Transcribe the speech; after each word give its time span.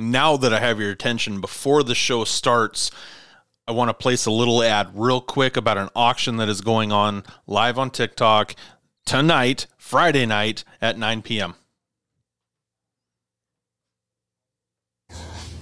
now 0.00 0.36
that 0.36 0.52
I 0.52 0.60
have 0.60 0.80
your 0.80 0.90
attention, 0.90 1.40
before 1.40 1.82
the 1.82 1.94
show 1.94 2.24
starts, 2.24 2.90
I 3.68 3.72
want 3.72 3.88
to 3.88 3.94
place 3.94 4.26
a 4.26 4.30
little 4.30 4.62
ad 4.62 4.88
real 4.94 5.20
quick 5.20 5.56
about 5.56 5.78
an 5.78 5.90
auction 5.94 6.38
that 6.38 6.48
is 6.48 6.60
going 6.60 6.90
on 6.90 7.22
live 7.46 7.78
on 7.78 7.90
TikTok 7.90 8.54
tonight, 9.06 9.66
Friday 9.76 10.26
night 10.26 10.64
at 10.80 10.98
9 10.98 11.22
p.m. 11.22 11.54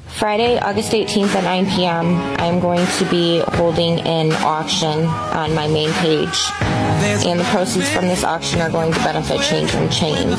Friday, 0.07 0.59
August 0.59 0.93
18th 0.93 1.35
at 1.37 1.45
9 1.45 1.67
p.m., 1.77 2.17
I'm 2.41 2.59
going 2.59 2.85
to 2.85 3.05
be 3.05 3.41
holding 3.57 4.01
an 4.01 4.33
auction 4.33 5.07
on 5.07 5.55
my 5.55 5.69
main 5.69 5.93
page. 5.93 6.78
And 6.99 7.39
the 7.39 7.45
proceeds 7.45 7.89
from 7.91 8.07
this 8.07 8.25
auction 8.25 8.61
are 8.61 8.71
going 8.71 8.93
to 8.93 8.99
benefit 9.01 9.41
Change 9.41 9.73
Unchained 9.75 10.33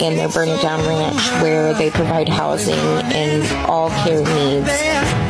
and 0.00 0.18
their 0.18 0.28
Burn 0.28 0.48
It 0.48 0.62
Down 0.62 0.80
Ranch, 0.86 1.20
where 1.42 1.74
they 1.74 1.90
provide 1.90 2.28
housing 2.28 2.74
and 2.74 3.44
all 3.66 3.90
care 4.04 4.22
needs 4.22 4.70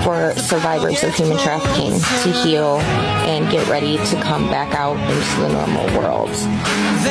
for 0.04 0.32
survivors 0.40 1.02
of 1.02 1.14
human 1.14 1.36
trafficking 1.38 1.92
to 2.22 2.38
heal 2.42 2.76
and 3.26 3.50
get 3.50 3.66
ready 3.68 3.96
to 3.96 4.22
come 4.22 4.48
back 4.48 4.74
out 4.74 4.96
into 5.10 5.40
the 5.40 5.48
normal 5.48 5.86
world. 5.98 6.30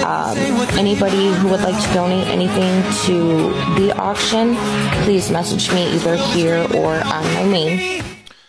Um, 0.05 0.37
anybody 0.77 1.33
who 1.33 1.49
would 1.49 1.61
like 1.61 1.81
to 1.85 1.93
donate 1.93 2.27
anything 2.27 2.83
to 3.05 3.49
the 3.79 3.93
auction, 3.97 4.55
please 5.03 5.29
message 5.29 5.71
me 5.73 5.93
either 5.95 6.15
here 6.15 6.65
or 6.75 6.95
on 6.95 7.23
my 7.33 7.43
main. 7.43 8.03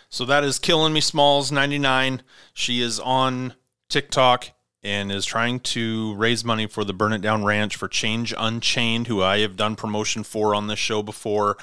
So 0.09 0.23
that 0.25 0.43
is 0.43 0.59
Killing 0.59 0.93
Me 0.93 1.01
Smalls 1.01 1.51
99. 1.51 2.23
She 2.53 2.81
is 2.81 2.99
on 2.99 3.53
TikTok 3.89 4.51
and 4.87 5.11
is 5.11 5.25
trying 5.25 5.59
to 5.59 6.15
raise 6.15 6.45
money 6.45 6.65
for 6.65 6.85
the 6.85 6.93
Burn 6.93 7.11
It 7.11 7.19
Down 7.19 7.43
Ranch 7.43 7.75
for 7.75 7.89
Change 7.89 8.33
Unchained, 8.37 9.07
who 9.07 9.21
I 9.21 9.39
have 9.39 9.57
done 9.57 9.75
promotion 9.75 10.23
for 10.23 10.55
on 10.55 10.67
this 10.67 10.79
show 10.79 11.03
before. 11.03 11.57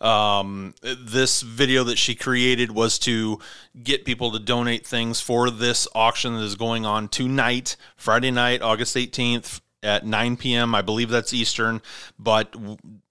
Um, 0.00 0.74
this 0.82 1.42
video 1.42 1.84
that 1.84 1.98
she 1.98 2.14
created 2.14 2.72
was 2.72 2.98
to 3.00 3.38
get 3.84 4.06
people 4.06 4.32
to 4.32 4.38
donate 4.38 4.86
things 4.86 5.20
for 5.20 5.50
this 5.50 5.86
auction 5.94 6.34
that 6.34 6.42
is 6.42 6.56
going 6.56 6.86
on 6.86 7.08
tonight, 7.08 7.76
Friday 7.94 8.30
night, 8.30 8.62
August 8.62 8.96
18th 8.96 9.60
at 9.82 10.06
9 10.06 10.38
p.m. 10.38 10.74
I 10.74 10.80
believe 10.80 11.10
that's 11.10 11.34
Eastern, 11.34 11.82
but 12.18 12.56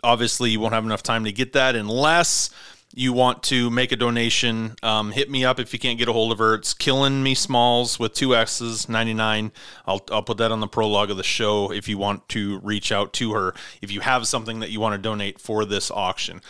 obviously 0.04 0.50
you 0.50 0.60
won't 0.60 0.74
have 0.74 0.86
enough 0.86 1.04
time 1.04 1.26
to 1.26 1.32
get 1.32 1.54
that 1.54 1.76
unless 1.76 2.50
you 2.94 3.14
want 3.14 3.44
to 3.44 3.70
make 3.70 3.92
a 3.92 3.96
donation, 3.96 4.76
um, 4.84 5.12
hit 5.12 5.30
me 5.30 5.46
up 5.46 5.60
if 5.60 5.74
you 5.74 5.80
can't 5.80 5.98
get 5.98 6.08
a 6.08 6.14
hold 6.14 6.32
of 6.32 6.40
her. 6.40 6.56
It's 6.56 6.74
Killing 6.74 7.24
Me 7.24 7.36
Smalls 7.36 8.00
with 8.00 8.14
two 8.14 8.36
X's, 8.36 8.90
99. 8.90 9.52
I'll, 9.86 10.02
I'll 10.12 10.24
put 10.24 10.38
that 10.38 10.52
on 10.52 10.60
the 10.60 10.68
prologue 10.68 11.10
of 11.10 11.18
the 11.18 11.24
show 11.24 11.72
if 11.72 11.88
you 11.88 11.98
want 11.98 12.28
to 12.30 12.60
reach 12.60 12.92
out 12.92 13.14
to 13.14 13.34
her. 13.34 13.54
If 13.82 13.92
you 13.92 14.02
have 14.02 14.28
something 14.28 14.60
that 14.60 14.72
you 14.72 14.80
want 14.80 14.94
to 14.94 14.98
donate 14.98 15.40
for 15.40 15.66
this 15.66 15.92
auction 15.92 16.42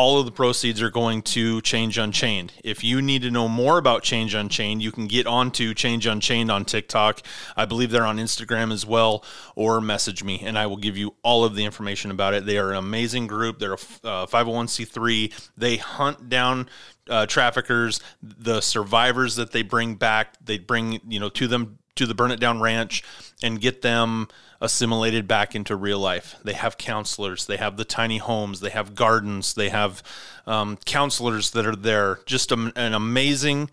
all 0.00 0.18
of 0.18 0.24
the 0.24 0.32
proceeds 0.32 0.80
are 0.80 0.88
going 0.88 1.20
to 1.20 1.60
Change 1.60 1.98
Unchained. 1.98 2.54
If 2.64 2.82
you 2.82 3.02
need 3.02 3.20
to 3.20 3.30
know 3.30 3.48
more 3.48 3.76
about 3.76 4.02
Change 4.02 4.32
Unchained, 4.32 4.80
you 4.80 4.90
can 4.90 5.06
get 5.06 5.26
onto 5.26 5.74
Change 5.74 6.06
Unchained 6.06 6.50
on 6.50 6.64
TikTok. 6.64 7.20
I 7.54 7.66
believe 7.66 7.90
they're 7.90 8.06
on 8.06 8.16
Instagram 8.16 8.72
as 8.72 8.86
well, 8.86 9.22
or 9.56 9.78
message 9.82 10.24
me, 10.24 10.40
and 10.42 10.58
I 10.58 10.66
will 10.68 10.78
give 10.78 10.96
you 10.96 11.16
all 11.22 11.44
of 11.44 11.54
the 11.54 11.66
information 11.66 12.10
about 12.10 12.32
it. 12.32 12.46
They 12.46 12.56
are 12.56 12.70
an 12.70 12.78
amazing 12.78 13.26
group. 13.26 13.58
They're 13.58 13.74
a 13.74 14.08
uh, 14.08 14.26
501c3. 14.26 15.50
They 15.58 15.76
hunt 15.76 16.30
down 16.30 16.70
uh, 17.10 17.26
traffickers, 17.26 18.00
the 18.22 18.62
survivors 18.62 19.36
that 19.36 19.52
they 19.52 19.60
bring 19.60 19.96
back. 19.96 20.42
They 20.42 20.56
bring 20.56 21.02
you 21.08 21.20
know 21.20 21.28
to 21.28 21.46
them 21.46 21.78
to 21.96 22.06
the 22.06 22.14
Burn 22.14 22.30
It 22.30 22.40
Down 22.40 22.58
Ranch 22.62 23.04
and 23.42 23.60
get 23.60 23.82
them 23.82 24.28
assimilated 24.60 25.26
back 25.26 25.54
into 25.54 25.74
real 25.74 25.98
life. 25.98 26.36
They 26.44 26.52
have 26.52 26.76
counselors, 26.78 27.46
they 27.46 27.56
have 27.56 27.76
the 27.76 27.84
tiny 27.84 28.18
homes, 28.18 28.60
they 28.60 28.70
have 28.70 28.94
gardens, 28.94 29.54
they 29.54 29.70
have 29.70 30.02
um, 30.46 30.76
counselors 30.84 31.50
that 31.50 31.66
are 31.66 31.76
there. 31.76 32.20
Just 32.26 32.52
a, 32.52 32.72
an 32.76 32.92
amazing 32.92 33.70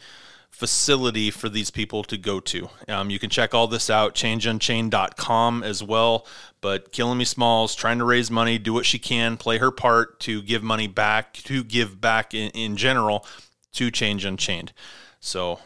facility 0.49 1.29
for 1.29 1.49
these 1.49 1.69
people 1.69 2.03
to 2.03 2.17
go 2.17 2.39
to. 2.39 2.69
Um, 2.87 3.11
you 3.11 3.19
can 3.19 3.29
check 3.29 3.53
all 3.53 3.67
this 3.67 3.91
out, 3.91 4.15
changeunchained.com 4.15 5.61
as 5.61 5.83
well. 5.83 6.25
But 6.61 6.91
Killing 6.91 7.19
Me 7.19 7.25
Smalls, 7.25 7.75
trying 7.75 7.99
to 7.99 8.05
raise 8.05 8.31
money, 8.31 8.57
do 8.57 8.73
what 8.73 8.85
she 8.85 8.97
can, 8.97 9.37
play 9.37 9.59
her 9.59 9.69
part 9.69 10.19
to 10.21 10.41
give 10.41 10.63
money 10.63 10.87
back, 10.87 11.33
to 11.33 11.63
give 11.63 12.01
back 12.01 12.33
in, 12.33 12.49
in 12.51 12.75
general 12.75 13.25
to 13.73 13.91
Change 13.91 14.25
Unchained. 14.25 14.73
So 15.19 15.59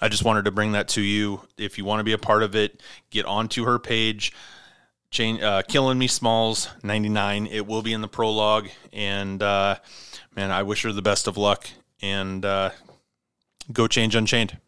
I 0.00 0.08
just 0.08 0.24
wanted 0.24 0.44
to 0.44 0.50
bring 0.50 0.72
that 0.72 0.88
to 0.88 1.00
you. 1.00 1.40
If 1.56 1.78
you 1.78 1.84
want 1.84 2.00
to 2.00 2.04
be 2.04 2.12
a 2.12 2.18
part 2.18 2.42
of 2.42 2.54
it, 2.54 2.82
get 3.10 3.24
onto 3.24 3.64
her 3.64 3.78
page. 3.78 4.32
Chain, 5.10 5.42
uh, 5.42 5.62
Killing 5.66 5.98
Me 5.98 6.06
Smalls 6.06 6.68
99. 6.82 7.46
It 7.46 7.66
will 7.66 7.82
be 7.82 7.92
in 7.92 8.02
the 8.02 8.08
prologue. 8.08 8.68
And 8.92 9.42
uh, 9.42 9.76
man, 10.34 10.50
I 10.50 10.62
wish 10.64 10.82
her 10.82 10.92
the 10.92 11.02
best 11.02 11.26
of 11.26 11.36
luck. 11.36 11.68
And 12.02 12.44
uh, 12.44 12.70
go 13.72 13.86
change 13.86 14.14
Unchained. 14.14 14.58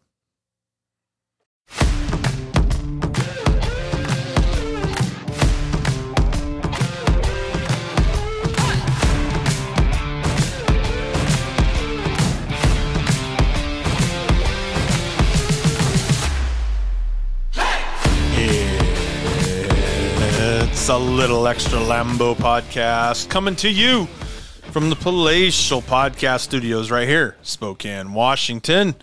A 20.89 20.97
little 20.97 21.47
extra 21.47 21.77
Lambo 21.77 22.33
podcast 22.33 23.29
coming 23.29 23.55
to 23.57 23.69
you 23.69 24.05
from 24.71 24.89
the 24.89 24.95
Palatial 24.95 25.83
Podcast 25.83 26.39
Studios 26.39 26.89
right 26.89 27.07
here, 27.07 27.37
Spokane, 27.43 28.13
Washington. 28.13 28.95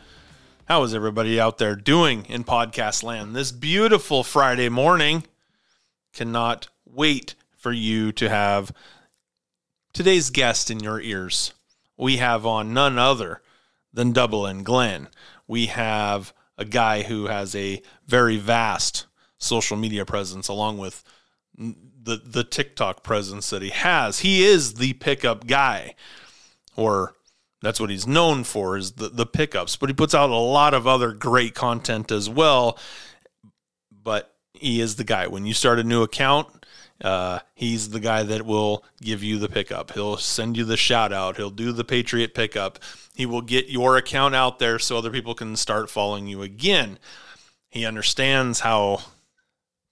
How 0.65 0.83
is 0.83 0.97
everybody 0.97 1.39
out 1.39 1.59
there 1.59 1.77
doing 1.77 2.27
in 2.27 2.43
podcast 2.43 3.05
land 3.05 3.37
this 3.37 3.53
beautiful 3.53 4.25
Friday 4.25 4.69
morning? 4.69 5.23
Cannot 6.13 6.67
wait 6.85 7.37
for 7.57 7.71
you 7.71 8.11
to 8.13 8.29
have 8.29 8.73
today's 9.93 10.31
guest 10.31 10.73
in 10.73 10.81
your 10.81 11.01
ears. 11.01 11.55
We 11.97 12.17
have 12.17 12.45
on 12.45 12.75
none 12.75 12.99
other 12.99 13.43
than 13.93 14.11
Double 14.11 14.45
N 14.45 14.65
Glenn. 14.65 15.07
We 15.47 15.67
have 15.67 16.35
a 16.59 16.65
guy 16.65 17.03
who 17.03 17.27
has 17.27 17.55
a 17.55 17.81
very 18.09 18.39
vast 18.39 19.07
social 19.39 19.77
media 19.77 20.05
presence 20.05 20.49
along 20.49 20.79
with 20.79 21.05
the 21.59 22.21
the 22.25 22.45
TikTok 22.45 23.03
presence 23.03 23.51
that 23.51 23.63
he 23.63 23.71
has. 23.71 24.21
He 24.21 24.45
is 24.45 24.75
the 24.75 24.93
pickup 24.95 25.47
guy, 25.47 25.95
or 26.77 27.15
that's 27.63 27.81
what 27.81 27.91
he's 27.91 28.07
known 28.07 28.45
for 28.45 28.77
is 28.77 28.93
the 28.93 29.09
the 29.09 29.27
pickups. 29.27 29.77
But 29.77 29.89
he 29.89 29.95
puts 29.95 30.15
out 30.15 30.31
a 30.31 30.37
lot 30.37 30.75
of 30.75 30.87
other 30.87 31.13
great 31.13 31.55
content 31.55 32.11
as 32.11 32.29
well. 32.29 32.79
But 33.91 34.35
he 34.55 34.81
is 34.81 34.97
the 34.97 35.05
guy. 35.05 35.27
When 35.27 35.47
you 35.47 35.55
start 35.55 35.79
a 35.79 35.85
new 35.85 36.03
account, 36.03 36.49
uh, 37.03 37.41
he's 37.55 37.91
the 37.91 38.01
guy 38.01 38.23
that 38.23 38.47
will 38.47 38.85
give 39.03 39.23
you 39.23 39.39
the 39.39 39.49
pickup. 39.49 39.93
He'll 39.93 40.17
send 40.17 40.57
you 40.57 40.65
the 40.65 40.77
shout 40.77 41.13
out. 41.13 41.37
He'll 41.37 41.51
do 41.51 41.73
the 41.73 41.85
Patriot 41.85 42.35
pickup. 42.35 42.79
He 43.15 43.27
will 43.27 43.43
get 43.43 43.69
your 43.69 43.97
account 43.97 44.35
out 44.35 44.59
there 44.59 44.79
so 44.79 44.97
other 44.97 45.11
people 45.11 45.35
can 45.35 45.57
start 45.57 45.91
following 45.91 46.27
you 46.27 46.43
again. 46.43 46.99
He 47.69 47.85
understands 47.85 48.61
how 48.61 49.01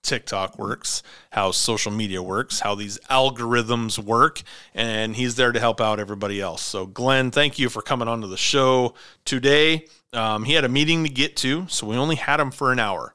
TikTok 0.05 0.59
works, 0.59 1.03
how 1.31 1.51
social 1.51 1.91
media 1.91 2.23
works, 2.23 2.61
how 2.61 2.75
these 2.75 2.99
algorithms 3.11 3.99
work, 3.99 4.43
and 4.75 5.17
he's 5.17 5.35
there 5.35 5.51
to 5.51 5.59
help 5.59 5.81
out 5.81 5.99
everybody 5.99 6.41
else. 6.41 6.63
So, 6.63 6.87
Glenn, 6.87 7.31
thank 7.31 7.59
you 7.59 7.69
for 7.69 7.83
coming 7.83 8.07
onto 8.07 8.29
the 8.29 8.37
show 8.37 8.95
today. 9.25 9.87
Um, 10.13 10.45
he 10.45 10.53
had 10.53 10.65
a 10.65 10.69
meeting 10.69 11.03
to 11.05 11.11
get 11.11 11.37
to, 11.39 11.67
so 11.69 11.87
we 11.87 11.97
only 11.97 12.17
had 12.17 12.39
him 12.39 12.53
for 12.53 12.71
an 12.71 12.79
hour, 12.79 13.15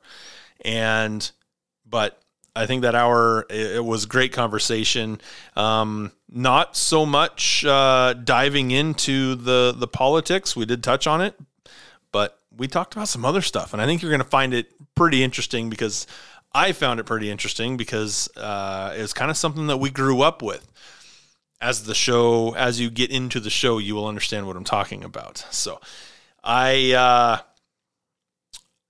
and 0.65 1.31
but 1.85 2.21
I 2.55 2.65
think 2.65 2.81
that 2.81 2.95
hour 2.95 3.45
it, 3.49 3.83
was 3.83 4.05
great 4.05 4.33
conversation. 4.33 5.21
Um, 5.55 6.11
not 6.29 6.75
so 6.75 7.05
much 7.05 7.63
uh, 7.65 8.13
diving 8.13 8.71
into 8.71 9.35
the 9.35 9.73
the 9.75 9.87
politics. 9.87 10.55
We 10.55 10.65
did 10.65 10.83
touch 10.83 11.07
on 11.07 11.21
it, 11.21 11.39
but 12.11 12.37
we 12.55 12.67
talked 12.67 12.93
about 12.95 13.07
some 13.07 13.23
other 13.23 13.41
stuff, 13.41 13.71
and 13.71 13.81
I 13.81 13.85
think 13.85 14.01
you're 14.01 14.11
going 14.11 14.21
to 14.21 14.27
find 14.27 14.53
it 14.53 14.73
pretty 14.95 15.23
interesting 15.23 15.69
because 15.69 16.05
I 16.53 16.71
found 16.71 16.99
it 16.99 17.05
pretty 17.05 17.29
interesting 17.29 17.77
because 17.77 18.29
uh, 18.35 18.93
it's 18.95 19.13
kind 19.13 19.29
of 19.29 19.37
something 19.37 19.67
that 19.67 19.77
we 19.77 19.89
grew 19.89 20.21
up 20.21 20.41
with. 20.41 20.67
As 21.61 21.83
the 21.83 21.93
show, 21.93 22.55
as 22.55 22.79
you 22.79 22.89
get 22.89 23.11
into 23.11 23.41
the 23.41 23.49
show, 23.49 23.79
you 23.79 23.93
will 23.93 24.07
understand 24.07 24.47
what 24.47 24.55
I'm 24.55 24.63
talking 24.63 25.03
about. 25.03 25.45
So, 25.51 25.81
I 26.41 26.93
uh, 26.93 27.39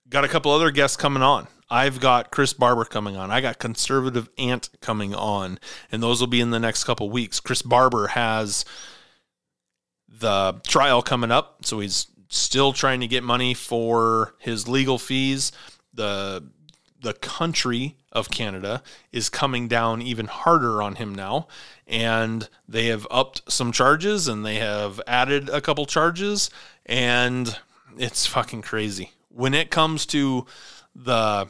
got 0.08 0.24
a 0.24 0.28
couple 0.28 0.52
other 0.52 0.70
guests 0.70 0.96
coming 0.96 1.24
on. 1.24 1.48
I've 1.70 2.00
got 2.00 2.32
Chris 2.32 2.54
Barber 2.54 2.86
coming 2.86 3.16
on. 3.16 3.32
I 3.32 3.42
got 3.42 3.60
Conservative 3.60 4.30
Ant 4.38 4.70
coming 4.82 5.14
on, 5.14 5.60
and 5.92 6.02
those 6.02 6.20
will 6.20 6.28
be 6.28 6.42
in 6.42 6.50
the 6.50 6.60
next 6.60 6.84
couple 6.84 7.10
weeks. 7.10 7.40
Chris 7.40 7.62
Barber 7.62 8.08
has 8.08 8.66
the 10.08 10.60
trial 10.68 11.02
coming 11.02 11.32
up, 11.32 11.66
so 11.66 11.80
he's 11.80 12.08
still 12.30 12.74
trying 12.74 13.02
to 13.02 13.08
get 13.08 13.24
money 13.24 13.54
for 13.54 14.36
his 14.40 14.68
legal 14.68 14.98
fees. 14.98 15.52
The 15.94 16.44
the 17.02 17.14
country 17.14 17.96
of 18.12 18.30
Canada 18.30 18.84
is 19.12 19.30
coming 19.30 19.68
down 19.68 20.02
even 20.02 20.28
harder 20.28 20.82
on 20.82 20.96
him 20.96 21.14
now. 21.14 21.48
And 21.88 22.50
they 22.68 22.88
have 22.88 23.08
upped 23.10 23.52
some 23.52 23.72
charges 23.72 24.28
and 24.28 24.46
they 24.46 24.56
have 24.56 25.02
added 25.08 25.50
a 25.50 25.62
couple 25.62 25.86
charges. 25.86 26.50
And 26.86 27.58
it's 27.98 28.26
fucking 28.26 28.62
crazy. 28.62 29.12
When 29.30 29.54
it 29.54 29.72
comes 29.72 30.06
to 30.08 30.46
the 30.96 31.48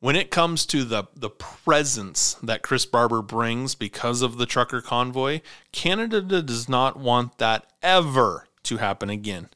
when 0.00 0.16
it 0.16 0.30
comes 0.30 0.66
to 0.66 0.84
the 0.84 1.04
the 1.14 1.30
presence 1.30 2.34
that 2.42 2.62
Chris 2.62 2.86
Barber 2.86 3.22
brings 3.22 3.74
because 3.74 4.22
of 4.22 4.36
the 4.36 4.46
trucker 4.46 4.80
convoy, 4.80 5.40
Canada 5.72 6.20
does 6.42 6.68
not 6.68 6.98
want 6.98 7.38
that 7.38 7.66
ever 7.82 8.48
to 8.64 8.76
happen 8.78 9.10
again. 9.10 9.48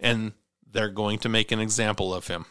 And 0.00 0.32
they're 0.70 0.90
going 0.90 1.18
to 1.20 1.28
make 1.28 1.50
an 1.50 1.60
example 1.60 2.14
of 2.14 2.28
him. 2.28 2.46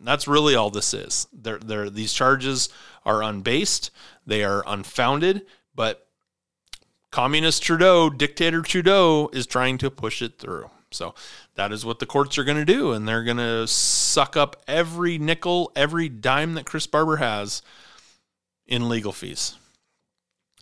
That's 0.00 0.28
really 0.28 0.54
all 0.54 0.70
this 0.70 0.94
is. 0.94 1.26
They're, 1.32 1.58
they're, 1.58 1.90
these 1.90 2.12
charges 2.12 2.68
are 3.04 3.22
unbased, 3.22 3.90
they 4.26 4.44
are 4.44 4.64
unfounded, 4.66 5.46
but 5.74 6.06
communist 7.10 7.62
Trudeau, 7.62 8.10
dictator 8.10 8.62
Trudeau, 8.62 9.28
is 9.32 9.46
trying 9.46 9.78
to 9.78 9.90
push 9.90 10.22
it 10.22 10.38
through. 10.38 10.70
So 10.90 11.14
that 11.56 11.72
is 11.72 11.84
what 11.84 11.98
the 11.98 12.06
courts 12.06 12.38
are 12.38 12.44
going 12.44 12.56
to 12.56 12.64
do. 12.64 12.92
And 12.92 13.06
they're 13.06 13.24
going 13.24 13.36
to 13.36 13.66
suck 13.66 14.36
up 14.36 14.62
every 14.66 15.18
nickel, 15.18 15.72
every 15.76 16.08
dime 16.08 16.54
that 16.54 16.66
Chris 16.66 16.86
Barber 16.86 17.16
has 17.16 17.62
in 18.66 18.88
legal 18.88 19.12
fees. 19.12 19.56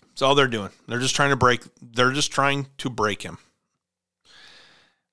That's 0.08 0.22
all 0.22 0.34
they're 0.34 0.48
doing. 0.48 0.70
They're 0.88 0.98
just 0.98 1.16
trying 1.16 1.30
to 1.30 1.36
break, 1.36 1.62
they're 1.80 2.12
just 2.12 2.32
trying 2.32 2.66
to 2.78 2.90
break 2.90 3.22
him. 3.22 3.38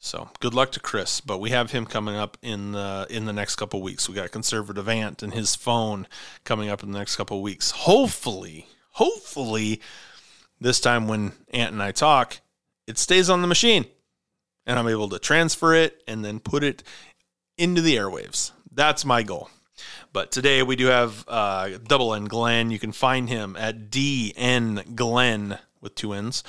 So 0.01 0.29
good 0.39 0.53
luck 0.53 0.71
to 0.71 0.79
Chris, 0.79 1.19
but 1.19 1.39
we 1.39 1.49
have 1.49 1.71
him 1.71 1.85
coming 1.85 2.15
up 2.15 2.37
in 2.41 2.71
the 2.71 3.05
in 3.09 3.25
the 3.25 3.33
next 3.33 3.57
couple 3.57 3.81
weeks. 3.81 4.07
We 4.07 4.15
got 4.15 4.31
conservative 4.31 4.87
Ant 4.87 5.21
and 5.21 5.33
his 5.33 5.57
phone 5.57 6.07
coming 6.45 6.69
up 6.69 6.81
in 6.81 6.91
the 6.91 6.97
next 6.97 7.17
couple 7.17 7.41
weeks. 7.41 7.71
Hopefully, 7.71 8.65
hopefully, 8.91 9.81
this 10.59 10.79
time 10.79 11.09
when 11.09 11.33
Ant 11.53 11.73
and 11.73 11.83
I 11.83 11.91
talk, 11.91 12.39
it 12.87 12.97
stays 12.97 13.29
on 13.29 13.41
the 13.41 13.47
machine, 13.47 13.85
and 14.65 14.79
I'm 14.79 14.87
able 14.87 15.09
to 15.09 15.19
transfer 15.19 15.73
it 15.73 16.01
and 16.07 16.23
then 16.23 16.39
put 16.39 16.63
it 16.63 16.81
into 17.57 17.81
the 17.81 17.97
airwaves. 17.97 18.51
That's 18.71 19.03
my 19.03 19.21
goal. 19.21 19.49
But 20.13 20.31
today 20.31 20.63
we 20.63 20.77
do 20.77 20.85
have 20.85 21.25
uh, 21.27 21.77
Double 21.85 22.13
N 22.13 22.25
Glenn. 22.25 22.71
You 22.71 22.79
can 22.79 22.93
find 22.93 23.27
him 23.27 23.57
at 23.57 23.89
DN 23.89 24.95
Glenn 24.95 25.59
with 25.81 25.95
two 25.95 26.13
N's 26.13 26.41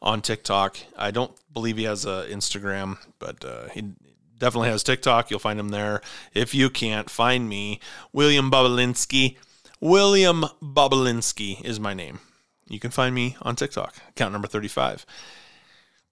on 0.00 0.22
TikTok. 0.22 0.78
I 0.96 1.10
don't 1.10 1.32
believe 1.52 1.76
he 1.76 1.84
has 1.84 2.04
a 2.04 2.26
Instagram, 2.30 2.98
but 3.18 3.44
uh, 3.44 3.68
he 3.68 3.92
definitely 4.38 4.70
has 4.70 4.82
TikTok. 4.82 5.30
You'll 5.30 5.40
find 5.40 5.58
him 5.58 5.70
there. 5.70 6.00
If 6.34 6.54
you 6.54 6.70
can't 6.70 7.10
find 7.10 7.48
me, 7.48 7.80
William 8.12 8.50
Bobulinski. 8.50 9.36
William 9.80 10.44
Bobulinski 10.62 11.64
is 11.64 11.78
my 11.78 11.94
name. 11.94 12.20
You 12.68 12.80
can 12.80 12.90
find 12.90 13.14
me 13.14 13.36
on 13.42 13.56
TikTok, 13.56 13.96
account 14.10 14.32
number 14.32 14.48
35. 14.48 15.06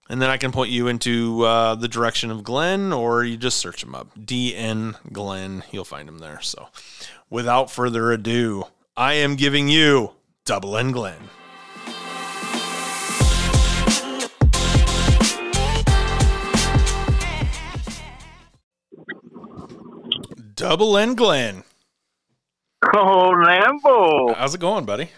And 0.09 0.23
then 0.23 0.31
I 0.31 0.37
can 0.37 0.53
point 0.53 0.71
you 0.71 0.87
into 0.87 1.43
uh, 1.43 1.75
the 1.75 1.89
direction 1.89 2.31
of 2.31 2.45
Glenn, 2.45 2.93
or 2.93 3.25
you 3.25 3.37
just 3.37 3.59
search 3.59 3.83
him 3.83 3.95
up. 3.95 4.15
DN 4.17 4.95
Glenn. 5.13 5.65
You'll 5.73 5.85
find 5.85 6.09
him 6.09 6.19
there. 6.19 6.41
So 6.41 6.69
without 7.29 7.71
further 7.71 8.13
ado, 8.13 8.67
I 8.97 9.15
am 9.15 9.35
giving 9.35 9.69
you 9.69 10.13
Double 10.45 10.77
N 10.77 10.93
Glenn. 10.93 11.29
Double 20.57 20.97
N 20.97 21.15
Glenn. 21.15 21.65
Oh, 22.95 23.35
Lambo. 23.37 24.35
How's 24.35 24.55
it 24.55 24.61
going, 24.61 24.87
buddy? 24.87 25.11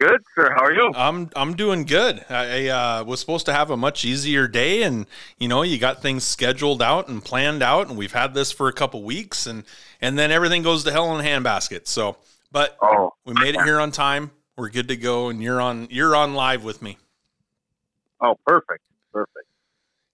Good, 0.00 0.22
sir. 0.36 0.52
How 0.54 0.64
are 0.64 0.72
you? 0.72 0.92
I'm 0.94 1.30
I'm 1.34 1.56
doing 1.56 1.84
good. 1.84 2.24
I, 2.30 2.68
I 2.68 3.00
uh, 3.00 3.04
was 3.04 3.18
supposed 3.18 3.46
to 3.46 3.52
have 3.52 3.70
a 3.70 3.76
much 3.76 4.04
easier 4.04 4.46
day, 4.46 4.84
and 4.84 5.06
you 5.38 5.48
know, 5.48 5.62
you 5.62 5.78
got 5.78 6.00
things 6.00 6.22
scheduled 6.22 6.80
out 6.80 7.08
and 7.08 7.24
planned 7.24 7.62
out, 7.62 7.88
and 7.88 7.98
we've 7.98 8.12
had 8.12 8.34
this 8.34 8.52
for 8.52 8.68
a 8.68 8.72
couple 8.72 9.02
weeks, 9.02 9.48
and 9.48 9.64
and 10.00 10.16
then 10.16 10.30
everything 10.30 10.62
goes 10.62 10.84
to 10.84 10.92
hell 10.92 11.18
in 11.18 11.24
a 11.24 11.28
handbasket. 11.28 11.88
So, 11.88 12.16
but 12.52 12.76
oh. 12.82 13.14
we 13.24 13.34
made 13.34 13.56
it 13.56 13.62
here 13.62 13.80
on 13.80 13.90
time. 13.90 14.30
We're 14.56 14.70
good 14.70 14.88
to 14.88 14.96
go, 14.96 15.28
and 15.28 15.42
you're 15.42 15.60
on 15.60 15.88
you're 15.90 16.14
on 16.14 16.34
live 16.34 16.62
with 16.62 16.82
me. 16.82 16.98
Oh, 18.20 18.38
perfect, 18.46 18.84
perfect. 19.12 19.46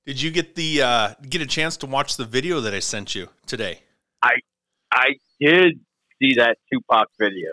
Did 0.06 0.23
you 0.23 0.31
get 0.31 0.55
the 0.55 0.82
uh, 0.82 1.14
get 1.29 1.43
a 1.43 1.47
chance 1.47 1.76
to 1.79 1.87
watch 1.87 2.17
the 2.17 2.25
video 2.25 2.62
that 2.62 2.73
I 2.73 2.79
sent 2.79 3.14
you 3.14 3.29
today? 3.44 3.81
I 4.22 4.34
I 4.93 5.17
did 5.40 5.81
see 6.19 6.34
that 6.37 6.58
Tupac 6.72 7.08
video. 7.19 7.50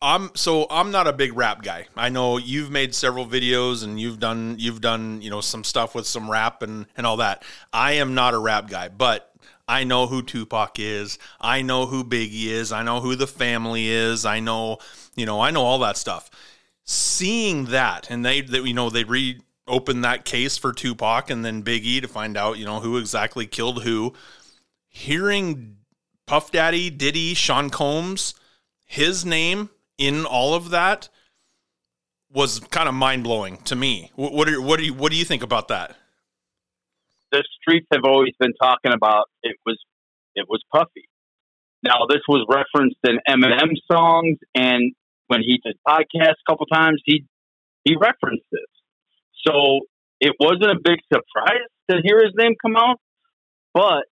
I'm 0.00 0.30
so 0.34 0.66
I'm 0.70 0.90
not 0.90 1.06
a 1.06 1.12
big 1.12 1.36
rap 1.36 1.62
guy. 1.62 1.86
I 1.96 2.08
know 2.08 2.36
you've 2.36 2.70
made 2.70 2.94
several 2.94 3.26
videos 3.26 3.84
and 3.84 4.00
you've 4.00 4.18
done 4.18 4.56
you've 4.58 4.80
done, 4.80 5.22
you 5.22 5.30
know, 5.30 5.40
some 5.40 5.64
stuff 5.64 5.94
with 5.94 6.06
some 6.06 6.30
rap 6.30 6.62
and 6.62 6.86
and 6.96 7.06
all 7.06 7.18
that. 7.18 7.44
I 7.72 7.92
am 7.92 8.14
not 8.14 8.34
a 8.34 8.38
rap 8.38 8.68
guy, 8.68 8.88
but 8.88 9.32
I 9.68 9.84
know 9.84 10.06
who 10.06 10.22
Tupac 10.22 10.78
is. 10.78 11.18
I 11.40 11.62
know 11.62 11.86
who 11.86 12.04
Biggie 12.04 12.46
is. 12.46 12.72
I 12.72 12.82
know 12.82 13.00
who 13.00 13.14
the 13.14 13.26
family 13.26 13.88
is. 13.88 14.24
I 14.24 14.40
know, 14.40 14.78
you 15.14 15.24
know, 15.24 15.40
I 15.40 15.50
know 15.50 15.62
all 15.62 15.78
that 15.80 15.96
stuff. 15.96 16.30
Seeing 16.84 17.66
that 17.66 18.10
and 18.10 18.24
they, 18.24 18.40
they 18.40 18.58
you 18.58 18.74
know, 18.74 18.90
they 18.90 19.04
reopen 19.04 20.00
that 20.00 20.24
case 20.24 20.58
for 20.58 20.72
Tupac 20.72 21.30
and 21.30 21.44
then 21.44 21.62
Biggie 21.62 22.02
to 22.02 22.08
find 22.08 22.36
out, 22.36 22.58
you 22.58 22.64
know, 22.64 22.80
who 22.80 22.98
exactly 22.98 23.46
killed 23.46 23.84
who 23.84 24.12
hearing 24.92 25.78
Puff 26.26 26.52
Daddy, 26.52 26.90
Diddy, 26.90 27.34
Sean 27.34 27.70
Combs, 27.70 28.34
his 28.84 29.24
name 29.24 29.70
in 29.98 30.24
all 30.24 30.54
of 30.54 30.70
that 30.70 31.08
was 32.32 32.60
kind 32.60 32.88
of 32.88 32.94
mind 32.94 33.24
blowing 33.24 33.56
to 33.64 33.74
me. 33.74 34.10
What, 34.14 34.48
are, 34.48 34.60
what 34.60 34.78
do 34.78 34.84
you 34.84 34.94
what 34.94 35.10
do 35.10 35.18
you 35.18 35.24
think 35.24 35.42
about 35.42 35.68
that? 35.68 35.96
The 37.30 37.44
streets 37.60 37.86
have 37.92 38.04
always 38.04 38.32
been 38.38 38.52
talking 38.60 38.92
about 38.92 39.24
it 39.42 39.56
was 39.66 39.78
it 40.34 40.46
was 40.48 40.62
Puffy. 40.72 41.08
Now 41.82 42.06
this 42.08 42.20
was 42.28 42.46
referenced 42.48 42.98
in 43.04 43.18
Eminem 43.28 43.72
songs, 43.90 44.38
and 44.54 44.92
when 45.26 45.40
he 45.40 45.60
did 45.64 45.76
podcasts 45.86 46.40
a 46.46 46.50
couple 46.50 46.66
times, 46.66 47.02
he 47.04 47.24
he 47.84 47.96
referenced 47.96 48.46
this. 48.50 48.60
So 49.46 49.80
it 50.20 50.34
wasn't 50.38 50.70
a 50.70 50.78
big 50.82 51.00
surprise 51.12 51.68
to 51.90 51.96
hear 52.02 52.22
his 52.22 52.32
name 52.36 52.54
come 52.62 52.76
out, 52.76 52.98
but 53.74 54.04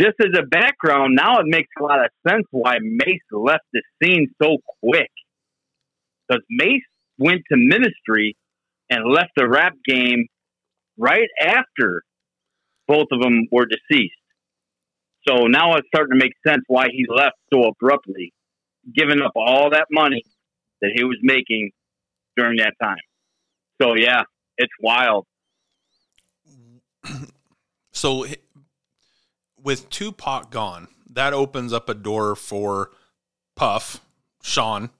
just 0.00 0.14
as 0.20 0.38
a 0.38 0.46
background, 0.46 1.14
now 1.14 1.38
it 1.40 1.46
makes 1.46 1.68
a 1.78 1.82
lot 1.82 2.04
of 2.04 2.10
sense 2.28 2.46
why 2.50 2.78
Mase 2.80 3.20
left 3.30 3.64
the 3.72 3.82
scene 4.02 4.28
so 4.42 4.58
quick. 4.82 5.10
Because 6.28 6.42
Mase 6.48 6.82
went 7.18 7.42
to 7.50 7.56
ministry 7.56 8.36
and 8.90 9.12
left 9.12 9.30
the 9.36 9.48
rap 9.48 9.74
game 9.86 10.26
right 10.96 11.28
after 11.40 12.02
both 12.88 13.06
of 13.12 13.20
them 13.20 13.46
were 13.50 13.66
deceased. 13.66 14.14
So 15.28 15.46
now 15.46 15.74
it's 15.76 15.86
starting 15.94 16.18
to 16.18 16.24
make 16.24 16.32
sense 16.46 16.64
why 16.66 16.88
he 16.90 17.06
left 17.08 17.36
so 17.52 17.68
abruptly, 17.68 18.32
giving 18.94 19.22
up 19.22 19.32
all 19.36 19.70
that 19.70 19.86
money 19.90 20.24
that 20.80 20.90
he 20.94 21.04
was 21.04 21.18
making 21.22 21.70
during 22.36 22.58
that 22.58 22.74
time. 22.82 22.96
So 23.80 23.94
yeah, 23.94 24.22
it's 24.56 24.72
wild. 24.80 25.26
So 27.94 28.24
with 29.62 29.88
Tupac 29.90 30.50
gone, 30.50 30.88
that 31.10 31.32
opens 31.32 31.72
up 31.72 31.88
a 31.88 31.94
door 31.94 32.34
for 32.34 32.90
Puff, 33.54 34.00
Sean. 34.42 34.90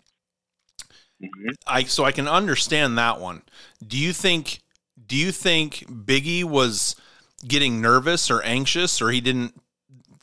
Mm-hmm. 1.23 1.51
I 1.67 1.85
so 1.85 2.05
I 2.05 2.13
can 2.13 2.29
understand 2.29 2.99
that 2.99 3.21
one. 3.21 3.43
Do 3.87 3.97
you 3.97 4.13
think 4.13 4.61
do 5.07 5.17
you 5.17 5.33
think 5.33 5.87
Biggie 5.89 6.45
was 6.45 6.97
getting 7.47 7.81
nervous 7.81 8.31
or 8.31 8.43
anxious 8.43 9.01
or 9.01 9.11
he 9.11 9.21
didn't 9.21 9.61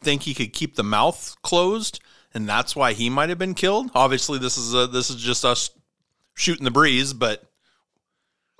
think 0.02 0.24
he 0.24 0.34
could 0.34 0.54
keep 0.54 0.76
the 0.76 0.84
mouth 0.84 1.36
closed 1.42 2.00
and 2.34 2.48
that's 2.48 2.76
why 2.76 2.94
he 2.94 3.10
might 3.10 3.30
have 3.30 3.38
been 3.38 3.54
killed? 3.54 3.92
Obviously 3.96 4.40
this 4.40 4.58
is 4.58 4.74
a, 4.74 4.88
this 4.88 5.10
is 5.10 5.16
just 5.18 5.46
us 5.46 5.70
shooting 6.34 6.66
the 6.66 6.72
breeze, 6.72 7.14
but 7.14 7.44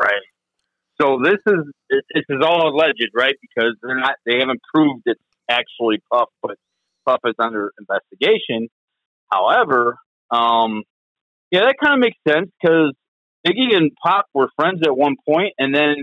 right. 0.02 0.14
So 1.02 1.20
this 1.24 1.40
is 1.46 1.66
this 1.90 2.26
is 2.30 2.42
all 2.42 2.70
alleged, 2.70 3.12
right? 3.14 3.36
Because 3.42 3.76
they're 3.82 4.00
not 4.00 4.16
they 4.26 4.40
haven't 4.40 4.62
proved 4.74 5.04
it's 5.06 5.22
actually 5.50 6.02
Puff, 6.12 6.30
but 6.42 6.56
Puff 7.06 7.20
is 7.26 7.36
under 7.40 7.72
investigation. 7.80 8.70
However, 9.32 9.98
um, 10.32 10.84
yeah, 11.52 11.62
that 11.62 11.76
kind 11.82 11.96
of 11.96 12.00
makes 12.00 12.18
sense 12.28 12.50
because 12.62 12.94
Biggie 13.46 13.76
and 13.76 13.92
Pac 14.06 14.26
were 14.34 14.50
friends 14.56 14.82
at 14.86 14.96
one 14.96 15.16
point, 15.28 15.54
and 15.58 15.74
then 15.74 15.96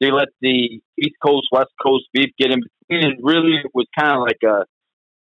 they 0.00 0.10
let 0.10 0.28
the 0.40 0.80
East 0.98 1.16
Coast 1.24 1.48
West 1.52 1.70
Coast 1.82 2.04
beef 2.12 2.30
get 2.38 2.50
in 2.52 2.60
between, 2.60 3.10
and 3.10 3.18
really 3.22 3.56
it 3.56 3.70
was 3.74 3.86
kind 3.98 4.12
of 4.12 4.20
like 4.20 4.42
a 4.44 4.64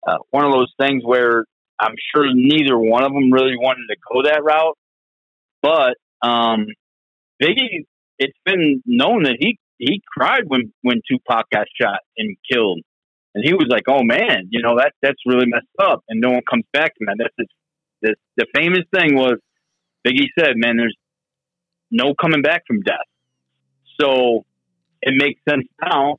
uh, 0.07 0.17
one 0.31 0.45
of 0.45 0.51
those 0.51 0.73
things 0.79 1.03
where 1.05 1.45
I'm 1.79 1.95
sure 2.13 2.25
neither 2.33 2.77
one 2.77 3.03
of 3.03 3.11
them 3.11 3.31
really 3.31 3.55
wanted 3.55 3.87
to 3.89 3.95
go 4.11 4.23
that 4.23 4.43
route. 4.43 4.77
But 5.61 5.95
um, 6.27 6.67
Biggie, 7.41 7.85
it's 8.17 8.37
been 8.45 8.81
known 8.85 9.23
that 9.23 9.37
he 9.39 9.57
he 9.77 10.01
cried 10.07 10.43
when 10.47 10.73
when 10.81 11.01
Tupac 11.09 11.49
got 11.51 11.67
shot 11.79 11.99
and 12.17 12.35
killed. 12.51 12.81
And 13.33 13.43
he 13.45 13.53
was 13.53 13.67
like, 13.69 13.83
"Oh 13.87 14.03
man, 14.03 14.47
you 14.49 14.61
know 14.61 14.77
that 14.77 14.93
that's 15.01 15.21
really 15.25 15.45
messed 15.47 15.67
up." 15.81 16.03
And 16.09 16.19
no 16.19 16.31
one 16.31 16.41
comes 16.49 16.65
back 16.73 16.93
to 16.95 16.99
me. 16.99 17.13
That's 17.17 17.33
this, 17.37 17.47
this 18.01 18.15
the 18.37 18.45
famous 18.55 18.85
thing 18.93 19.15
was 19.15 19.37
Biggie 20.05 20.27
said, 20.37 20.53
"Man, 20.55 20.77
there's 20.77 20.95
no 21.89 22.13
coming 22.13 22.41
back 22.41 22.63
from 22.67 22.81
death." 22.81 23.07
So 23.99 24.45
it 25.01 25.13
makes 25.15 25.39
sense 25.47 25.67
now. 25.81 26.17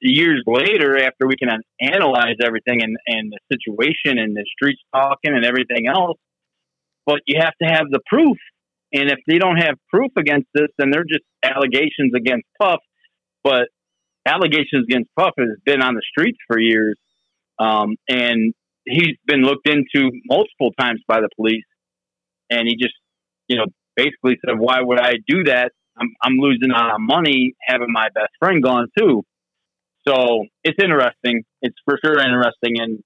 Years 0.00 0.42
later, 0.46 0.98
after 0.98 1.26
we 1.26 1.36
can 1.36 1.48
analyze 1.80 2.36
everything 2.44 2.82
and, 2.82 2.96
and 3.06 3.32
the 3.32 3.38
situation 3.50 4.18
and 4.18 4.36
the 4.36 4.44
streets 4.52 4.80
talking 4.94 5.34
and 5.34 5.44
everything 5.46 5.86
else, 5.88 6.18
but 7.06 7.20
you 7.26 7.40
have 7.40 7.54
to 7.62 7.68
have 7.68 7.86
the 7.90 8.00
proof. 8.06 8.36
And 8.92 9.10
if 9.10 9.18
they 9.26 9.38
don't 9.38 9.56
have 9.56 9.76
proof 9.88 10.12
against 10.18 10.48
this, 10.54 10.68
then 10.78 10.90
they're 10.90 11.04
just 11.04 11.24
allegations 11.42 12.12
against 12.14 12.46
Puff. 12.60 12.80
But 13.42 13.68
allegations 14.26 14.86
against 14.88 15.10
Puff 15.18 15.32
has 15.38 15.58
been 15.64 15.82
on 15.82 15.94
the 15.94 16.02
streets 16.10 16.38
for 16.46 16.58
years, 16.58 16.98
um, 17.58 17.96
and 18.08 18.54
he's 18.84 19.16
been 19.26 19.42
looked 19.42 19.68
into 19.68 20.10
multiple 20.26 20.72
times 20.78 21.00
by 21.06 21.20
the 21.20 21.28
police. 21.36 21.64
And 22.50 22.68
he 22.68 22.76
just, 22.76 22.94
you 23.48 23.56
know, 23.56 23.66
basically 23.96 24.38
said, 24.44 24.58
"Why 24.58 24.80
would 24.80 25.00
I 25.00 25.14
do 25.26 25.44
that? 25.44 25.72
I'm, 25.96 26.08
I'm 26.22 26.34
losing 26.38 26.70
out 26.72 26.90
on 26.90 27.06
money 27.06 27.54
having 27.66 27.92
my 27.92 28.08
best 28.14 28.32
friend 28.38 28.62
gone 28.62 28.88
too." 28.98 29.22
So 30.06 30.44
it's 30.62 30.78
interesting. 30.82 31.44
It's 31.62 31.76
for 31.84 31.98
sure 32.04 32.18
interesting, 32.18 32.80
and 32.80 33.02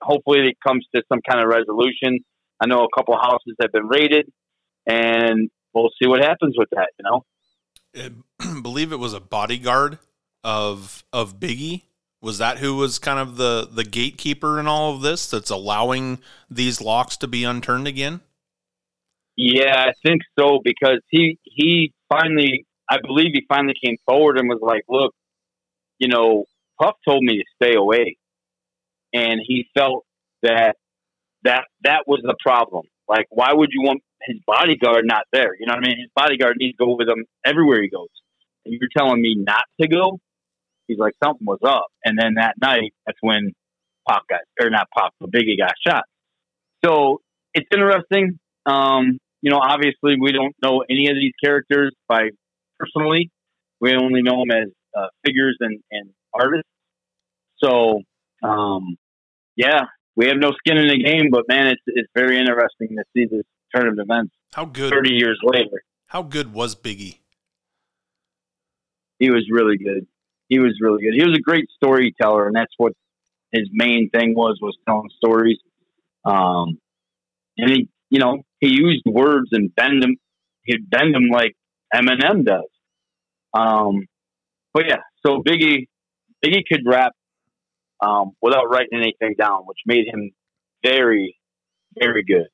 hopefully 0.00 0.48
it 0.48 0.56
comes 0.66 0.86
to 0.94 1.02
some 1.12 1.20
kind 1.28 1.42
of 1.42 1.48
resolution. 1.48 2.20
I 2.60 2.66
know 2.66 2.84
a 2.84 2.88
couple 2.96 3.16
houses 3.16 3.56
have 3.60 3.72
been 3.72 3.86
raided, 3.86 4.30
and 4.86 5.50
we'll 5.74 5.90
see 6.00 6.08
what 6.08 6.22
happens 6.22 6.54
with 6.56 6.68
that. 6.70 6.90
You 6.98 7.04
know, 7.04 7.24
I 8.40 8.60
believe 8.62 8.92
it 8.92 8.98
was 8.98 9.12
a 9.12 9.20
bodyguard 9.20 9.98
of 10.44 11.04
of 11.12 11.40
Biggie. 11.40 11.82
Was 12.20 12.38
that 12.38 12.58
who 12.58 12.76
was 12.76 12.98
kind 12.98 13.18
of 13.18 13.36
the 13.36 13.68
the 13.70 13.84
gatekeeper 13.84 14.60
in 14.60 14.66
all 14.66 14.94
of 14.94 15.02
this? 15.02 15.28
That's 15.28 15.50
allowing 15.50 16.20
these 16.50 16.80
locks 16.80 17.16
to 17.18 17.26
be 17.26 17.44
unturned 17.44 17.88
again. 17.88 18.20
Yeah, 19.36 19.86
I 19.88 19.92
think 20.06 20.22
so 20.38 20.60
because 20.62 21.00
he 21.08 21.38
he 21.42 21.92
finally, 22.08 22.66
I 22.88 22.98
believe 23.04 23.32
he 23.32 23.44
finally 23.48 23.74
came 23.84 23.96
forward 24.06 24.38
and 24.38 24.48
was 24.48 24.60
like, 24.62 24.84
"Look, 24.88 25.14
you 25.98 26.08
know, 26.08 26.44
Puff 26.80 26.94
told 27.06 27.24
me 27.24 27.38
to 27.38 27.44
stay 27.62 27.74
away," 27.74 28.16
and 29.12 29.40
he 29.44 29.66
felt 29.74 30.04
that 30.42 30.76
that 31.42 31.64
that 31.82 32.04
was 32.06 32.20
the 32.22 32.36
problem. 32.42 32.86
Like, 33.08 33.26
why 33.30 33.52
would 33.52 33.70
you 33.72 33.82
want 33.82 34.02
his 34.22 34.36
bodyguard 34.46 35.04
not 35.04 35.24
there? 35.32 35.54
You 35.58 35.66
know 35.66 35.74
what 35.74 35.84
I 35.84 35.88
mean? 35.88 35.98
His 35.98 36.10
bodyguard 36.14 36.56
needs 36.58 36.76
to 36.78 36.84
go 36.86 36.96
with 36.96 37.08
him 37.08 37.24
everywhere 37.44 37.82
he 37.82 37.88
goes. 37.88 38.08
And 38.64 38.74
you're 38.80 38.88
telling 38.96 39.20
me 39.20 39.34
not 39.36 39.64
to 39.80 39.88
go? 39.88 40.20
He's 40.86 40.98
like, 40.98 41.14
something 41.22 41.46
was 41.46 41.60
up. 41.64 41.86
And 42.04 42.18
then 42.18 42.34
that 42.34 42.54
night, 42.60 42.92
that's 43.06 43.18
when 43.20 43.52
Pac 44.08 44.22
got, 44.28 44.40
or 44.60 44.70
not 44.70 44.88
Pac, 44.96 45.12
but 45.20 45.30
Biggie 45.30 45.58
got 45.58 45.72
shot. 45.86 46.04
So 46.84 47.20
it's 47.54 47.68
interesting. 47.72 48.38
Um, 48.66 49.18
you 49.40 49.50
know, 49.50 49.60
obviously 49.62 50.16
we 50.20 50.32
don't 50.32 50.54
know 50.62 50.84
any 50.88 51.08
of 51.08 51.16
these 51.16 51.32
characters 51.42 51.94
by 52.08 52.30
personally. 52.78 53.30
We 53.80 53.94
only 53.94 54.22
know 54.22 54.44
them 54.46 54.50
as 54.50 54.68
uh, 54.96 55.08
figures 55.24 55.56
and, 55.60 55.80
and 55.90 56.10
artists. 56.32 56.68
So, 57.62 58.00
um, 58.42 58.96
yeah, 59.56 59.82
we 60.16 60.26
have 60.26 60.36
no 60.36 60.52
skin 60.52 60.78
in 60.78 60.88
the 60.88 61.02
game, 61.02 61.30
but 61.30 61.44
man, 61.48 61.68
it's 61.68 61.82
it's 61.86 62.08
very 62.14 62.38
interesting 62.38 62.96
to 62.96 63.04
see 63.14 63.26
this 63.26 63.44
turn 63.74 63.88
of 63.88 63.98
events. 63.98 64.32
How 64.52 64.64
good? 64.64 64.90
Thirty 64.90 65.14
years 65.14 65.38
later. 65.42 65.82
How 66.06 66.22
good 66.22 66.52
was 66.52 66.74
Biggie? 66.74 67.18
He 69.18 69.30
was 69.30 69.46
really 69.50 69.76
good. 69.76 70.06
He 70.54 70.60
was 70.60 70.78
really 70.80 71.02
good. 71.02 71.14
He 71.14 71.24
was 71.24 71.36
a 71.36 71.42
great 71.42 71.68
storyteller, 71.74 72.46
and 72.46 72.54
that's 72.54 72.72
what 72.76 72.92
his 73.50 73.68
main 73.72 74.08
thing 74.08 74.36
was 74.36 74.60
was 74.62 74.76
telling 74.86 75.10
stories. 75.16 75.58
Um, 76.24 76.78
and 77.58 77.70
he, 77.70 77.88
you 78.08 78.20
know, 78.20 78.44
he 78.60 78.68
used 78.68 79.02
words 79.04 79.48
and 79.50 79.74
bend 79.74 80.00
them. 80.00 80.14
He'd 80.62 80.88
bend 80.88 81.12
them 81.12 81.28
like 81.32 81.56
Eminem 81.92 82.44
does. 82.44 82.70
Um, 83.52 84.06
but 84.72 84.84
yeah, 84.88 85.00
so 85.26 85.42
Biggie, 85.42 85.88
Biggie 86.44 86.62
could 86.70 86.82
rap 86.86 87.14
um, 88.00 88.30
without 88.40 88.70
writing 88.70 89.00
anything 89.00 89.34
down, 89.36 89.62
which 89.64 89.78
made 89.86 90.06
him 90.06 90.30
very, 90.84 91.36
very 91.98 92.22
good 92.22 92.46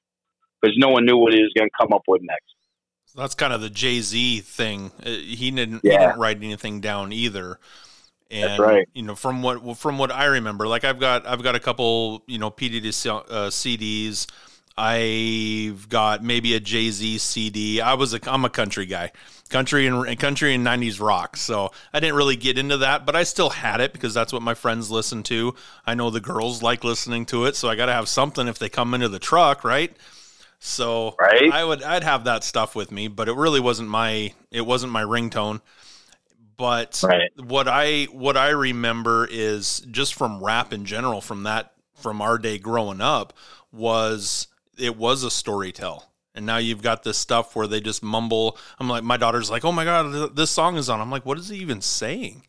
because 0.63 0.75
no 0.79 0.89
one 0.89 1.05
knew 1.05 1.19
what 1.19 1.35
he 1.35 1.43
was 1.43 1.53
going 1.55 1.69
to 1.69 1.77
come 1.79 1.93
up 1.93 2.05
with 2.09 2.23
next. 2.23 2.55
That's 3.15 3.35
kind 3.35 3.53
of 3.53 3.61
the 3.61 3.71
Jay 3.71 4.01
Z 4.01 4.41
thing. 4.41 4.91
Uh, 5.05 5.11
he 5.11 5.51
didn't, 5.51 5.83
yeah. 5.85 5.93
he 5.93 5.99
didn't 5.99 6.19
write 6.19 6.37
anything 6.43 6.81
down 6.81 7.13
either. 7.13 7.59
And, 8.31 8.45
That's 8.45 8.61
right. 8.61 8.89
You 8.95 9.03
know, 9.03 9.17
from 9.17 9.43
what 9.43 9.77
from 9.77 9.99
what 9.99 10.13
I 10.13 10.27
remember, 10.27 10.69
like 10.69 10.85
I've 10.85 11.01
got 11.01 11.27
I've 11.27 11.43
got 11.43 11.55
a 11.55 11.61
couple 11.61 12.23
you 12.27 12.39
know 12.39 12.51
PDD 12.51 12.87
uh, 13.09 13.51
CDs. 13.51 14.27
I've 14.79 15.89
got 15.89 16.23
maybe 16.23 16.55
a 16.55 16.61
Jay 16.61 16.91
Z 16.91 17.19
CD. 17.19 17.81
I 17.81 17.95
was 17.95 18.15
a 18.15 18.21
I'm 18.31 18.45
a 18.45 18.51
country 18.51 18.87
guy 18.87 19.11
country 19.51 19.87
and 19.87 20.19
country 20.19 20.55
and 20.55 20.65
90s 20.65 21.01
rock. 21.01 21.37
So 21.37 21.73
I 21.93 22.01
didn't 22.01 22.15
really 22.15 22.37
get 22.37 22.57
into 22.57 22.79
that, 22.79 23.05
but 23.05 23.15
I 23.15 23.25
still 23.25 23.51
had 23.51 23.81
it 23.81 23.93
because 23.93 24.15
that's 24.15 24.33
what 24.33 24.43
my 24.43 24.55
friends 24.55 24.91
listen 24.91 25.23
to. 25.25 25.55
I 25.85 25.95
know 25.95 26.09
the 26.09 26.21
girls 26.21 26.63
like 26.63 26.85
listening 26.85 27.27
to 27.27 27.45
it, 27.45 27.57
so 27.57 27.69
I 27.69 27.75
got 27.75 27.87
to 27.87 27.93
have 27.93 28.09
something 28.09 28.49
if 28.49 28.59
they 28.59 28.69
come 28.69 28.95
into 28.95 29.09
the 29.09 29.19
truck, 29.19 29.65
right? 29.65 29.95
So 30.61 31.17
right. 31.19 31.53
I 31.53 31.65
would 31.65 31.83
I'd 31.83 32.05
have 32.05 32.25
that 32.25 32.45
stuff 32.45 32.75
with 32.75 32.93
me, 32.93 33.09
but 33.09 33.29
it 33.29 33.35
really 33.35 33.61
wasn't 33.61 33.89
my 33.89 34.33
it 34.51 34.63
wasn't 34.63 34.93
my 34.93 35.03
ringtone. 35.03 35.61
But 36.61 37.03
right. 37.03 37.31
what 37.43 37.69
I 37.69 38.05
what 38.13 38.37
I 38.37 38.51
remember 38.51 39.27
is 39.31 39.81
just 39.91 40.13
from 40.13 40.45
rap 40.45 40.75
in 40.75 40.85
general 40.85 41.23
from 41.23 41.45
that 41.45 41.73
from 41.95 42.21
our 42.21 42.37
day 42.37 42.59
growing 42.59 43.01
up 43.01 43.33
was 43.73 44.47
it 44.79 44.95
was 44.95 45.25
a 45.25 45.31
story 45.31 45.73
tell 45.73 46.11
and 46.35 46.45
now 46.45 46.59
you've 46.59 46.83
got 46.83 47.03
this 47.03 47.17
stuff 47.17 47.57
where 47.57 47.67
they 47.67 47.81
just 47.81 48.03
mumble. 48.03 48.59
I'm 48.79 48.89
like, 48.89 49.03
my 49.03 49.17
daughter's 49.17 49.51
like, 49.51 49.65
oh 49.65 49.73
my 49.73 49.85
god, 49.85 50.37
this 50.37 50.51
song 50.51 50.77
is 50.77 50.89
on. 50.89 51.01
I'm 51.01 51.11
like, 51.11 51.27
what 51.27 51.39
is 51.39 51.49
he 51.49 51.57
even 51.59 51.81
saying? 51.81 52.43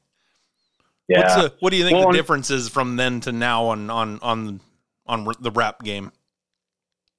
Yeah. 1.07 1.41
The, 1.41 1.53
what 1.61 1.71
do 1.71 1.77
you 1.77 1.85
think 1.85 1.97
well, 1.97 2.11
the 2.11 2.17
difference 2.17 2.51
is 2.51 2.69
from 2.69 2.95
then 2.95 3.21
to 3.21 3.31
now 3.31 3.65
on 3.67 3.89
on 3.89 4.19
on 4.21 4.59
on 5.05 5.33
the 5.39 5.51
rap 5.51 5.83
game? 5.83 6.11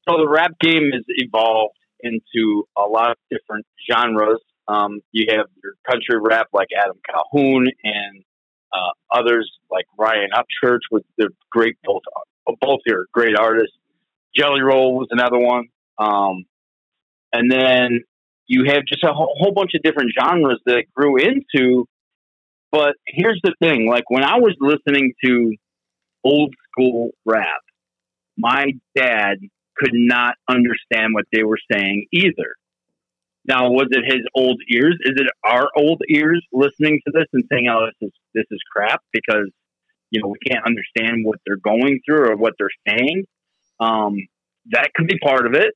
So 0.08 0.16
the 0.18 0.28
rap 0.28 0.52
game 0.60 0.90
has 0.92 1.04
evolved 1.08 1.76
into 2.00 2.64
a 2.76 2.82
lot 2.82 3.12
of 3.12 3.16
different 3.30 3.66
genres. 3.90 4.40
Um, 4.72 5.00
you 5.12 5.26
have 5.30 5.46
your 5.62 5.74
country 5.88 6.18
rap 6.20 6.48
like 6.52 6.68
Adam 6.76 6.98
Calhoun 7.08 7.68
and 7.84 8.24
uh, 8.72 8.92
others 9.18 9.50
like 9.70 9.84
Ryan 9.98 10.30
Upchurch 10.34 10.80
with 10.90 11.04
the 11.18 11.28
great 11.50 11.76
both 11.84 12.02
both 12.60 12.80
your 12.86 13.06
great 13.12 13.36
artists. 13.38 13.76
Jelly 14.34 14.62
Roll 14.62 14.96
was 14.96 15.08
another 15.10 15.38
one. 15.38 15.66
Um, 15.98 16.46
and 17.32 17.50
then 17.50 18.00
you 18.46 18.64
have 18.66 18.84
just 18.86 19.04
a 19.04 19.12
whole, 19.12 19.34
whole 19.38 19.52
bunch 19.52 19.72
of 19.74 19.82
different 19.82 20.12
genres 20.18 20.60
that 20.66 20.76
it 20.76 20.92
grew 20.94 21.16
into. 21.18 21.86
But 22.70 22.94
here's 23.06 23.40
the 23.44 23.54
thing: 23.60 23.86
like 23.88 24.08
when 24.08 24.24
I 24.24 24.38
was 24.38 24.56
listening 24.58 25.12
to 25.24 25.52
old 26.24 26.54
school 26.70 27.10
rap, 27.26 27.60
my 28.38 28.72
dad 28.96 29.36
could 29.76 29.92
not 29.92 30.34
understand 30.48 31.12
what 31.12 31.26
they 31.32 31.42
were 31.42 31.58
saying 31.70 32.06
either. 32.12 32.54
Now, 33.46 33.70
was 33.70 33.88
it 33.90 34.04
his 34.04 34.22
old 34.34 34.62
ears? 34.70 34.96
Is 35.00 35.14
it 35.16 35.26
our 35.44 35.68
old 35.76 36.00
ears 36.08 36.44
listening 36.52 37.00
to 37.06 37.12
this 37.12 37.26
and 37.32 37.44
saying, 37.50 37.68
"Oh, 37.68 37.86
this 37.86 38.08
is 38.08 38.14
this 38.34 38.46
is 38.50 38.60
crap," 38.72 39.02
because 39.12 39.50
you 40.10 40.22
know 40.22 40.28
we 40.28 40.38
can't 40.46 40.64
understand 40.66 41.24
what 41.24 41.38
they're 41.46 41.56
going 41.56 42.00
through 42.06 42.30
or 42.30 42.36
what 42.36 42.54
they're 42.58 42.68
saying? 42.88 43.24
Um, 43.80 44.16
that 44.70 44.90
could 44.94 45.08
be 45.08 45.18
part 45.18 45.46
of 45.46 45.54
it 45.54 45.74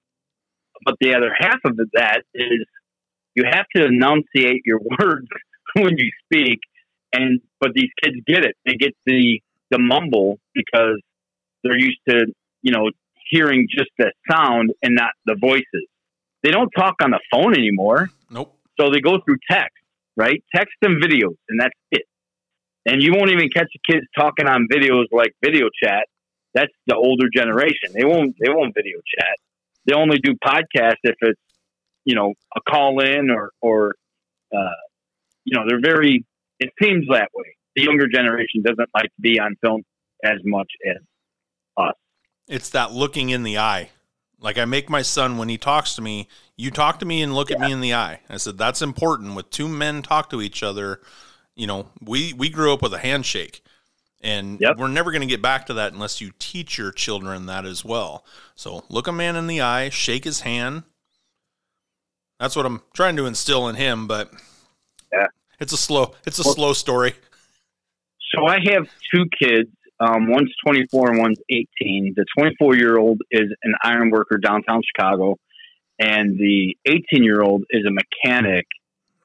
but 0.84 0.96
the 1.00 1.14
other 1.14 1.32
half 1.38 1.58
of 1.64 1.76
that 1.94 2.22
is 2.34 2.66
you 3.34 3.44
have 3.50 3.66
to 3.74 3.84
enunciate 3.84 4.62
your 4.64 4.80
words 5.00 5.28
when 5.74 5.96
you 5.98 6.10
speak, 6.24 6.60
and 7.12 7.40
but 7.60 7.72
these 7.74 7.90
kids 8.02 8.16
get 8.26 8.44
it. 8.44 8.56
They 8.64 8.74
get 8.74 8.94
the 9.06 9.40
the 9.70 9.78
mumble 9.78 10.38
because 10.54 11.00
they're 11.62 11.78
used 11.78 12.00
to 12.08 12.26
you 12.62 12.72
know 12.72 12.90
hearing 13.30 13.66
just 13.70 13.90
the 13.98 14.12
sound 14.30 14.72
and 14.82 14.94
not 14.94 15.10
the 15.26 15.36
voices. 15.40 15.88
They 16.46 16.52
don't 16.52 16.70
talk 16.70 16.94
on 17.02 17.10
the 17.10 17.20
phone 17.30 17.54
anymore. 17.54 18.10
Nope. 18.30 18.56
So 18.78 18.90
they 18.90 19.00
go 19.00 19.18
through 19.24 19.38
text, 19.50 19.76
right? 20.16 20.42
Text 20.54 20.74
and 20.82 21.02
videos, 21.02 21.36
and 21.48 21.60
that's 21.60 21.74
it. 21.90 22.02
And 22.84 23.02
you 23.02 23.12
won't 23.14 23.30
even 23.30 23.48
catch 23.48 23.66
the 23.74 23.92
kids 23.92 24.06
talking 24.16 24.46
on 24.46 24.68
videos 24.72 25.06
like 25.10 25.34
video 25.44 25.68
chat. 25.82 26.06
That's 26.54 26.72
the 26.86 26.94
older 26.94 27.28
generation. 27.34 27.90
They 27.92 28.04
won't. 28.04 28.36
They 28.40 28.48
won't 28.48 28.74
video 28.74 28.98
chat 29.18 29.36
they 29.86 29.94
only 29.94 30.18
do 30.18 30.34
podcasts 30.44 31.04
if 31.04 31.16
it's 31.20 31.40
you 32.04 32.14
know 32.14 32.34
a 32.54 32.60
call 32.68 33.00
in 33.00 33.30
or 33.30 33.50
or 33.62 33.94
uh, 34.54 34.82
you 35.44 35.56
know 35.56 35.64
they're 35.66 35.80
very. 35.80 36.24
It 36.58 36.70
seems 36.82 37.06
that 37.08 37.28
way. 37.34 37.56
The 37.74 37.82
younger 37.82 38.06
generation 38.08 38.62
doesn't 38.62 38.88
like 38.94 39.04
to 39.04 39.20
be 39.20 39.38
on 39.38 39.56
film 39.62 39.82
as 40.24 40.38
much 40.44 40.70
as 40.88 40.96
us. 41.76 41.94
It's 42.48 42.70
that 42.70 42.92
looking 42.92 43.28
in 43.28 43.42
the 43.42 43.58
eye. 43.58 43.90
Like 44.40 44.58
I 44.58 44.64
make 44.64 44.90
my 44.90 45.02
son 45.02 45.38
when 45.38 45.48
he 45.48 45.58
talks 45.58 45.94
to 45.94 46.02
me, 46.02 46.28
you 46.56 46.70
talk 46.70 46.98
to 47.00 47.06
me 47.06 47.22
and 47.22 47.34
look 47.34 47.50
yeah. 47.50 47.56
at 47.56 47.62
me 47.62 47.72
in 47.72 47.80
the 47.80 47.94
eye. 47.94 48.20
I 48.28 48.36
said 48.36 48.58
that's 48.58 48.82
important. 48.82 49.34
With 49.34 49.50
two 49.50 49.68
men 49.68 50.02
talk 50.02 50.30
to 50.30 50.42
each 50.42 50.62
other, 50.62 51.00
you 51.54 51.66
know, 51.66 51.88
we 52.02 52.32
we 52.32 52.48
grew 52.48 52.72
up 52.72 52.82
with 52.82 52.94
a 52.94 52.98
handshake. 52.98 53.62
And 54.22 54.60
yep. 54.60 54.78
we're 54.78 54.88
never 54.88 55.12
going 55.12 55.20
to 55.20 55.26
get 55.26 55.42
back 55.42 55.66
to 55.66 55.74
that 55.74 55.92
unless 55.92 56.20
you 56.20 56.32
teach 56.38 56.78
your 56.78 56.90
children 56.90 57.46
that 57.46 57.64
as 57.64 57.84
well. 57.84 58.24
So 58.54 58.84
look 58.88 59.06
a 59.06 59.12
man 59.12 59.36
in 59.36 59.46
the 59.46 59.60
eye, 59.60 59.90
shake 59.90 60.24
his 60.24 60.40
hand. 60.40 60.82
That's 62.40 62.56
what 62.56 62.66
I'm 62.66 62.82
trying 62.92 63.16
to 63.16 63.26
instill 63.26 63.68
in 63.68 63.76
him, 63.76 64.06
but 64.06 64.32
yeah. 65.12 65.26
it's 65.60 65.72
a 65.72 65.76
slow 65.76 66.14
it's 66.26 66.38
a 66.38 66.42
well, 66.44 66.54
slow 66.54 66.72
story. 66.72 67.14
So 68.34 68.46
I 68.46 68.58
have 68.72 68.88
two 69.14 69.26
kids. 69.38 69.70
Um, 69.98 70.30
one's 70.30 70.52
24 70.64 71.12
and 71.12 71.18
one's 71.18 71.38
18. 71.50 72.14
The 72.16 72.24
24 72.36 72.76
year 72.76 72.98
old 72.98 73.22
is 73.30 73.50
an 73.62 73.74
iron 73.82 74.10
worker 74.10 74.38
downtown 74.38 74.82
Chicago, 74.84 75.36
and 75.98 76.38
the 76.38 76.76
18 76.86 77.24
year 77.24 77.40
old 77.40 77.64
is 77.70 77.84
a 77.86 77.90
mechanic, 77.90 78.66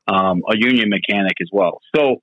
um, 0.07 0.41
a 0.49 0.55
union 0.57 0.89
mechanic 0.89 1.33
as 1.41 1.49
well. 1.51 1.79
So 1.95 2.21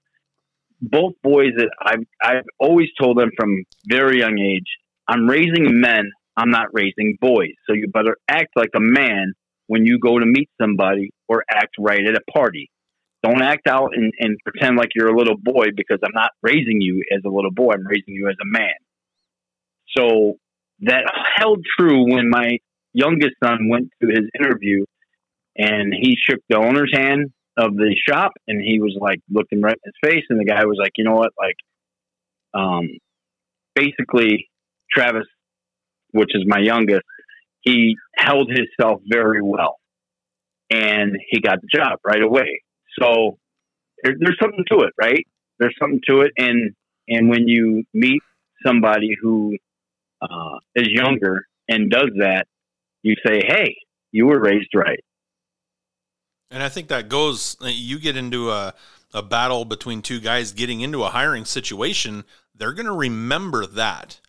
both 0.81 1.15
boys 1.23 1.53
that 1.57 1.71
I've 1.83 2.07
I've 2.23 2.47
always 2.59 2.89
told 3.01 3.19
them 3.19 3.31
from 3.37 3.65
very 3.87 4.21
young 4.21 4.39
age, 4.39 4.67
I'm 5.07 5.29
raising 5.29 5.81
men. 5.81 6.11
I'm 6.37 6.51
not 6.51 6.69
raising 6.73 7.19
boys. 7.21 7.55
So 7.67 7.75
you 7.75 7.89
better 7.89 8.17
act 8.29 8.51
like 8.55 8.71
a 8.77 8.81
man 8.81 9.33
when 9.67 9.85
you 9.85 9.99
go 9.99 10.19
to 10.19 10.25
meet 10.25 10.49
somebody 10.61 11.11
or 11.27 11.45
act 11.51 11.75
right 11.79 12.07
at 12.07 12.15
a 12.15 12.33
party. 12.33 12.71
Don't 13.23 13.43
act 13.43 13.67
out 13.67 13.91
and, 13.95 14.13
and 14.21 14.39
pretend 14.45 14.77
like 14.77 14.91
you're 14.95 15.09
a 15.09 15.17
little 15.17 15.37
boy 15.37 15.67
because 15.77 15.99
I'm 16.05 16.15
not 16.15 16.31
raising 16.43 16.81
you 16.81 17.03
as 17.13 17.23
a 17.27 17.29
little 17.29 17.51
boy. 17.51 17.73
I'm 17.73 17.87
raising 17.87 18.15
you 18.15 18.29
as 18.29 18.37
a 18.41 18.47
man. 18.47 18.75
So 19.97 20.35
that 20.81 21.05
held 21.37 21.65
true 21.79 22.13
when 22.13 22.31
my 22.31 22.59
youngest 22.93 23.35
son 23.43 23.69
went 23.69 23.91
to 24.03 24.09
his 24.09 24.29
interview 24.39 24.85
and 25.57 25.93
he 25.93 26.17
shook 26.17 26.41
the 26.49 26.57
owner's 26.57 26.93
hand 26.95 27.33
of 27.57 27.75
the 27.75 27.97
shop 28.09 28.33
and 28.47 28.63
he 28.63 28.81
was 28.81 28.97
like 29.01 29.21
looking 29.29 29.61
right 29.61 29.77
in 29.85 29.93
his 29.93 30.11
face 30.11 30.25
and 30.31 30.39
the 30.39 30.45
guy 30.45 30.65
was 30.65 30.79
like, 30.81 30.93
you 30.97 31.05
know 31.05 31.17
what, 31.17 31.33
like 31.39 31.57
um 32.55 32.89
basically 33.75 34.49
Travis, 34.91 35.27
which 36.13 36.31
is 36.35 36.45
my 36.47 36.61
youngest, 36.61 37.03
he 37.61 37.97
held 38.17 38.49
himself 38.51 39.01
very 39.11 39.43
well 39.43 39.77
and 40.71 41.17
he 41.29 41.41
got 41.41 41.59
the 41.61 41.69
job 41.73 41.99
right 42.07 42.23
away. 42.23 42.63
So 43.01 43.39
there, 44.03 44.15
there's 44.19 44.39
something 44.41 44.65
to 44.71 44.81
it, 44.81 44.93
right? 45.01 45.27
There's 45.59 45.75
something 45.81 46.01
to 46.09 46.21
it, 46.21 46.33
and 46.37 46.75
and 47.09 47.29
when 47.29 47.49
you 47.49 47.85
meet 47.95 48.23
somebody 48.65 49.17
who 49.21 49.57
uh, 50.23 50.59
is 50.75 50.89
younger 50.89 51.47
and 51.69 51.91
does 51.91 52.11
that, 52.21 52.47
you 53.03 53.15
say, 53.27 53.43
"Hey, 53.47 53.77
you 54.13 54.27
were 54.27 54.41
raised 54.41 54.71
right." 54.75 55.01
And 56.51 56.63
I 56.63 56.69
think 56.69 56.89
that 56.89 57.09
goes. 57.09 57.57
You 57.61 57.99
get 57.99 58.17
into 58.17 58.51
a 58.51 58.75
a 59.13 59.23
battle 59.23 59.65
between 59.65 60.03
two 60.03 60.21
guys 60.21 60.53
getting 60.53 60.81
into 60.81 61.03
a 61.03 61.09
hiring 61.09 61.45
situation. 61.45 62.25
They're 62.55 62.75
going 62.75 62.87
to 62.87 62.93
remember 62.93 63.67
that. 63.67 64.21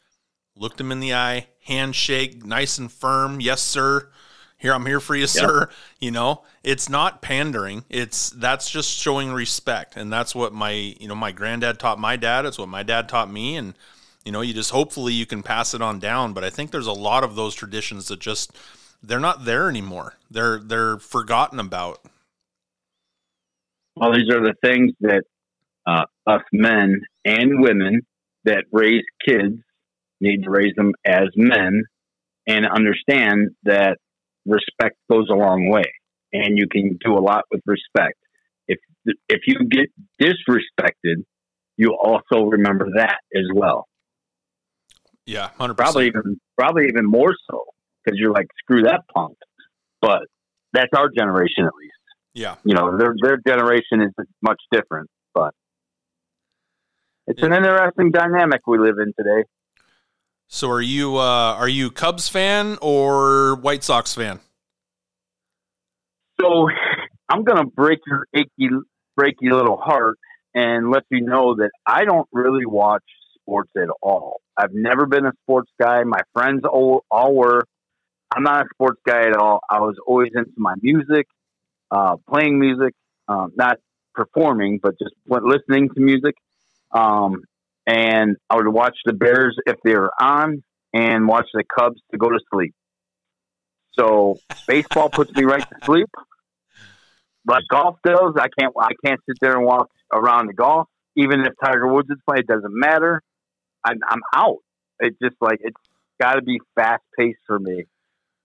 Looked 0.55 0.77
them 0.77 0.91
in 0.91 0.99
the 0.99 1.13
eye, 1.13 1.47
handshake, 1.65 2.45
nice 2.45 2.77
and 2.77 2.91
firm. 2.91 3.39
Yes, 3.39 3.61
sir 3.61 4.09
here 4.59 4.73
i'm 4.73 4.85
here 4.85 4.99
for 4.99 5.15
you 5.15 5.25
sir. 5.25 5.69
You 5.99 6.11
know 6.11 6.43
it's 6.63 6.89
not 6.89 7.21
pandering. 7.21 7.85
It's 7.89 8.29
that's 8.31 8.69
just 8.69 8.97
showing 8.97 9.31
respect. 9.31 9.95
And 9.95 10.11
that's 10.11 10.35
what 10.35 10.53
my 10.53 10.71
you 10.71 11.07
know 11.07 11.15
my 11.15 11.31
granddad 11.31 11.79
taught 11.79 11.99
my 11.99 12.15
dad. 12.15 12.45
It's 12.45 12.59
what 12.59 12.69
my 12.69 12.83
dad 12.83 13.07
taught 13.07 13.31
me. 13.31 13.55
And 13.55 13.75
you 14.25 14.31
know 14.31 14.41
you 14.41 14.53
just 14.53 14.71
hopefully 14.71 15.13
you 15.13 15.25
can 15.25 15.41
pass 15.41 15.73
it 15.73 15.81
on 15.81 15.99
down. 15.99 16.33
But 16.33 16.43
i 16.43 16.49
think 16.49 16.71
there's 16.71 16.87
a 16.87 16.93
lot 16.93 17.23
of 17.23 17.35
those 17.35 17.55
traditions 17.55 18.07
that 18.09 18.19
just 18.19 18.51
they're 19.01 19.19
not 19.19 19.45
there 19.45 19.69
anymore. 19.69 20.15
They're 20.29 20.59
they're 20.59 20.97
forgotten 20.97 21.59
about. 21.59 22.01
Well 23.95 24.11
these 24.13 24.29
are 24.29 24.41
the 24.41 24.55
things 24.63 24.91
that 25.01 25.23
uh, 25.87 26.05
us 26.27 26.43
men 26.51 27.01
and 27.25 27.61
women 27.61 28.01
that 28.43 28.65
raise 28.71 29.03
kids 29.25 29.55
need 30.21 30.43
to 30.43 30.49
raise 30.49 30.75
them 30.75 30.93
as 31.05 31.29
men 31.35 31.83
and 32.45 32.65
understand 32.67 33.49
that 33.63 33.97
respect 34.49 34.97
goes 35.09 35.27
a 35.29 35.35
long 35.35 35.69
way, 35.69 35.83
and 36.33 36.57
you 36.57 36.67
can 36.67 36.97
do 37.03 37.13
a 37.13 37.21
lot 37.21 37.43
with 37.51 37.61
respect. 37.65 38.17
If 38.67 38.79
if 39.27 39.41
you 39.47 39.67
get 39.69 39.89
disrespected, 40.21 41.23
you 41.77 41.95
also 41.95 42.45
remember 42.45 42.87
that 42.95 43.19
as 43.35 43.45
well. 43.53 43.87
Yeah, 45.25 45.49
100%. 45.59 45.77
probably 45.77 46.07
even 46.07 46.39
probably 46.57 46.85
even 46.87 47.05
more 47.05 47.33
so 47.49 47.65
because 48.03 48.19
you're 48.19 48.33
like 48.33 48.47
screw 48.59 48.83
that 48.83 49.01
punk. 49.13 49.37
But 50.01 50.23
that's 50.73 50.91
our 50.95 51.09
generation 51.15 51.65
at 51.65 51.73
least. 51.79 51.93
Yeah, 52.33 52.55
you 52.63 52.73
know 52.73 52.97
their 52.97 53.13
their 53.21 53.37
generation 53.45 54.01
is 54.01 54.11
much 54.41 54.61
different, 54.71 55.09
but 55.33 55.53
it's 57.27 57.43
an 57.43 57.53
interesting 57.53 58.11
dynamic 58.11 58.61
we 58.65 58.79
live 58.79 58.95
in 58.99 59.13
today. 59.17 59.45
So 60.51 60.71
are 60.71 60.81
you 60.81 61.17
uh, 61.17 61.53
are 61.59 61.69
you 61.69 61.91
Cubs 61.91 62.27
fan 62.27 62.79
or 62.81 63.55
White 63.55 63.83
Sox 63.83 64.15
fan? 64.15 64.39
So 66.41 66.67
I'm 67.29 67.43
gonna 67.43 67.65
break 67.65 67.99
your 68.07 68.25
achy 68.33 68.69
breaky 69.17 69.51
little 69.51 69.77
heart 69.77 70.17
and 70.55 70.89
let 70.89 71.03
you 71.11 71.21
know 71.21 71.55
that 71.55 71.69
I 71.85 72.03
don't 72.03 72.27
really 72.33 72.65
watch 72.65 73.03
sports 73.35 73.69
at 73.77 73.89
all. 74.01 74.41
I've 74.57 74.73
never 74.73 75.05
been 75.05 75.27
a 75.27 75.33
sports 75.43 75.71
guy. 75.79 76.03
My 76.03 76.21
friends 76.33 76.61
all, 76.65 77.05
all 77.11 77.35
were. 77.35 77.61
I'm 78.35 78.41
not 78.41 78.65
a 78.65 78.69
sports 78.73 78.99
guy 79.05 79.27
at 79.27 79.35
all. 79.35 79.59
I 79.69 79.79
was 79.79 79.97
always 80.05 80.31
into 80.33 80.51
my 80.57 80.73
music, 80.81 81.27
uh, 81.91 82.15
playing 82.27 82.59
music, 82.59 82.93
um, 83.27 83.51
not 83.55 83.77
performing, 84.15 84.79
but 84.81 84.95
just 84.99 85.13
listening 85.27 85.89
to 85.89 86.01
music. 86.01 86.33
Um, 86.91 87.43
and 87.89 88.37
I 88.49 88.55
would 88.55 88.67
watch 88.67 88.95
the 89.03 89.13
Bears 89.13 89.57
if 89.65 89.77
they 89.83 89.95
were 89.95 90.11
on, 90.21 90.63
and 90.93 91.27
watch 91.27 91.47
the 91.53 91.63
Cubs 91.63 91.99
to 92.11 92.17
go 92.17 92.29
to 92.29 92.39
sleep. 92.53 92.75
So 93.97 94.39
baseball 94.67 95.09
puts 95.09 95.33
me 95.33 95.43
right 95.43 95.67
to 95.67 95.85
sleep, 95.85 96.09
but 97.43 97.63
golf 97.69 97.97
does. 98.05 98.35
I 98.37 98.47
can't. 98.59 98.73
I 98.79 98.91
can't 99.03 99.19
sit 99.27 99.37
there 99.41 99.57
and 99.57 99.65
walk 99.65 99.89
around 100.13 100.47
the 100.47 100.53
golf. 100.53 100.87
Even 101.15 101.41
if 101.41 101.53
Tiger 101.63 101.91
Woods 101.91 102.09
is 102.11 102.17
playing, 102.27 102.43
it 102.43 102.47
doesn't 102.47 102.71
matter. 102.71 103.21
I'm, 103.83 103.97
I'm 104.07 104.21
out. 104.35 104.57
It's 104.99 105.17
just 105.21 105.35
like 105.41 105.57
it's 105.61 105.75
got 106.21 106.33
to 106.33 106.43
be 106.43 106.59
fast 106.75 107.03
paced 107.17 107.39
for 107.47 107.57
me, 107.57 107.85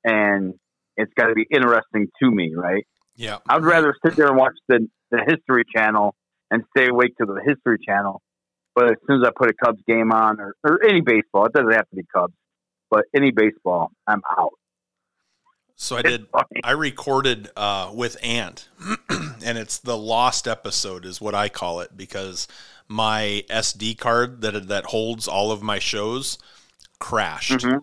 and 0.04 0.54
it's 0.96 1.12
got 1.14 1.26
to 1.26 1.35
be 1.35 1.46
interesting 1.50 2.09
to 2.22 2.30
me, 2.30 2.54
right? 2.54 2.87
Yeah. 3.14 3.38
I'd 3.48 3.62
rather 3.62 3.94
sit 4.04 4.16
there 4.16 4.28
and 4.28 4.38
watch 4.38 4.54
the 4.68 4.88
the 5.11 5.18
History 5.28 5.64
Channel 5.76 6.14
and 6.50 6.62
stay 6.76 6.88
awake 6.88 7.16
to 7.18 7.26
the 7.26 7.40
History 7.44 7.78
Channel 7.87 8.22
but 8.75 8.91
as 8.91 8.97
soon 9.07 9.23
as 9.23 9.29
I 9.29 9.31
put 9.35 9.51
a 9.51 9.55
Cubs 9.55 9.81
game 9.87 10.13
on 10.13 10.41
or, 10.41 10.55
or 10.65 10.85
any 10.85 11.01
baseball, 11.01 11.47
it 11.47 11.53
doesn't 11.53 11.73
have 11.73 11.89
to 11.91 11.97
be 11.97 12.03
Cubs, 12.13 12.35
but 12.91 13.05
any 13.15 13.31
baseball, 13.31 13.93
I'm 14.07 14.23
out. 14.39 14.53
So 15.77 15.97
I 15.97 16.03
did. 16.03 16.27
I 16.63 16.71
recorded 16.71 17.51
uh, 17.57 17.91
with 17.93 18.17
Ant, 18.23 18.69
and 19.45 19.59
it's 19.59 19.79
the 19.79 19.99
lost 19.99 20.47
episode, 20.47 21.05
is 21.05 21.21
what 21.21 21.35
I 21.35 21.49
call 21.49 21.81
it, 21.81 21.97
because 21.97 22.47
my 22.87 23.45
SD 23.51 23.99
card 23.99 24.41
that 24.43 24.69
that 24.69 24.85
holds 24.87 25.27
all 25.27 25.51
of 25.51 25.63
my 25.63 25.81
shows 25.81 26.39
crashed. 27.01 27.53
Mm-hmm. 27.53 27.79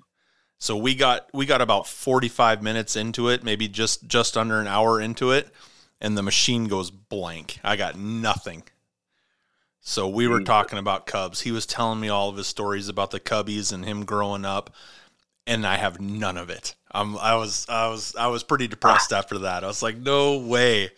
So 0.58 0.78
we 0.78 0.96
got 0.96 1.28
we 1.34 1.46
got 1.46 1.60
about 1.60 1.86
forty 1.86 2.30
five 2.30 2.64
minutes 2.64 2.96
into 2.96 3.28
it, 3.28 3.44
maybe 3.44 3.68
just 3.68 4.08
just 4.08 4.38
under 4.38 4.62
an 4.62 4.68
hour 4.68 5.02
into 5.02 5.32
it, 5.32 5.50
and 6.00 6.18
the 6.18 6.24
machine 6.24 6.70
goes 6.70 6.92
blank. 6.92 7.60
I 7.62 7.76
got 7.76 7.98
nothing. 7.98 8.64
So 9.84 10.08
we 10.08 10.28
were 10.28 10.42
talking 10.42 10.78
about 10.78 11.08
Cubs. 11.08 11.42
He 11.42 11.52
was 11.52 11.66
telling 11.66 12.00
me 12.00 12.08
all 12.08 12.30
of 12.30 12.38
his 12.38 12.46
stories 12.46 12.88
about 12.88 13.10
the 13.10 13.20
Cubbies 13.20 13.74
and 13.74 13.84
him 13.84 14.06
growing 14.06 14.46
up, 14.46 14.70
and 15.48 15.66
I 15.66 15.78
have 15.78 16.00
none 16.00 16.38
of 16.38 16.52
it. 16.52 16.76
Um, 16.94 17.18
I 17.20 17.36
was 17.36 17.66
I 17.68 17.88
was 17.88 18.16
I 18.16 18.28
was 18.28 18.44
pretty 18.44 18.68
depressed 18.68 19.12
after 19.12 19.40
that. 19.40 19.64
I 19.64 19.68
was 19.68 19.82
like, 19.82 19.98
no 19.98 20.38
way. 20.38 20.92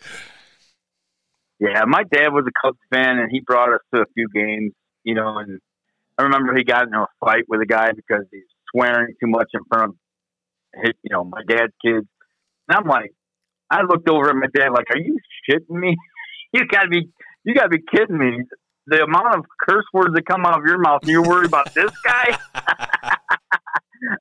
Yeah, 1.58 1.84
my 1.86 2.02
dad 2.12 2.28
was 2.28 2.44
a 2.46 2.66
Cubs 2.66 2.78
fan, 2.92 3.18
and 3.18 3.30
he 3.32 3.40
brought 3.40 3.72
us 3.72 3.80
to 3.94 4.02
a 4.02 4.06
few 4.14 4.28
games. 4.34 4.72
You 5.02 5.14
know, 5.14 5.38
and 5.38 5.60
I 6.18 6.24
remember 6.24 6.54
he 6.54 6.62
got 6.62 6.86
in 6.86 6.92
a 6.92 7.06
fight 7.20 7.44
with 7.48 7.62
a 7.62 7.66
guy 7.66 7.92
because 7.92 8.26
he's 8.30 8.42
swearing 8.70 9.14
too 9.18 9.28
much 9.28 9.48
in 9.54 9.60
front 9.66 9.92
of 9.92 9.96
his, 10.82 10.92
you 11.02 11.10
know, 11.10 11.24
my 11.24 11.40
dad's 11.48 11.72
kids. 11.82 12.06
And 12.68 12.76
I'm 12.76 12.86
like, 12.86 13.12
I 13.70 13.80
looked 13.82 14.10
over 14.10 14.28
at 14.28 14.36
my 14.36 14.48
dad 14.54 14.72
like, 14.72 14.90
"Are 14.90 14.98
you 14.98 15.16
shitting 15.48 15.80
me? 15.80 15.96
you 16.52 16.66
gotta 16.66 16.88
be, 16.88 17.08
you 17.44 17.54
gotta 17.54 17.70
be 17.70 17.82
kidding 17.90 18.18
me!" 18.18 18.44
The 18.86 19.02
amount 19.02 19.36
of 19.36 19.44
curse 19.60 19.84
words 19.92 20.14
that 20.14 20.26
come 20.26 20.44
out 20.44 20.58
of 20.58 20.66
your 20.66 20.78
mouth, 20.78 21.00
you're 21.04 21.26
worried 21.26 21.46
about 21.46 21.72
this 21.74 21.90
guy. 22.04 22.38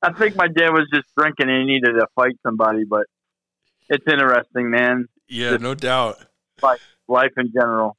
I 0.02 0.14
think 0.14 0.36
my 0.36 0.48
dad 0.48 0.70
was 0.70 0.88
just 0.94 1.08
drinking 1.18 1.50
and 1.50 1.62
he 1.62 1.76
needed 1.76 1.94
to 1.94 2.08
fight 2.16 2.38
somebody, 2.46 2.86
but 2.86 3.06
it's 3.90 4.06
interesting, 4.10 4.70
man. 4.70 5.08
Yeah, 5.28 5.52
just 5.52 5.62
no 5.62 5.76
doubt. 5.76 6.18
Life, 6.62 6.82
life 7.08 7.32
in 7.38 7.52
general. 7.54 7.98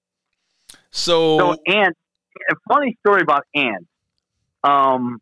So, 0.91 1.39
so 1.39 1.57
Ant, 1.67 1.97
a 2.51 2.55
funny 2.69 2.97
story 3.01 3.23
about 3.23 3.45
Ant. 3.55 3.87
Um, 4.63 5.21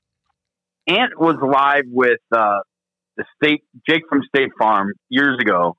Ant 0.87 1.19
was 1.19 1.37
live 1.43 1.85
with 1.89 2.21
uh, 2.31 2.61
the 3.17 3.25
state 3.37 3.63
Jake 3.89 4.03
from 4.09 4.23
State 4.25 4.51
Farm 4.59 4.93
years 5.09 5.39
ago. 5.41 5.77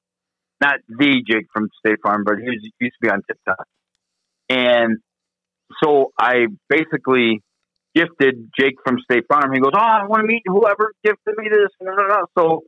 Not 0.61 0.75
the 0.87 1.21
Jake 1.27 1.47
from 1.53 1.69
State 1.79 1.99
Farm, 2.03 2.23
but 2.25 2.37
he 2.37 2.49
was, 2.49 2.59
used 2.79 2.95
to 3.01 3.07
be 3.07 3.09
on 3.09 3.21
TikTok. 3.27 3.67
And 4.49 4.97
so 5.83 6.11
I 6.19 6.47
basically 6.69 7.41
gifted 7.95 8.49
Jake 8.59 8.75
from 8.85 8.97
State 9.03 9.25
Farm. 9.31 9.53
He 9.53 9.59
goes, 9.59 9.71
"Oh, 9.75 9.79
I 9.79 10.05
want 10.05 10.21
to 10.21 10.27
meet 10.27 10.43
whoever 10.45 10.93
gifted 11.03 11.35
me 11.37 11.49
this." 11.49 11.69
So 12.37 12.63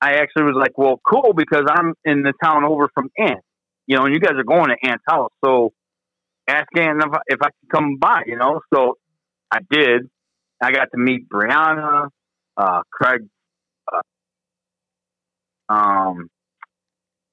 I 0.00 0.14
actually 0.14 0.44
was 0.44 0.56
like, 0.56 0.76
"Well, 0.76 1.00
cool," 1.06 1.32
because 1.34 1.64
I'm 1.68 1.94
in 2.04 2.22
the 2.22 2.32
town 2.42 2.64
over 2.64 2.88
from 2.94 3.10
Ant, 3.18 3.40
you 3.86 3.96
know, 3.96 4.04
and 4.04 4.14
you 4.14 4.20
guys 4.20 4.34
are 4.36 4.44
going 4.44 4.68
to 4.68 4.76
Ant's 4.88 5.04
house, 5.08 5.30
so 5.44 5.72
ask 6.48 6.66
Ant 6.76 7.02
if 7.02 7.12
I, 7.12 7.18
if 7.28 7.38
I 7.42 7.46
could 7.46 7.70
come 7.72 7.96
by, 7.96 8.22
you 8.26 8.36
know. 8.36 8.60
So 8.74 8.98
I 9.50 9.58
did. 9.70 10.08
I 10.62 10.70
got 10.70 10.88
to 10.92 10.98
meet 10.98 11.28
Brianna, 11.28 12.08
uh, 12.56 12.82
Craig, 12.92 13.22
uh, 13.92 15.72
um, 15.72 16.28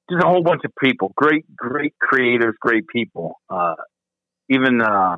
just 0.10 0.24
a 0.24 0.28
whole 0.28 0.42
bunch 0.42 0.62
of 0.66 0.72
people, 0.82 1.14
great, 1.16 1.46
great 1.56 1.94
creators, 2.00 2.56
great 2.60 2.88
people. 2.88 3.36
Uh, 3.50 3.76
even 4.50 4.82
uh, 4.82 5.18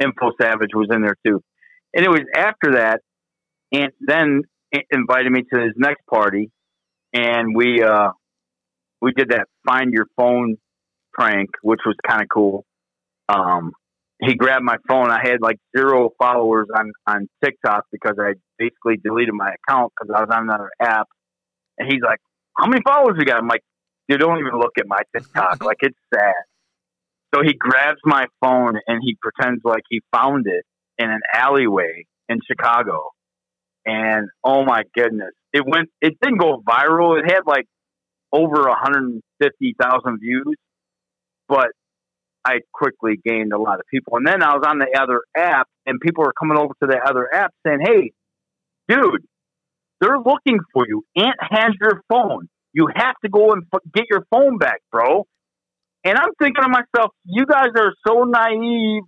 Info 0.00 0.32
Savage 0.40 0.70
was 0.74 0.88
in 0.92 1.02
there 1.02 1.16
too. 1.26 1.42
And 1.94 2.04
it 2.04 2.08
was 2.08 2.22
after 2.36 2.72
that, 2.72 3.00
and 3.72 3.92
then 4.00 4.42
invited 4.90 5.30
me 5.30 5.42
to 5.52 5.60
his 5.60 5.72
next 5.76 6.06
party, 6.06 6.50
and 7.12 7.54
we 7.54 7.82
uh, 7.82 8.10
we 9.00 9.12
did 9.12 9.30
that 9.30 9.46
find 9.66 9.92
your 9.92 10.06
phone 10.16 10.56
prank, 11.12 11.50
which 11.62 11.80
was 11.84 11.96
kind 12.06 12.22
of 12.22 12.28
cool. 12.32 12.64
Um, 13.28 13.72
he 14.20 14.34
grabbed 14.34 14.64
my 14.64 14.76
phone. 14.88 15.10
I 15.10 15.20
had 15.22 15.40
like 15.40 15.58
zero 15.76 16.10
followers 16.18 16.68
on 16.74 16.92
on 17.06 17.28
TikTok 17.44 17.84
because 17.90 18.16
I 18.18 18.34
basically 18.58 18.96
deleted 19.02 19.34
my 19.34 19.50
account 19.50 19.92
because 19.92 20.14
I 20.14 20.20
was 20.20 20.30
on 20.32 20.44
another 20.44 20.70
app. 20.80 21.08
And 21.78 21.90
he's 21.90 22.02
like, 22.02 22.18
"How 22.56 22.66
many 22.66 22.82
followers 22.86 23.16
you 23.18 23.24
got?" 23.24 23.38
I'm 23.38 23.48
like, 23.48 23.62
"Dude, 24.08 24.20
don't 24.20 24.38
even 24.38 24.58
look 24.58 24.72
at 24.78 24.86
my 24.86 25.00
TikTok. 25.14 25.62
like 25.64 25.78
it's 25.80 25.98
sad." 26.14 26.32
So 27.34 27.40
he 27.42 27.54
grabs 27.54 28.00
my 28.04 28.26
phone 28.40 28.78
and 28.86 29.00
he 29.02 29.16
pretends 29.20 29.62
like 29.64 29.82
he 29.88 30.00
found 30.14 30.46
it 30.46 30.64
in 30.98 31.10
an 31.10 31.20
alleyway 31.34 32.04
in 32.28 32.38
Chicago. 32.46 33.10
And 33.86 34.28
oh 34.44 34.64
my 34.64 34.82
goodness, 34.94 35.32
it 35.52 35.64
went, 35.66 35.88
it 36.00 36.14
didn't 36.20 36.38
go 36.38 36.62
viral. 36.66 37.18
It 37.18 37.30
had 37.30 37.40
like 37.46 37.66
over 38.32 38.62
150,000 38.68 40.18
views, 40.20 40.56
but 41.48 41.68
I 42.44 42.60
quickly 42.72 43.18
gained 43.24 43.52
a 43.52 43.58
lot 43.58 43.78
of 43.78 43.86
people. 43.90 44.16
And 44.16 44.26
then 44.26 44.42
I 44.42 44.54
was 44.54 44.64
on 44.66 44.78
the 44.78 44.98
other 45.00 45.20
app 45.36 45.68
and 45.86 46.00
people 46.00 46.24
were 46.24 46.32
coming 46.32 46.58
over 46.58 46.74
to 46.82 46.86
the 46.86 46.98
other 46.98 47.32
app 47.32 47.52
saying, 47.66 47.80
Hey, 47.80 48.12
dude, 48.88 49.24
they're 50.00 50.18
looking 50.18 50.58
for 50.72 50.86
you. 50.86 51.04
Ant 51.16 51.36
has 51.40 51.72
your 51.80 52.02
phone. 52.08 52.48
You 52.72 52.88
have 52.94 53.14
to 53.24 53.28
go 53.30 53.52
and 53.52 53.64
get 53.94 54.04
your 54.10 54.26
phone 54.30 54.58
back, 54.58 54.80
bro. 54.90 55.26
And 56.04 56.18
I'm 56.18 56.30
thinking 56.38 56.62
to 56.62 56.68
myself, 56.68 57.12
you 57.24 57.46
guys 57.46 57.68
are 57.76 57.92
so 58.06 58.24
naive 58.24 59.04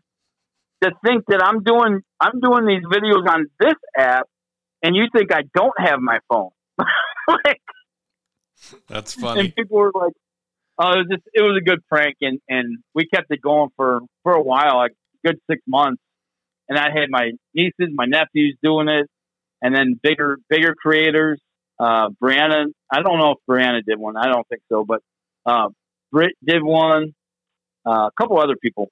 to 0.83 0.91
think 1.05 1.25
that 1.29 1.43
I'm 1.43 1.63
doing 1.63 2.01
I'm 2.21 2.41
doing 2.41 2.67
these 2.67 2.85
videos 2.85 3.27
on 3.29 3.47
this 3.59 3.75
app, 3.97 4.27
and 4.83 4.95
you 4.95 5.07
think 5.15 5.33
I 5.33 5.43
don't 5.55 5.75
have 5.79 6.01
my 6.01 6.19
phone. 6.29 6.51
like, 7.29 7.61
That's 8.89 9.15
funny. 9.15 9.41
And 9.41 9.55
people 9.55 9.79
were 9.79 9.93
like, 9.95 10.13
"Oh, 10.79 10.93
it 10.93 10.99
was 10.99 11.07
just 11.11 11.23
it 11.33 11.43
was 11.43 11.61
a 11.61 11.65
good 11.65 11.81
prank," 11.89 12.17
and 12.21 12.39
and 12.49 12.79
we 12.95 13.07
kept 13.07 13.27
it 13.31 13.41
going 13.41 13.71
for 13.77 14.01
for 14.23 14.33
a 14.33 14.43
while, 14.43 14.77
like 14.77 14.93
good 15.25 15.39
six 15.51 15.63
months. 15.67 16.03
And 16.69 16.79
I 16.79 16.91
had 16.91 17.11
my 17.11 17.33
nieces, 17.55 17.89
my 17.93 18.07
nephews 18.07 18.57
doing 18.63 18.89
it, 18.89 19.09
and 19.63 19.75
then 19.75 19.99
bigger 20.03 20.39
bigger 20.49 20.75
creators. 20.75 21.41
Uh, 21.79 22.11
Brianna, 22.23 22.67
I 22.93 23.03
don't 23.03 23.19
know 23.19 23.33
if 23.33 23.39
Brianna 23.51 23.81
did 23.85 23.99
one. 23.99 24.17
I 24.17 24.27
don't 24.27 24.47
think 24.49 24.63
so, 24.71 24.85
but 24.85 25.01
uh, 25.45 25.69
Britt 26.15 26.37
did 26.47 26.63
one, 26.63 27.13
uh, 27.85 27.91
a 28.07 28.11
couple 28.19 28.39
other 28.39 28.55
people. 28.63 28.89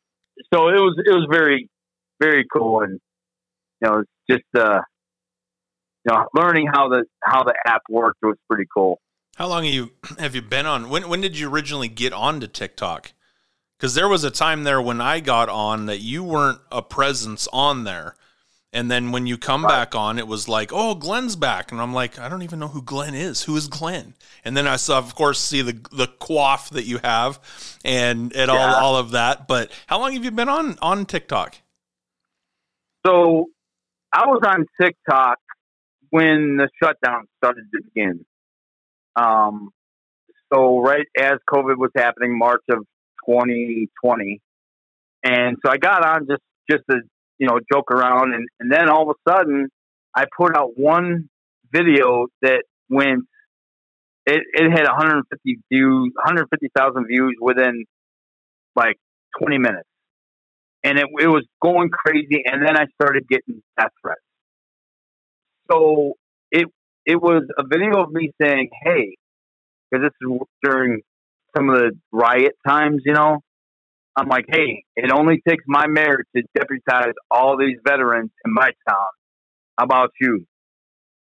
So 0.52 0.68
it 0.68 0.74
was 0.74 1.00
it 1.06 1.10
was 1.10 1.28
very 1.30 1.68
very 2.20 2.44
cool, 2.52 2.80
and 2.80 2.98
you 3.80 3.88
know, 3.88 4.02
just 4.28 4.42
uh, 4.56 4.80
you 6.04 6.12
know, 6.12 6.26
learning 6.34 6.66
how 6.66 6.88
the 6.88 7.04
how 7.22 7.44
the 7.44 7.54
app 7.64 7.82
worked 7.88 8.18
was 8.22 8.36
pretty 8.50 8.66
cool. 8.74 8.98
How 9.36 9.46
long 9.46 9.64
have 9.64 9.72
you 9.72 9.92
have 10.18 10.34
you 10.34 10.42
been 10.42 10.66
on? 10.66 10.90
When 10.90 11.08
when 11.08 11.20
did 11.20 11.38
you 11.38 11.48
originally 11.48 11.88
get 11.88 12.12
onto 12.12 12.48
TikTok? 12.48 13.12
Because 13.78 13.94
there 13.94 14.08
was 14.08 14.24
a 14.24 14.30
time 14.30 14.64
there 14.64 14.82
when 14.82 15.00
I 15.00 15.20
got 15.20 15.48
on 15.48 15.86
that 15.86 16.00
you 16.00 16.24
weren't 16.24 16.58
a 16.70 16.82
presence 16.82 17.48
on 17.52 17.84
there. 17.84 18.16
And 18.74 18.90
then 18.90 19.12
when 19.12 19.26
you 19.26 19.36
come 19.36 19.64
right. 19.64 19.70
back 19.70 19.94
on, 19.94 20.18
it 20.18 20.26
was 20.26 20.48
like, 20.48 20.70
oh, 20.72 20.94
Glenn's 20.94 21.36
back. 21.36 21.72
And 21.72 21.80
I'm 21.80 21.92
like, 21.92 22.18
I 22.18 22.30
don't 22.30 22.42
even 22.42 22.58
know 22.58 22.68
who 22.68 22.80
Glenn 22.80 23.14
is. 23.14 23.42
Who 23.42 23.54
is 23.54 23.68
Glenn? 23.68 24.14
And 24.46 24.56
then 24.56 24.66
I 24.66 24.76
saw, 24.76 24.96
of 24.96 25.14
course, 25.14 25.38
see 25.38 25.60
the 25.60 25.78
the 25.92 26.06
quaff 26.06 26.70
that 26.70 26.84
you 26.84 26.98
have 26.98 27.38
and 27.84 28.32
and 28.34 28.50
yeah. 28.50 28.56
all, 28.56 28.74
all 28.74 28.96
of 28.96 29.10
that. 29.10 29.46
But 29.46 29.70
how 29.86 30.00
long 30.00 30.14
have 30.14 30.24
you 30.24 30.30
been 30.30 30.48
on, 30.48 30.78
on 30.80 31.04
TikTok? 31.04 31.56
So 33.06 33.50
I 34.12 34.26
was 34.26 34.40
on 34.46 34.66
TikTok 34.80 35.38
when 36.10 36.56
the 36.56 36.68
shutdown 36.82 37.26
started 37.38 37.64
to 37.74 37.82
begin. 37.82 38.24
Um, 39.16 39.70
so 40.52 40.80
right 40.80 41.06
as 41.18 41.34
COVID 41.50 41.76
was 41.76 41.90
happening, 41.94 42.38
March 42.38 42.62
of 42.70 42.86
2020. 43.28 44.40
And 45.24 45.56
so 45.64 45.70
I 45.70 45.76
got 45.76 46.04
on 46.04 46.26
just, 46.28 46.42
just 46.70 46.82
to 46.90 47.00
you 47.38 47.46
know, 47.46 47.58
joke 47.72 47.90
around. 47.90 48.34
And, 48.34 48.48
and 48.60 48.72
then 48.72 48.88
all 48.88 49.10
of 49.10 49.16
a 49.16 49.30
sudden, 49.30 49.68
I 50.14 50.24
put 50.36 50.56
out 50.56 50.70
one 50.76 51.28
video 51.72 52.26
that 52.42 52.64
went, 52.88 53.24
it, 54.26 54.42
it 54.52 54.70
had 54.70 54.84
150 54.84 55.58
views, 55.70 56.12
150,000 56.14 57.06
views 57.06 57.36
within 57.40 57.84
like 58.76 58.96
20 59.40 59.58
minutes. 59.58 59.88
And 60.84 60.98
it, 60.98 61.06
it 61.20 61.28
was 61.28 61.46
going 61.62 61.90
crazy. 61.90 62.42
And 62.44 62.66
then 62.66 62.76
I 62.76 62.86
started 63.00 63.26
getting 63.28 63.62
death 63.78 63.90
threats. 64.02 64.20
So 65.70 66.14
it, 66.50 66.66
it 67.06 67.16
was 67.16 67.44
a 67.58 67.64
video 67.66 68.02
of 68.02 68.12
me 68.12 68.32
saying, 68.40 68.68
Hey, 68.84 69.16
because 69.90 70.04
this 70.04 70.28
is 70.28 70.38
during 70.62 71.02
some 71.56 71.68
of 71.68 71.76
the 71.76 71.92
riot 72.12 72.52
times, 72.66 73.02
you 73.04 73.12
know, 73.12 73.40
I'm 74.16 74.28
like, 74.28 74.44
hey, 74.48 74.84
it 74.96 75.10
only 75.10 75.42
takes 75.48 75.64
my 75.66 75.86
mayor 75.86 76.24
to 76.36 76.42
deputize 76.54 77.14
all 77.30 77.56
these 77.56 77.78
veterans 77.86 78.30
in 78.44 78.52
my 78.52 78.70
town. 78.88 79.08
How 79.78 79.84
about 79.84 80.10
you? 80.20 80.44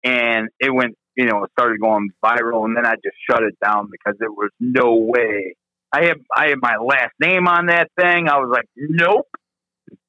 And 0.04 0.50
it 0.60 0.72
went, 0.74 0.96
you 1.16 1.26
know, 1.26 1.44
it 1.44 1.52
started 1.58 1.80
going 1.82 2.10
viral, 2.24 2.66
and 2.66 2.78
then 2.78 2.86
I 2.86 2.94
just 2.96 3.18
shut 3.30 3.42
it 3.42 3.58
down 3.64 3.90
because 3.92 4.18
there 4.20 4.32
was 4.32 4.52
no 4.60 4.96
way. 4.96 5.56
I 5.92 6.06
have 6.06 6.18
I 6.36 6.50
have 6.50 6.60
my 6.62 6.76
last 6.78 7.14
name 7.20 7.48
on 7.48 7.68
that 7.68 7.90
thing. 8.00 8.30
I 8.30 8.38
was 8.38 8.50
like, 8.52 8.68
nope, 8.76 9.28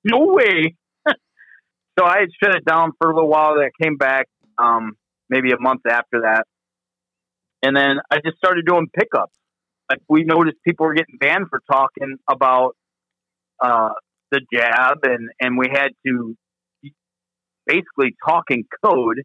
no 0.05 0.27
way. 0.27 0.75
so 1.07 2.05
I 2.05 2.19
had 2.21 2.29
shut 2.43 2.55
it 2.55 2.65
down 2.67 2.93
for 3.01 3.11
a 3.11 3.15
little 3.15 3.31
while. 3.31 3.55
That 3.55 3.71
came 3.83 3.97
back, 3.97 4.27
um, 4.59 4.93
maybe 5.31 5.53
a 5.53 5.59
month 5.59 5.83
after 5.89 6.23
that, 6.23 6.45
and 7.63 7.75
then 7.75 7.97
I 8.11 8.17
just 8.23 8.37
started 8.37 8.67
doing 8.67 8.89
pickups 8.93 9.38
like 9.91 10.01
we 10.09 10.25
noticed 10.25 10.57
people 10.65 10.87
were 10.87 10.95
getting 10.95 11.17
banned 11.19 11.47
for 11.51 11.61
talking 11.71 12.17
about 12.29 12.77
uh, 13.61 13.91
the 14.31 14.41
jab, 14.53 14.99
and 15.05 15.31
and 15.41 15.59
we 15.59 15.69
had 15.73 15.91
to 16.07 16.37
basically 17.67 18.15
talk 18.27 18.45
in 18.51 18.65
code 18.85 19.23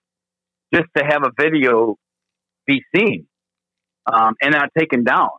just 0.73 0.87
to 0.97 1.03
have 1.03 1.23
a 1.23 1.31
video 1.39 1.95
be 2.65 2.81
seen 2.95 3.27
um, 4.11 4.35
and 4.41 4.53
not 4.53 4.69
taken 4.77 5.03
down. 5.03 5.29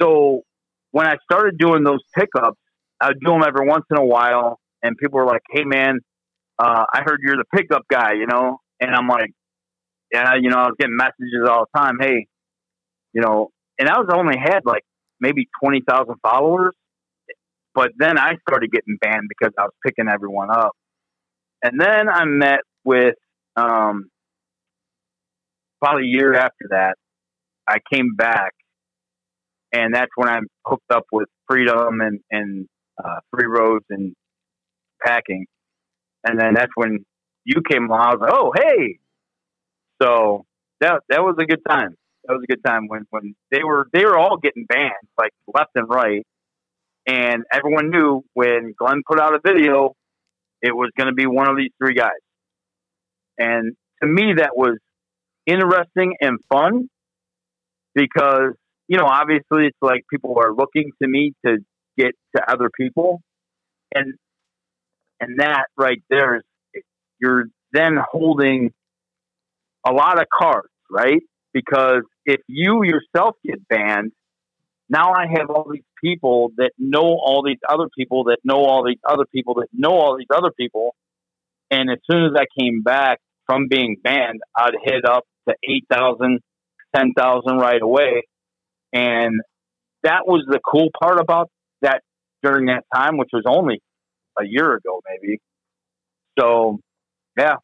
So 0.00 0.42
when 0.90 1.06
I 1.06 1.16
started 1.30 1.58
doing 1.58 1.84
those 1.84 2.00
pickups, 2.16 2.58
I 3.00 3.08
would 3.08 3.20
do 3.20 3.32
them 3.32 3.42
every 3.46 3.66
once 3.66 3.84
in 3.90 3.98
a 3.98 4.04
while, 4.04 4.58
and 4.82 4.96
people 4.96 5.18
were 5.18 5.26
like, 5.26 5.42
"Hey, 5.50 5.64
man, 5.64 5.98
uh, 6.58 6.84
I 6.92 7.02
heard 7.04 7.20
you're 7.22 7.36
the 7.36 7.44
pickup 7.54 7.82
guy," 7.88 8.12
you 8.14 8.26
know, 8.26 8.58
and 8.80 8.94
I'm 8.94 9.08
like, 9.08 9.30
"Yeah, 10.12 10.34
you 10.40 10.50
know, 10.50 10.58
I 10.58 10.66
was 10.66 10.76
getting 10.78 10.96
messages 10.96 11.48
all 11.48 11.66
the 11.72 11.78
time. 11.78 11.98
Hey, 12.00 12.26
you 13.12 13.22
know, 13.22 13.50
and 13.78 13.88
I 13.88 13.98
was 13.98 14.08
only 14.14 14.38
had 14.38 14.60
like 14.64 14.84
maybe 15.20 15.48
twenty 15.62 15.82
thousand 15.88 16.16
followers. 16.22 16.74
But 17.74 17.92
then 17.98 18.18
I 18.18 18.34
started 18.48 18.70
getting 18.72 18.98
banned 19.00 19.28
because 19.28 19.52
I 19.58 19.62
was 19.64 19.72
picking 19.84 20.08
everyone 20.08 20.50
up. 20.50 20.72
And 21.62 21.80
then 21.80 22.08
I 22.08 22.24
met 22.24 22.60
with 22.84 23.16
um, 23.56 24.10
probably 25.82 26.04
a 26.04 26.08
year 26.08 26.34
after 26.34 26.66
that. 26.70 26.96
I 27.68 27.78
came 27.92 28.14
back, 28.16 28.52
and 29.72 29.94
that's 29.94 30.10
when 30.16 30.28
I 30.28 30.40
hooked 30.66 30.90
up 30.92 31.04
with 31.12 31.28
Freedom 31.48 32.00
and 32.00 32.20
and 32.30 32.68
uh, 33.02 33.20
Free 33.32 33.46
Roads 33.46 33.84
and 33.90 34.14
packing. 35.04 35.46
And 36.26 36.40
then 36.40 36.54
that's 36.54 36.72
when 36.76 37.04
you 37.44 37.62
came 37.70 37.88
along. 37.88 38.00
I 38.00 38.10
was 38.14 38.20
like, 38.20 38.32
oh 38.34 38.52
hey. 38.56 38.98
So 40.02 40.46
that 40.80 41.02
that 41.10 41.22
was 41.22 41.36
a 41.40 41.46
good 41.46 41.62
time 41.68 41.96
that 42.26 42.34
was 42.34 42.44
a 42.44 42.52
good 42.52 42.64
time 42.64 42.88
when 42.88 43.06
when 43.10 43.34
they 43.50 43.64
were 43.64 43.88
they 43.92 44.04
were 44.04 44.18
all 44.18 44.36
getting 44.38 44.66
banned 44.66 44.92
like 45.18 45.32
left 45.54 45.72
and 45.76 45.88
right, 45.88 46.26
and 47.06 47.44
everyone 47.52 47.90
knew 47.90 48.24
when 48.34 48.74
Glenn 48.78 49.02
put 49.08 49.20
out 49.20 49.34
a 49.34 49.40
video, 49.44 49.94
it 50.62 50.74
was 50.74 50.90
going 50.96 51.08
to 51.08 51.14
be 51.14 51.26
one 51.26 51.50
of 51.50 51.56
these 51.56 51.70
three 51.78 51.94
guys. 51.94 52.10
And 53.38 53.74
to 54.02 54.08
me, 54.08 54.34
that 54.38 54.52
was 54.56 54.78
interesting 55.46 56.16
and 56.20 56.38
fun 56.48 56.88
because 57.94 58.52
you 58.88 58.98
know 58.98 59.06
obviously 59.06 59.66
it's 59.66 59.78
like 59.82 60.04
people 60.10 60.36
are 60.38 60.52
looking 60.54 60.92
to 61.02 61.08
me 61.08 61.34
to 61.46 61.58
get 61.98 62.12
to 62.36 62.50
other 62.50 62.70
people, 62.78 63.20
and 63.94 64.14
And 65.20 65.40
that 65.40 65.66
right 65.76 66.02
there 66.10 66.36
is 66.38 66.42
you're 67.20 67.46
then 67.72 67.96
holding 68.12 68.72
a 69.86 69.92
lot 69.92 70.20
of 70.20 70.26
cards, 70.32 70.68
right? 70.90 71.22
Because 71.54 72.02
if 72.26 72.40
you 72.48 72.82
yourself 72.84 73.36
get 73.44 73.66
banned, 73.68 74.12
now 74.90 75.12
I 75.12 75.26
have 75.30 75.48
all 75.48 75.66
these 75.72 75.84
people 76.02 76.50
that 76.58 76.72
know 76.76 77.00
all 77.00 77.42
these 77.46 77.60
other 77.66 77.86
people 77.96 78.24
that 78.24 78.38
know 78.44 78.64
all 78.64 78.84
these 78.84 78.98
other 79.08 79.24
people 79.32 79.54
that 79.54 79.68
know 79.72 79.92
all 79.92 80.18
these 80.18 80.26
other 80.34 80.50
people. 80.50 80.94
And 81.70 81.90
as 81.90 81.98
soon 82.10 82.26
as 82.26 82.32
I 82.36 82.44
came 82.60 82.82
back 82.82 83.20
from 83.46 83.68
being 83.68 83.96
banned, 84.02 84.40
I'd 84.56 84.74
hit 84.82 85.06
up 85.06 85.24
to 85.48 85.54
8,000, 85.64 86.40
10,000 86.94 87.56
right 87.56 87.80
away. 87.80 88.24
And 88.92 89.40
that 90.02 90.26
was 90.26 90.44
the 90.46 90.60
cool 90.60 90.90
part 91.00 91.18
about 91.18 91.50
that 91.82 92.02
during 92.42 92.66
that 92.66 92.84
time, 92.94 93.16
which 93.16 93.30
was 93.32 93.44
only 93.46 93.80
a 94.38 94.44
year 94.44 94.74
ago, 94.74 95.00
maybe. 95.08 95.40
So, 96.38 96.78
yeah, 97.38 97.56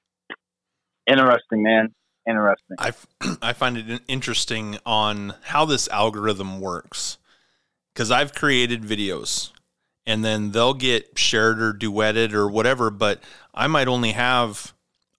interesting, 1.06 1.62
man. 1.62 1.88
Interesting. 2.28 2.76
I, 2.78 2.92
I 3.42 3.52
find 3.52 3.76
it 3.76 4.02
interesting 4.08 4.78
on 4.84 5.34
how 5.42 5.64
this 5.64 5.88
algorithm 5.88 6.60
works 6.60 7.18
because 7.94 8.10
I've 8.10 8.34
created 8.34 8.82
videos 8.82 9.50
and 10.06 10.24
then 10.24 10.52
they'll 10.52 10.74
get 10.74 11.18
shared 11.18 11.60
or 11.60 11.72
duetted 11.72 12.32
or 12.32 12.48
whatever, 12.48 12.90
but 12.90 13.22
I 13.54 13.66
might 13.66 13.88
only 13.88 14.12
have 14.12 14.72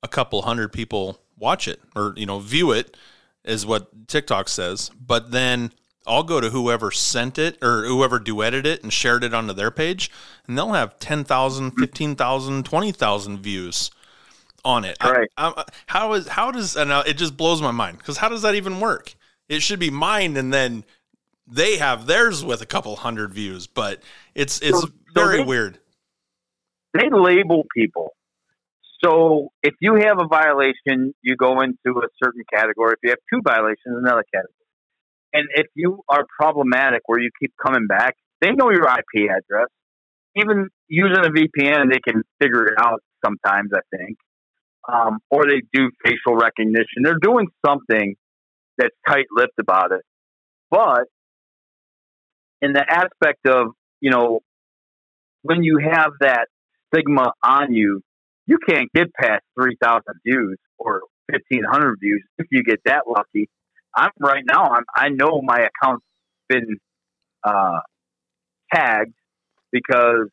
a 0.04 0.08
couple 0.08 0.42
hundred 0.42 0.74
people 0.74 1.20
watch 1.38 1.68
it 1.68 1.80
or, 1.96 2.14
you 2.18 2.26
know, 2.26 2.40
view 2.40 2.72
it, 2.72 2.98
is 3.44 3.66
what 3.66 4.08
TikTok 4.08 4.50
says. 4.50 4.92
But 5.00 5.32
then 5.32 5.72
I'll 6.06 6.24
go 6.24 6.42
to 6.42 6.50
whoever 6.50 6.92
sent 6.92 7.38
it 7.38 7.58
or 7.62 7.86
whoever 7.86 8.20
duetted 8.20 8.66
it 8.66 8.84
and 8.84 8.92
shared 8.92 9.24
it 9.24 9.34
onto 9.34 9.54
their 9.54 9.72
page, 9.72 10.12
and 10.48 10.58
they'll 10.58 10.74
have 10.74 11.00
10,000, 11.00 11.72
15,000, 11.72 12.66
20,000 12.66 13.40
views 13.40 13.92
on 14.64 14.86
it. 14.86 14.98
Right. 15.04 15.30
I, 15.38 15.54
I, 15.56 15.64
how 15.88 16.14
is 16.14 16.28
how 16.28 16.52
does 16.52 16.76
and 16.76 16.92
it 17.08 17.18
just 17.18 17.38
blows 17.38 17.62
my 17.62 17.72
mind 17.72 17.98
because 17.98 18.18
how 18.18 18.30
does 18.30 18.42
that 18.44 18.56
even 18.56 18.80
work? 18.80 19.16
It 19.50 19.62
should 19.62 19.80
be 19.80 19.90
mine, 19.90 20.38
and 20.38 20.54
then 20.54 20.86
they 21.48 21.78
have 21.78 22.06
theirs 22.06 22.44
with 22.44 22.62
a 22.62 22.66
couple 22.66 22.96
hundred 22.96 23.34
views, 23.34 23.68
but 23.68 24.02
it's 24.36 24.62
it's 24.62 24.82
so, 24.82 24.88
very 25.14 25.38
so 25.38 25.44
they, 25.44 25.48
weird. 25.48 25.80
They 26.94 27.10
label 27.12 27.66
people. 27.76 28.14
So 29.04 29.50
if 29.64 29.74
you 29.82 29.96
have 29.96 30.20
a 30.20 30.28
violation, 30.28 31.14
you 31.22 31.36
go 31.36 31.62
into 31.62 32.00
a 32.00 32.08
certain 32.24 32.44
category. 32.54 32.94
If 32.94 33.00
you 33.04 33.10
have 33.10 33.20
two 33.34 33.42
violations, 33.44 33.98
another 33.98 34.24
category. 34.34 34.54
And 35.34 35.48
if 35.56 35.68
you 35.76 36.02
are 36.10 36.26
problematic 36.40 37.02
where 37.06 37.20
you 37.20 37.30
keep 37.42 37.54
coming 37.64 37.88
back, 37.88 38.16
they 38.42 38.52
know 38.52 38.70
your 38.70 38.84
IP 38.84 39.30
address. 39.30 39.68
Even 40.36 40.70
using 40.88 41.26
a 41.26 41.30
VPN, 41.30 41.92
they 41.92 42.00
can 42.00 42.24
figure 42.42 42.66
it 42.66 42.74
out 42.80 43.02
sometimes, 43.24 43.72
I 43.74 43.80
think. 43.96 44.18
Um, 44.88 45.20
or 45.30 45.46
they 45.46 45.62
do 45.74 45.92
facial 46.04 46.36
recognition. 46.36 47.04
They're 47.04 47.20
doing 47.22 47.48
something 47.66 48.16
that's 48.78 48.96
tight 49.08 49.26
lipped 49.32 49.60
about 49.60 49.92
it. 49.92 50.02
But 50.70 51.04
in 52.62 52.74
the 52.74 52.84
aspect 52.88 53.48
of, 53.48 53.74
you 54.00 54.10
know, 54.10 54.40
when 55.44 55.64
you 55.64 55.80
have 55.84 56.14
that 56.22 56.48
stigma 56.88 57.34
on 57.44 57.74
you, 57.74 58.02
you 58.48 58.58
can't 58.68 58.90
get 58.94 59.14
past 59.14 59.44
3,000 59.60 60.02
views 60.26 60.58
or 60.78 61.02
1,500 61.30 61.98
views 62.02 62.24
if 62.38 62.48
you 62.52 62.64
get 62.64 62.80
that 62.86 63.04
lucky. 63.08 63.50
I'm 63.96 64.12
right 64.20 64.44
now. 64.46 64.70
I'm, 64.70 64.84
I 64.96 65.10
know 65.10 65.42
my 65.44 65.68
account's 65.68 66.06
been 66.48 66.78
uh, 67.44 67.80
tagged 68.74 69.14
because 69.72 70.30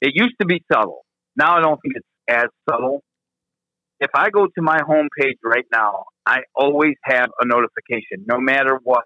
it 0.00 0.12
used 0.14 0.34
to 0.40 0.46
be 0.46 0.62
subtle. 0.72 1.04
Now 1.36 1.56
I 1.56 1.60
don't 1.60 1.80
think 1.80 1.94
it's 1.96 2.06
as 2.28 2.46
subtle. 2.68 3.02
If 4.04 4.10
I 4.14 4.28
go 4.28 4.44
to 4.44 4.62
my 4.62 4.80
homepage 4.86 5.38
right 5.42 5.64
now, 5.72 6.04
I 6.26 6.40
always 6.54 6.94
have 7.04 7.28
a 7.40 7.46
notification, 7.46 8.26
no 8.26 8.38
matter 8.38 8.78
what. 8.82 9.04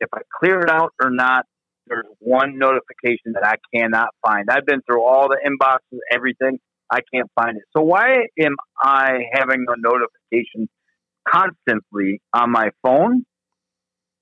If 0.00 0.08
I 0.12 0.22
clear 0.40 0.58
it 0.62 0.68
out 0.68 0.92
or 1.00 1.10
not, 1.10 1.44
there's 1.86 2.06
one 2.18 2.58
notification 2.58 3.34
that 3.34 3.46
I 3.46 3.54
cannot 3.72 4.08
find. 4.26 4.48
I've 4.50 4.66
been 4.66 4.80
through 4.82 5.04
all 5.04 5.28
the 5.28 5.38
inboxes, 5.46 5.98
everything. 6.10 6.58
I 6.90 6.98
can't 7.14 7.30
find 7.36 7.56
it. 7.56 7.62
So 7.76 7.84
why 7.84 8.26
am 8.40 8.56
I 8.82 9.20
having 9.32 9.64
a 9.68 9.74
notification 9.78 10.68
constantly 11.28 12.20
on 12.34 12.50
my 12.50 12.70
phone? 12.82 13.24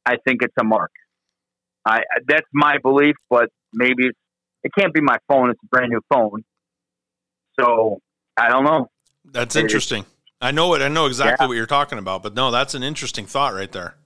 I 0.05 0.17
think 0.27 0.43
it's 0.43 0.55
a 0.61 0.65
mark. 0.65 0.91
I 1.87 2.01
that's 2.29 2.47
my 2.53 2.77
belief, 2.83 3.17
but 3.31 3.49
maybe 3.73 4.11
it 4.65 4.71
can't 4.79 4.93
be 4.93 5.01
my 5.01 5.17
phone. 5.29 5.49
It's 5.49 5.61
a 5.65 5.67
brand 5.69 5.91
new 5.91 6.01
phone. 6.13 6.45
So 7.59 8.01
I 8.37 8.51
don't 8.51 8.65
know. 8.65 8.89
That's 9.25 9.57
interesting. 9.57 10.07
I 10.41 10.51
know 10.51 10.75
it. 10.75 10.83
I 10.83 10.89
know 10.89 11.07
exactly 11.07 11.45
yeah. 11.45 11.49
what 11.49 11.57
you're 11.57 11.67
talking 11.67 11.99
about, 11.99 12.23
but 12.23 12.35
no, 12.35 12.51
that's 12.51 12.75
an 12.75 12.83
interesting 12.83 13.27
thought 13.27 13.55
right 13.55 13.71
there. 13.73 13.97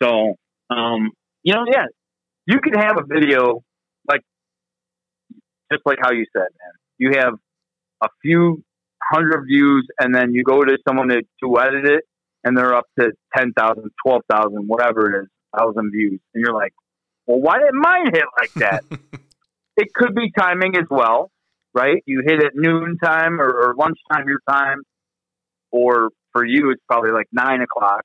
So, 0.00 0.36
um, 0.70 1.10
you 1.42 1.54
know, 1.54 1.64
yeah, 1.70 1.86
you 2.46 2.60
can 2.60 2.74
have 2.74 2.98
a 2.98 3.04
video 3.04 3.62
like 4.08 4.22
just 5.72 5.82
like 5.84 5.98
how 6.00 6.12
you 6.12 6.24
said, 6.32 6.42
man. 6.42 6.72
You 6.98 7.12
have 7.18 7.34
a 8.02 8.08
few 8.22 8.62
hundred 9.02 9.44
views, 9.46 9.86
and 9.98 10.14
then 10.14 10.32
you 10.32 10.44
go 10.44 10.62
to 10.62 10.78
someone 10.86 11.08
to, 11.08 11.22
to 11.42 11.60
edit 11.60 11.84
it, 11.84 12.04
and 12.44 12.56
they're 12.56 12.74
up 12.74 12.86
to 12.98 13.10
10,000, 13.36 13.90
12,000, 14.06 14.66
whatever 14.66 15.14
it 15.14 15.22
is, 15.22 15.28
thousand 15.56 15.90
views. 15.92 16.20
And 16.34 16.44
you're 16.44 16.54
like, 16.54 16.72
well, 17.26 17.40
why 17.40 17.58
didn't 17.58 17.80
mine 17.80 18.12
hit 18.12 18.24
like 18.40 18.52
that? 18.54 18.84
it 19.76 19.92
could 19.94 20.14
be 20.14 20.30
timing 20.36 20.76
as 20.76 20.86
well, 20.90 21.30
right? 21.78 22.02
You 22.06 22.22
hit 22.26 22.42
at 22.42 22.52
noon 22.54 22.98
time 23.02 23.40
or, 23.40 23.48
or 23.48 23.74
lunchtime 23.76 24.28
your 24.28 24.40
time, 24.48 24.82
or 25.70 26.10
for 26.32 26.44
you, 26.44 26.70
it's 26.70 26.82
probably 26.88 27.12
like 27.12 27.26
nine 27.32 27.60
o'clock 27.62 28.02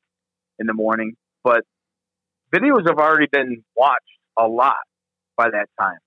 in 0.59 0.67
the 0.67 0.73
morning. 0.73 1.13
But 1.43 1.63
videos 2.53 2.87
have 2.87 2.99
already 2.99 3.27
been 3.31 3.63
watched 3.75 3.99
a 4.37 4.47
lot 4.47 4.75
by 5.37 5.49
that 5.49 5.67
time 5.79 5.97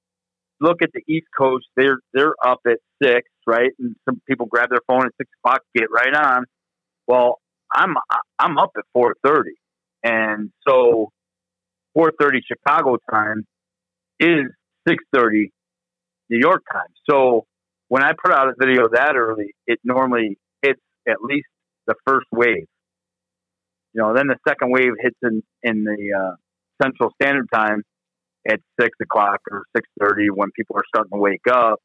look 0.61 0.83
at 0.83 0.90
the 0.92 1.02
East 1.09 1.26
Coast, 1.37 1.66
they're 1.76 2.00
they're 2.12 2.35
up 2.44 2.61
at 2.66 2.79
six, 3.02 3.22
right? 3.46 3.70
And 3.79 3.96
some 4.09 4.20
people 4.29 4.46
grab 4.46 4.70
their 4.70 4.81
phone 4.87 5.07
at 5.07 5.12
six 5.18 5.31
o'clock, 5.40 5.61
get 5.74 5.87
right 5.90 6.14
on. 6.14 6.44
Well, 7.07 7.38
I'm 7.74 7.94
I'm 8.38 8.59
up 8.59 8.70
at 8.76 8.85
four 8.92 9.14
thirty, 9.24 9.57
and 10.02 10.50
so 10.66 11.11
four 11.94 12.12
thirty 12.18 12.40
Chicago 12.46 12.96
time 13.11 13.44
is 14.20 14.46
six 14.87 15.02
thirty 15.14 15.52
New 16.31 16.38
York 16.38 16.62
time. 16.72 16.88
So 17.09 17.46
when 17.88 18.03
I 18.03 18.12
put 18.12 18.33
out 18.33 18.49
a 18.49 18.55
video 18.59 18.88
that 18.92 19.14
early, 19.16 19.55
it 19.66 19.79
normally 19.85 20.38
hits 20.62 20.81
at 21.09 21.22
least 21.22 21.46
the 21.87 21.94
first 22.07 22.27
wave. 22.33 22.66
You 23.92 24.03
know, 24.03 24.14
then 24.14 24.27
the 24.27 24.37
second 24.46 24.70
wave 24.72 24.92
hits 25.01 25.16
in 25.22 25.42
in 25.62 25.85
the 25.85 26.12
uh, 26.18 26.35
Central 26.83 27.11
Standard 27.20 27.46
Time 27.53 27.83
at 28.49 28.61
six 28.81 28.90
o'clock 29.03 29.40
or 29.51 29.64
six 29.75 29.88
thirty 30.01 30.29
when 30.31 30.51
people 30.55 30.77
are 30.77 30.85
starting 30.88 31.11
to 31.12 31.18
wake 31.18 31.46
up, 31.51 31.81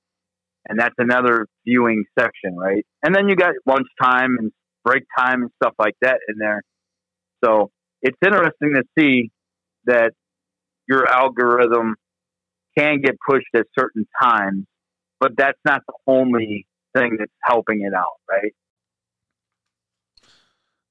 and 0.68 0.80
that's 0.80 0.96
another 0.98 1.48
viewing 1.66 2.04
section, 2.20 2.56
right? 2.58 2.86
And 3.04 3.16
then 3.16 3.30
you 3.30 3.36
got 3.36 3.54
lunchtime 3.66 4.36
and 4.40 4.52
break 4.84 5.04
time 5.18 5.44
and 5.44 5.52
stuff 5.62 5.74
like 5.80 5.96
that 6.02 6.18
in 6.28 6.36
there. 6.38 6.64
So 7.44 7.70
it's 8.02 8.18
interesting 8.26 8.74
to 8.76 8.84
see 8.98 9.32
that 9.86 10.12
your 10.88 11.08
algorithm 11.08 11.96
can 12.78 13.02
get 13.02 13.16
pushed 13.28 13.48
at 13.56 13.66
certain 13.78 14.06
times, 14.22 14.66
but 15.22 15.38
that's 15.38 15.60
not 15.64 15.84
the 15.88 15.94
only 16.08 16.66
thing 16.98 17.16
that's 17.18 17.32
helping 17.44 17.84
it 17.84 17.94
out, 17.94 18.20
right? 18.30 18.54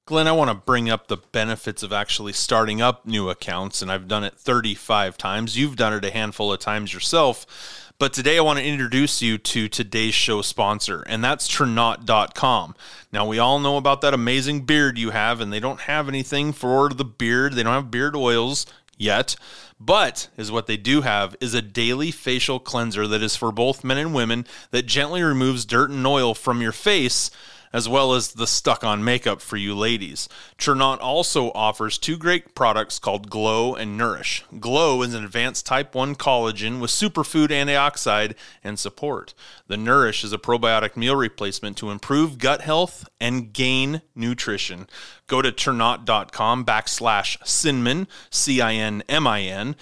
Glenn, 0.07 0.27
I 0.27 0.33
want 0.33 0.51
to 0.51 0.55
bring 0.55 0.89
up 0.89 1.09
the 1.09 1.19
benefits 1.19 1.83
of 1.83 1.93
actually 1.93 2.33
starting 2.33 2.81
up 2.81 3.07
new 3.07 3.29
accounts, 3.29 3.83
and 3.83 3.93
I've 3.93 4.09
done 4.09 4.25
it 4.25 4.35
35 4.35 5.19
times. 5.19 5.59
You've 5.59 5.77
done 5.77 5.93
it 5.93 6.05
a 6.05 6.11
handful 6.11 6.53
of 6.53 6.61
times 6.61 6.95
yourself. 6.95 7.91
But 7.99 8.15
today 8.15 8.39
I 8.39 8.41
want 8.41 8.59
to 8.59 8.65
introduce 8.65 9.21
you 9.21 9.37
to 9.37 9.69
today's 9.69 10.15
show 10.15 10.43
sponsor, 10.43 11.03
and 11.03 11.23
that's 11.23 11.47
Tranont.com. 11.47 12.75
Now, 13.13 13.27
we 13.27 13.39
all 13.39 13.59
know 13.59 13.77
about 13.77 14.01
that 14.01 14.15
amazing 14.15 14.63
beard 14.63 14.97
you 14.97 15.11
have, 15.11 15.41
and 15.41 15.53
they 15.53 15.61
don't 15.61 15.81
have 15.81 16.09
anything 16.09 16.53
for 16.53 16.89
the 16.89 17.05
beard. 17.05 17.53
They 17.53 17.63
don't 17.63 17.75
have 17.75 17.91
beard 17.91 18.17
oils 18.17 18.65
yet. 18.97 19.37
But 19.81 20.29
is 20.37 20.53
what 20.53 20.67
they 20.67 20.77
do 20.77 21.01
have 21.01 21.35
is 21.41 21.55
a 21.55 21.63
daily 21.63 22.11
facial 22.11 22.61
cleanser 22.61 23.07
that 23.07 23.23
is 23.23 23.35
for 23.35 23.51
both 23.51 23.83
men 23.83 23.97
and 23.97 24.15
women 24.15 24.47
that 24.73 24.85
gently 24.85 25.23
removes 25.23 25.65
dirt 25.65 25.91
and 25.91 26.07
oil 26.07 26.35
from 26.35 26.61
your 26.61 26.73
face 26.73 27.31
as 27.73 27.89
well 27.89 28.15
as 28.15 28.33
the 28.33 28.47
stuck 28.47 28.83
on 28.83 29.05
makeup 29.05 29.41
for 29.41 29.57
you 29.57 29.75
ladies. 29.75 30.29
Tranont 30.59 31.01
also 31.01 31.51
offers 31.53 31.99
two 31.99 32.17
great 32.17 32.55
products 32.55 32.99
called 32.99 33.31
Glow 33.31 33.75
and 33.75 33.97
Nourish. 33.97 34.45
Glow 34.59 35.03
is 35.03 35.15
an 35.15 35.25
advanced 35.25 35.67
type 35.67 35.95
1 35.95 36.17
collagen 36.17 36.81
with 36.81 36.91
superfood 36.91 37.49
antioxidant 37.49 38.35
and 38.65 38.79
support. 38.79 39.35
The 39.69 39.77
Nourish 39.77 40.25
is 40.25 40.33
a 40.33 40.39
probiotic 40.39 40.97
meal 40.97 41.17
replacement 41.17 41.77
to 41.79 41.91
improve 41.91 42.39
gut 42.39 42.63
health 42.63 43.09
and 43.21 43.53
gain 43.53 44.03
nutrition. 44.15 44.89
Go 45.27 45.43
to 45.43 45.53
tranont.com 45.53 46.65
backslash 46.65 47.39
Cinmin, 47.45 48.09
C 48.31 48.61
I 48.61 48.75
N 48.75 49.03
M 49.09 49.27
I 49.27 49.43
N, 49.43 49.77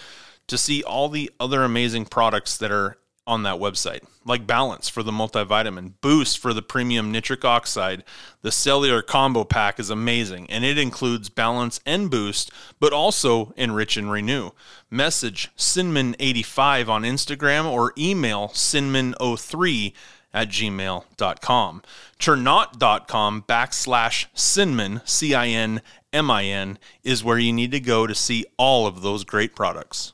to 0.47 0.59
see 0.59 0.83
all 0.83 1.09
the 1.09 1.31
other 1.41 1.63
amazing 1.63 2.07
products 2.07 2.57
that 2.59 2.71
are 2.71 2.99
on 3.29 3.43
that 3.43 3.61
website, 3.61 4.01
like 4.25 4.47
Balance 4.47 4.89
for 4.89 5.03
the 5.03 5.13
multivitamin, 5.13 5.93
Boost 6.01 6.39
for 6.39 6.55
the 6.55 6.63
premium 6.63 7.13
nitric 7.13 7.45
oxide. 7.45 8.03
The 8.41 8.51
cellular 8.51 9.03
combo 9.03 9.45
pack 9.45 9.79
is 9.79 9.91
amazing, 9.91 10.51
and 10.51 10.65
it 10.65 10.79
includes 10.79 11.29
Balance 11.29 11.79
and 11.85 12.11
Boost, 12.11 12.51
but 12.81 12.95
also 12.95 13.53
Enrich 13.57 13.99
and 13.99 14.11
Renew. 14.11 14.53
Message 14.91 15.51
Cinmin85 15.57 16.89
on 16.89 17.03
Instagram 17.03 17.67
or 17.67 17.93
email 17.99 18.49
cinmin03 18.49 19.93
at 20.33 20.49
gmail.com. 20.49 21.83
Tranont.com 22.19 23.43
backslash 23.43 24.27
Cinmin, 24.35 25.07
C 25.07 25.35
I 25.35 25.49
N 25.49 25.83
M 26.13 26.31
I 26.31 26.45
N, 26.45 26.79
is 27.05 27.23
where 27.23 27.39
you 27.39 27.53
need 27.53 27.73
to 27.73 27.81
go 27.81 28.07
to 28.07 28.15
see 28.15 28.47
all 28.57 28.87
of 28.87 29.03
those 29.03 29.25
great 29.25 29.55
products. 29.55 30.13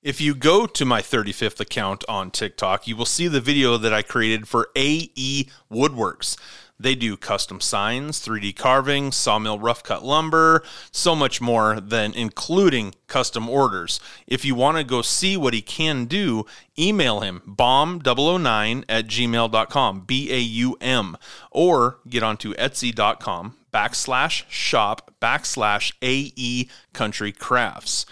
If 0.00 0.20
you 0.20 0.36
go 0.36 0.68
to 0.68 0.84
my 0.84 1.02
35th 1.02 1.58
account 1.58 2.04
on 2.08 2.30
TikTok, 2.30 2.86
you 2.86 2.94
will 2.94 3.04
see 3.04 3.26
the 3.26 3.40
video 3.40 3.76
that 3.76 3.92
I 3.92 4.02
created 4.02 4.46
for 4.46 4.68
AE 4.76 5.48
Woodworks. 5.72 6.38
They 6.78 6.94
do 6.94 7.16
custom 7.16 7.60
signs, 7.60 8.24
3D 8.24 8.54
carving, 8.54 9.10
sawmill 9.10 9.58
rough 9.58 9.82
cut 9.82 10.04
lumber, 10.04 10.62
so 10.92 11.16
much 11.16 11.40
more 11.40 11.80
than 11.80 12.12
including 12.14 12.94
custom 13.08 13.48
orders. 13.48 13.98
If 14.28 14.44
you 14.44 14.54
want 14.54 14.76
to 14.76 14.84
go 14.84 15.02
see 15.02 15.36
what 15.36 15.52
he 15.52 15.60
can 15.60 16.04
do, 16.04 16.46
email 16.78 17.18
him 17.18 17.42
baum009 17.44 18.84
at 18.88 19.08
gmail.com, 19.08 20.00
B 20.02 20.32
A 20.32 20.38
U 20.38 20.76
M, 20.80 21.16
or 21.50 21.98
get 22.08 22.22
onto 22.22 22.54
etsy.com 22.54 23.56
backslash 23.74 24.44
shop 24.48 25.12
backslash 25.20 25.92
AE 26.00 26.68
Custom 26.92 27.32
Crafts 27.32 28.06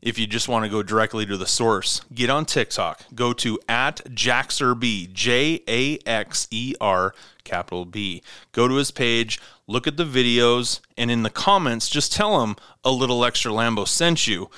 if 0.00 0.18
you 0.18 0.26
just 0.26 0.48
want 0.48 0.64
to 0.64 0.70
go 0.70 0.82
directly 0.82 1.26
to 1.26 1.36
the 1.36 1.46
source, 1.46 2.02
get 2.14 2.30
on 2.30 2.44
TikTok. 2.44 3.02
Go 3.14 3.32
to 3.34 3.58
at 3.68 3.96
Jaxer 4.06 5.12
J 5.12 5.62
A 5.68 5.98
X 6.06 6.46
E 6.50 6.74
R, 6.80 7.14
capital 7.44 7.84
B. 7.84 8.22
Go 8.52 8.68
to 8.68 8.76
his 8.76 8.90
page, 8.90 9.40
look 9.66 9.86
at 9.86 9.96
the 9.96 10.04
videos, 10.04 10.80
and 10.96 11.10
in 11.10 11.24
the 11.24 11.30
comments, 11.30 11.88
just 11.88 12.12
tell 12.12 12.42
him 12.42 12.54
a 12.84 12.92
little 12.92 13.24
extra 13.24 13.50
Lambo 13.50 13.86
sent 13.88 14.28
you. 14.28 14.50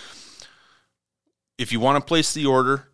If 1.56 1.72
you 1.72 1.80
want 1.80 1.96
to 1.96 2.06
place 2.06 2.32
the 2.34 2.46
order, 2.46 2.89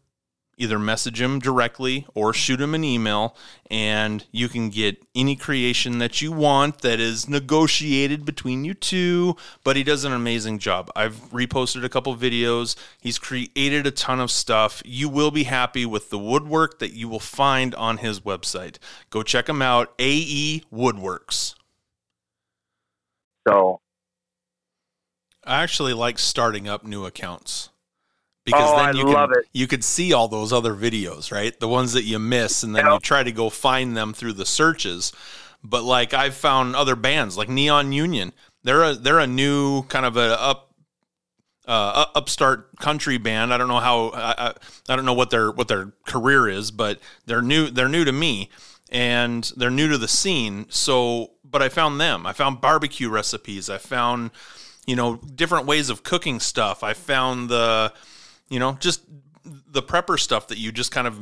either 0.56 0.78
message 0.78 1.20
him 1.20 1.38
directly 1.38 2.06
or 2.14 2.32
shoot 2.32 2.60
him 2.60 2.74
an 2.74 2.82
email 2.82 3.36
and 3.70 4.24
you 4.30 4.48
can 4.48 4.70
get 4.70 5.04
any 5.14 5.36
creation 5.36 5.98
that 5.98 6.22
you 6.22 6.32
want 6.32 6.80
that 6.80 6.98
is 6.98 7.28
negotiated 7.28 8.24
between 8.24 8.64
you 8.64 8.72
two 8.72 9.36
but 9.64 9.76
he 9.76 9.82
does 9.82 10.04
an 10.04 10.12
amazing 10.12 10.58
job. 10.58 10.90
I've 10.96 11.16
reposted 11.30 11.84
a 11.84 11.88
couple 11.88 12.16
videos. 12.16 12.76
He's 13.00 13.18
created 13.18 13.86
a 13.86 13.90
ton 13.90 14.20
of 14.20 14.30
stuff. 14.30 14.82
You 14.84 15.08
will 15.08 15.30
be 15.30 15.44
happy 15.44 15.84
with 15.84 16.10
the 16.10 16.18
woodwork 16.18 16.78
that 16.78 16.92
you 16.92 17.08
will 17.08 17.20
find 17.20 17.74
on 17.74 17.98
his 17.98 18.20
website. 18.20 18.78
Go 19.10 19.22
check 19.22 19.48
him 19.48 19.62
out 19.62 19.92
ae 19.98 20.62
woodworks. 20.72 21.54
So 23.46 23.80
i 25.44 25.62
actually 25.62 25.92
like 25.92 26.18
starting 26.18 26.68
up 26.68 26.84
new 26.84 27.06
accounts 27.06 27.70
because 28.46 28.70
oh, 28.72 28.76
then 28.76 28.96
you 28.96 29.14
I 29.14 29.26
can 29.26 29.42
you 29.52 29.66
could 29.66 29.84
see 29.84 30.12
all 30.12 30.28
those 30.28 30.52
other 30.52 30.72
videos, 30.72 31.30
right? 31.32 31.58
The 31.58 31.68
ones 31.68 31.92
that 31.92 32.04
you 32.04 32.18
miss, 32.18 32.62
and 32.62 32.74
then 32.74 32.86
yep. 32.86 32.94
you 32.94 33.00
try 33.00 33.22
to 33.22 33.32
go 33.32 33.50
find 33.50 33.96
them 33.96 34.14
through 34.14 34.34
the 34.34 34.46
searches. 34.46 35.12
But 35.62 35.82
like 35.82 36.14
I've 36.14 36.34
found 36.34 36.76
other 36.76 36.94
bands 36.96 37.36
like 37.36 37.48
Neon 37.48 37.92
Union. 37.92 38.32
They're 38.62 38.84
a 38.84 38.94
they're 38.94 39.18
a 39.18 39.26
new 39.26 39.82
kind 39.84 40.06
of 40.06 40.16
a 40.16 40.40
up 40.40 40.72
uh, 41.66 42.06
upstart 42.14 42.76
country 42.78 43.18
band. 43.18 43.52
I 43.52 43.58
don't 43.58 43.68
know 43.68 43.80
how 43.80 44.12
I, 44.14 44.54
I 44.88 44.96
don't 44.96 45.04
know 45.04 45.12
what 45.12 45.30
their 45.30 45.50
what 45.50 45.66
their 45.66 45.92
career 46.06 46.48
is, 46.48 46.70
but 46.70 47.00
they're 47.26 47.42
new 47.42 47.68
they're 47.68 47.88
new 47.88 48.04
to 48.04 48.12
me 48.12 48.48
and 48.90 49.52
they're 49.56 49.70
new 49.70 49.88
to 49.88 49.98
the 49.98 50.08
scene. 50.08 50.66
So, 50.68 51.32
but 51.44 51.62
I 51.62 51.68
found 51.68 52.00
them. 52.00 52.26
I 52.26 52.32
found 52.32 52.60
barbecue 52.60 53.08
recipes. 53.08 53.68
I 53.68 53.78
found 53.78 54.30
you 54.86 54.94
know 54.94 55.16
different 55.16 55.66
ways 55.66 55.90
of 55.90 56.04
cooking 56.04 56.38
stuff. 56.38 56.84
I 56.84 56.94
found 56.94 57.48
the 57.48 57.92
you 58.48 58.58
know, 58.58 58.72
just 58.80 59.02
the 59.44 59.82
prepper 59.82 60.18
stuff 60.18 60.48
that 60.48 60.58
you 60.58 60.72
just 60.72 60.92
kind 60.92 61.06
of 61.06 61.18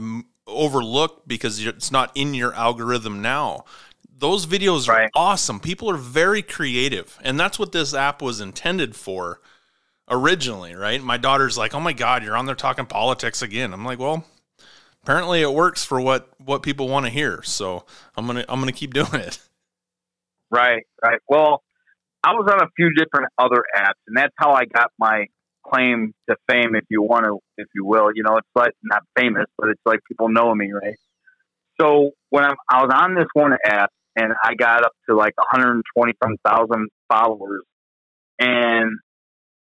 overlook 0.47 1.23
because 1.27 1.65
it's 1.65 1.91
not 1.91 2.11
in 2.15 2.35
your 2.35 2.55
algorithm 2.55 3.23
now. 3.23 3.65
Those 4.17 4.47
videos 4.47 4.89
right. 4.89 5.05
are 5.05 5.11
awesome. 5.15 5.61
People 5.61 5.91
are 5.91 5.97
very 5.97 6.43
creative, 6.43 7.19
and 7.23 7.39
that's 7.39 7.59
what 7.59 7.73
this 7.73 7.95
app 7.95 8.23
was 8.23 8.41
intended 8.41 8.95
for 8.95 9.41
originally, 10.09 10.75
right? 10.75 11.03
My 11.03 11.17
daughter's 11.17 11.59
like, 11.59 11.75
"Oh 11.75 11.81
my 11.81 11.93
god, 11.93 12.23
you're 12.23 12.37
on 12.37 12.47
there 12.47 12.55
talking 12.55 12.87
politics 12.87 13.43
again." 13.43 13.73
I'm 13.75 13.85
like, 13.85 13.99
"Well, 13.99 14.25
apparently 15.03 15.43
it 15.43 15.53
works 15.53 15.85
for 15.85 16.01
what 16.01 16.29
what 16.39 16.63
people 16.63 16.89
want 16.89 17.07
to 17.07 17.11
hear, 17.11 17.43
so 17.43 17.85
I'm 18.17 18.27
gonna 18.27 18.45
I'm 18.49 18.61
gonna 18.61 18.73
keep 18.73 18.95
doing 18.95 19.15
it." 19.15 19.39
Right, 20.51 20.87
right. 21.03 21.19
Well, 21.27 21.65
I 22.23 22.33
was 22.33 22.49
on 22.53 22.63
a 22.63 22.71
few 22.77 22.93
different 22.95 23.27
other 23.39 23.65
apps, 23.77 23.99
and 24.07 24.17
that's 24.17 24.35
how 24.37 24.53
I 24.53 24.67
got 24.67 24.93
my 25.01 25.27
claim 25.67 26.13
to 26.29 26.37
fame, 26.49 26.75
if 26.75 26.85
you 26.91 27.03
want 27.03 27.25
to, 27.25 27.39
if 27.57 27.69
you 27.75 27.85
will. 27.85 28.11
You 28.15 28.23
know, 28.23 28.37
it's 28.37 28.49
like 28.55 28.73
not 28.83 29.03
famous, 29.17 29.47
but 29.59 29.71
it's 29.71 29.81
like 29.85 30.01
people 30.09 30.29
know 30.29 30.55
me, 30.55 30.73
right? 30.73 30.97
So 31.81 32.11
when 32.31 32.45
I'm, 32.45 32.57
I 32.71 32.83
was 32.83 32.93
on 32.95 33.15
this 33.15 33.27
one 33.33 33.53
app 33.65 33.91
and 34.17 34.33
I 34.45 34.55
got 34.55 34.85
up 34.85 34.93
to 35.09 35.17
like 35.17 35.37
120,000 35.37 36.89
followers, 37.09 37.63
and 38.39 38.99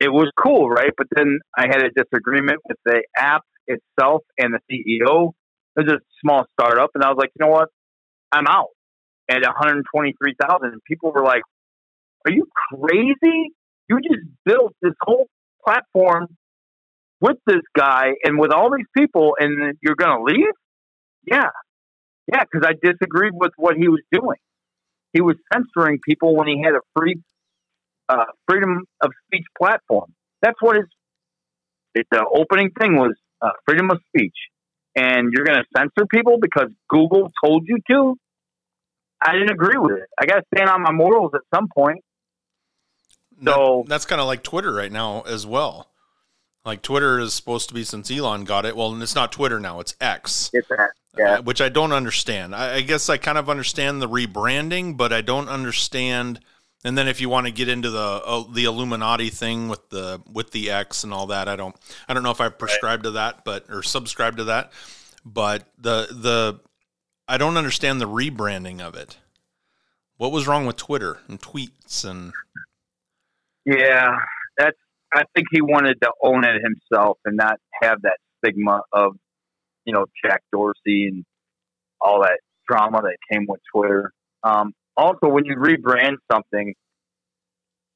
it 0.01 0.09
was 0.09 0.31
cool, 0.39 0.69
right? 0.69 0.93
But 0.97 1.09
then 1.15 1.39
I 1.57 1.67
had 1.67 1.83
a 1.83 1.91
disagreement 1.91 2.61
with 2.69 2.79
the 2.85 3.03
app 3.17 3.43
itself 3.67 4.23
and 4.39 4.55
the 4.55 4.61
CEO. 4.71 5.33
It 5.77 5.87
was 5.87 5.93
a 5.93 5.99
small 6.23 6.45
startup, 6.53 6.91
and 6.95 7.03
I 7.03 7.09
was 7.09 7.17
like, 7.19 7.31
you 7.39 7.45
know 7.45 7.53
what? 7.53 7.69
I'm 8.31 8.47
out 8.47 8.69
at 9.29 9.43
123,000. 9.43 10.81
People 10.87 11.13
were 11.13 11.25
like, 11.25 11.43
"Are 12.27 12.33
you 12.33 12.47
crazy? 12.71 13.53
You 13.89 14.01
just 14.01 14.25
built 14.45 14.75
this 14.83 14.95
whole 15.03 15.27
platform 15.69 16.29
with 17.21 17.37
this 17.47 17.63
guy 17.77 18.13
and 18.25 18.39
with 18.39 18.53
all 18.53 18.71
these 18.75 18.87
people, 18.97 19.37
and 19.39 19.75
you're 19.83 19.97
going 19.97 20.17
to 20.19 20.25
leave? 20.25 20.55
Yeah. 21.27 21.51
Yeah, 22.33 22.43
because 22.45 22.67
I 22.69 22.73
disagreed 22.83 23.33
with 23.35 23.53
what 23.57 23.77
he 23.77 23.89
was 23.89 24.01
doing. 24.13 24.39
He 25.13 25.21
was 25.23 25.37
censoring 25.53 25.99
people 26.07 26.37
when 26.37 26.47
he 26.49 26.63
had 26.63 26.75
a 26.75 26.81
free 26.97 27.17
uh, 28.09 28.25
freedom 28.49 28.85
of 29.03 29.11
speech 29.27 29.47
platform. 29.61 30.13
That's 30.43 30.57
what 30.61 30.77
his 30.77 30.85
the 32.13 32.25
opening 32.33 32.71
thing 32.79 32.97
was 32.97 33.15
uh, 33.43 33.51
freedom 33.67 33.91
of 33.91 33.99
speech. 34.09 34.37
And 34.95 35.33
you're 35.33 35.45
going 35.45 35.59
to 35.59 35.65
censor 35.77 36.07
people 36.13 36.39
because 36.41 36.69
Google 36.89 37.31
told 37.45 37.65
you 37.67 37.79
to? 37.91 38.17
I 39.21 39.33
didn't 39.33 39.51
agree 39.51 39.79
with 39.79 39.99
it. 39.99 40.07
I 40.21 40.27
got 40.27 40.37
to 40.37 40.43
stand 40.55 40.71
on 40.71 40.83
my 40.83 40.93
morals 40.93 41.33
at 41.35 41.41
some 41.55 41.69
point. 41.77 41.99
So 43.45 43.83
that, 43.85 43.89
that's 43.89 44.05
kind 44.05 44.21
of 44.21 44.27
like 44.27 44.43
Twitter 44.43 44.73
right 44.73 44.93
now 44.93 45.23
as 45.23 45.47
well. 45.47 45.89
Like 46.65 46.83
Twitter 46.83 47.19
is 47.19 47.35
supposed 47.35 47.69
to 47.69 47.75
be 47.75 47.85
since 47.85 48.11
Elon 48.11 48.45
got 48.45 48.67
it. 48.67 48.77
Well, 48.77 48.93
and 48.93 49.03
it's 49.03 49.15
not 49.15 49.33
Twitter 49.33 49.59
now; 49.59 49.81
it's 49.81 49.97
X. 50.01 50.51
It's 50.53 50.71
X. 50.71 50.93
Yeah. 51.17 51.35
Uh, 51.35 51.43
which 51.43 51.61
I 51.61 51.69
don't 51.69 51.93
understand. 51.93 52.55
I, 52.55 52.77
I, 52.77 52.81
guess 52.83 53.09
I 53.09 53.17
kind 53.17 53.39
of 53.39 53.51
understand 53.51 54.01
the 54.01 54.09
rebranding, 54.09 54.97
but 54.97 55.13
I 55.13 55.21
don't 55.21 55.49
understand. 55.49 56.41
And 56.85 56.97
then 56.97 57.09
if 57.09 57.21
you 57.21 57.29
want 57.29 57.47
to 57.47 57.53
get 57.53 57.69
into 57.69 57.91
the 57.91 57.99
uh, 57.99 58.45
the 58.53 58.65
Illuminati 58.65 59.31
thing 59.31 59.69
with 59.69 59.89
the 59.89 60.21
with 60.31 60.51
the 60.53 60.71
X 60.71 61.05
and 61.05 61.13
all 61.13 61.27
that, 61.29 61.49
I 61.49 61.57
don't 61.57 61.75
I 62.09 62.15
don't 62.15 62.23
know 62.23 62.31
if 62.31 62.41
I 62.41 62.51
prescribe 62.51 63.01
right. 63.01 63.05
to 63.05 63.11
that, 63.13 63.45
but 63.45 63.65
or 63.71 63.83
subscribe 63.83 64.37
to 64.37 64.45
that. 64.45 64.73
But 65.25 65.67
the 65.79 66.07
the 66.11 66.61
I 67.27 67.39
don't 67.39 67.57
understand 67.57 68.01
the 68.01 68.09
rebranding 68.09 68.81
of 68.81 68.95
it. 68.95 69.17
What 70.19 70.33
was 70.33 70.47
wrong 70.47 70.67
with 70.67 70.77
Twitter 70.77 71.21
and 71.29 71.41
tweets 71.41 72.05
and 72.05 72.33
yeah, 73.69 74.17
that's. 74.57 74.77
I 75.13 75.23
think 75.35 75.49
he 75.51 75.63
wanted 75.63 75.97
to 76.03 76.11
own 76.23 76.45
it 76.45 76.61
himself 76.63 77.19
and 77.25 77.37
not 77.37 77.57
have 77.83 78.03
that 78.03 78.19
stigma 78.39 78.83
of, 78.93 79.17
you 79.87 79.95
know, 79.95 80.05
Jack 80.23 80.43
Dorsey 80.53 81.09
and 81.09 81.25
all 81.99 82.21
that 82.23 82.41
drama 82.69 83.01
that 83.03 83.17
came 83.33 83.47
with 83.49 83.61
Twitter. 83.75 84.13
Um, 84.43 84.75
also, 84.99 85.29
when 85.29 85.47
you 85.47 85.57
rebrand 85.57 86.17
something, 86.31 86.75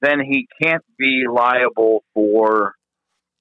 then 0.00 0.20
he 0.20 0.46
can't 0.62 0.82
be 0.98 1.24
liable 1.30 2.02
for 2.14 2.72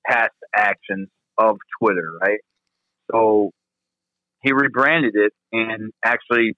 past 0.06 0.34
actions 0.54 1.08
of 1.38 1.58
Twitter, 1.82 2.12
right? 2.22 2.40
So 3.10 3.52
he 4.44 4.52
rebranded 4.52 5.16
it 5.16 5.32
and 5.54 5.92
actually 6.04 6.56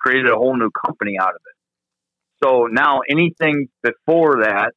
created 0.00 0.30
a 0.30 0.36
whole 0.36 0.56
new 0.56 0.70
company 0.84 1.16
out 1.20 1.30
of 1.34 1.40
it. 1.46 2.44
So 2.44 2.66
now 2.70 3.00
anything 3.08 3.68
before 3.82 4.42
that 4.42 4.72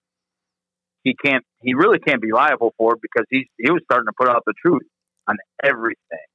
he 1.06 1.16
can't 1.16 1.46
he 1.62 1.74
really 1.76 2.00
can't 2.00 2.22
be 2.22 2.34
liable 2.34 2.74
for 2.78 2.96
it 2.96 3.00
because 3.02 3.26
he's 3.30 3.46
he 3.58 3.72
was 3.72 3.82
starting 3.86 4.08
to 4.08 4.14
put 4.20 4.28
out 4.28 4.44
the 4.46 4.54
truth 4.62 4.82
on 5.30 5.38
everything. 5.64 6.28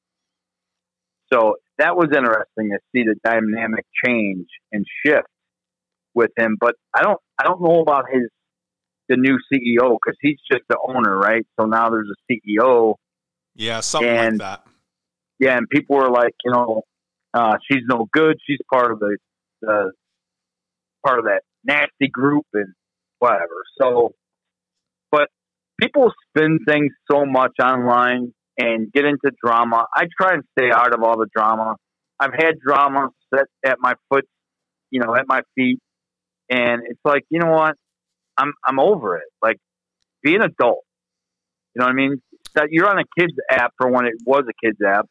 So 1.31 1.57
that 1.79 1.97
was 1.97 2.09
interesting 2.17 2.71
to 2.71 2.79
see 2.95 3.05
the 3.05 3.17
dynamic 3.23 3.85
change 4.05 4.47
and 4.73 4.87
shift 5.05 5.27
with 6.15 6.31
him. 6.39 6.57
But 6.59 6.77
I 6.95 7.03
don't 7.03 7.19
I 7.39 7.45
don't 7.45 7.61
know 7.61 7.81
about 7.81 8.05
his 8.11 8.29
the 9.09 9.17
new 9.17 9.39
CEO 9.53 9.99
because 9.99 10.17
he's 10.21 10.39
just 10.51 10.63
the 10.69 10.79
owner, 10.87 11.19
right? 11.19 11.45
So 11.59 11.67
now 11.67 11.91
there's 11.91 12.09
a 12.09 12.33
CEO 12.33 12.95
Yeah, 13.57 13.81
something 13.81 14.09
and, 14.09 14.39
like 14.39 14.63
that. 14.63 14.67
Yeah, 15.41 15.57
and 15.57 15.69
people 15.69 15.97
were 15.97 16.11
like, 16.11 16.35
you 16.45 16.53
know, 16.53 16.83
uh, 17.35 17.57
she's 17.69 17.83
no 17.89 18.07
good. 18.13 18.37
She's 18.47 18.61
part 18.73 18.93
of 18.93 19.01
the, 19.01 19.17
the 19.63 19.93
part 21.05 21.19
of 21.19 21.25
that 21.25 21.43
nasty 21.65 22.09
group 22.09 22.47
and 22.53 22.73
whatever. 23.19 23.65
So, 23.81 24.13
people 25.81 26.13
spin 26.29 26.59
things 26.67 26.93
so 27.11 27.25
much 27.25 27.53
online 27.63 28.33
and 28.59 28.93
get 28.93 29.05
into 29.05 29.31
drama. 29.43 29.87
I 29.95 30.05
try 30.21 30.35
and 30.35 30.43
stay 30.59 30.71
out 30.71 30.95
of 30.95 31.03
all 31.03 31.19
the 31.19 31.29
drama. 31.35 31.77
I've 32.19 32.35
had 32.35 32.59
drama 32.65 33.09
set 33.35 33.47
at 33.65 33.79
my 33.81 33.95
foot, 34.11 34.27
you 34.91 35.01
know, 35.01 35.15
at 35.17 35.25
my 35.27 35.41
feet, 35.55 35.79
and 36.51 36.83
it's 36.87 37.01
like, 37.05 37.25
you 37.31 37.41
know 37.41 37.53
what? 37.53 37.77
I'm 38.37 38.53
I'm 38.67 38.79
over 38.79 39.17
it. 39.17 39.29
Like, 39.43 39.57
be 40.23 40.35
an 40.35 40.43
adult. 40.43 40.85
You 41.75 41.81
know 41.81 41.87
what 41.87 41.93
I 41.93 41.95
mean? 41.95 42.23
That 42.55 42.69
you're 42.71 42.89
on 42.89 42.99
a 42.99 43.05
kids 43.19 43.33
app 43.51 43.73
for 43.79 43.91
when 43.91 44.07
it 44.07 44.15
was 44.27 44.45
a 44.49 44.67
kids 44.67 44.79
app, 44.87 45.07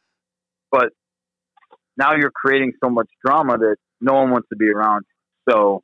but 0.72 0.89
now 1.97 2.15
you're 2.15 2.32
creating 2.34 2.74
so 2.84 2.89
much 2.89 3.07
drama 3.26 3.57
that 3.57 3.78
no 4.01 4.13
one 4.13 4.32
wants 4.32 4.49
to 4.49 4.55
be 4.55 4.70
around. 4.70 5.05
So, 5.49 5.84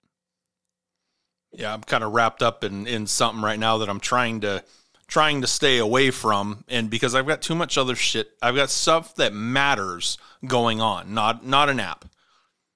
yeah, 1.57 1.73
I'm 1.73 1.81
kind 1.81 2.03
of 2.03 2.13
wrapped 2.13 2.43
up 2.43 2.63
in 2.63 2.87
in 2.87 3.07
something 3.07 3.43
right 3.43 3.59
now 3.59 3.77
that 3.79 3.89
I'm 3.89 3.99
trying 3.99 4.41
to 4.41 4.63
trying 5.07 5.41
to 5.41 5.47
stay 5.47 5.77
away 5.77 6.11
from 6.11 6.63
and 6.67 6.89
because 6.89 7.13
I've 7.13 7.27
got 7.27 7.41
too 7.41 7.55
much 7.55 7.77
other 7.77 7.95
shit. 7.95 8.31
I've 8.41 8.55
got 8.55 8.69
stuff 8.69 9.15
that 9.15 9.33
matters 9.33 10.17
going 10.45 10.81
on, 10.81 11.13
not 11.13 11.45
not 11.45 11.69
an 11.69 11.79
app. 11.79 12.05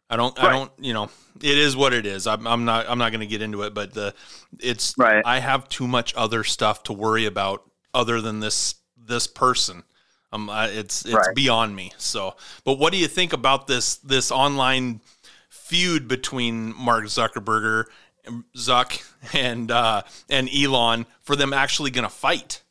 I 0.09 0.15
don't 0.15 0.37
right. 0.37 0.47
I 0.47 0.51
don't, 0.51 0.71
you 0.79 0.93
know, 0.93 1.09
it 1.41 1.57
is 1.57 1.75
what 1.75 1.93
it 1.93 2.05
is. 2.05 2.25
I'm, 2.25 2.47
I'm 2.47 2.65
not 2.65 2.89
I'm 2.89 2.97
not 2.97 3.11
going 3.11 3.21
to 3.21 3.27
get 3.27 3.41
into 3.41 3.63
it, 3.63 3.73
but 3.73 3.93
the 3.93 4.13
it's 4.59 4.95
right. 4.97 5.23
I 5.25 5.39
have 5.39 5.69
too 5.69 5.87
much 5.87 6.13
other 6.15 6.43
stuff 6.43 6.83
to 6.83 6.93
worry 6.93 7.25
about 7.25 7.63
other 7.93 8.21
than 8.21 8.39
this 8.39 8.75
this 8.97 9.27
person. 9.27 9.83
Um, 10.31 10.49
I, 10.49 10.67
it's 10.67 11.05
it's 11.05 11.13
right. 11.13 11.35
beyond 11.35 11.75
me. 11.75 11.91
So, 11.97 12.35
but 12.63 12.79
what 12.79 12.93
do 12.93 12.99
you 12.99 13.07
think 13.07 13.33
about 13.33 13.67
this 13.67 13.97
this 13.97 14.31
online 14.31 15.01
feud 15.49 16.07
between 16.07 16.75
Mark 16.75 17.05
Zuckerberg 17.05 17.85
Zuck 18.55 19.03
and 19.33 19.71
uh, 19.71 20.03
and 20.29 20.49
Elon 20.49 21.05
for 21.21 21.35
them 21.35 21.53
actually 21.53 21.91
going 21.91 22.03
to 22.03 22.13
fight. 22.13 22.63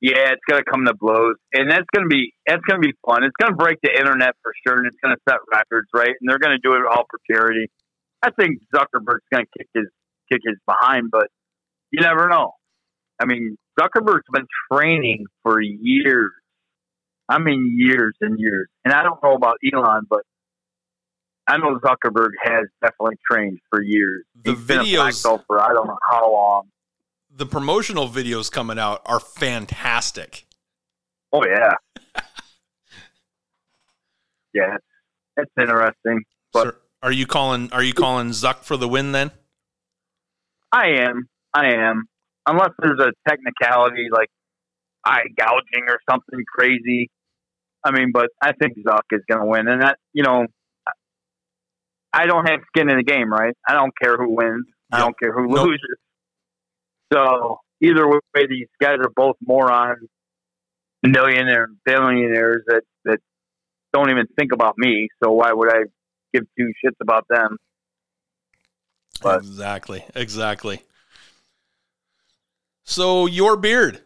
Yeah, 0.00 0.30
it's 0.30 0.42
going 0.48 0.62
to 0.62 0.70
come 0.70 0.84
to 0.84 0.94
blows, 0.94 1.34
and 1.52 1.68
that's 1.68 1.86
going 1.92 2.08
to 2.08 2.08
be 2.08 2.32
that's 2.46 2.62
going 2.68 2.80
to 2.80 2.86
be 2.86 2.94
fun. 3.04 3.24
It's 3.24 3.34
going 3.40 3.50
to 3.50 3.56
break 3.56 3.78
the 3.82 3.90
internet 3.90 4.34
for 4.42 4.52
sure, 4.66 4.78
and 4.78 4.86
it's 4.86 4.96
going 5.02 5.14
to 5.14 5.20
set 5.28 5.38
records, 5.50 5.88
right? 5.92 6.14
And 6.20 6.30
they're 6.30 6.38
going 6.38 6.56
to 6.56 6.62
do 6.62 6.74
it 6.74 6.82
all 6.88 7.04
for 7.10 7.18
charity. 7.28 7.66
I 8.22 8.30
think 8.30 8.60
Zuckerberg's 8.74 9.26
going 9.32 9.44
to 9.44 9.58
kick 9.58 9.68
his 9.74 9.86
kick 10.30 10.40
his 10.44 10.56
behind, 10.66 11.10
but 11.10 11.28
you 11.90 12.00
never 12.00 12.28
know. 12.28 12.52
I 13.20 13.26
mean, 13.26 13.56
Zuckerberg's 13.78 14.26
been 14.32 14.46
training 14.72 15.26
for 15.42 15.60
years. 15.60 16.30
I 17.28 17.38
mean, 17.38 17.74
years 17.76 18.14
and 18.20 18.38
years. 18.38 18.68
And 18.84 18.94
I 18.94 19.02
don't 19.02 19.22
know 19.22 19.34
about 19.34 19.56
Elon, 19.64 20.02
but 20.08 20.22
I 21.48 21.56
know 21.56 21.78
Zuckerberg 21.78 22.32
has 22.42 22.66
definitely 22.82 23.16
trained 23.28 23.58
for 23.70 23.82
years. 23.82 24.24
The 24.44 24.52
He's 24.52 24.60
videos 24.60 25.24
been 25.24 25.32
a 25.32 25.42
for 25.46 25.60
I 25.60 25.72
don't 25.72 25.86
know 25.86 25.98
how 26.08 26.30
long. 26.30 26.68
The 27.34 27.46
promotional 27.46 28.06
videos 28.06 28.52
coming 28.52 28.78
out 28.78 29.00
are 29.06 29.18
fantastic. 29.18 30.44
Oh 31.32 31.42
yeah, 31.46 31.72
yeah, 34.54 34.76
it's 35.36 35.52
interesting. 35.58 36.24
But 36.52 36.66
so 36.66 36.72
are 37.02 37.12
you 37.12 37.26
calling? 37.26 37.72
Are 37.72 37.82
you 37.82 37.94
calling 37.94 38.28
Zuck 38.30 38.64
for 38.64 38.76
the 38.76 38.88
win 38.88 39.12
then? 39.12 39.30
I 40.70 40.88
am. 41.00 41.28
I 41.54 41.72
am. 41.74 42.08
Unless 42.46 42.70
there's 42.78 43.00
a 43.00 43.12
technicality 43.28 44.08
like 44.10 44.28
eye 45.04 45.28
gouging 45.36 45.88
or 45.88 45.98
something 46.10 46.44
crazy. 46.46 47.10
I 47.84 47.92
mean, 47.92 48.10
but 48.12 48.30
I 48.42 48.52
think 48.52 48.76
Zuck 48.86 49.04
is 49.12 49.22
going 49.30 49.40
to 49.40 49.46
win, 49.46 49.68
and 49.68 49.80
that 49.82 49.98
you 50.12 50.22
know 50.22 50.46
I 52.18 52.26
don't 52.26 52.48
have 52.48 52.60
skin 52.66 52.90
in 52.90 52.96
the 52.96 53.04
game, 53.04 53.32
right? 53.32 53.54
I 53.66 53.74
don't 53.74 53.92
care 54.02 54.16
who 54.16 54.34
wins. 54.34 54.64
Yep. 54.66 54.74
I 54.92 54.98
don't 54.98 55.14
care 55.22 55.32
who 55.32 55.46
nope. 55.46 55.66
loses. 55.68 55.96
So 57.12 57.60
either 57.80 58.08
way, 58.08 58.46
these 58.48 58.66
guys 58.80 58.96
are 59.00 59.10
both 59.14 59.36
morons, 59.40 60.08
millionaire, 61.04 61.68
billionaires 61.84 62.64
that 62.66 62.82
that 63.04 63.18
don't 63.92 64.10
even 64.10 64.26
think 64.36 64.52
about 64.52 64.74
me. 64.76 65.08
So 65.22 65.30
why 65.30 65.52
would 65.52 65.70
I 65.72 65.84
give 66.34 66.42
two 66.58 66.72
shits 66.84 66.96
about 67.00 67.24
them? 67.30 67.56
But, 69.22 69.38
exactly, 69.38 70.04
exactly. 70.16 70.82
So 72.84 73.26
your 73.26 73.56
beard, 73.56 74.00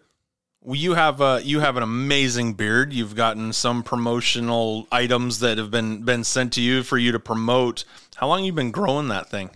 you 0.66 0.94
have 0.94 1.20
a, 1.20 1.40
you 1.42 1.60
have 1.60 1.76
an 1.76 1.82
amazing 1.82 2.54
beard. 2.54 2.92
You've 2.92 3.14
gotten 3.14 3.52
some 3.52 3.82
promotional 3.82 4.86
items 4.92 5.40
that 5.40 5.58
have 5.58 5.70
been 5.70 6.02
been 6.02 6.24
sent 6.24 6.52
to 6.54 6.62
you 6.62 6.82
for 6.82 6.98
you 6.98 7.12
to 7.12 7.18
promote. 7.18 7.84
How 8.16 8.28
long 8.28 8.44
you 8.44 8.52
been 8.52 8.70
growing 8.70 9.08
that 9.08 9.28
thing? 9.28 9.50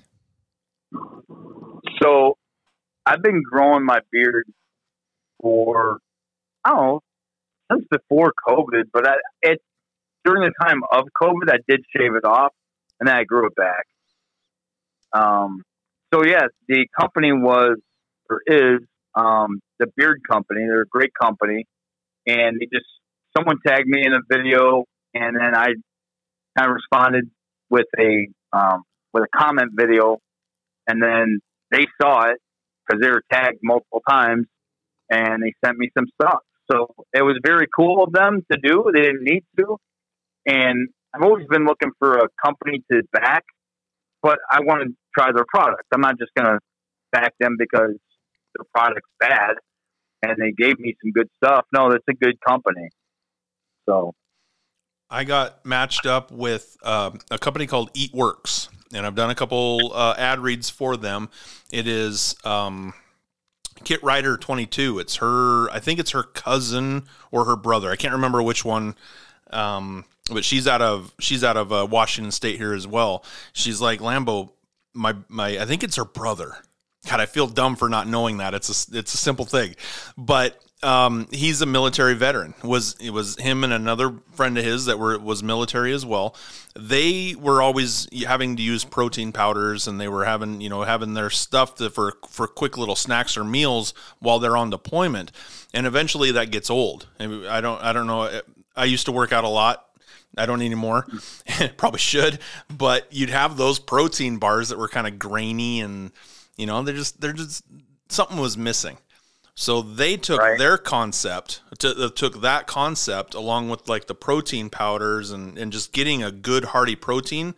So, 2.03 2.37
I've 3.05 3.23
been 3.23 3.43
growing 3.43 3.85
my 3.85 4.01
beard 4.11 4.47
for 5.41 6.01
I 6.65 6.71
don't 6.71 6.81
know 6.81 7.01
since 7.71 7.85
before 7.91 8.33
COVID, 8.49 8.85
but 8.93 9.09
I, 9.09 9.15
it 9.43 9.61
during 10.25 10.43
the 10.43 10.53
time 10.67 10.83
of 10.91 11.05
COVID, 11.21 11.51
I 11.51 11.59
did 11.69 11.85
shave 11.97 12.15
it 12.15 12.25
off, 12.25 12.53
and 12.99 13.09
then 13.09 13.17
I 13.17 13.25
grew 13.25 13.47
it 13.47 13.55
back. 13.55 13.87
Um, 15.13 15.63
so 16.13 16.25
yes, 16.25 16.49
the 16.69 16.87
company 16.99 17.33
was 17.33 17.79
or 18.29 18.43
is 18.47 18.81
um, 19.15 19.61
the 19.79 19.87
Beard 19.97 20.21
Company. 20.29 20.61
They're 20.67 20.83
a 20.83 20.87
great 20.87 21.13
company, 21.21 21.67
and 22.27 22.59
they 22.61 22.67
just 22.73 22.87
someone 23.37 23.57
tagged 23.67 23.87
me 23.87 24.05
in 24.05 24.13
a 24.13 24.21
video, 24.31 24.85
and 25.15 25.37
then 25.37 25.55
I 25.55 25.67
kind 26.57 26.71
of 26.71 26.75
responded 26.75 27.31
with 27.71 27.87
a 27.99 28.29
um, 28.53 28.83
with 29.13 29.25
a 29.25 29.39
comment 29.39 29.73
video, 29.75 30.19
and 30.87 31.03
then 31.03 31.41
they 31.71 31.87
saw 32.01 32.31
it 32.31 32.39
because 32.87 33.01
they 33.01 33.11
were 33.11 33.23
tagged 33.33 33.59
multiple 33.63 34.03
times, 34.09 34.47
and 35.11 35.43
they 35.43 35.53
sent 35.65 35.79
me 35.79 35.91
some 35.97 36.07
stuff. 36.21 36.41
So 36.71 36.89
it 37.13 37.23
was 37.23 37.39
very 37.45 37.67
cool 37.75 38.03
of 38.03 38.13
them 38.13 38.45
to 38.51 38.59
do. 38.59 38.91
They 38.93 39.03
didn't 39.03 39.23
need 39.23 39.45
to, 39.59 39.77
and 40.47 40.89
I've 41.15 41.23
always 41.23 41.47
been 41.49 41.65
looking 41.65 41.91
for 41.99 42.19
a 42.19 42.29
company 42.45 42.83
to 42.91 43.03
back, 43.13 43.45
but 44.23 44.39
I 44.51 44.61
want 44.61 44.83
to 44.83 44.95
try 45.17 45.33
their 45.33 45.47
product. 45.49 45.85
I'm 45.95 46.01
not 46.01 46.19
just 46.19 46.33
going 46.37 46.53
to 46.53 46.59
back 47.13 47.35
them 47.39 47.57
because 47.59 47.95
their 48.57 48.67
product's 48.75 49.11
bad 49.21 49.57
and 50.23 50.37
they 50.39 50.53
gave 50.53 50.79
me 50.79 50.97
some 51.03 51.13
good 51.13 51.29
stuff. 51.37 51.65
No, 51.73 51.91
that's 51.91 52.05
a 52.09 52.15
good 52.15 52.41
company. 52.41 52.89
So 53.89 54.15
I 55.11 55.25
got 55.25 55.65
matched 55.65 56.07
up 56.07 56.31
with 56.31 56.77
uh, 56.83 57.13
a 57.31 57.39
company 57.39 57.67
called 57.67 57.93
Eatworks, 57.95 58.69
and 58.93 59.07
I've 59.07 59.15
done 59.15 59.31
a 59.31 59.35
couple 59.35 59.93
uh, 59.95 60.15
ad 60.19 60.41
reads 60.41 60.71
for 60.71 60.97
them. 60.97 61.29
It 61.71 61.87
is 61.87 62.35
um, 62.45 62.95
Kit 63.85 64.03
Ryder 64.03 64.37
22. 64.37 64.99
It's 64.99 65.17
her, 65.17 65.71
I 65.71 65.79
think 65.79 66.01
it's 66.01 66.11
her 66.11 66.25
cousin 66.25 67.05
or 67.31 67.45
her 67.45 67.57
brother. 67.57 67.91
I 67.91 67.97
can't 67.97 68.15
remember 68.15 68.43
which 68.43 68.65
one. 68.65 68.97
Um, 69.51 70.05
but 70.29 70.45
she's 70.45 70.67
out 70.67 70.83
of 70.83 71.15
she's 71.21 71.45
out 71.45 71.57
of 71.57 71.73
uh, 71.73 71.87
Washington 71.89 72.33
State 72.33 72.57
here 72.57 72.75
as 72.75 72.85
well. 72.85 73.25
She's 73.53 73.81
like 73.81 74.01
Lambo. 74.01 74.51
My 74.93 75.15
my, 75.29 75.59
I 75.59 75.67
think 75.67 75.85
it's 75.85 75.95
her 75.97 76.05
brother. 76.05 76.57
God, 77.09 77.21
I 77.21 77.27
feel 77.27 77.47
dumb 77.47 77.77
for 77.77 77.89
not 77.89 78.09
knowing 78.09 78.39
that. 78.39 78.55
It's 78.55 78.89
a 78.91 78.99
it's 78.99 79.15
a 79.15 79.17
simple 79.17 79.45
thing, 79.45 79.77
but 80.17 80.61
um, 80.83 81.29
he's 81.31 81.63
a 81.63 81.67
military 81.67 82.15
veteran. 82.15 82.55
Was 82.63 82.97
it 83.01 83.11
was 83.11 83.37
him 83.37 83.65
and 83.65 83.73
another 83.73 84.15
friend 84.33 84.59
of 84.59 84.65
his 84.65 84.87
that 84.87 84.99
were 84.99 85.19
was 85.19 85.43
military 85.43 85.93
as 85.93 86.05
well. 86.05 86.35
They 86.75 87.35
were 87.39 87.63
always 87.63 88.09
having 88.27 88.57
to 88.57 88.63
use 88.63 88.85
protein 88.85 89.33
powders, 89.33 89.87
and 89.87 90.01
they 90.01 90.09
were 90.09 90.25
having 90.25 90.61
you 90.61 90.69
know 90.69 90.83
having 90.83 91.15
their 91.15 91.31
stuff 91.31 91.77
to, 91.77 91.91
for 91.91 92.15
for 92.29 92.47
quick 92.47 92.77
little 92.77 92.97
snacks 92.97 93.37
or 93.37 93.45
meals 93.45 93.95
while 94.19 94.39
they're 94.39 94.57
on 94.57 94.71
deployment. 94.71 95.33
And 95.73 95.87
eventually 95.87 96.33
that 96.33 96.51
gets 96.51 96.71
old. 96.71 97.07
I 97.21 97.61
don't 97.61 97.83
I 97.83 97.93
don't 97.93 98.07
know. 98.07 98.41
I 98.77 98.85
used 98.85 99.07
to 99.07 99.13
work 99.13 99.33
out 99.33 99.45
a 99.45 99.49
lot 99.49 99.87
I 100.37 100.47
don't 100.47 100.61
anymore. 100.61 101.07
Probably 101.77 101.99
should, 101.99 102.39
but 102.69 103.07
you'd 103.11 103.31
have 103.31 103.57
those 103.57 103.79
protein 103.79 104.37
bars 104.37 104.69
that 104.69 104.79
were 104.79 104.89
kind 104.89 105.07
of 105.07 105.19
grainy 105.19 105.81
and 105.81 106.13
you 106.57 106.67
know, 106.67 106.83
they're 106.83 106.95
just 106.95 107.21
they're 107.21 107.33
just 107.33 107.65
something 108.09 108.39
was 108.39 108.57
missing. 108.57 108.99
So 109.55 109.81
they 109.81 110.19
took 110.19 110.41
right. 110.41 110.59
their 110.59 110.77
concept, 110.77 111.63
to, 111.79 112.05
uh, 112.05 112.11
took 112.11 112.43
that 112.43 112.67
concept 112.67 113.33
along 113.35 113.71
with 113.71 113.89
like 113.89 114.07
the 114.07 114.15
protein 114.15 114.69
powders 114.69 115.31
and, 115.31 115.57
and 115.57 115.73
just 115.73 115.93
getting 115.93 116.23
a 116.23 116.31
good 116.31 116.67
hearty 116.67 116.95
protein, 116.95 117.55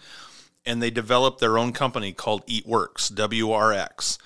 and 0.65 0.81
they 0.81 0.91
developed 0.91 1.41
their 1.41 1.59
own 1.59 1.73
company 1.73 2.13
called 2.13 2.47
Eatworks 2.47 3.11
WRX, 3.13 4.19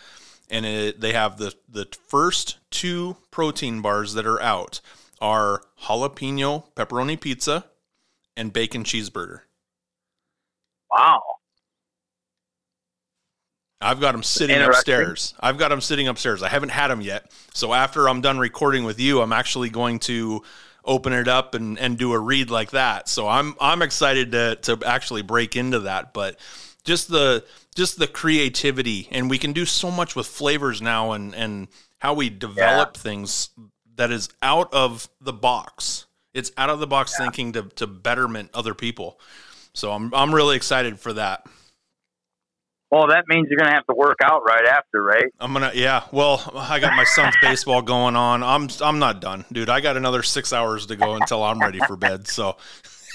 and 0.50 0.66
it, 0.66 1.00
they 1.00 1.12
have 1.12 1.38
the 1.38 1.54
the 1.68 1.86
first 2.06 2.58
two 2.70 3.16
protein 3.30 3.80
bars 3.80 4.14
that 4.14 4.26
are 4.26 4.40
out 4.42 4.80
are 5.20 5.62
jalapeno 5.84 6.64
pepperoni 6.74 7.18
pizza 7.18 7.64
and 8.36 8.52
bacon 8.52 8.84
cheeseburger. 8.84 9.40
Wow. 10.90 11.22
I've 13.82 14.00
got 14.00 14.12
them 14.12 14.22
sitting 14.22 14.60
upstairs. 14.60 15.34
I've 15.40 15.58
got 15.58 15.68
them 15.68 15.80
sitting 15.80 16.08
upstairs. 16.08 16.42
I 16.42 16.48
haven't 16.48 16.70
had 16.70 16.88
them 16.88 17.00
yet. 17.00 17.30
So 17.54 17.72
after 17.72 18.08
I'm 18.08 18.20
done 18.20 18.38
recording 18.38 18.84
with 18.84 19.00
you, 19.00 19.20
I'm 19.20 19.32
actually 19.32 19.70
going 19.70 19.98
to 20.00 20.42
open 20.84 21.12
it 21.12 21.28
up 21.28 21.54
and, 21.54 21.78
and 21.78 21.96
do 21.96 22.12
a 22.12 22.18
read 22.18 22.50
like 22.50 22.72
that. 22.72 23.08
So 23.08 23.28
I'm 23.28 23.54
I'm 23.60 23.82
excited 23.82 24.32
to 24.32 24.56
to 24.62 24.78
actually 24.86 25.22
break 25.22 25.56
into 25.56 25.80
that. 25.80 26.12
But 26.12 26.38
just 26.84 27.08
the 27.08 27.44
just 27.74 27.98
the 27.98 28.06
creativity 28.06 29.08
and 29.10 29.30
we 29.30 29.38
can 29.38 29.52
do 29.52 29.64
so 29.64 29.90
much 29.90 30.16
with 30.16 30.26
flavors 30.26 30.82
now 30.82 31.12
and 31.12 31.34
and 31.34 31.68
how 31.98 32.14
we 32.14 32.30
develop 32.30 32.96
yeah. 32.96 33.02
things 33.02 33.50
that 33.96 34.10
is 34.10 34.28
out 34.42 34.72
of 34.72 35.08
the 35.20 35.32
box. 35.32 36.06
It's 36.34 36.50
out 36.56 36.70
of 36.70 36.80
the 36.80 36.86
box 36.86 37.14
yeah. 37.18 37.24
thinking 37.24 37.52
to 37.52 37.62
to 37.76 37.86
betterment 37.86 38.50
other 38.54 38.74
people. 38.74 39.20
So 39.74 39.92
I'm 39.92 40.12
I'm 40.14 40.34
really 40.34 40.56
excited 40.56 40.98
for 40.98 41.12
that. 41.14 41.46
Well, 42.92 43.06
that 43.06 43.24
means 43.26 43.46
you're 43.48 43.56
gonna 43.58 43.72
have 43.72 43.86
to 43.86 43.94
work 43.94 44.18
out 44.22 44.42
right 44.46 44.66
after, 44.66 45.02
right? 45.02 45.32
I'm 45.40 45.54
gonna, 45.54 45.72
yeah. 45.74 46.04
Well, 46.12 46.52
I 46.54 46.78
got 46.78 46.94
my 46.94 47.04
son's 47.04 47.34
baseball 47.42 47.80
going 47.80 48.16
on. 48.16 48.42
I'm, 48.42 48.68
I'm 48.82 48.98
not 48.98 49.18
done, 49.18 49.46
dude. 49.50 49.70
I 49.70 49.80
got 49.80 49.96
another 49.96 50.22
six 50.22 50.52
hours 50.52 50.84
to 50.86 50.96
go 50.96 51.14
until 51.14 51.42
I'm 51.42 51.58
ready 51.58 51.78
for 51.86 51.96
bed. 51.96 52.28
So, 52.28 52.58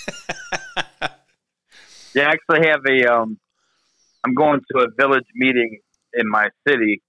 yeah, 2.15 2.27
I 2.27 2.31
actually 2.31 2.67
have 2.67 2.79
a. 2.89 3.05
Um, 3.05 3.37
I'm 4.25 4.33
going 4.33 4.61
to 4.71 4.79
a 4.79 4.87
village 4.97 5.27
meeting 5.35 5.77
in 6.11 6.27
my 6.27 6.49
city 6.67 7.03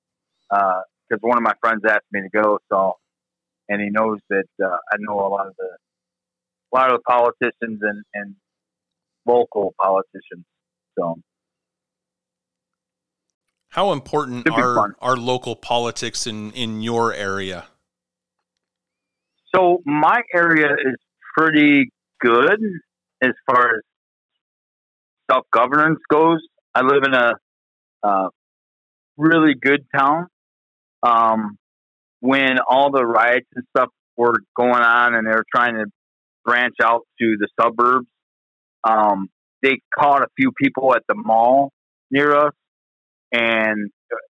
because 0.51 0.83
uh, 1.11 1.19
one 1.23 1.39
of 1.39 1.43
my 1.43 1.55
friends 1.63 1.81
asked 1.89 2.05
me 2.13 2.21
to 2.21 2.29
go. 2.29 2.59
So, 2.71 2.97
and 3.71 3.81
he 3.81 3.89
knows 3.89 4.19
that 4.29 4.45
uh, 4.63 4.77
I 4.93 4.97
know 4.99 5.15
a 5.15 5.29
lot 5.29 5.47
of 5.47 5.55
the, 5.57 5.71
a 6.71 6.73
lot 6.77 6.93
of 6.93 6.99
the 6.99 7.03
politicians 7.09 7.81
and 7.81 8.05
and 8.13 8.35
local 9.25 9.73
politicians. 9.81 10.45
So 10.99 11.17
how 13.79 13.93
important 13.93 14.51
are 14.51 14.97
are 15.01 15.17
local 15.17 15.55
politics 15.55 16.27
in 16.27 16.51
in 16.51 16.83
your 16.83 17.15
area? 17.15 17.67
So 19.55 19.83
my 19.87 20.21
area 20.35 20.71
is 20.73 20.97
pretty 21.37 21.93
good 22.21 22.61
as 23.23 23.35
far 23.47 23.77
as 23.77 23.83
self 25.31 25.47
governance 25.53 26.01
goes. 26.11 26.41
I 26.75 26.83
live 26.83 27.05
in 27.05 27.15
a 27.15 27.35
uh, 28.03 28.29
really 29.17 29.55
good 29.55 29.87
town. 29.97 30.27
Um, 31.05 31.57
when 32.19 32.59
all 32.69 32.91
the 32.91 33.07
riots 33.07 33.47
and 33.55 33.65
stuff 33.77 33.91
were 34.17 34.41
going 34.57 34.83
on, 34.83 35.15
and 35.15 35.25
they 35.25 35.31
were 35.31 35.47
trying 35.55 35.77
to 35.77 35.85
branch 36.45 36.75
out 36.83 37.03
to 37.21 37.37
the 37.39 37.49
suburbs, 37.61 38.09
um, 38.83 39.29
they 39.63 39.79
caught 39.97 40.23
a 40.23 40.29
few 40.37 40.51
people 40.61 40.97
at 40.97 41.05
the 41.09 41.15
mall 41.15 41.71
near 42.11 42.35
us 42.35 42.55
and 43.33 43.91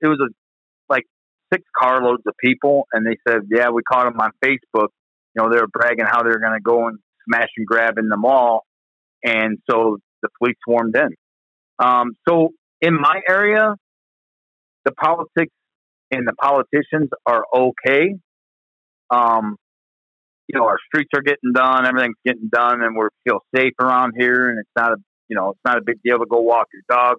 it 0.02 0.08
was 0.08 0.20
a 0.22 0.30
like 0.92 1.04
six 1.54 1.64
carloads 1.78 2.24
of 2.26 2.34
people, 2.44 2.88
and 2.94 3.06
they 3.06 3.18
said, 3.28 3.42
"Yeah, 3.50 3.70
we 3.70 3.82
caught 3.84 4.06
them 4.06 4.20
on 4.20 4.32
Facebook." 4.44 4.90
You 5.36 5.44
know, 5.44 5.50
they 5.50 5.60
were 5.60 5.68
bragging 5.68 6.06
how 6.06 6.24
they 6.24 6.30
were 6.30 6.40
going 6.40 6.58
to 6.58 6.64
go 6.64 6.88
and 6.88 6.98
smash 7.28 7.50
and 7.58 7.66
grab 7.68 7.98
in 7.98 8.10
the 8.10 8.18
mall, 8.18 8.66
and 9.24 9.58
so 9.70 9.98
the 10.22 10.30
police 10.40 10.58
swarmed 10.66 10.96
in. 10.96 11.10
Um, 11.78 12.12
so 12.28 12.50
in 12.82 12.96
my 12.96 13.22
area, 13.28 13.76
the 14.86 14.92
politics 14.92 15.54
and 16.12 16.28
the 16.28 16.34
politicians 16.34 17.10
are 17.26 17.44
okay. 17.56 18.16
Um, 19.12 19.56
you 20.48 20.60
know, 20.60 20.66
our 20.66 20.78
streets 20.88 21.12
are 21.16 21.22
getting 21.22 21.54
done, 21.54 21.86
everything's 21.86 22.16
getting 22.26 22.50
done, 22.52 22.82
and 22.82 22.96
we 22.98 23.06
feel 23.24 23.40
safe 23.56 23.74
around 23.80 24.14
here. 24.18 24.50
And 24.50 24.60
it's 24.60 24.70
not 24.76 24.94
a, 24.94 24.96
you 25.28 25.36
know, 25.36 25.52
it's 25.52 25.60
not 25.64 25.78
a 25.78 25.82
big 25.82 25.98
deal 26.04 26.18
to 26.18 26.26
go 26.26 26.42
walk 26.42 26.68
your 26.74 26.82
dog 26.90 27.18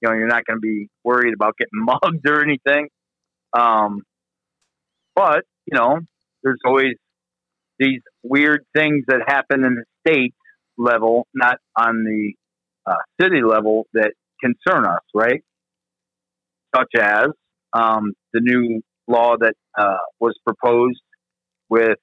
you 0.00 0.08
know, 0.08 0.14
you're 0.14 0.28
not 0.28 0.44
going 0.44 0.56
to 0.56 0.60
be 0.60 0.88
worried 1.04 1.34
about 1.34 1.56
getting 1.56 1.70
mugged 1.84 2.26
or 2.28 2.42
anything. 2.42 2.88
Um, 3.56 4.02
but 5.14 5.44
you 5.66 5.76
know, 5.76 5.98
there's 6.42 6.60
always 6.64 6.94
these 7.78 8.00
weird 8.22 8.64
things 8.76 9.04
that 9.08 9.20
happen 9.26 9.64
in 9.64 9.76
the 9.76 9.84
state 10.06 10.34
level, 10.76 11.26
not 11.34 11.56
on 11.76 12.04
the 12.04 12.32
uh, 12.86 12.96
city 13.20 13.42
level, 13.42 13.86
that 13.94 14.12
concern 14.42 14.86
us, 14.86 15.02
right? 15.14 15.42
Such 16.74 16.90
as 17.00 17.28
um, 17.72 18.12
the 18.32 18.40
new 18.40 18.82
law 19.06 19.36
that 19.38 19.54
uh, 19.76 19.96
was 20.20 20.34
proposed 20.44 21.00
with 21.68 21.98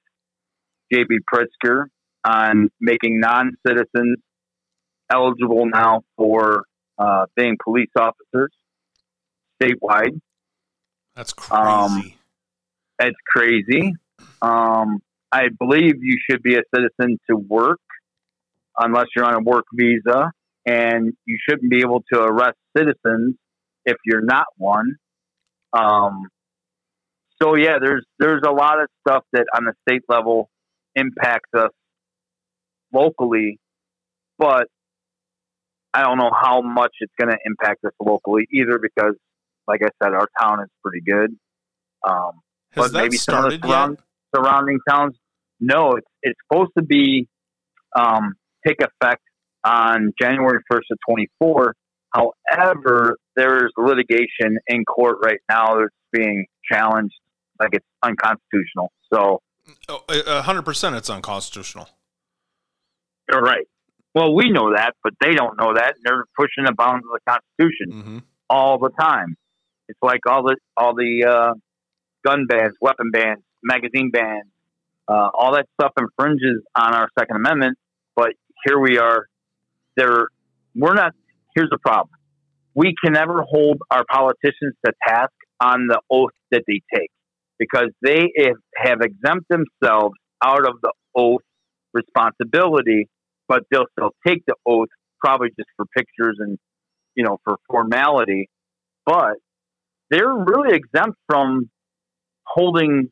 J.B. 0.92 1.16
Pritzker 1.32 1.84
on 2.26 2.70
making 2.80 3.20
non-citizens 3.20 4.18
eligible 5.10 5.66
now 5.66 6.02
for 6.16 6.64
uh, 6.98 7.26
being 7.36 7.56
police 7.62 7.90
officers 7.98 8.52
statewide. 9.60 10.20
That's 11.14 11.32
um, 11.50 11.90
crazy. 11.90 12.08
Um, 12.08 12.12
it's 12.98 13.18
crazy. 13.26 13.94
Um, 14.42 15.00
I 15.32 15.48
believe 15.58 16.02
you 16.02 16.18
should 16.28 16.42
be 16.42 16.56
a 16.56 16.62
citizen 16.74 17.18
to 17.28 17.36
work 17.36 17.80
unless 18.78 19.06
you're 19.14 19.24
on 19.24 19.34
a 19.34 19.40
work 19.40 19.64
visa, 19.72 20.32
and 20.66 21.12
you 21.24 21.38
shouldn't 21.48 21.70
be 21.70 21.80
able 21.80 22.02
to 22.12 22.20
arrest 22.20 22.56
citizens 22.76 23.36
if 23.84 23.96
you're 24.04 24.24
not 24.24 24.46
one. 24.56 24.96
Um, 25.72 26.28
so 27.40 27.54
yeah, 27.54 27.78
there's 27.80 28.04
there's 28.18 28.42
a 28.46 28.50
lot 28.50 28.80
of 28.80 28.88
stuff 29.06 29.24
that 29.32 29.46
on 29.54 29.64
the 29.64 29.74
state 29.88 30.02
level 30.08 30.48
impacts 30.94 31.50
us 31.54 31.70
locally, 32.92 33.58
but 34.38 34.68
I 35.96 36.02
don't 36.02 36.18
know 36.18 36.30
how 36.38 36.60
much 36.60 36.92
it's 37.00 37.12
going 37.18 37.30
to 37.30 37.38
impact 37.46 37.82
us 37.86 37.92
locally 37.98 38.46
either 38.52 38.78
because, 38.78 39.14
like 39.66 39.80
I 39.82 39.88
said, 40.02 40.12
our 40.12 40.28
town 40.38 40.60
is 40.60 40.68
pretty 40.84 41.00
good. 41.00 41.34
Um, 42.06 42.32
Has 42.72 42.92
but 42.92 43.02
maybe 43.02 43.16
some 43.16 43.46
of 43.46 43.50
the 43.50 43.66
surround, 43.66 43.96
surrounding 44.34 44.78
towns. 44.86 45.16
No, 45.58 45.92
it's 45.92 46.06
it's 46.22 46.38
supposed 46.46 46.72
to 46.76 46.84
be 46.84 47.28
um, 47.98 48.34
take 48.66 48.76
effect 48.82 49.22
on 49.64 50.12
January 50.20 50.60
first 50.70 50.88
of 50.90 50.98
twenty 51.08 51.30
four. 51.38 51.74
However, 52.12 53.16
there 53.34 53.64
is 53.64 53.72
litigation 53.78 54.58
in 54.66 54.84
court 54.84 55.16
right 55.24 55.40
now 55.48 55.78
that's 55.78 55.94
being 56.12 56.44
challenged, 56.70 57.14
like 57.58 57.70
it's 57.72 57.86
unconstitutional. 58.02 58.92
So, 59.10 59.40
oh, 59.88 60.42
hundred 60.42 60.62
percent, 60.62 60.94
it's 60.94 61.08
unconstitutional. 61.08 61.88
You're 63.30 63.40
right. 63.40 63.66
Well, 64.16 64.34
we 64.34 64.48
know 64.48 64.72
that, 64.74 64.94
but 65.04 65.12
they 65.20 65.34
don't 65.34 65.58
know 65.60 65.74
that. 65.74 65.96
They're 66.02 66.24
pushing 66.38 66.64
the 66.64 66.72
bounds 66.72 67.04
of 67.04 67.12
the 67.12 67.30
Constitution 67.30 67.92
mm-hmm. 67.92 68.18
all 68.48 68.78
the 68.78 68.88
time. 68.98 69.36
It's 69.90 69.98
like 70.00 70.20
all 70.26 70.42
the 70.42 70.56
all 70.74 70.94
the 70.94 71.26
uh, 71.28 71.52
gun 72.26 72.46
bans, 72.48 72.72
weapon 72.80 73.10
bans, 73.12 73.42
magazine 73.62 74.10
bans, 74.10 74.46
uh, 75.06 75.28
all 75.38 75.52
that 75.52 75.66
stuff 75.78 75.92
infringes 75.98 76.62
on 76.74 76.94
our 76.94 77.10
Second 77.18 77.36
Amendment. 77.36 77.76
But 78.14 78.30
here 78.64 78.80
we 78.80 78.96
are. 78.96 79.26
There, 79.98 80.28
we're 80.74 80.94
not. 80.94 81.12
Here's 81.54 81.68
the 81.70 81.78
problem: 81.78 82.08
we 82.74 82.94
can 83.04 83.12
never 83.12 83.42
hold 83.42 83.82
our 83.90 84.04
politicians 84.10 84.76
to 84.86 84.92
task 85.06 85.34
on 85.60 85.88
the 85.88 86.00
oath 86.10 86.32
that 86.52 86.62
they 86.66 86.80
take 86.94 87.10
because 87.58 87.90
they 88.00 88.28
have 88.78 89.02
exempt 89.02 89.50
themselves 89.50 90.14
out 90.42 90.66
of 90.66 90.80
the 90.80 90.92
oath 91.14 91.42
responsibility 91.92 93.10
but 93.48 93.62
they'll 93.70 93.86
still 93.98 94.10
take 94.26 94.44
the 94.46 94.54
oath, 94.66 94.88
probably 95.20 95.48
just 95.56 95.68
for 95.76 95.86
pictures 95.96 96.36
and 96.38 96.58
you 97.14 97.24
know 97.24 97.38
for 97.44 97.56
formality. 97.68 98.48
But 99.04 99.36
they're 100.10 100.32
really 100.32 100.76
exempt 100.76 101.18
from 101.26 101.70
holding 102.44 103.10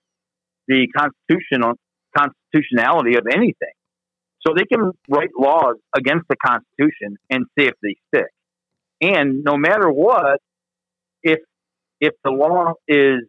the 0.68 0.88
constitutional 0.96 1.74
constitutionality 2.16 3.16
of 3.16 3.26
anything. 3.30 3.74
So 4.46 4.54
they 4.54 4.64
can 4.64 4.92
write 5.08 5.30
laws 5.38 5.76
against 5.96 6.26
the 6.28 6.36
Constitution 6.36 7.16
and 7.30 7.46
see 7.58 7.66
if 7.66 7.74
they 7.82 7.96
stick. 8.08 8.30
And 9.00 9.42
no 9.42 9.56
matter 9.56 9.90
what, 9.90 10.40
if 11.22 11.40
if 12.00 12.12
the 12.22 12.30
law 12.30 12.74
is 12.86 13.22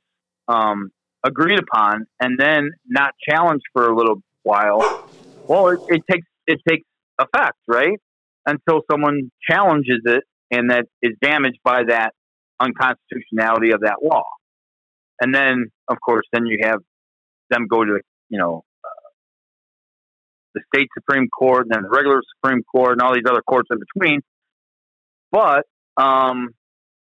um, 0.47 0.91
agreed 1.23 1.59
upon 1.59 2.05
and 2.19 2.37
then 2.37 2.71
not 2.85 3.13
challenged 3.27 3.63
for 3.73 3.87
a 3.87 3.95
little 3.95 4.21
while, 4.43 5.09
well, 5.47 5.69
it, 5.69 5.79
it 5.87 6.01
takes 6.09 6.27
it 6.47 6.59
takes 6.67 6.85
effect, 7.19 7.57
right? 7.67 7.99
Until 8.45 8.81
someone 8.89 9.31
challenges 9.49 10.01
it 10.05 10.23
and 10.51 10.69
that 10.69 10.85
is 11.01 11.13
damaged 11.21 11.59
by 11.63 11.83
that 11.87 12.13
unconstitutionality 12.59 13.71
of 13.71 13.81
that 13.81 13.97
law. 14.03 14.23
And 15.19 15.33
then, 15.33 15.65
of 15.89 15.97
course, 16.03 16.25
then 16.31 16.45
you 16.45 16.59
have 16.63 16.79
them 17.49 17.67
go 17.69 17.83
to, 17.83 17.99
you 18.29 18.37
know, 18.39 18.63
uh, 18.83 19.09
the 20.53 20.61
state 20.73 20.87
Supreme 20.97 21.27
Court 21.29 21.65
and 21.65 21.71
then 21.71 21.83
the 21.83 21.89
regular 21.89 22.21
Supreme 22.35 22.63
Court 22.63 22.93
and 22.93 23.01
all 23.01 23.13
these 23.13 23.23
other 23.27 23.41
courts 23.41 23.69
in 23.71 23.79
between. 23.79 24.21
But 25.31 25.63
um, 25.97 26.49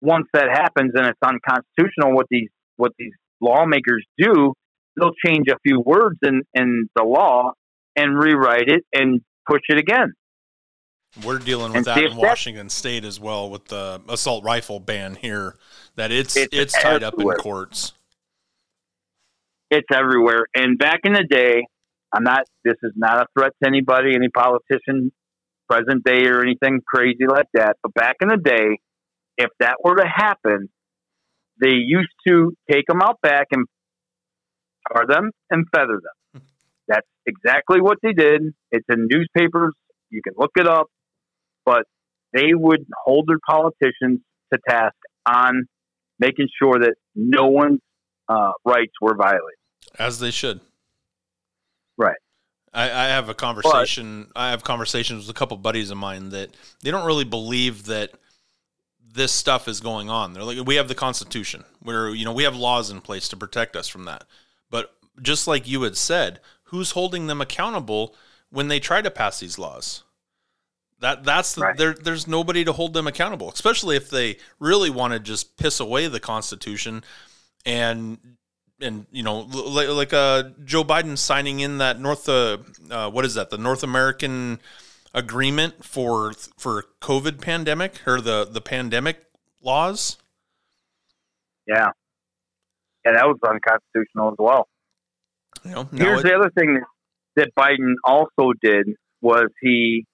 once 0.01 0.27
that 0.35 0.49
happens 0.53 0.93
and 0.95 1.07
it's 1.07 1.19
unconstitutional, 1.25 2.15
what 2.15 2.27
these 2.31 2.49
what 2.77 2.93
these 2.99 3.13
lawmakers 3.41 4.05
do, 4.19 4.55
they'll 4.97 5.15
change 5.25 5.47
a 5.49 5.59
few 5.67 5.81
words 5.81 6.19
in, 6.23 6.43
in 6.55 6.89
the 6.97 7.05
law 7.05 7.53
and 7.97 8.19
rewrite 8.19 8.69
it 8.69 8.85
and 8.93 9.21
push 9.49 9.63
it 9.69 9.79
again. 9.79 10.13
We're 11.25 11.39
dealing 11.39 11.73
with 11.73 11.85
that 11.85 11.99
in 11.99 12.17
Washington 12.17 12.71
State 12.71 13.05
as 13.05 13.21
well 13.21 13.51
with 13.51 13.67
the 13.67 14.01
assault 14.09 14.45
rifle 14.45 14.81
ban 14.81 15.15
here. 15.15 15.57
That 15.97 16.11
it's 16.11 16.37
it's, 16.37 16.57
it's 16.57 16.73
tied 16.73 17.03
up 17.03 17.15
in 17.19 17.29
courts. 17.33 17.93
It's 19.71 19.89
everywhere. 19.93 20.47
And 20.55 20.79
back 20.79 21.01
in 21.05 21.13
the 21.13 21.25
day, 21.29 21.67
I'm 22.15 22.25
not. 22.25 22.45
This 22.65 22.77
is 22.83 22.93
not 22.97 23.23
a 23.23 23.27
threat 23.37 23.53
to 23.63 23.69
anybody, 23.69 24.15
any 24.15 24.29
politician, 24.29 25.13
present 25.69 26.03
day, 26.03 26.27
or 26.27 26.41
anything 26.41 26.81
crazy 26.87 27.27
like 27.29 27.49
that. 27.53 27.77
But 27.83 27.93
back 27.93 28.17
in 28.23 28.29
the 28.29 28.39
day, 28.39 28.81
if 29.37 29.51
that 29.61 29.77
were 29.85 29.97
to 29.97 30.07
happen, 30.07 30.71
they 31.61 31.75
used 31.75 32.13
to 32.27 32.55
take 32.71 32.87
them 32.87 33.03
out 33.03 33.21
back 33.23 33.49
and 33.53 33.67
tar 34.91 35.07
them 35.07 35.31
and 35.51 35.67
feather 35.75 36.01
them. 36.03 36.22
Exactly 37.27 37.81
what 37.81 37.99
they 38.03 38.13
did. 38.13 38.43
It's 38.71 38.87
in 38.89 39.09
newspapers. 39.11 39.75
You 40.11 40.23
can 40.23 40.35
look 40.37 40.53
it 40.57 40.67
up. 40.67 40.87
But 41.65 41.85
they 42.33 42.55
would 42.55 42.87
hold 43.05 43.29
their 43.29 43.39
politicians 43.47 44.21
to 44.53 44.59
task 44.69 44.97
on 45.27 45.67
making 46.19 46.49
sure 46.61 46.79
that 46.81 46.95
no 47.15 47.47
one's 47.47 47.81
uh, 48.29 48.53
rights 48.65 48.93
were 49.01 49.17
violated. 49.17 49.59
As 49.99 50.19
they 50.19 50.31
should. 50.31 50.61
Right. 51.97 52.17
I, 52.73 52.85
I 52.85 53.05
have 53.09 53.29
a 53.29 53.35
conversation. 53.35 54.29
But, 54.35 54.41
I 54.41 54.51
have 54.51 54.65
conversations 54.65 55.27
with 55.27 55.37
a 55.37 55.39
couple 55.39 55.57
buddies 55.57 55.91
of 55.91 55.99
mine 55.99 56.31
that 56.31 56.51
they 56.83 56.91
don't 56.91 57.07
really 57.07 57.25
believe 57.25 57.85
that 57.85 58.13
this 59.15 59.33
stuff 59.33 59.69
is 59.69 59.81
going 59.81 60.09
on. 60.09 60.33
They're 60.33 60.45
like, 60.45 60.67
we 60.67 60.77
have 60.77 60.89
the 60.89 60.95
Constitution, 60.95 61.65
where 61.81 62.11
you 62.11 62.25
know 62.25 62.33
we 62.33 62.45
have 62.45 62.57
laws 62.57 62.91
in 62.91 63.01
place 63.01 63.29
to 63.29 63.37
protect 63.37 63.77
us 63.77 63.89
from 63.89 64.05
that. 64.07 64.25
But 64.71 64.95
just 65.21 65.47
like 65.47 65.69
you 65.69 65.83
had 65.83 65.97
said, 65.97 66.41
who's 66.73 66.91
holding 66.93 67.29
them 67.29 67.41
accountable 67.41 68.17
when 68.51 68.67
they 68.67 68.81
try 68.81 69.01
to 69.01 69.11
pass 69.11 69.39
these 69.39 69.59
laws? 69.59 70.03
That 71.01 71.23
that's 71.23 71.55
the, 71.55 71.63
right. 71.63 71.77
there. 71.77 71.95
There's 71.95 72.27
nobody 72.27 72.65
to 72.65 72.73
hold 72.73 72.95
them 72.95 73.07
accountable, 73.07 73.51
especially 73.51 73.97
if 73.97 74.11
they 74.11 74.39
really 74.59 74.91
want 74.91 75.13
to 75.13 75.21
just 75.21 75.57
piss 75.57 75.79
away 75.79 76.09
the 76.09 76.21
Constitution 76.21 77.05
and 77.67 78.19
and 78.81 79.07
you 79.11 79.23
know 79.23 79.41
like, 79.41 79.89
like 79.89 80.13
uh, 80.13 80.51
Joe 80.65 80.85
Biden 80.85 81.19
signing 81.19 81.61
in 81.61 81.79
that 81.79 82.01
North 82.01 82.29
uh, 82.29 82.59
uh, 82.91 83.11
what 83.11 83.25
is 83.25 83.35
that 83.35 83.51
the 83.51 83.59
North 83.59 83.83
American 83.83 84.61
agreement 85.13 85.85
for 85.85 86.33
for 86.57 86.85
COVID 87.01 87.41
pandemic 87.41 88.01
or 88.07 88.21
the 88.21 88.45
the 88.45 88.61
pandemic 88.61 89.25
laws. 89.61 90.19
Yeah, 91.67 91.91
yeah, 93.05 93.13
that 93.13 93.27
was 93.27 93.39
unconstitutional 93.45 94.31
as 94.31 94.37
well. 94.39 94.69
You 95.65 95.71
know, 95.71 95.89
Here's 95.93 96.21
it, 96.21 96.25
the 96.25 96.35
other 96.35 96.51
thing 96.51 96.81
that 97.37 97.49
Biden 97.57 97.95
also 98.05 98.53
did 98.61 98.89
was 99.21 99.47
he, 99.61 100.07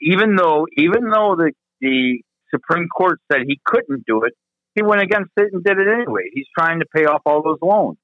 even 0.00 0.36
though 0.36 0.66
even 0.76 1.10
though 1.10 1.36
the 1.36 1.52
the 1.80 2.22
Supreme 2.50 2.88
Court 2.88 3.20
said 3.30 3.42
he 3.46 3.60
couldn't 3.64 4.04
do 4.06 4.24
it, 4.24 4.32
he 4.74 4.82
went 4.82 5.02
against 5.02 5.30
it 5.36 5.52
and 5.52 5.62
did 5.62 5.78
it 5.78 5.88
anyway. 5.88 6.22
He's 6.32 6.46
trying 6.56 6.80
to 6.80 6.86
pay 6.94 7.04
off 7.04 7.22
all 7.26 7.42
those 7.42 7.58
loans 7.62 7.98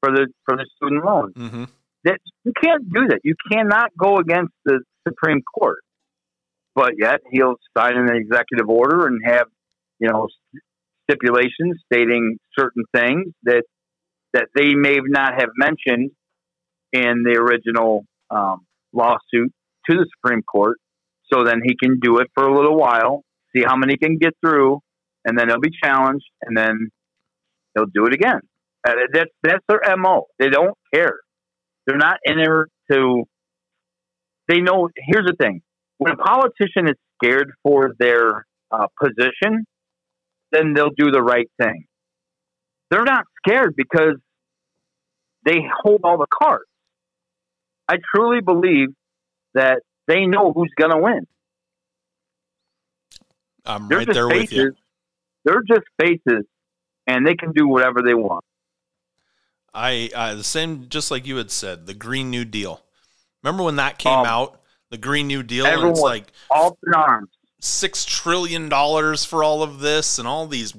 for 0.00 0.10
the 0.10 0.26
for 0.44 0.56
the 0.56 0.66
student 0.76 1.04
loans. 1.04 1.34
Mm-hmm. 1.34 1.64
That 2.04 2.18
you 2.44 2.52
can't 2.62 2.92
do 2.92 3.08
that. 3.08 3.20
You 3.24 3.34
cannot 3.50 3.90
go 3.98 4.18
against 4.18 4.52
the 4.64 4.80
Supreme 5.08 5.42
Court. 5.42 5.78
But 6.74 6.92
yet 6.98 7.20
he'll 7.32 7.56
sign 7.76 7.96
an 7.96 8.14
executive 8.14 8.68
order 8.68 9.06
and 9.06 9.20
have, 9.24 9.46
you 9.98 10.08
know, 10.10 10.28
stipulations 11.08 11.80
stating 11.90 12.36
certain 12.56 12.84
things 12.94 13.32
that 13.44 13.62
that 14.36 14.48
they 14.54 14.74
may 14.74 14.98
not 15.02 15.32
have 15.40 15.48
mentioned 15.56 16.10
in 16.92 17.22
the 17.24 17.38
original 17.38 18.04
um, 18.30 18.66
lawsuit 18.92 19.50
to 19.88 19.96
the 19.96 20.06
Supreme 20.16 20.42
Court. 20.42 20.76
So 21.32 21.42
then 21.42 21.60
he 21.64 21.74
can 21.74 21.98
do 22.00 22.18
it 22.18 22.28
for 22.34 22.44
a 22.44 22.54
little 22.54 22.76
while, 22.76 23.24
see 23.54 23.62
how 23.66 23.76
many 23.76 23.96
can 23.96 24.18
get 24.18 24.34
through, 24.44 24.80
and 25.24 25.38
then 25.38 25.48
he'll 25.48 25.60
be 25.60 25.72
challenged, 25.82 26.26
and 26.42 26.56
then 26.56 26.90
he'll 27.74 27.86
do 27.86 28.04
it 28.06 28.12
again. 28.12 28.40
Uh, 28.86 28.92
that's 29.12 29.30
that's 29.42 29.64
their 29.68 29.96
mo. 29.96 30.26
They 30.38 30.50
don't 30.50 30.76
care. 30.94 31.18
They're 31.86 31.96
not 31.96 32.18
in 32.24 32.36
there 32.36 32.66
to 32.92 33.24
they 34.48 34.60
know. 34.60 34.90
Here's 34.96 35.26
the 35.26 35.34
thing: 35.40 35.62
when 35.98 36.12
a 36.12 36.16
politician 36.16 36.88
is 36.88 36.94
scared 37.16 37.52
for 37.62 37.94
their 37.98 38.46
uh, 38.70 38.86
position, 39.02 39.66
then 40.52 40.74
they'll 40.74 40.94
do 40.96 41.10
the 41.10 41.22
right 41.22 41.50
thing. 41.60 41.86
They're 42.90 43.04
not 43.04 43.24
scared 43.44 43.74
because 43.76 44.16
they 45.46 45.60
hold 45.82 46.00
all 46.04 46.18
the 46.18 46.26
cards. 46.26 46.64
I 47.88 47.96
truly 48.14 48.40
believe 48.40 48.88
that 49.54 49.80
they 50.08 50.26
know 50.26 50.52
who's 50.52 50.72
going 50.76 50.90
to 50.90 50.98
win. 50.98 51.26
I'm 53.64 53.88
they're 53.88 53.98
right 53.98 54.12
there 54.12 54.28
faces, 54.28 54.50
with 54.50 54.52
you. 54.52 54.72
They're 55.44 55.62
just 55.66 55.86
faces, 56.00 56.44
and 57.06 57.26
they 57.26 57.34
can 57.34 57.52
do 57.52 57.66
whatever 57.66 58.02
they 58.02 58.14
want. 58.14 58.44
I, 59.72 60.10
I 60.16 60.34
the 60.34 60.44
same, 60.44 60.88
just 60.88 61.10
like 61.10 61.26
you 61.26 61.36
had 61.36 61.50
said, 61.50 61.86
the 61.86 61.94
Green 61.94 62.30
New 62.30 62.44
Deal. 62.44 62.82
Remember 63.42 63.62
when 63.62 63.76
that 63.76 63.98
came 63.98 64.12
um, 64.12 64.26
out? 64.26 64.60
The 64.90 64.98
Green 64.98 65.26
New 65.26 65.42
Deal. 65.42 65.66
Everyone, 65.66 65.92
it's 65.92 66.00
like 66.00 66.32
all 66.50 66.78
arms. 66.94 67.28
Six 67.60 68.04
trillion 68.04 68.68
dollars 68.68 69.24
for 69.24 69.42
all 69.42 69.62
of 69.62 69.80
this 69.80 70.18
and 70.18 70.26
all 70.26 70.46
these 70.46 70.74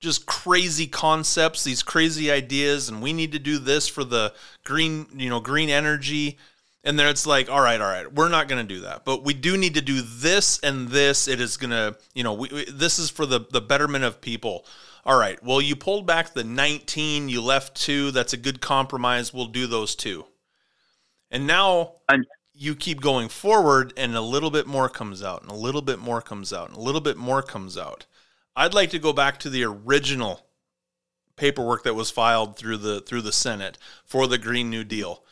just 0.00 0.26
crazy 0.26 0.86
concepts, 0.86 1.64
these 1.64 1.82
crazy 1.82 2.30
ideas, 2.30 2.88
and 2.88 3.02
we 3.02 3.12
need 3.12 3.32
to 3.32 3.38
do 3.38 3.58
this 3.58 3.88
for 3.88 4.04
the 4.04 4.32
green, 4.64 5.06
you 5.14 5.30
know, 5.30 5.40
green 5.40 5.68
energy. 5.68 6.38
And 6.84 6.98
then 6.98 7.08
it's 7.08 7.26
like, 7.26 7.50
all 7.50 7.60
right, 7.60 7.80
all 7.80 7.88
right, 7.88 8.12
we're 8.12 8.28
not 8.28 8.46
going 8.46 8.64
to 8.64 8.74
do 8.74 8.82
that, 8.82 9.04
but 9.04 9.24
we 9.24 9.34
do 9.34 9.56
need 9.56 9.74
to 9.74 9.80
do 9.80 10.02
this 10.02 10.60
and 10.60 10.88
this. 10.88 11.26
It 11.26 11.40
is 11.40 11.56
going 11.56 11.70
to, 11.70 11.96
you 12.14 12.22
know, 12.22 12.34
we, 12.34 12.48
we, 12.52 12.64
this 12.70 12.98
is 12.98 13.10
for 13.10 13.26
the 13.26 13.40
the 13.50 13.60
betterment 13.60 14.04
of 14.04 14.20
people. 14.20 14.64
All 15.04 15.18
right, 15.18 15.42
well, 15.42 15.60
you 15.60 15.76
pulled 15.76 16.06
back 16.06 16.34
the 16.34 16.44
19, 16.44 17.28
you 17.28 17.40
left 17.40 17.76
two. 17.76 18.10
That's 18.10 18.32
a 18.32 18.36
good 18.36 18.60
compromise. 18.60 19.32
We'll 19.32 19.46
do 19.46 19.66
those 19.66 19.94
two. 19.94 20.26
And 21.30 21.46
now 21.46 21.94
you 22.54 22.74
keep 22.74 23.00
going 23.00 23.28
forward 23.28 23.92
and 23.96 24.16
a 24.16 24.20
little 24.20 24.50
bit 24.50 24.66
more 24.66 24.88
comes 24.88 25.22
out 25.22 25.42
and 25.42 25.50
a 25.50 25.54
little 25.54 25.82
bit 25.82 25.98
more 25.98 26.22
comes 26.22 26.52
out 26.52 26.68
and 26.68 26.76
a 26.76 26.80
little 26.80 27.00
bit 27.00 27.16
more 27.16 27.42
comes 27.42 27.76
out. 27.76 28.06
I'd 28.56 28.74
like 28.74 28.90
to 28.90 28.98
go 28.98 29.12
back 29.12 29.38
to 29.40 29.50
the 29.50 29.64
original 29.64 30.46
paperwork 31.36 31.84
that 31.84 31.94
was 31.94 32.10
filed 32.10 32.56
through 32.56 32.78
the 32.78 33.00
through 33.02 33.20
the 33.22 33.32
Senate 33.32 33.76
for 34.04 34.26
the 34.26 34.38
Green 34.38 34.70
New 34.70 34.82
Deal 34.82 35.22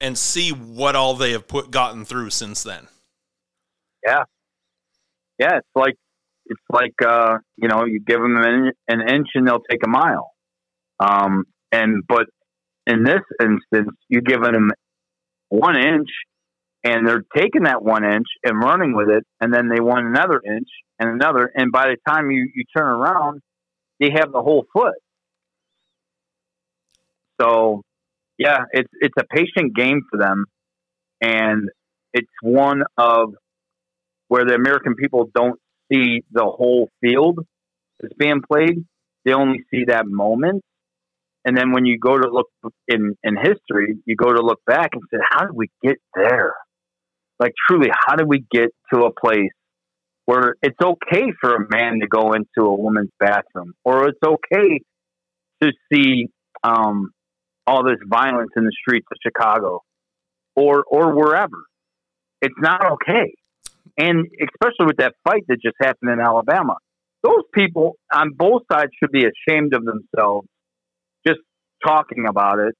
and 0.00 0.16
see 0.16 0.50
what 0.50 0.94
all 0.94 1.14
they 1.14 1.32
have 1.32 1.48
put 1.48 1.72
gotten 1.72 2.04
through 2.04 2.30
since 2.30 2.62
then. 2.62 2.86
Yeah. 4.06 4.22
Yeah, 5.38 5.56
it's 5.56 5.68
like 5.74 5.96
it's 6.46 6.60
like 6.70 6.94
uh, 7.04 7.38
you 7.56 7.68
know, 7.68 7.84
you 7.84 8.00
give 8.00 8.20
them 8.20 8.36
an, 8.36 8.72
an 8.88 9.00
inch 9.00 9.28
and 9.34 9.46
they'll 9.46 9.62
take 9.68 9.84
a 9.84 9.88
mile. 9.88 10.30
Um, 11.00 11.44
and 11.72 12.04
but 12.06 12.26
in 12.86 13.02
this 13.02 13.22
instance, 13.40 13.96
you 14.08 14.20
give 14.20 14.42
them 14.42 14.70
one 15.48 15.76
inch 15.76 16.08
and 16.84 17.06
they're 17.06 17.24
taking 17.36 17.64
that 17.64 17.82
one 17.82 18.04
inch 18.04 18.26
and 18.44 18.62
running 18.62 18.94
with 18.94 19.08
it, 19.08 19.24
and 19.40 19.52
then 19.52 19.68
they 19.68 19.80
want 19.80 20.06
another 20.06 20.40
inch 20.44 20.68
and 21.02 21.10
another, 21.10 21.50
and 21.52 21.72
by 21.72 21.88
the 21.88 21.96
time 22.08 22.30
you, 22.30 22.48
you 22.54 22.64
turn 22.76 22.86
around, 22.86 23.40
they 23.98 24.10
have 24.14 24.30
the 24.30 24.40
whole 24.40 24.64
foot. 24.72 24.94
So, 27.40 27.82
yeah, 28.38 28.58
it's 28.72 28.88
it's 29.00 29.14
a 29.18 29.24
patient 29.24 29.74
game 29.74 30.02
for 30.08 30.18
them, 30.18 30.44
and 31.20 31.68
it's 32.12 32.30
one 32.40 32.84
of 32.96 33.34
where 34.28 34.44
the 34.44 34.54
American 34.54 34.94
people 34.94 35.28
don't 35.34 35.58
see 35.90 36.22
the 36.30 36.44
whole 36.44 36.88
field 37.00 37.40
that's 38.00 38.14
being 38.14 38.42
played; 38.48 38.84
they 39.24 39.32
only 39.32 39.64
see 39.72 39.86
that 39.88 40.06
moment, 40.06 40.62
and 41.44 41.56
then 41.56 41.72
when 41.72 41.84
you 41.84 41.98
go 41.98 42.16
to 42.16 42.30
look 42.30 42.48
in, 42.86 43.16
in 43.24 43.36
history, 43.36 43.98
you 44.04 44.14
go 44.14 44.32
to 44.32 44.40
look 44.40 44.60
back 44.66 44.90
and 44.92 45.02
say, 45.12 45.18
how 45.28 45.46
did 45.46 45.56
we 45.56 45.68
get 45.82 45.96
there? 46.14 46.54
Like, 47.40 47.54
truly, 47.68 47.88
how 48.06 48.14
did 48.14 48.28
we 48.28 48.44
get 48.52 48.70
to 48.94 49.00
a 49.00 49.10
place 49.12 49.50
where 50.32 50.54
it's 50.62 50.78
okay 50.82 51.26
for 51.42 51.56
a 51.56 51.66
man 51.70 52.00
to 52.00 52.06
go 52.06 52.32
into 52.32 52.66
a 52.66 52.74
woman's 52.74 53.10
bathroom 53.20 53.74
or 53.84 54.08
it's 54.08 54.18
okay 54.24 54.80
to 55.60 55.72
see 55.92 56.28
um, 56.64 57.10
all 57.66 57.84
this 57.84 57.98
violence 58.08 58.50
in 58.56 58.64
the 58.64 58.72
streets 58.80 59.06
of 59.12 59.18
Chicago 59.22 59.80
or, 60.56 60.84
or 60.88 61.14
wherever? 61.14 61.64
It's 62.40 62.54
not 62.58 62.92
okay. 62.92 63.34
And 63.98 64.26
especially 64.40 64.86
with 64.86 64.96
that 64.98 65.12
fight 65.22 65.42
that 65.48 65.58
just 65.62 65.76
happened 65.78 66.12
in 66.12 66.18
Alabama, 66.18 66.76
those 67.22 67.44
people 67.54 67.96
on 68.10 68.30
both 68.34 68.62
sides 68.72 68.90
should 68.98 69.12
be 69.12 69.26
ashamed 69.26 69.74
of 69.74 69.84
themselves 69.84 70.48
just 71.26 71.40
talking 71.84 72.24
about 72.26 72.58
it. 72.58 72.74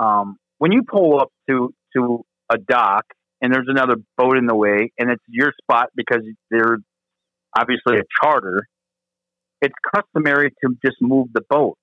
Um, 0.00 0.38
when 0.58 0.72
you 0.72 0.82
pull 0.82 1.20
up 1.20 1.28
to 1.48 1.72
to 1.96 2.24
a 2.50 2.58
dock 2.58 3.04
and 3.40 3.52
there's 3.52 3.68
another 3.68 3.96
boat 4.16 4.36
in 4.36 4.46
the 4.46 4.54
way, 4.54 4.92
and 4.98 5.10
it's 5.10 5.22
your 5.28 5.52
spot 5.62 5.88
because 5.94 6.22
they're 6.50 6.78
obviously 7.56 7.98
a 7.98 8.02
charter, 8.22 8.66
it's 9.62 9.74
customary 9.94 10.50
to 10.64 10.76
just 10.84 10.96
move 11.00 11.28
the 11.32 11.42
boat. 11.48 11.76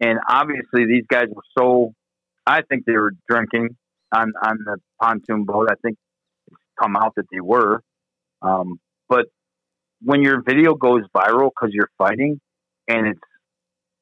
And 0.00 0.18
obviously, 0.28 0.86
these 0.86 1.04
guys 1.08 1.26
were 1.30 1.42
so. 1.56 1.92
I 2.46 2.60
think 2.68 2.84
they 2.84 2.92
were 2.92 3.12
drinking 3.28 3.76
on 4.14 4.32
on 4.44 4.58
the 4.64 4.78
pontoon 5.00 5.44
boat. 5.44 5.68
I 5.70 5.74
think 5.82 5.96
it's 6.48 6.60
come 6.80 6.96
out 6.96 7.14
that 7.16 7.26
they 7.32 7.40
were. 7.40 7.80
Um, 8.42 8.78
but 9.08 9.26
when 10.02 10.22
your 10.22 10.42
video 10.42 10.74
goes 10.74 11.02
viral 11.16 11.50
because 11.50 11.72
you're 11.72 11.90
fighting, 11.96 12.40
and 12.88 13.06
it's 13.06 13.20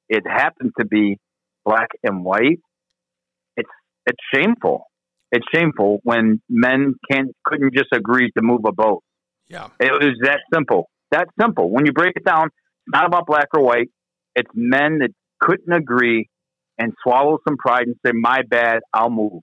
it 0.08 0.24
happened 0.26 0.72
to 0.80 0.86
be 0.86 1.18
black 1.64 1.88
and 2.02 2.24
white, 2.24 2.60
it's 3.56 3.70
it's 4.06 4.18
shameful. 4.34 4.86
It's 5.32 5.46
shameful 5.52 6.00
when 6.04 6.42
men 6.50 6.94
can't 7.10 7.34
couldn't 7.44 7.74
just 7.74 7.88
agree 7.92 8.30
to 8.36 8.42
move 8.42 8.60
a 8.66 8.72
boat. 8.72 9.02
Yeah, 9.48 9.68
it 9.80 9.90
was 9.90 10.18
that 10.22 10.40
simple. 10.52 10.90
That 11.10 11.28
simple. 11.40 11.70
When 11.70 11.86
you 11.86 11.92
break 11.92 12.12
it 12.16 12.24
down, 12.24 12.46
it's 12.46 12.92
not 12.92 13.06
about 13.06 13.26
black 13.26 13.48
or 13.54 13.64
white. 13.64 13.88
It's 14.34 14.50
men 14.54 14.98
that 14.98 15.10
couldn't 15.40 15.72
agree 15.72 16.28
and 16.78 16.92
swallow 17.02 17.38
some 17.48 17.56
pride 17.56 17.86
and 17.86 17.96
say, 18.04 18.12
"My 18.12 18.42
bad, 18.42 18.80
I'll 18.92 19.10
move." 19.10 19.42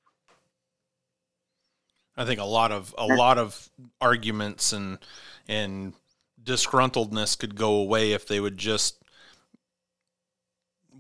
I 2.16 2.26
think 2.26 2.40
a 2.40 2.46
lot 2.46 2.72
of 2.72 2.94
a 2.98 3.08
lot 3.08 3.38
of 3.38 3.70
arguments 4.00 4.74
and 4.74 5.00
and 5.48 5.94
disgruntledness 6.42 7.38
could 7.38 7.56
go 7.56 7.76
away 7.76 8.12
if 8.12 8.28
they 8.28 8.40
would 8.40 8.58
just 8.58 9.02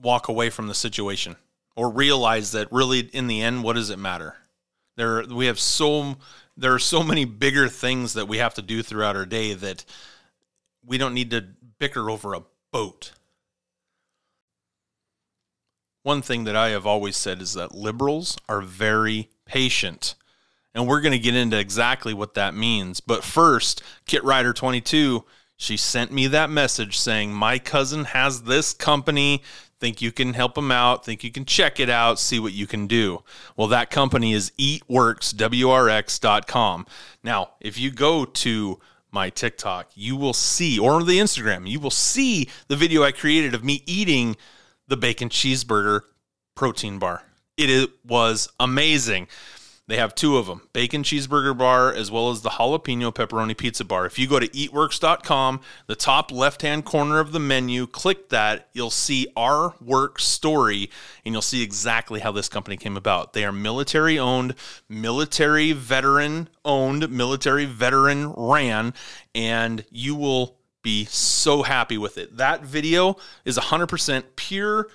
walk 0.01 0.27
away 0.27 0.49
from 0.49 0.67
the 0.67 0.73
situation 0.73 1.35
or 1.75 1.91
realize 1.91 2.53
that 2.53 2.71
really 2.71 2.99
in 2.99 3.27
the 3.27 3.41
end 3.41 3.63
what 3.63 3.73
does 3.73 3.89
it 3.89 3.99
matter 3.99 4.35
there 4.99 5.23
we 5.23 5.45
have 5.45 5.59
so 5.59 6.17
there 6.57 6.73
are 6.73 6.79
so 6.79 7.03
many 7.03 7.25
bigger 7.25 7.67
things 7.67 8.13
that 8.13 8.27
we 8.27 8.37
have 8.37 8.53
to 8.53 8.61
do 8.61 8.83
throughout 8.83 9.15
our 9.15 9.25
day 9.25 9.53
that 9.53 9.85
we 10.85 10.97
don't 10.97 11.13
need 11.13 11.31
to 11.31 11.45
bicker 11.77 12.09
over 12.09 12.33
a 12.33 12.43
boat 12.71 13.13
one 16.03 16.21
thing 16.21 16.45
that 16.45 16.55
I 16.55 16.69
have 16.69 16.87
always 16.87 17.17
said 17.17 17.41
is 17.41 17.53
that 17.53 17.75
liberals 17.75 18.37
are 18.47 18.61
very 18.61 19.29
patient. 19.45 20.15
And 20.73 20.87
we're 20.87 21.01
going 21.01 21.13
to 21.13 21.19
get 21.19 21.35
into 21.35 21.59
exactly 21.59 22.13
what 22.13 22.35
that 22.35 22.53
means. 22.53 22.99
But 22.99 23.23
first, 23.23 23.83
Kit 24.05 24.23
Rider 24.23 24.53
22, 24.53 25.25
she 25.57 25.77
sent 25.77 26.11
me 26.11 26.27
that 26.27 26.49
message 26.49 26.97
saying, 26.97 27.33
My 27.33 27.59
cousin 27.59 28.05
has 28.05 28.43
this 28.43 28.73
company. 28.73 29.43
Think 29.79 30.01
you 30.01 30.11
can 30.11 30.33
help 30.33 30.55
them 30.55 30.71
out. 30.71 31.05
Think 31.05 31.23
you 31.23 31.31
can 31.31 31.45
check 31.45 31.79
it 31.79 31.89
out, 31.89 32.19
see 32.19 32.39
what 32.39 32.53
you 32.53 32.67
can 32.67 32.85
do. 32.85 33.23
Well, 33.55 33.67
that 33.67 33.89
company 33.89 34.33
is 34.33 34.51
eatworkswrx.com. 34.59 36.85
Now, 37.23 37.51
if 37.61 37.79
you 37.79 37.91
go 37.91 38.25
to 38.25 38.79
my 39.11 39.29
TikTok, 39.29 39.91
you 39.95 40.15
will 40.15 40.33
see, 40.33 40.77
or 40.77 41.03
the 41.03 41.19
Instagram, 41.19 41.69
you 41.69 41.79
will 41.79 41.91
see 41.91 42.49
the 42.67 42.75
video 42.75 43.03
I 43.03 43.11
created 43.11 43.55
of 43.55 43.63
me 43.63 43.83
eating 43.85 44.35
the 44.87 44.97
bacon 44.97 45.29
cheeseburger 45.29 46.01
protein 46.55 46.99
bar. 46.99 47.23
It 47.57 47.89
was 48.05 48.49
amazing. 48.59 49.27
They 49.89 49.97
have 49.97 50.13
two 50.13 50.37
of 50.37 50.45
them 50.45 50.61
bacon 50.71 51.01
cheeseburger 51.01 51.57
bar 51.57 51.91
as 51.91 52.11
well 52.11 52.29
as 52.29 52.43
the 52.43 52.51
jalapeno 52.51 53.11
pepperoni 53.11 53.57
pizza 53.57 53.83
bar. 53.83 54.05
If 54.05 54.19
you 54.19 54.27
go 54.27 54.39
to 54.39 54.47
eatworks.com, 54.47 55.61
the 55.87 55.95
top 55.95 56.31
left 56.31 56.61
hand 56.61 56.85
corner 56.85 57.19
of 57.19 57.31
the 57.31 57.39
menu, 57.39 57.87
click 57.87 58.29
that, 58.29 58.69
you'll 58.71 58.91
see 58.91 59.25
our 59.35 59.73
work 59.81 60.19
story 60.19 60.91
and 61.25 61.33
you'll 61.33 61.41
see 61.41 61.63
exactly 61.63 62.19
how 62.19 62.31
this 62.31 62.47
company 62.47 62.77
came 62.77 62.97
about. 62.97 63.33
They 63.33 63.43
are 63.43 63.51
military 63.51 64.19
owned, 64.19 64.53
military 64.87 65.71
veteran 65.71 66.49
owned, 66.63 67.09
military 67.09 67.65
veteran 67.65 68.31
ran, 68.37 68.93
and 69.33 69.83
you 69.89 70.13
will 70.13 70.59
be 70.83 71.05
so 71.05 71.63
happy 71.63 71.97
with 71.97 72.19
it. 72.19 72.37
That 72.37 72.61
video 72.61 73.17
is 73.43 73.57
100% 73.57 74.23
pure, 74.35 74.87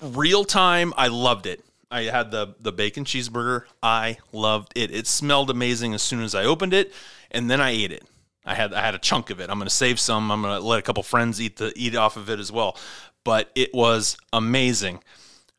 real 0.00 0.44
time. 0.44 0.94
I 0.96 1.08
loved 1.08 1.46
it. 1.46 1.64
I 1.94 2.02
had 2.10 2.32
the 2.32 2.56
the 2.60 2.72
bacon 2.72 3.04
cheeseburger. 3.04 3.64
I 3.80 4.18
loved 4.32 4.72
it. 4.74 4.90
It 4.90 5.06
smelled 5.06 5.48
amazing 5.48 5.94
as 5.94 6.02
soon 6.02 6.22
as 6.22 6.34
I 6.34 6.44
opened 6.44 6.74
it, 6.74 6.92
and 7.30 7.48
then 7.48 7.60
I 7.60 7.70
ate 7.70 7.92
it. 7.92 8.02
I 8.44 8.54
had 8.54 8.74
I 8.74 8.80
had 8.80 8.96
a 8.96 8.98
chunk 8.98 9.30
of 9.30 9.38
it. 9.38 9.48
I'm 9.48 9.58
going 9.58 9.68
to 9.68 9.74
save 9.74 10.00
some. 10.00 10.30
I'm 10.32 10.42
going 10.42 10.60
to 10.60 10.66
let 10.66 10.80
a 10.80 10.82
couple 10.82 11.04
friends 11.04 11.40
eat 11.40 11.56
the 11.56 11.72
eat 11.76 11.94
off 11.94 12.16
of 12.16 12.28
it 12.28 12.40
as 12.40 12.50
well. 12.50 12.76
But 13.22 13.50
it 13.54 13.72
was 13.72 14.16
amazing. 14.32 15.04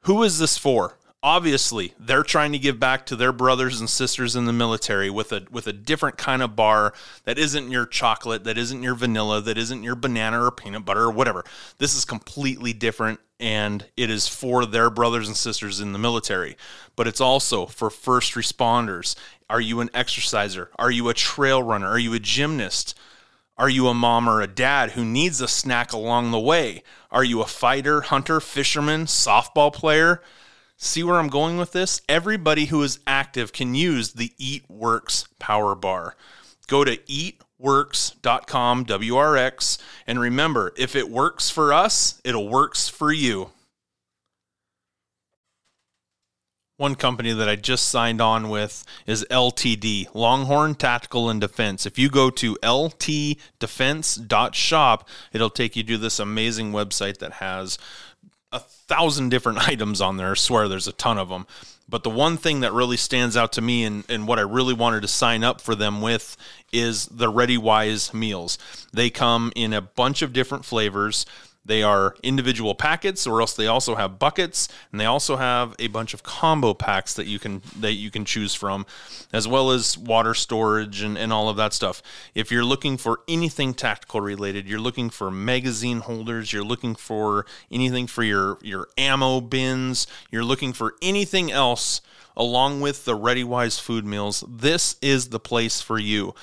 Who 0.01 0.23
is 0.23 0.37
this 0.37 0.57
for? 0.57 0.97
obviously 1.25 1.91
they're 1.99 2.21
trying 2.21 2.51
to 2.51 2.59
give 2.59 2.79
back 2.79 3.03
to 3.03 3.15
their 3.15 3.31
brothers 3.31 3.79
and 3.79 3.89
sisters 3.89 4.35
in 4.35 4.45
the 4.45 4.53
military 4.53 5.09
with 5.09 5.31
a 5.31 5.43
with 5.49 5.65
a 5.65 5.73
different 5.73 6.19
kind 6.19 6.43
of 6.43 6.55
bar 6.55 6.93
that 7.23 7.39
isn't 7.39 7.71
your 7.71 7.87
chocolate, 7.87 8.43
that 8.43 8.59
isn't 8.59 8.83
your 8.83 8.93
vanilla, 8.93 9.41
that 9.41 9.57
isn't 9.57 9.81
your 9.81 9.95
banana 9.95 10.45
or 10.45 10.51
peanut 10.51 10.85
butter 10.85 11.01
or 11.01 11.11
whatever. 11.11 11.43
This 11.79 11.95
is 11.95 12.05
completely 12.05 12.73
different 12.73 13.19
and 13.39 13.85
it 13.97 14.09
is 14.09 14.27
for 14.27 14.65
their 14.65 14.89
brothers 14.89 15.27
and 15.27 15.35
sisters 15.35 15.79
in 15.79 15.93
the 15.93 15.99
military, 15.99 16.55
but 16.95 17.07
it's 17.07 17.21
also 17.21 17.65
for 17.65 17.89
first 17.89 18.33
responders. 18.33 19.15
Are 19.49 19.61
you 19.61 19.79
an 19.81 19.89
exerciser? 19.93 20.71
Are 20.77 20.91
you 20.91 21.09
a 21.09 21.13
trail 21.13 21.61
runner? 21.61 21.87
Are 21.87 21.99
you 21.99 22.13
a 22.13 22.19
gymnast? 22.19 22.97
Are 23.57 23.69
you 23.69 23.87
a 23.87 23.93
mom 23.93 24.27
or 24.27 24.41
a 24.41 24.47
dad 24.47 24.91
who 24.91 25.05
needs 25.05 25.39
a 25.39 25.47
snack 25.47 25.93
along 25.93 26.31
the 26.31 26.39
way? 26.39 26.83
Are 27.11 27.23
you 27.23 27.41
a 27.41 27.47
fighter, 27.47 28.01
hunter, 28.01 28.41
fisherman, 28.41 29.05
softball 29.05 29.71
player? 29.71 30.21
See 30.77 31.03
where 31.03 31.17
I'm 31.17 31.29
going 31.29 31.57
with 31.57 31.71
this? 31.71 32.01
Everybody 32.09 32.65
who 32.65 32.83
is 32.83 32.99
active 33.07 33.53
can 33.53 33.73
use 33.73 34.13
the 34.13 34.33
Eat 34.37 34.69
Works 34.69 35.27
Power 35.39 35.73
Bar. 35.73 36.17
Go 36.67 36.83
to 36.83 36.99
eatworks.com, 37.61 38.85
WRX, 38.85 39.77
and 40.07 40.19
remember 40.19 40.73
if 40.77 40.95
it 40.95 41.09
works 41.09 41.49
for 41.49 41.73
us, 41.73 42.21
it'll 42.23 42.49
works 42.49 42.89
for 42.89 43.11
you. 43.11 43.49
One 46.77 46.95
company 46.95 47.31
that 47.31 47.47
I 47.47 47.55
just 47.55 47.87
signed 47.87 48.19
on 48.19 48.49
with 48.49 48.83
is 49.07 49.25
LTD, 49.31 50.13
Longhorn 50.13 50.75
Tactical 50.75 51.29
and 51.29 51.39
Defense. 51.39 51.85
If 51.85 51.97
you 51.97 52.09
go 52.09 52.29
to 52.31 52.55
ltdefense.shop, 52.55 55.09
it'll 55.31 55.49
take 55.49 55.77
you 55.77 55.83
to 55.83 55.97
this 55.97 56.19
amazing 56.19 56.73
website 56.73 57.19
that 57.19 57.31
has 57.33 57.77
a 58.51 58.59
thousand 58.59 59.29
different 59.29 59.59
items 59.69 60.01
on 60.01 60.17
there. 60.17 60.31
I 60.31 60.33
swear 60.33 60.67
there's 60.67 60.89
a 60.89 60.91
ton 60.91 61.17
of 61.17 61.29
them. 61.29 61.47
But 61.87 62.03
the 62.03 62.09
one 62.09 62.37
thing 62.37 62.61
that 62.61 62.73
really 62.73 62.97
stands 62.97 63.37
out 63.37 63.53
to 63.53 63.61
me 63.61 63.83
and, 63.83 64.03
and 64.09 64.27
what 64.27 64.39
I 64.39 64.41
really 64.41 64.73
wanted 64.73 65.01
to 65.01 65.07
sign 65.07 65.43
up 65.43 65.61
for 65.61 65.75
them 65.75 66.01
with 66.01 66.35
is 66.75 67.05
the 67.07 67.29
Ready 67.29 67.57
Wise 67.57 68.13
meals. 68.13 68.57
They 68.93 69.09
come 69.09 69.51
in 69.55 69.73
a 69.73 69.81
bunch 69.81 70.21
of 70.21 70.33
different 70.33 70.65
flavors. 70.65 71.25
They 71.67 71.81
are 71.81 72.15
individual 72.21 72.75
packets, 72.75 73.25
or 73.25 73.41
else 73.41 73.55
they 73.55 73.65
also 73.65 73.95
have 73.95 74.19
buckets, 74.19 74.67
and 74.91 75.01
they 75.01 75.05
also 75.05 75.37
have 75.37 75.73
a 75.79 75.87
bunch 75.87 76.13
of 76.13 76.21
combo 76.21 76.75
packs 76.75 77.15
that 77.15 77.25
you 77.25 77.39
can 77.39 77.63
that 77.79 77.93
you 77.93 78.11
can 78.11 78.23
choose 78.23 78.53
from, 78.53 78.85
as 79.33 79.47
well 79.47 79.71
as 79.71 79.97
water 79.97 80.35
storage 80.35 81.01
and, 81.01 81.17
and 81.17 81.33
all 81.33 81.49
of 81.49 81.57
that 81.57 81.73
stuff. 81.73 82.03
If 82.35 82.51
you're 82.51 82.63
looking 82.63 82.97
for 82.97 83.21
anything 83.27 83.73
tactical 83.73 84.21
related, 84.21 84.67
you're 84.67 84.79
looking 84.79 85.09
for 85.09 85.31
magazine 85.31 86.01
holders, 86.01 86.53
you're 86.53 86.63
looking 86.63 86.93
for 86.93 87.47
anything 87.71 88.05
for 88.05 88.23
your 88.23 88.59
your 88.61 88.87
ammo 88.95 89.41
bins, 89.41 90.05
you're 90.29 90.43
looking 90.43 90.71
for 90.71 90.93
anything 91.01 91.51
else 91.51 92.01
along 92.37 92.81
with 92.81 93.05
the 93.05 93.17
ReadyWise 93.17 93.79
food 93.79 94.05
meals, 94.05 94.43
this 94.47 94.97
is 95.01 95.29
the 95.29 95.39
place 95.39 95.81
for 95.81 95.97
you. 95.97 96.35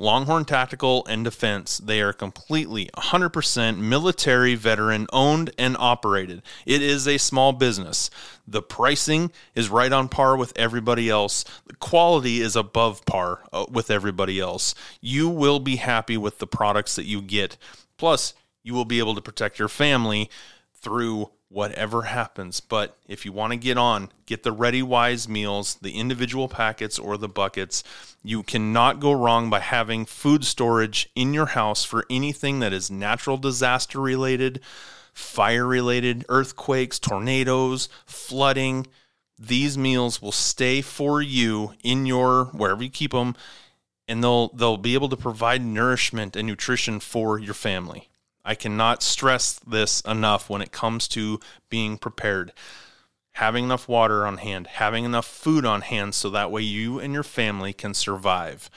Longhorn 0.00 0.46
Tactical 0.46 1.04
and 1.10 1.24
Defense. 1.24 1.76
They 1.76 2.00
are 2.00 2.14
completely 2.14 2.86
100% 2.96 3.76
military 3.76 4.54
veteran 4.54 5.06
owned 5.12 5.50
and 5.58 5.76
operated. 5.78 6.40
It 6.64 6.80
is 6.80 7.06
a 7.06 7.18
small 7.18 7.52
business. 7.52 8.08
The 8.48 8.62
pricing 8.62 9.30
is 9.54 9.68
right 9.68 9.92
on 9.92 10.08
par 10.08 10.38
with 10.38 10.54
everybody 10.56 11.10
else. 11.10 11.44
The 11.66 11.76
quality 11.76 12.40
is 12.40 12.56
above 12.56 13.04
par 13.04 13.42
uh, 13.52 13.66
with 13.70 13.90
everybody 13.90 14.40
else. 14.40 14.74
You 15.02 15.28
will 15.28 15.60
be 15.60 15.76
happy 15.76 16.16
with 16.16 16.38
the 16.38 16.46
products 16.46 16.96
that 16.96 17.04
you 17.04 17.20
get. 17.20 17.58
Plus, 17.98 18.32
you 18.62 18.72
will 18.72 18.86
be 18.86 19.00
able 19.00 19.14
to 19.14 19.20
protect 19.20 19.58
your 19.58 19.68
family 19.68 20.30
through 20.72 21.30
whatever 21.50 22.02
happens. 22.02 22.60
But 22.60 22.96
if 23.06 23.26
you 23.26 23.32
want 23.32 23.52
to 23.52 23.58
get 23.58 23.76
on, 23.76 24.10
get 24.24 24.44
the 24.44 24.52
Ready 24.52 24.82
Wise 24.82 25.28
meals, 25.28 25.76
the 25.82 25.92
individual 25.92 26.48
packets 26.48 26.98
or 26.98 27.18
the 27.18 27.28
buckets. 27.28 27.82
You 28.22 28.42
cannot 28.42 29.00
go 29.00 29.12
wrong 29.12 29.50
by 29.50 29.60
having 29.60 30.06
food 30.06 30.44
storage 30.44 31.10
in 31.14 31.34
your 31.34 31.46
house 31.46 31.84
for 31.84 32.06
anything 32.08 32.60
that 32.60 32.72
is 32.72 32.90
natural 32.90 33.36
disaster 33.36 34.00
related, 34.00 34.60
fire 35.12 35.66
related, 35.66 36.24
earthquakes, 36.28 36.98
tornadoes, 36.98 37.88
flooding. 38.06 38.86
These 39.38 39.76
meals 39.76 40.22
will 40.22 40.32
stay 40.32 40.80
for 40.80 41.20
you 41.20 41.74
in 41.82 42.06
your 42.06 42.46
wherever 42.46 42.82
you 42.82 42.90
keep 42.90 43.10
them 43.12 43.34
and 44.06 44.24
they'll 44.24 44.48
they'll 44.48 44.76
be 44.76 44.94
able 44.94 45.08
to 45.08 45.16
provide 45.16 45.64
nourishment 45.64 46.34
and 46.34 46.46
nutrition 46.46 46.98
for 46.98 47.38
your 47.38 47.54
family. 47.54 48.08
I 48.44 48.54
cannot 48.54 49.02
stress 49.02 49.58
this 49.66 50.00
enough 50.02 50.48
when 50.48 50.62
it 50.62 50.72
comes 50.72 51.08
to 51.08 51.40
being 51.68 51.98
prepared. 51.98 52.52
Having 53.32 53.64
enough 53.64 53.88
water 53.88 54.26
on 54.26 54.38
hand, 54.38 54.66
having 54.66 55.04
enough 55.04 55.26
food 55.26 55.64
on 55.64 55.82
hand 55.82 56.14
so 56.14 56.30
that 56.30 56.50
way 56.50 56.62
you 56.62 56.98
and 56.98 57.12
your 57.12 57.22
family 57.22 57.72
can 57.72 57.94
survive. 57.94 58.70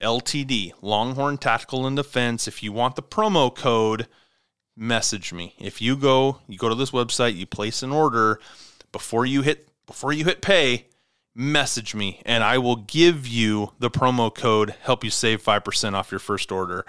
LTD, 0.00 0.72
Longhorn 0.82 1.38
Tactical 1.38 1.86
and 1.86 1.96
Defense. 1.96 2.46
If 2.46 2.62
you 2.62 2.72
want 2.72 2.94
the 2.94 3.02
promo 3.02 3.54
code, 3.54 4.06
message 4.76 5.32
me. 5.32 5.54
If 5.58 5.80
you 5.80 5.96
go, 5.96 6.40
you 6.46 6.58
go 6.58 6.68
to 6.68 6.74
this 6.74 6.90
website, 6.90 7.36
you 7.36 7.46
place 7.46 7.82
an 7.82 7.90
order 7.90 8.38
before 8.92 9.26
you 9.26 9.42
hit 9.42 9.68
before 9.86 10.12
you 10.12 10.24
hit 10.24 10.40
pay, 10.40 10.86
message 11.34 11.94
me 11.94 12.22
and 12.24 12.42
I 12.42 12.58
will 12.58 12.76
give 12.76 13.26
you 13.26 13.72
the 13.78 13.90
promo 13.90 14.34
code, 14.34 14.74
help 14.82 15.04
you 15.04 15.10
save 15.10 15.42
5% 15.42 15.94
off 15.94 16.10
your 16.10 16.20
first 16.20 16.52
order. 16.52 16.86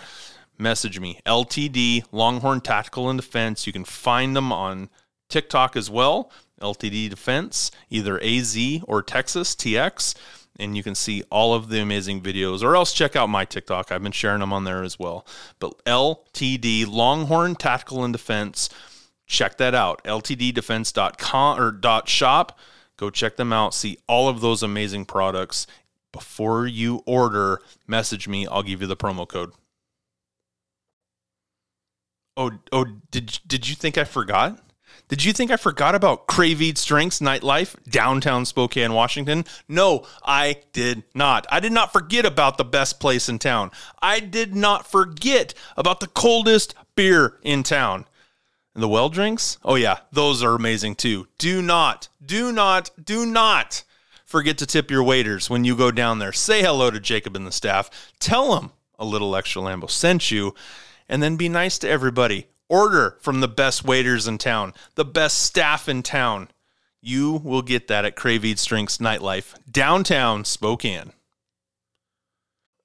Message 0.57 0.99
me, 0.99 1.19
LTD, 1.25 2.05
Longhorn 2.11 2.61
Tactical 2.61 3.09
and 3.09 3.19
Defense. 3.19 3.67
You 3.67 3.73
can 3.73 3.83
find 3.83 4.35
them 4.35 4.51
on 4.51 4.89
TikTok 5.29 5.75
as 5.75 5.89
well, 5.89 6.31
LTD 6.61 7.09
Defense, 7.09 7.71
either 7.89 8.21
AZ 8.23 8.57
or 8.83 9.03
Texas 9.03 9.55
TX. 9.55 10.15
And 10.57 10.77
you 10.77 10.83
can 10.83 10.95
see 10.95 11.21
all 11.29 11.53
of 11.53 11.67
the 11.67 11.81
amazing 11.81 12.21
videos, 12.21 12.63
or 12.63 12.77
else 12.77 12.93
check 12.93 13.17
out 13.17 13.27
my 13.27 13.43
TikTok. 13.43 13.91
I've 13.91 14.01
been 14.01 14.13
sharing 14.13 14.39
them 14.39 14.53
on 14.53 14.63
there 14.63 14.83
as 14.83 14.97
well. 14.97 15.27
But 15.59 15.83
LTD, 15.83 16.87
Longhorn 16.87 17.55
Tactical 17.55 18.05
and 18.05 18.13
Defense, 18.13 18.69
check 19.25 19.57
that 19.57 19.75
out. 19.75 20.01
LTDDefense.com 20.05 21.59
or 21.59 21.71
dot 21.71 22.07
.shop 22.07 22.57
Go 22.97 23.09
check 23.09 23.35
them 23.35 23.51
out. 23.51 23.73
See 23.73 23.97
all 24.07 24.29
of 24.29 24.41
those 24.41 24.63
amazing 24.63 25.05
products. 25.05 25.67
Before 26.11 26.65
you 26.65 27.03
order, 27.05 27.61
message 27.87 28.27
me. 28.27 28.47
I'll 28.47 28.63
give 28.63 28.81
you 28.81 28.87
the 28.87 28.95
promo 28.95 29.27
code. 29.27 29.51
Oh, 32.37 32.51
oh, 32.71 32.85
did 33.11 33.39
did 33.47 33.69
you 33.69 33.75
think 33.75 33.97
I 33.97 34.03
forgot? 34.03 34.59
Did 35.07 35.23
you 35.23 35.33
think 35.33 35.51
I 35.51 35.57
forgot 35.57 35.93
about 35.93 36.25
Crave 36.25 36.61
Eats 36.61 36.83
Drinks 36.83 37.19
Nightlife, 37.19 37.75
downtown 37.87 38.43
Spokane, 38.43 38.93
Washington? 38.93 39.45
No, 39.67 40.05
I 40.23 40.61
did 40.73 41.03
not. 41.13 41.45
I 41.51 41.59
did 41.59 41.71
not 41.71 41.93
forget 41.93 42.25
about 42.25 42.57
the 42.57 42.65
best 42.65 42.99
place 42.99 43.29
in 43.29 43.37
town. 43.37 43.69
I 44.01 44.19
did 44.19 44.55
not 44.55 44.87
forget 44.87 45.53
about 45.77 45.99
the 45.99 46.07
coldest 46.07 46.73
beer 46.95 47.37
in 47.43 47.61
town. 47.61 48.05
And 48.73 48.83
the 48.83 48.89
well 48.89 49.09
drinks? 49.09 49.57
Oh, 49.63 49.75
yeah, 49.75 49.99
those 50.11 50.43
are 50.43 50.55
amazing 50.55 50.95
too. 50.95 51.27
Do 51.37 51.61
not, 51.61 52.09
do 52.25 52.51
not, 52.51 52.89
do 53.01 53.25
not 53.25 53.83
forget 54.25 54.57
to 54.57 54.65
tip 54.65 54.91
your 54.91 55.03
waiters 55.03 55.49
when 55.49 55.63
you 55.63 55.77
go 55.77 55.91
down 55.91 56.19
there. 56.19 56.33
Say 56.33 56.61
hello 56.61 56.91
to 56.91 56.99
Jacob 56.99 57.35
and 57.35 57.47
the 57.47 57.51
staff. 57.51 57.89
Tell 58.19 58.55
them 58.55 58.71
a 58.99 59.05
little 59.05 59.35
extra 59.35 59.61
Lambo 59.61 59.89
sent 59.89 60.31
you, 60.31 60.55
and 61.07 61.21
then 61.21 61.35
be 61.35 61.49
nice 61.49 61.77
to 61.79 61.89
everybody. 61.89 62.47
Order 62.67 63.17
from 63.21 63.41
the 63.41 63.47
best 63.47 63.83
waiters 63.85 64.27
in 64.27 64.37
town, 64.37 64.73
the 64.95 65.05
best 65.05 65.43
staff 65.43 65.87
in 65.87 66.01
town. 66.01 66.49
You 67.01 67.33
will 67.33 67.61
get 67.61 67.87
that 67.87 68.05
at 68.05 68.15
Crave 68.15 68.43
Eats 68.43 68.65
Drinks 68.65 68.97
Nightlife, 68.97 69.53
downtown 69.71 70.43
Spokane. 70.45 71.11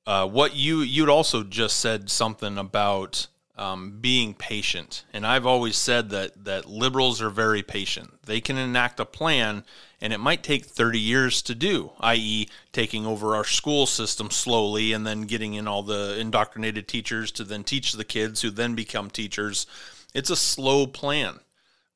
Uh, 0.07 0.27
what 0.27 0.55
you 0.55 0.81
you'd 0.81 1.09
also 1.09 1.43
just 1.43 1.79
said 1.79 2.11
something 2.11 2.59
about 2.59 3.29
um, 3.57 3.99
being 4.01 4.35
patient. 4.35 5.05
And 5.13 5.27
I've 5.27 5.47
always 5.47 5.77
said 5.77 6.11
that 6.11 6.45
that 6.45 6.67
liberals 6.67 7.21
are 7.21 7.31
very 7.31 7.63
patient. 7.63 8.11
They 8.25 8.41
can 8.41 8.57
enact 8.57 9.01
a 9.01 9.05
plan, 9.05 9.65
and 10.01 10.13
it 10.13 10.21
might 10.21 10.43
take 10.43 10.65
30 10.65 10.99
years 10.99 11.43
to 11.43 11.55
do, 11.55 11.93
i.e., 12.01 12.49
taking 12.73 13.07
over 13.07 13.37
our 13.37 13.45
school 13.45 13.87
system 13.87 14.31
slowly 14.31 14.93
and 14.93 15.07
then 15.07 15.23
getting 15.23 15.55
in 15.55 15.69
all 15.69 15.83
the 15.83 16.19
indoctrinated 16.19 16.89
teachers 16.89 17.31
to 17.33 17.45
then 17.45 17.65
teach 17.65 17.93
the 17.93 18.05
kids 18.05 18.41
who 18.41 18.51
then 18.51 18.75
become 18.75 19.11
teachers. 19.11 19.67
It's 20.15 20.31
a 20.31 20.37
slow 20.37 20.87
plan. 20.87 21.41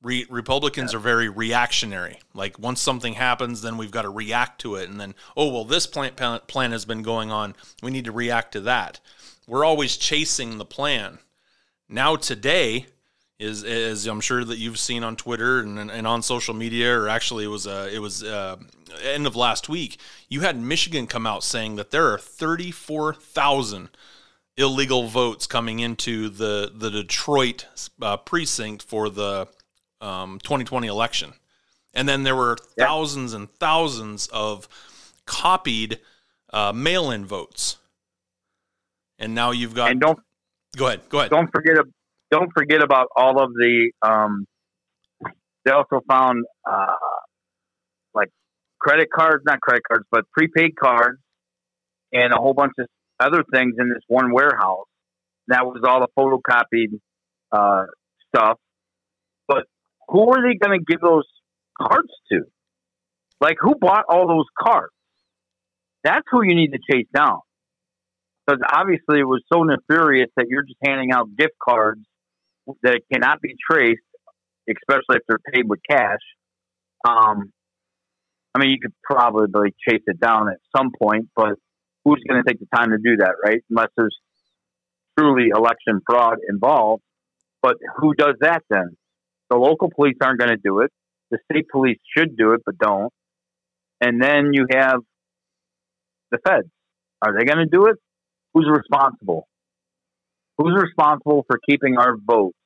Re- 0.02 0.26
Republicans 0.28 0.92
yeah. 0.92 0.98
are 0.98 1.02
very 1.02 1.30
reactionary. 1.30 2.20
Like 2.34 2.58
once 2.58 2.80
something 2.80 3.14
happens, 3.14 3.62
then 3.62 3.78
we've 3.78 3.90
got 3.90 4.02
to 4.02 4.10
react 4.10 4.60
to 4.60 4.74
it, 4.74 4.90
and 4.90 5.00
then 5.00 5.14
oh 5.34 5.50
well, 5.50 5.64
this 5.64 5.86
plan 5.86 6.12
plan 6.46 6.72
has 6.72 6.84
been 6.84 7.02
going 7.02 7.32
on. 7.32 7.54
We 7.82 7.90
need 7.90 8.04
to 8.04 8.12
react 8.12 8.52
to 8.52 8.60
that. 8.60 9.00
We're 9.46 9.64
always 9.64 9.96
chasing 9.96 10.58
the 10.58 10.66
plan 10.66 11.20
now 11.88 12.16
today 12.16 12.86
is 13.38 13.64
as 13.64 14.06
I'm 14.06 14.20
sure 14.20 14.44
that 14.44 14.58
you've 14.58 14.78
seen 14.78 15.02
on 15.02 15.16
Twitter 15.16 15.60
and, 15.60 15.90
and 15.90 16.06
on 16.06 16.22
social 16.22 16.54
media, 16.54 16.96
or 16.96 17.08
actually 17.08 17.44
it 17.44 17.48
was 17.48 17.66
uh, 17.66 17.88
it 17.92 17.98
was 17.98 18.22
uh, 18.22 18.56
end 19.02 19.26
of 19.26 19.36
last 19.36 19.68
week. 19.68 19.98
You 20.28 20.40
had 20.40 20.56
Michigan 20.58 21.06
come 21.06 21.26
out 21.26 21.42
saying 21.42 21.76
that 21.76 21.90
there 21.90 22.12
are 22.12 22.18
34,000 22.18 23.88
illegal 24.56 25.08
votes 25.08 25.46
coming 25.46 25.80
into 25.80 26.28
the 26.28 26.70
the 26.72 26.90
Detroit 26.90 27.66
uh, 28.00 28.16
precinct 28.18 28.82
for 28.82 29.08
the 29.08 29.48
um, 30.00 30.38
2020 30.40 30.86
election, 30.86 31.32
and 31.92 32.08
then 32.08 32.22
there 32.22 32.36
were 32.36 32.56
thousands 32.78 33.34
and 33.34 33.50
thousands 33.50 34.28
of 34.28 34.68
copied 35.26 35.98
uh, 36.52 36.72
mail-in 36.72 37.24
votes. 37.24 37.78
And 39.18 39.34
now 39.34 39.52
you've 39.52 39.74
got 39.74 39.92
and 39.92 40.00
don't 40.00 40.18
Go 40.76 40.88
ahead. 40.88 41.08
Go 41.08 41.18
ahead. 41.18 41.30
Don't 41.30 41.50
forget. 41.50 41.76
Don't 42.34 42.50
forget 42.52 42.82
about 42.82 43.06
all 43.16 43.40
of 43.40 43.52
the. 43.52 43.92
Um, 44.02 44.46
they 45.64 45.70
also 45.70 46.00
found 46.08 46.44
uh, 46.68 46.96
like 48.12 48.30
credit 48.80 49.06
cards, 49.14 49.44
not 49.46 49.60
credit 49.60 49.82
cards, 49.86 50.04
but 50.10 50.24
prepaid 50.32 50.72
cards, 50.74 51.20
and 52.12 52.32
a 52.32 52.36
whole 52.36 52.52
bunch 52.52 52.72
of 52.80 52.88
other 53.20 53.44
things 53.52 53.76
in 53.78 53.88
this 53.88 54.02
one 54.08 54.32
warehouse. 54.32 54.86
That 55.46 55.64
was 55.64 55.82
all 55.86 56.00
the 56.00 56.08
photocopied 56.18 56.98
uh, 57.52 57.84
stuff. 58.26 58.58
But 59.46 59.66
who 60.08 60.28
are 60.32 60.42
they 60.42 60.56
going 60.58 60.76
to 60.76 60.84
give 60.84 61.00
those 61.00 61.28
cards 61.80 62.10
to? 62.32 62.40
Like, 63.40 63.58
who 63.60 63.76
bought 63.76 64.06
all 64.08 64.26
those 64.26 64.46
cards? 64.58 64.92
That's 66.02 66.26
who 66.32 66.42
you 66.42 66.56
need 66.56 66.72
to 66.72 66.80
chase 66.90 67.06
down 67.14 67.38
because 68.44 68.60
obviously 68.72 69.20
it 69.20 69.24
was 69.24 69.42
so 69.52 69.62
nefarious 69.62 70.30
that 70.36 70.46
you're 70.48 70.64
just 70.64 70.78
handing 70.84 71.12
out 71.12 71.28
gift 71.38 71.54
cards 71.62 72.00
that 72.82 73.00
cannot 73.12 73.40
be 73.40 73.54
traced, 73.70 74.02
especially 74.68 75.16
if 75.16 75.22
they're 75.28 75.52
paid 75.52 75.64
with 75.68 75.80
cash. 75.88 76.20
Um, 77.06 77.52
I 78.54 78.60
mean, 78.60 78.70
you 78.70 78.78
could 78.80 78.94
probably 79.02 79.74
chase 79.86 80.02
it 80.06 80.20
down 80.20 80.48
at 80.48 80.58
some 80.76 80.90
point, 81.00 81.28
but 81.34 81.54
who's 82.04 82.22
going 82.28 82.42
to 82.42 82.48
take 82.48 82.60
the 82.60 82.66
time 82.74 82.90
to 82.90 82.98
do 82.98 83.16
that, 83.18 83.34
right? 83.44 83.60
Unless 83.70 83.88
there's 83.96 84.16
truly 85.18 85.48
election 85.54 86.00
fraud 86.08 86.38
involved. 86.48 87.02
But 87.62 87.76
who 87.96 88.14
does 88.14 88.34
that 88.40 88.62
then? 88.70 88.96
The 89.50 89.56
local 89.56 89.90
police 89.94 90.16
aren't 90.22 90.38
going 90.38 90.50
to 90.50 90.60
do 90.62 90.80
it. 90.80 90.90
The 91.30 91.38
state 91.50 91.66
police 91.70 91.98
should 92.16 92.36
do 92.36 92.52
it, 92.52 92.60
but 92.64 92.78
don't. 92.78 93.12
And 94.00 94.22
then 94.22 94.50
you 94.52 94.66
have 94.70 95.00
the 96.30 96.38
feds. 96.46 96.68
Are 97.22 97.34
they 97.36 97.44
going 97.44 97.58
to 97.58 97.66
do 97.66 97.86
it? 97.86 97.96
who's 98.54 98.70
responsible? 98.70 99.48
Who's 100.58 100.74
responsible 100.80 101.44
for 101.46 101.58
keeping 101.68 101.96
our 101.98 102.16
votes 102.16 102.56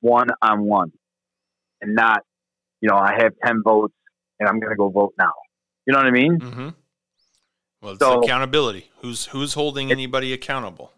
one 0.00 0.28
on 0.42 0.64
one 0.64 0.92
and 1.80 1.94
not, 1.94 2.20
you 2.80 2.88
know, 2.88 2.96
I 2.96 3.14
have 3.18 3.32
10 3.44 3.62
votes 3.64 3.94
and 4.38 4.48
I'm 4.48 4.60
going 4.60 4.70
to 4.70 4.76
go 4.76 4.88
vote 4.90 5.14
now. 5.18 5.32
You 5.86 5.92
know 5.92 5.98
what 5.98 6.06
I 6.06 6.10
mean? 6.10 6.38
Mm-hmm. 6.38 6.68
Well, 7.82 7.92
it's 7.92 8.00
so, 8.00 8.20
accountability. 8.22 8.90
Who's 9.00 9.26
who's 9.26 9.52
holding 9.52 9.90
anybody 9.90 10.32
accountable? 10.32 10.92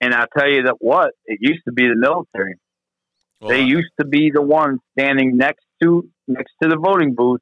And 0.00 0.14
I'll 0.14 0.26
tell 0.36 0.48
you 0.48 0.62
that 0.62 0.76
what 0.78 1.10
it 1.26 1.38
used 1.42 1.62
to 1.68 1.72
be 1.72 1.82
the 1.82 1.96
military. 1.96 2.54
Well, 3.40 3.50
they 3.50 3.62
used 3.62 3.90
to 4.00 4.06
be 4.06 4.30
the 4.32 4.40
ones 4.40 4.80
standing 4.98 5.36
next 5.36 5.64
to 5.82 6.08
next 6.26 6.52
to 6.62 6.68
the 6.70 6.78
voting 6.78 7.14
booth 7.14 7.40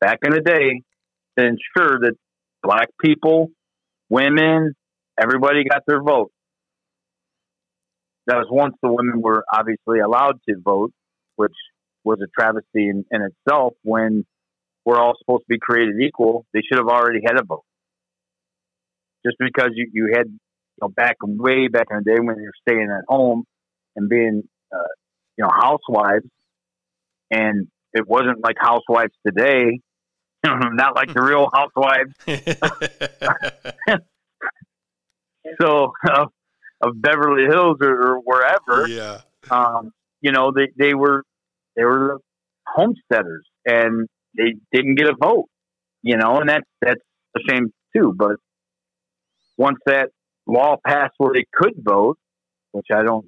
back 0.00 0.20
in 0.24 0.30
the 0.30 0.40
day 0.40 0.82
to 1.38 1.44
ensure 1.44 1.98
that 2.00 2.14
black 2.62 2.88
people 3.04 3.50
women, 4.08 4.74
everybody 5.20 5.64
got 5.64 5.82
their 5.86 6.02
vote. 6.02 6.30
That 8.26 8.36
was 8.36 8.46
once 8.50 8.74
the 8.82 8.92
women 8.92 9.22
were 9.22 9.44
obviously 9.52 10.00
allowed 10.00 10.40
to 10.48 10.56
vote, 10.62 10.92
which 11.36 11.54
was 12.04 12.18
a 12.22 12.26
travesty 12.38 12.88
in, 12.88 13.04
in 13.10 13.22
itself. 13.22 13.74
When 13.82 14.26
we're 14.84 14.98
all 14.98 15.14
supposed 15.18 15.42
to 15.42 15.48
be 15.48 15.58
created 15.58 15.96
equal, 16.00 16.44
they 16.52 16.60
should 16.60 16.78
have 16.78 16.88
already 16.88 17.20
had 17.24 17.38
a 17.38 17.44
vote. 17.44 17.64
Just 19.24 19.36
because 19.38 19.70
you, 19.74 19.90
you 19.92 20.12
had, 20.14 20.26
you 20.26 20.78
know, 20.82 20.88
back 20.88 21.16
way 21.22 21.68
back 21.68 21.86
in 21.90 21.98
the 21.98 22.04
day 22.04 22.20
when 22.20 22.36
you're 22.40 22.52
staying 22.68 22.88
at 22.90 23.04
home 23.08 23.44
and 23.96 24.08
being, 24.08 24.42
uh, 24.72 24.92
you 25.36 25.44
know, 25.44 25.50
housewives, 25.50 26.26
and 27.30 27.68
it 27.94 28.06
wasn't 28.06 28.42
like 28.44 28.56
housewives 28.60 29.12
today 29.26 29.80
not 30.44 30.94
like 30.94 31.12
the 31.12 31.20
real 31.20 31.48
housewives. 31.52 32.14
so 35.60 35.92
uh, 36.10 36.26
of 36.80 37.00
Beverly 37.00 37.44
Hills 37.48 37.78
or, 37.80 37.90
or 37.90 38.20
wherever. 38.20 38.88
Yeah. 38.88 39.20
Um, 39.50 39.92
you 40.20 40.32
know, 40.32 40.52
they, 40.54 40.68
they 40.76 40.94
were 40.94 41.24
they 41.76 41.84
were 41.84 42.18
homesteaders 42.66 43.46
and 43.64 44.08
they 44.36 44.54
didn't 44.72 44.96
get 44.96 45.08
a 45.08 45.14
vote. 45.20 45.46
You 46.02 46.16
know, 46.16 46.38
and 46.38 46.48
that's 46.48 46.68
that's 46.80 47.00
a 47.36 47.40
shame 47.48 47.72
too. 47.96 48.14
But 48.16 48.36
once 49.56 49.78
that 49.86 50.10
law 50.46 50.76
passed 50.86 51.14
where 51.18 51.34
they 51.34 51.44
could 51.52 51.74
vote, 51.78 52.18
which 52.72 52.86
I 52.92 53.02
don't 53.02 53.26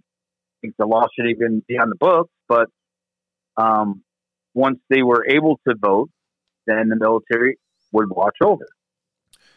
think 0.61 0.75
the 0.79 0.87
law 0.87 1.07
should 1.15 1.29
even 1.29 1.63
be 1.67 1.79
on 1.79 1.89
the 1.89 1.97
books, 1.97 2.31
but 2.49 2.69
um, 3.57 4.03
once 4.55 4.79
they 4.89 5.03
were 5.03 5.27
able 5.29 5.61
to 5.69 5.75
vote, 5.79 6.11
then 6.67 6.89
the 6.89 6.97
military 6.97 7.59
would 7.93 8.11
watch 8.11 8.37
over. 8.43 8.67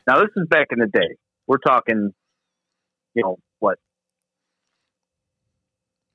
Now, 0.07 0.19
this 0.19 0.29
is 0.35 0.47
back 0.49 0.67
in 0.71 0.79
the 0.79 0.87
day. 0.87 1.15
We're 1.47 1.57
talking, 1.57 2.13
you 3.13 3.23
know, 3.23 3.37
what? 3.59 3.79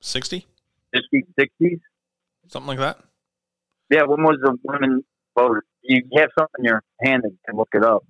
60? 0.01 0.45
50s, 0.95 1.23
60s? 1.39 1.79
Something 2.47 2.67
like 2.67 2.79
that? 2.79 2.99
Yeah, 3.89 4.03
when 4.03 4.23
was 4.23 4.37
the 4.41 4.57
women 4.63 5.03
voted? 5.37 5.63
you 5.83 6.03
have 6.17 6.29
something 6.37 6.59
in 6.59 6.65
your 6.65 6.83
hand 7.01 7.23
and 7.23 7.37
can 7.45 7.57
look 7.57 7.69
it 7.73 7.83
up. 7.83 8.05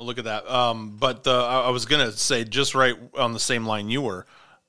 Look 0.00 0.18
at 0.18 0.24
that. 0.24 0.48
Um, 0.50 0.96
but 0.98 1.26
uh, 1.26 1.46
I 1.46 1.70
was 1.70 1.86
going 1.86 2.04
to 2.04 2.16
say, 2.16 2.44
just 2.44 2.74
right 2.74 2.96
on 3.16 3.32
the 3.32 3.40
same 3.40 3.64
line 3.64 3.88
you 3.88 4.02
were, 4.02 4.26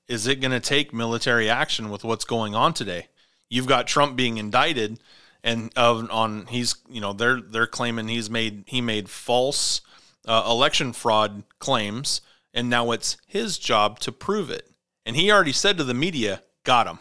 is 0.08 0.28
it 0.28 0.40
going 0.40 0.52
to 0.52 0.60
take 0.60 0.94
military 0.94 1.50
action 1.50 1.90
with 1.90 2.04
what's 2.04 2.26
going 2.26 2.56
on 2.56 2.74
today? 2.74 3.08
You've 3.50 3.68
got 3.68 3.88
Trump 3.88 4.16
being 4.16 4.38
indicted, 4.38 5.00
and 5.44 5.72
of 5.76 6.10
on 6.12 6.48
he's 6.48 6.76
you 6.90 7.02
know 7.02 7.14
they're 7.14 7.42
they're 7.42 7.68
claiming 7.68 8.08
he's 8.08 8.30
made 8.30 8.64
he 8.68 8.82
made 8.82 9.10
false 9.10 9.82
uh, 10.28 10.44
election 10.48 10.94
fraud 10.94 11.44
claims, 11.60 12.22
and 12.54 12.70
now 12.70 12.92
it's 12.92 13.18
his 13.28 13.58
job 13.58 14.00
to 14.00 14.12
prove 14.12 14.50
it. 14.50 14.70
And 15.06 15.16
he 15.16 15.32
already 15.32 15.52
said 15.52 15.78
to 15.78 15.84
the 15.84 15.94
media, 15.94 16.42
"Got 16.64 16.88
him." 16.88 17.00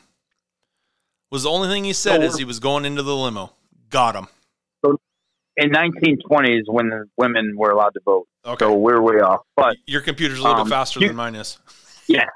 Was 1.30 1.42
the 1.44 1.50
only 1.50 1.68
thing 1.68 1.84
he 1.84 1.92
said 1.92 2.20
so, 2.20 2.22
is 2.22 2.38
he 2.38 2.44
was 2.44 2.60
going 2.60 2.84
into 2.84 3.02
the 3.02 3.16
limo. 3.16 3.52
Got 3.90 4.14
him. 4.14 4.28
So 4.84 4.98
in 5.56 5.70
1920s, 5.70 6.62
when 6.66 6.90
the 6.90 7.06
women 7.16 7.54
were 7.56 7.70
allowed 7.70 7.94
to 7.94 8.00
vote. 8.04 8.28
Okay. 8.44 8.64
So 8.64 8.74
we're 8.76 9.00
way 9.00 9.16
off. 9.16 9.40
But 9.56 9.76
your 9.86 10.00
computer's 10.00 10.38
a 10.38 10.42
little 10.42 10.60
um, 10.60 10.68
bit 10.68 10.72
faster 10.72 11.00
you, 11.00 11.08
than 11.08 11.16
mine 11.16 11.34
is. 11.34 11.58
Yeah. 12.06 12.26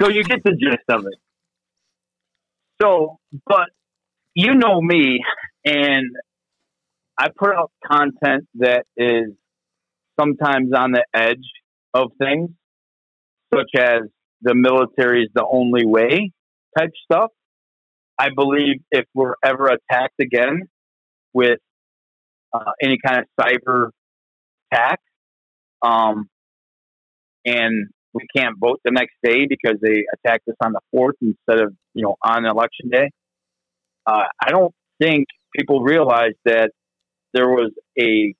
So 0.00 0.08
you 0.08 0.24
get 0.24 0.42
the 0.42 0.52
gist 0.52 0.84
of 0.88 1.04
it. 1.04 1.18
So, 2.80 3.18
but 3.46 3.68
you 4.34 4.54
know 4.54 4.80
me, 4.80 5.22
and 5.66 6.06
I 7.18 7.28
put 7.28 7.54
out 7.54 7.70
content 7.86 8.48
that 8.54 8.86
is 8.96 9.32
sometimes 10.18 10.70
on 10.76 10.92
the 10.92 11.04
edge 11.14 11.44
of 11.94 12.10
things, 12.20 12.50
such 13.52 13.70
as 13.76 14.02
the 14.42 14.54
military 14.54 15.22
is 15.22 15.30
the 15.34 15.44
only 15.48 15.84
way 15.84 16.32
type 16.78 16.90
stuff. 17.10 17.30
I 18.18 18.28
believe 18.34 18.76
if 18.90 19.04
we're 19.14 19.34
ever 19.44 19.68
attacked 19.68 20.20
again 20.20 20.62
with 21.32 21.58
uh, 22.52 22.72
any 22.82 22.98
kind 23.04 23.20
of 23.20 23.26
cyber 23.40 23.90
attack, 24.72 25.00
um, 25.82 26.28
and 27.44 27.88
we 28.12 28.26
can't 28.36 28.56
vote 28.58 28.80
the 28.84 28.90
next 28.90 29.14
day 29.22 29.46
because 29.48 29.78
they 29.80 30.04
attacked 30.14 30.48
us 30.48 30.56
on 30.62 30.72
the 30.72 30.80
fourth 30.90 31.14
instead 31.20 31.62
of 31.64 31.74
you 31.94 32.02
know 32.02 32.16
on 32.22 32.44
election 32.44 32.88
day. 32.90 33.10
Uh, 34.06 34.24
I 34.40 34.50
don't 34.50 34.74
think 35.00 35.26
people 35.56 35.82
realize 35.82 36.32
that 36.44 36.70
there 37.34 37.48
was 37.48 37.70
a 37.98 38.34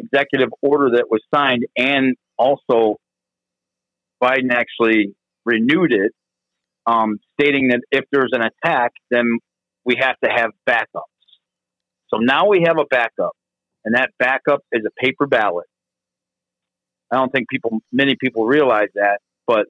executive 0.00 0.50
order 0.62 0.96
that 0.96 1.06
was 1.10 1.20
signed, 1.34 1.66
and 1.76 2.16
also 2.38 2.96
Biden 4.22 4.50
actually 4.52 5.14
renewed 5.44 5.92
it, 5.92 6.12
um, 6.86 7.18
stating 7.38 7.68
that 7.68 7.80
if 7.90 8.04
there's 8.12 8.32
an 8.32 8.42
attack, 8.42 8.92
then 9.10 9.38
we 9.84 9.96
have 10.00 10.16
to 10.24 10.30
have 10.30 10.50
backups. 10.68 11.04
So 12.08 12.18
now 12.18 12.48
we 12.48 12.64
have 12.66 12.78
a 12.78 12.84
backup, 12.84 13.32
and 13.84 13.94
that 13.94 14.10
backup 14.18 14.60
is 14.72 14.82
a 14.86 15.04
paper 15.04 15.26
ballot. 15.26 15.66
I 17.12 17.16
don't 17.16 17.32
think 17.32 17.48
people, 17.48 17.80
many 17.92 18.16
people 18.20 18.46
realize 18.46 18.88
that, 18.94 19.18
but 19.46 19.66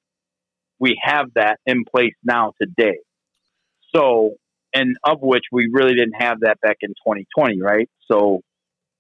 we 0.79 0.99
have 1.03 1.27
that 1.35 1.59
in 1.67 1.85
place 1.85 2.15
now 2.25 2.53
today. 2.61 2.99
So, 3.95 4.35
and 4.75 4.97
of 5.05 5.19
which 5.21 5.45
we 5.53 5.69
really 5.73 5.95
didn't 5.95 6.21
have 6.21 6.41
that 6.41 6.61
back 6.61 6.77
in 6.81 6.91
2020, 6.91 7.61
right? 7.61 7.89
So, 8.11 8.41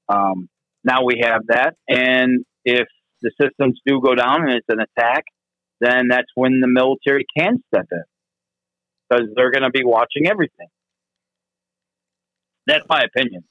um, 0.09 0.49
now 0.85 1.05
we 1.05 1.21
have 1.23 1.43
that. 1.49 1.75
And 1.89 2.45
if 2.65 2.87
the 3.23 3.31
systems 3.41 3.81
do 3.87 4.01
go 4.01 4.15
down 4.15 4.43
and 4.43 4.53
it's 4.53 4.67
an 4.69 4.81
attack, 4.81 5.25
then 5.81 6.09
that's 6.09 6.29
when 6.35 6.61
the 6.61 6.69
military 6.69 7.25
can 7.37 7.63
step 7.73 7.87
in 7.91 8.03
because 9.09 9.27
they're 9.35 9.51
going 9.51 9.63
to 9.63 9.71
be 9.71 9.85
watching 9.85 10.27
everything. 10.27 10.69
That's 12.67 12.85
my 12.89 13.03
opinion. 13.03 13.45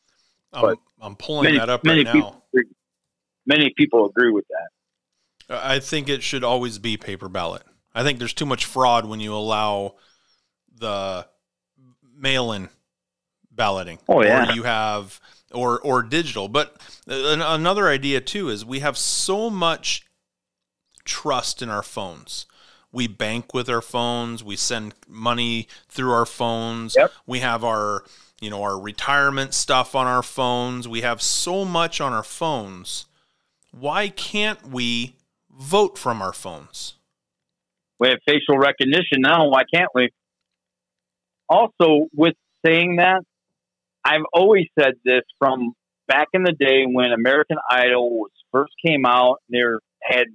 I'm, 0.54 0.76
I'm 1.02 1.16
pulling 1.16 1.46
many, 1.46 1.58
that 1.58 1.70
up 1.70 1.86
right 1.86 2.04
now. 2.04 2.42
Agree, 2.54 2.70
many 3.46 3.74
people 3.76 4.08
agree 4.08 4.32
with 4.32 4.46
that. 4.50 5.64
I 5.64 5.80
think 5.80 6.10
it 6.10 6.24
should 6.24 6.44
always 6.44 6.78
be 6.78 6.98
paper 6.98 7.28
ballot. 7.28 7.64
I 7.94 8.04
think 8.04 8.20
there's 8.20 8.34
too 8.34 8.46
much 8.46 8.66
fraud 8.66 9.06
when 9.06 9.20
you 9.20 9.34
allow 9.34 9.96
the 10.76 11.28
mail-in 12.16 12.70
balloting. 13.52 14.00
Oh 14.08 14.24
yeah. 14.24 14.50
Or 14.50 14.54
you 14.54 14.64
have 14.64 15.20
or 15.52 15.80
or 15.80 16.04
digital. 16.04 16.48
But 16.48 16.78
another 17.08 17.88
idea 17.88 18.22
too 18.22 18.50
is 18.50 18.66
we 18.66 18.80
have 18.80 18.98
so 18.98 19.50
much 19.50 20.06
trust 21.06 21.62
in 21.62 21.70
our 21.70 21.84
phones. 21.84 22.46
We 22.92 23.08
bank 23.08 23.54
with 23.54 23.70
our 23.70 23.82
phones. 23.82 24.44
We 24.44 24.56
send 24.56 24.96
money 25.08 25.68
through 25.88 26.12
our 26.12 26.26
phones. 26.26 26.96
Yep. 26.98 27.12
We 27.28 27.40
have 27.40 27.64
our 27.64 28.04
you 28.42 28.50
know 28.50 28.64
our 28.64 28.80
retirement 28.80 29.54
stuff 29.54 29.96
on 29.96 30.08
our 30.08 30.24
phones. 30.24 30.88
We 30.88 31.02
have 31.02 31.22
so 31.22 31.66
much 31.66 32.02
on 32.02 32.14
our 32.14 32.24
phones. 32.24 33.06
Why 33.72 34.10
can't 34.10 34.68
we 34.68 35.16
vote 35.60 35.98
from 35.98 36.22
our 36.22 36.34
phones. 36.34 36.96
We 38.00 38.08
have 38.08 38.20
facial 38.26 38.58
recognition 38.58 39.20
now. 39.20 39.50
Why 39.50 39.64
can't 39.72 39.90
we? 39.94 40.10
Also, 41.50 42.08
with 42.16 42.36
saying 42.66 42.96
that, 42.96 43.22
I've 44.04 44.26
always 44.34 44.66
said 44.80 44.94
this 45.04 45.24
from 45.38 45.74
back 46.08 46.28
in 46.34 46.44
the 46.44 46.54
day 46.54 46.86
when 46.86 47.12
American 47.12 47.58
Idol 47.70 48.10
was 48.12 48.32
first 48.52 48.74
came 48.86 49.06
out. 49.06 49.38
There 49.50 49.80
had 50.02 50.28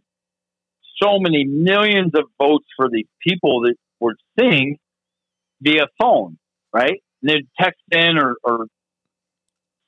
so 1.03 1.19
many 1.19 1.45
millions 1.45 2.13
of 2.15 2.25
votes 2.39 2.67
for 2.77 2.89
these 2.91 3.09
people 3.27 3.63
that 3.63 3.75
were 4.01 4.15
sing 4.39 4.79
via 5.61 5.87
phone, 6.01 6.39
right? 6.73 7.03
And 7.23 7.31
they'd 7.31 7.49
text 7.59 7.83
in 7.91 8.19
or, 8.19 8.37
or 8.45 8.67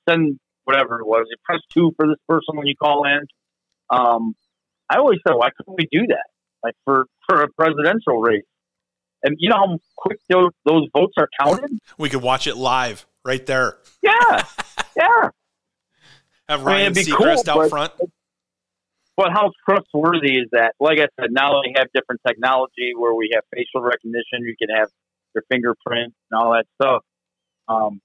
send 0.08 0.38
whatever 0.64 0.98
it 1.00 1.06
was. 1.06 1.26
You 1.30 1.36
press 1.44 1.60
two 1.72 1.92
for 1.96 2.06
this 2.06 2.18
person 2.28 2.56
when 2.56 2.66
you 2.66 2.74
call 2.76 3.04
in. 3.04 3.20
Um, 3.88 4.34
I 4.90 4.98
always 4.98 5.18
said, 5.26 5.34
why 5.34 5.50
couldn't 5.56 5.76
we 5.76 5.88
do 5.90 6.06
that? 6.08 6.26
Like 6.62 6.74
for, 6.84 7.06
for 7.28 7.42
a 7.42 7.48
presidential 7.48 8.20
race. 8.20 8.44
And 9.22 9.36
you 9.38 9.48
know 9.48 9.56
how 9.56 9.78
quick 9.96 10.18
those, 10.28 10.50
those 10.64 10.88
votes 10.92 11.14
are 11.16 11.28
counted? 11.40 11.78
We 11.98 12.08
could 12.08 12.22
watch 12.22 12.46
it 12.46 12.56
live 12.56 13.06
right 13.26 13.44
there. 13.44 13.78
Yeah. 14.02 14.44
yeah. 14.96 15.30
Have 16.48 16.62
Ryan 16.62 16.92
I 16.92 16.94
mean, 16.94 17.04
Seacrest 17.04 17.52
cool, 17.52 17.62
out 17.62 17.70
front. 17.70 17.92
But 19.16 19.32
how 19.32 19.50
trustworthy 19.68 20.38
is 20.38 20.48
that? 20.52 20.74
Like 20.78 20.98
I 20.98 21.08
said, 21.20 21.30
now 21.30 21.62
they 21.62 21.74
have 21.76 21.88
different 21.92 22.20
technology 22.26 22.92
where 22.96 23.14
we 23.14 23.30
have 23.34 23.44
facial 23.52 23.80
recognition. 23.80 24.42
You 24.42 24.54
can 24.60 24.74
have 24.76 24.88
your 25.34 25.42
fingerprint 25.50 26.14
and 26.30 26.40
all 26.40 26.52
that 26.52 26.66
stuff. 26.80 27.02
Um, 27.68 28.00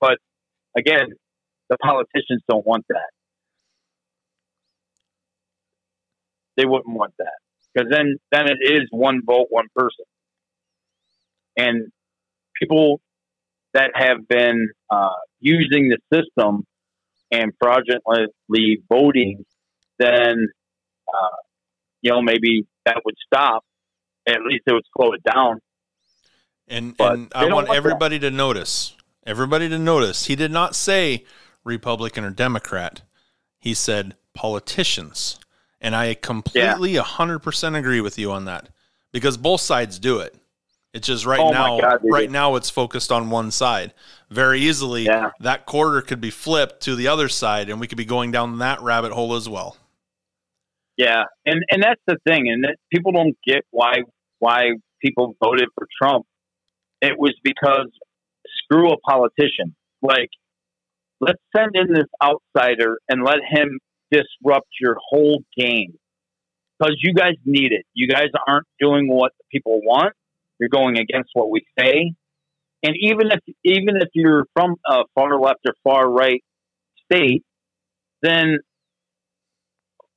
but 0.00 0.18
again, 0.76 1.14
the 1.68 1.76
politicians 1.78 2.42
don't 2.48 2.66
want 2.66 2.84
that. 2.90 3.08
they 6.58 6.66
wouldn't 6.66 6.94
want 6.94 7.14
that 7.18 7.38
because 7.72 7.88
then 7.88 8.16
then 8.32 8.46
it 8.48 8.58
is 8.60 8.88
one 8.90 9.22
vote, 9.24 9.46
one 9.48 9.68
person, 9.74 10.04
and 11.56 11.90
people 12.60 13.00
that 13.78 13.92
have 13.94 14.26
been 14.28 14.70
uh, 14.90 15.10
using 15.40 15.88
the 15.88 15.98
system 16.12 16.64
and 17.30 17.52
fraudulently 17.62 18.82
voting, 18.88 19.44
then 19.98 20.48
uh, 21.08 21.36
you 22.02 22.10
know 22.10 22.20
maybe 22.20 22.66
that 22.84 23.00
would 23.04 23.14
stop. 23.24 23.64
At 24.26 24.42
least 24.44 24.64
it 24.66 24.72
would 24.72 24.84
slow 24.96 25.12
it 25.12 25.22
down. 25.22 25.60
And, 26.66 26.94
and 26.98 27.32
I 27.34 27.44
want, 27.44 27.68
want 27.68 27.70
everybody 27.70 28.18
that. 28.18 28.30
to 28.30 28.36
notice. 28.36 28.94
Everybody 29.24 29.68
to 29.68 29.78
notice. 29.78 30.26
He 30.26 30.36
did 30.36 30.50
not 30.50 30.74
say 30.74 31.24
Republican 31.64 32.24
or 32.24 32.30
Democrat. 32.30 33.02
He 33.58 33.72
said 33.72 34.16
politicians. 34.34 35.38
And 35.80 35.94
I 35.96 36.14
completely 36.14 36.92
yeah. 36.92 37.02
100% 37.02 37.78
agree 37.78 38.00
with 38.00 38.18
you 38.18 38.32
on 38.32 38.44
that 38.46 38.68
because 39.12 39.36
both 39.36 39.60
sides 39.60 39.98
do 39.98 40.18
it. 40.18 40.34
It's 40.98 41.06
just 41.06 41.24
right 41.24 41.38
oh 41.38 41.50
now, 41.50 41.80
God, 41.80 42.00
right 42.02 42.28
now 42.28 42.56
it's 42.56 42.70
focused 42.70 43.12
on 43.12 43.30
one 43.30 43.52
side. 43.52 43.94
Very 44.30 44.60
easily, 44.62 45.04
yeah. 45.04 45.30
that 45.38 45.64
quarter 45.64 46.02
could 46.02 46.20
be 46.20 46.30
flipped 46.30 46.82
to 46.82 46.96
the 46.96 47.06
other 47.06 47.28
side, 47.28 47.70
and 47.70 47.78
we 47.78 47.86
could 47.86 47.96
be 47.96 48.04
going 48.04 48.32
down 48.32 48.58
that 48.58 48.82
rabbit 48.82 49.12
hole 49.12 49.36
as 49.36 49.48
well. 49.48 49.76
Yeah, 50.96 51.22
and 51.46 51.62
and 51.70 51.84
that's 51.84 52.00
the 52.08 52.16
thing, 52.26 52.48
and 52.48 52.64
that 52.64 52.78
people 52.92 53.12
don't 53.12 53.36
get 53.46 53.64
why 53.70 53.98
why 54.40 54.72
people 55.00 55.36
voted 55.40 55.68
for 55.76 55.86
Trump. 56.02 56.26
It 57.00 57.16
was 57.16 57.34
because 57.44 57.86
screw 58.64 58.88
a 58.90 58.98
politician. 58.98 59.76
Like, 60.02 60.30
let's 61.20 61.40
send 61.56 61.70
in 61.74 61.92
this 61.94 62.08
outsider 62.20 62.98
and 63.08 63.22
let 63.24 63.38
him 63.48 63.78
disrupt 64.10 64.66
your 64.80 64.96
whole 65.08 65.44
game 65.56 65.94
because 66.76 66.96
you 67.04 67.14
guys 67.14 67.34
need 67.44 67.70
it. 67.70 67.86
You 67.94 68.08
guys 68.08 68.30
aren't 68.48 68.66
doing 68.80 69.06
what 69.08 69.30
people 69.52 69.80
want. 69.84 70.12
You're 70.58 70.68
going 70.68 70.98
against 70.98 71.30
what 71.34 71.50
we 71.50 71.62
say. 71.78 72.12
And 72.82 72.94
even 73.00 73.28
if 73.32 73.40
even 73.64 73.96
if 73.96 74.08
you're 74.14 74.44
from 74.54 74.76
a 74.86 75.02
far 75.14 75.40
left 75.40 75.60
or 75.66 75.74
far 75.84 76.08
right 76.08 76.42
state, 77.10 77.42
then 78.22 78.58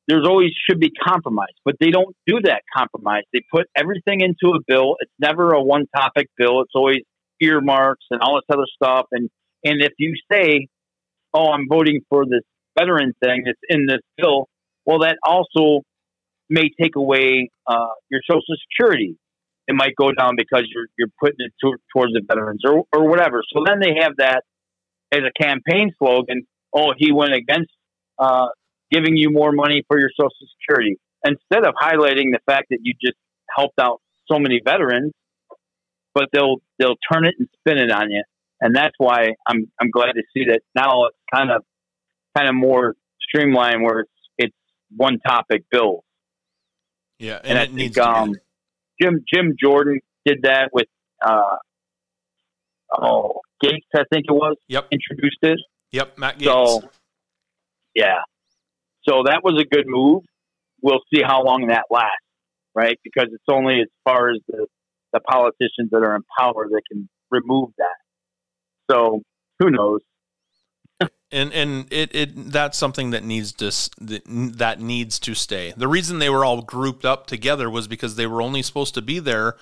there's 0.08 0.28
always 0.28 0.52
should 0.70 0.80
be 0.80 0.92
compromise. 0.92 1.54
But 1.66 1.76
they 1.80 1.90
don't 1.90 2.16
do 2.28 2.40
that 2.44 2.64
compromise. 2.76 3.24
They 3.34 3.42
put 3.54 3.68
everything 3.76 4.22
into 4.22 4.56
a 4.56 4.60
bill. 4.68 4.96
It's 5.00 5.12
never 5.20 5.52
a 5.54 5.62
one 5.62 5.86
topic 5.96 6.28
bill. 6.38 6.62
It's 6.62 6.74
always 6.76 7.02
earmarks 7.42 8.06
and 8.12 8.22
all 8.22 8.36
this 8.36 8.56
other 8.56 8.68
stuff. 8.76 9.08
And 9.12 9.30
And 9.64 9.82
if 9.82 9.94
you 9.98 10.16
say, 10.32 10.68
"Oh, 11.34 11.52
I'm 11.52 11.68
voting 11.70 12.02
for 12.10 12.26
this 12.26 12.42
veteran 12.78 13.14
thing 13.24 13.44
that's 13.46 13.60
in 13.70 13.86
this 13.88 14.02
bill," 14.18 14.48
well, 14.86 15.00
that 15.00 15.18
also 15.24 15.82
may 16.50 16.70
take 16.82 16.96
away 16.96 17.50
uh, 17.68 17.88
your 18.10 18.22
Social 18.30 18.56
Security. 18.70 19.18
It 19.68 19.76
might 19.76 19.96
go 19.96 20.12
down 20.12 20.36
because 20.36 20.64
you're 20.74 20.88
you're 20.98 21.12
putting 21.20 21.38
it 21.40 21.54
to, 21.64 21.76
towards 21.94 22.14
the 22.14 22.22
veterans 22.28 22.62
or 22.66 22.84
or 22.94 23.08
whatever. 23.08 23.44
So 23.54 23.64
then 23.66 23.80
they 23.80 24.02
have 24.02 24.14
that 24.18 24.44
as 25.12 25.22
a 25.22 25.44
campaign 25.44 25.94
slogan. 25.98 26.48
Oh, 26.74 26.94
he 26.98 27.12
went 27.12 27.34
against 27.34 27.72
uh, 28.18 28.48
giving 28.92 29.18
you 29.18 29.30
more 29.30 29.52
money 29.52 29.84
for 29.88 30.00
your 30.00 30.10
Social 30.20 30.32
Security 30.60 30.98
instead 31.26 31.66
of 31.66 31.74
highlighting 31.82 32.32
the 32.32 32.40
fact 32.46 32.68
that 32.70 32.80
you 32.82 32.94
just 33.02 33.18
helped 33.56 33.80
out 33.80 34.02
so 34.30 34.40
many 34.40 34.62
veterans. 34.64 35.14
But 36.14 36.26
they'll 36.34 36.58
they'll 36.78 36.98
turn 37.12 37.26
it 37.26 37.36
and 37.40 37.48
spin 37.60 37.78
it 37.78 37.90
on 37.90 38.12
you, 38.12 38.24
and 38.60 38.76
that's 38.76 38.96
why 38.98 39.30
I'm 39.48 39.72
I'm 39.80 39.90
glad 39.92 40.14
to 40.14 40.24
see 40.34 40.46
that 40.50 40.62
now 40.76 41.06
it's 41.06 41.18
kind 41.34 41.50
of 41.52 41.64
kind 42.36 42.50
of 42.50 42.56
more 42.56 42.96
streamlined 43.22 43.82
where 43.82 44.02
it's 44.02 44.12
it's 44.38 44.56
one 44.96 45.20
topic 45.20 45.64
bills. 45.72 46.04
Yeah, 47.18 47.40
and, 47.44 47.58
and 47.58 47.60
I 47.60 47.68
think 47.68 47.98
um, 47.98 48.36
Jim 49.02 49.24
Jim 49.34 49.56
Jordan 49.62 50.00
did 50.26 50.40
that 50.44 50.70
with 50.74 50.88
uh, 51.26 51.58
oh 52.98 53.42
Gaetz, 53.64 53.80
I 53.96 54.04
think 54.12 54.26
it 54.28 54.34
was. 54.34 54.58
Yep, 54.68 54.88
introduced 54.92 55.38
it. 55.42 55.60
Yep, 55.92 56.18
Matt 56.18 56.40
Gaetz. 56.40 56.82
So 56.82 56.90
yeah, 57.96 58.20
so 59.08 59.24
that 59.26 59.42
was 59.44 59.62
a 59.62 59.66
good 59.66 59.86
move. 59.88 60.24
We'll 60.82 61.02
see 61.14 61.22
how 61.24 61.44
long 61.44 61.68
that 61.68 61.86
lasts, 61.90 62.16
right? 62.74 62.98
Because 63.04 63.28
it's 63.32 63.44
only 63.50 63.82
as 63.82 63.88
far 64.04 64.32
as 64.32 64.38
the, 64.48 64.68
the 65.14 65.20
politicians 65.20 65.90
that 65.92 66.04
are 66.04 66.16
in 66.16 66.24
power 66.38 66.68
that 66.70 66.82
can 66.92 67.08
remove 67.30 67.70
that. 67.78 67.98
So 68.90 69.22
who 69.60 69.70
knows? 69.70 70.00
And 71.32 71.54
and 71.54 71.88
it, 71.92 72.14
it 72.14 72.52
that's 72.52 72.78
something 72.78 73.12
that 73.12 73.24
needs 73.24 73.52
to 73.54 73.72
that, 74.00 74.80
needs 74.80 75.20
to 75.20 75.34
stay. 75.34 75.74
The 75.76 75.88
reason 75.88 76.20
they 76.20 76.30
were 76.30 76.46
all 76.46 76.62
grouped 76.62 77.06
up 77.06 77.28
together 77.28 77.70
was 77.70 77.88
because 77.88 78.16
they 78.16 78.28
were 78.28 78.42
only 78.42 78.62
supposed 78.62 78.94
to 78.96 79.02
be 79.02 79.20
there 79.20 79.56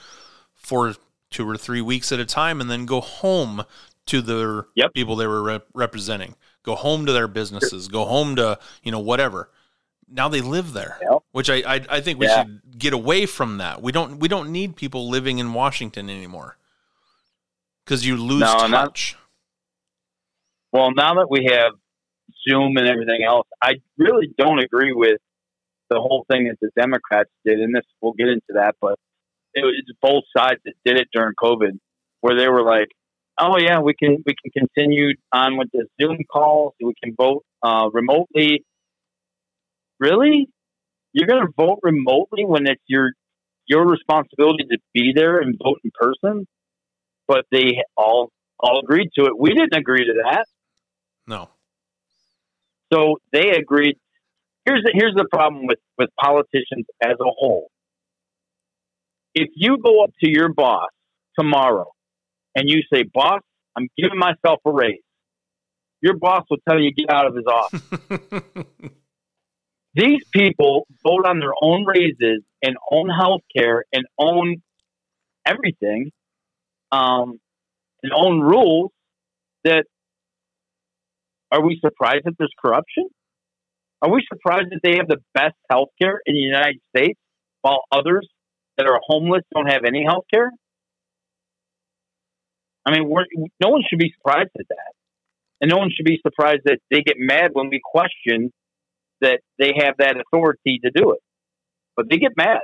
for 0.56 0.96
two 1.30 1.48
or 1.48 1.58
three 1.58 1.82
weeks 1.82 2.12
at 2.12 2.20
a 2.20 2.26
time, 2.26 2.60
and 2.62 2.70
then 2.70 2.86
go 2.86 3.02
home 3.02 3.64
to 4.08 4.22
the 4.22 4.66
yep. 4.76 4.94
people 4.94 5.16
they 5.16 5.28
were 5.28 5.44
rep- 5.44 5.68
representing 5.74 6.36
go 6.64 6.76
home 6.76 7.06
to 7.06 7.12
their 7.12 7.28
businesses, 7.28 7.88
go 7.88 8.06
home 8.06 8.36
to, 8.36 8.60
you 8.84 8.92
know, 8.92 9.00
whatever. 9.00 9.50
Now 10.12 10.28
they 10.28 10.42
live 10.42 10.74
there, 10.74 10.98
yep. 11.02 11.22
which 11.32 11.50
I, 11.50 11.58
I, 11.58 11.86
I 11.90 12.02
think 12.02 12.20
we 12.20 12.28
yeah. 12.28 12.44
should 12.44 12.62
get 12.78 12.94
away 12.94 13.26
from 13.26 13.58
that. 13.58 13.82
We 13.82 13.92
don't 13.92 14.20
we 14.20 14.28
don't 14.28 14.52
need 14.52 14.76
people 14.76 15.08
living 15.08 15.38
in 15.38 15.54
Washington 15.54 16.10
anymore 16.10 16.58
because 17.86 18.06
you 18.06 18.18
lose 18.18 18.42
no, 18.42 18.68
touch. 18.68 19.16
Not, 19.16 19.16
well, 20.72 20.92
now 20.94 21.16
that 21.16 21.28
we 21.30 21.50
have 21.52 21.74
Zoom 22.48 22.78
and 22.78 22.88
everything 22.88 23.24
else, 23.26 23.48
I 23.62 23.76
really 23.98 24.34
don't 24.38 24.60
agree 24.60 24.94
with 24.94 25.20
the 25.90 25.98
whole 25.98 26.26
thing 26.32 26.46
that 26.48 26.58
the 26.62 26.70
Democrats 26.80 27.30
did. 27.46 27.60
And 27.60 27.76
this 27.76 27.86
we'll 28.02 28.14
get 28.14 28.28
into 28.28 28.54
that, 28.54 28.76
but 28.80 28.96
it 29.54 29.62
was 29.62 29.84
both 30.02 30.24
sides 30.36 30.60
that 30.66 30.74
did 30.86 30.98
it 31.00 31.08
during 31.14 31.34
COVID, 31.42 31.80
where 32.22 32.38
they 32.38 32.48
were 32.48 32.64
like, 32.64 32.90
oh 33.40 33.58
yeah, 33.58 33.80
we 33.80 33.94
can 33.94 34.18
we 34.26 34.36
can 34.36 34.68
continue 34.68 35.14
on 35.32 35.58
with 35.58 35.70
the 35.74 35.86
Zoom 36.00 36.18
calls. 36.32 36.74
We 36.82 36.94
can 37.02 37.16
vote 37.16 37.44
uh, 37.64 37.90
remotely. 37.92 38.64
Really, 40.00 40.48
you're 41.14 41.28
going 41.28 41.46
to 41.46 41.54
vote 41.58 41.80
remotely 41.82 42.46
when 42.46 42.68
it's 42.68 42.84
your 42.88 43.12
your 43.66 43.88
responsibility 43.88 44.66
to 44.72 44.78
be 44.94 45.14
there 45.16 45.40
and 45.40 45.58
vote 45.62 45.80
in 45.84 45.92
person? 45.94 46.48
But 47.28 47.46
they 47.52 47.84
all 47.96 48.32
all 48.60 48.82
agreed 48.84 49.10
to 49.18 49.26
it. 49.26 49.38
We 49.38 49.50
didn't 49.50 49.76
agree 49.76 50.06
to 50.06 50.14
that. 50.24 50.46
No. 51.30 51.48
So 52.92 53.18
they 53.32 53.52
agreed. 53.52 53.98
Here's 54.66 54.82
the, 54.84 54.92
here's 54.94 55.14
the 55.16 55.28
problem 55.32 55.68
with 55.68 55.78
with 55.98 56.10
politicians 56.20 56.88
as 57.04 57.14
a 57.14 57.30
whole. 57.30 57.70
If 59.36 59.50
you 59.56 59.78
go 59.78 60.04
up 60.04 60.10
to 60.24 60.30
your 60.30 60.52
boss 60.52 60.90
tomorrow 61.38 61.92
and 62.56 62.68
you 62.68 62.82
say, 62.92 63.04
boss, 63.04 63.42
I'm 63.78 63.88
giving 63.96 64.18
myself 64.18 64.60
a 64.66 64.72
raise, 64.72 65.04
your 66.02 66.18
boss 66.18 66.46
will 66.50 66.58
tell 66.68 66.80
you 66.80 66.92
get 66.92 67.12
out 67.12 67.28
of 67.28 67.36
his 67.36 67.46
office. 67.46 68.44
These 69.94 70.24
people 70.34 70.88
vote 71.04 71.28
on 71.28 71.40
their 71.40 71.54
own 71.62 71.86
raises 71.86 72.42
and 72.64 72.76
own 72.92 73.10
health 73.10 73.42
care 73.56 73.86
and 73.94 74.06
own 74.18 74.64
everything, 75.46 76.12
um, 76.92 77.40
and 78.02 78.12
own 78.16 78.40
rules 78.40 78.92
that 79.64 79.86
are 81.52 81.66
we 81.66 81.80
surprised 81.84 82.26
that 82.26 82.34
there's 82.38 82.54
corruption? 82.64 83.06
Are 84.02 84.12
we 84.12 84.26
surprised 84.32 84.70
that 84.72 84.80
they 84.84 84.98
have 84.98 85.08
the 85.08 85.18
best 85.34 85.56
health 85.70 85.90
care 86.02 86.22
in 86.26 86.36
the 86.36 86.42
United 86.42 86.80
States 86.96 87.20
while 87.62 87.84
others 87.92 88.28
that 88.78 88.88
are 88.88 89.00
homeless 89.08 89.44
don't 89.54 89.70
have 89.70 89.84
any 89.86 90.06
health 90.06 90.26
care? 90.34 90.52
I 92.86 92.92
mean, 92.92 93.14
no 93.62 93.70
one 93.70 93.84
should 93.88 94.00
be 94.00 94.14
surprised 94.18 94.52
at 94.58 94.68
that. 94.70 94.94
And 95.62 95.70
no 95.70 95.78
one 95.78 95.90
should 95.94 96.06
be 96.06 96.20
surprised 96.26 96.62
that 96.66 96.80
they 96.90 97.02
get 97.02 97.18
mad 97.18 97.52
when 97.54 97.70
we 97.70 97.82
question 97.84 98.54
that 99.22 99.42
they 99.58 99.74
have 99.78 99.96
that 100.00 100.16
authority 100.18 100.80
to 100.84 100.92
do 100.92 101.12
it. 101.12 101.20
But 101.98 102.10
they 102.10 102.18
get 102.18 102.32
mad. 102.38 102.62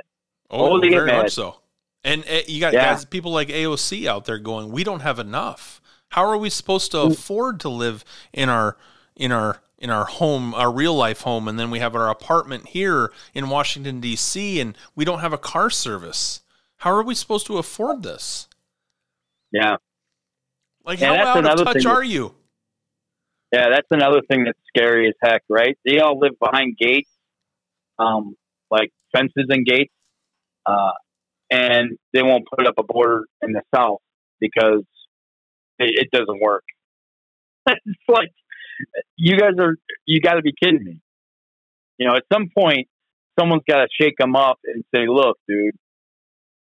Oh, 0.50 0.76
oh 0.76 0.80
they 0.80 0.88
very 0.88 1.06
get 1.06 1.12
mad. 1.12 1.22
much 1.24 1.32
so. 1.32 1.56
And 2.02 2.24
uh, 2.24 2.40
you 2.46 2.60
got 2.60 2.72
yeah. 2.72 2.94
guys, 2.94 3.04
people 3.04 3.32
like 3.32 3.48
AOC 3.48 4.06
out 4.06 4.24
there 4.24 4.38
going, 4.38 4.70
"We 4.70 4.84
don't 4.84 5.00
have 5.00 5.18
enough. 5.18 5.82
How 6.10 6.24
are 6.24 6.38
we 6.38 6.50
supposed 6.50 6.90
to 6.92 6.98
mm. 6.98 7.12
afford 7.12 7.60
to 7.60 7.68
live 7.68 8.04
in 8.32 8.48
our 8.48 8.76
in 9.14 9.32
our 9.32 9.60
in 9.78 9.90
our 9.90 10.06
home, 10.06 10.54
our 10.54 10.72
real 10.72 10.94
life 10.94 11.22
home, 11.22 11.48
and 11.48 11.58
then 11.58 11.70
we 11.70 11.78
have 11.80 11.94
our 11.94 12.08
apartment 12.08 12.68
here 12.68 13.12
in 13.34 13.48
Washington 13.48 14.00
D.C. 14.00 14.60
and 14.60 14.76
we 14.94 15.04
don't 15.04 15.20
have 15.20 15.32
a 15.32 15.38
car 15.38 15.68
service? 15.68 16.42
How 16.78 16.92
are 16.92 17.02
we 17.02 17.14
supposed 17.14 17.46
to 17.46 17.58
afford 17.58 18.02
this?" 18.02 18.48
Yeah, 19.52 19.76
like, 20.86 21.00
how 21.00 21.14
out 21.14 21.60
of 21.60 21.66
touch 21.66 21.84
are 21.84 22.04
you? 22.04 22.32
Yeah, 23.52 23.70
that's 23.70 23.88
another 23.90 24.22
thing 24.28 24.44
that's 24.44 24.58
scary 24.68 25.08
as 25.08 25.14
heck, 25.20 25.42
right? 25.48 25.76
They 25.84 25.98
all 25.98 26.18
live 26.18 26.38
behind 26.38 26.76
gates, 26.78 27.10
um, 27.98 28.36
like 28.70 28.92
fences 29.12 29.46
and 29.48 29.66
gates, 29.66 29.92
uh, 30.64 30.92
and 31.50 31.98
they 32.12 32.22
won't 32.22 32.44
put 32.46 32.66
up 32.66 32.74
a 32.78 32.84
border 32.84 33.24
in 33.42 33.52
the 33.52 33.62
south 33.74 33.98
because 34.40 34.84
it, 35.78 36.06
it 36.06 36.10
doesn't 36.10 36.40
work. 36.40 36.64
it's 37.66 38.08
like 38.08 38.30
you 39.16 39.38
guys 39.38 39.54
are 39.58 39.76
you 40.06 40.20
got 40.20 40.34
to 40.34 40.42
be 40.42 40.52
kidding 40.60 40.84
me. 40.84 41.00
You 41.98 42.08
know, 42.08 42.16
at 42.16 42.24
some 42.32 42.48
point, 42.56 42.88
someone's 43.38 43.62
got 43.68 43.78
to 43.78 43.88
shake 44.00 44.16
them 44.18 44.36
up 44.36 44.58
and 44.64 44.84
say, 44.94 45.06
"Look, 45.08 45.38
dude, 45.48 45.74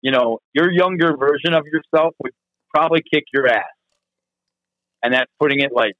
you 0.01 0.11
know, 0.11 0.39
your 0.53 0.71
younger 0.71 1.15
version 1.17 1.53
of 1.53 1.65
yourself 1.65 2.15
would 2.23 2.33
probably 2.73 3.01
kick 3.13 3.25
your 3.33 3.47
ass." 3.47 3.65
and 5.03 5.13
that's 5.13 5.31
putting 5.39 5.59
it 5.59 5.71
lightly. 5.71 5.93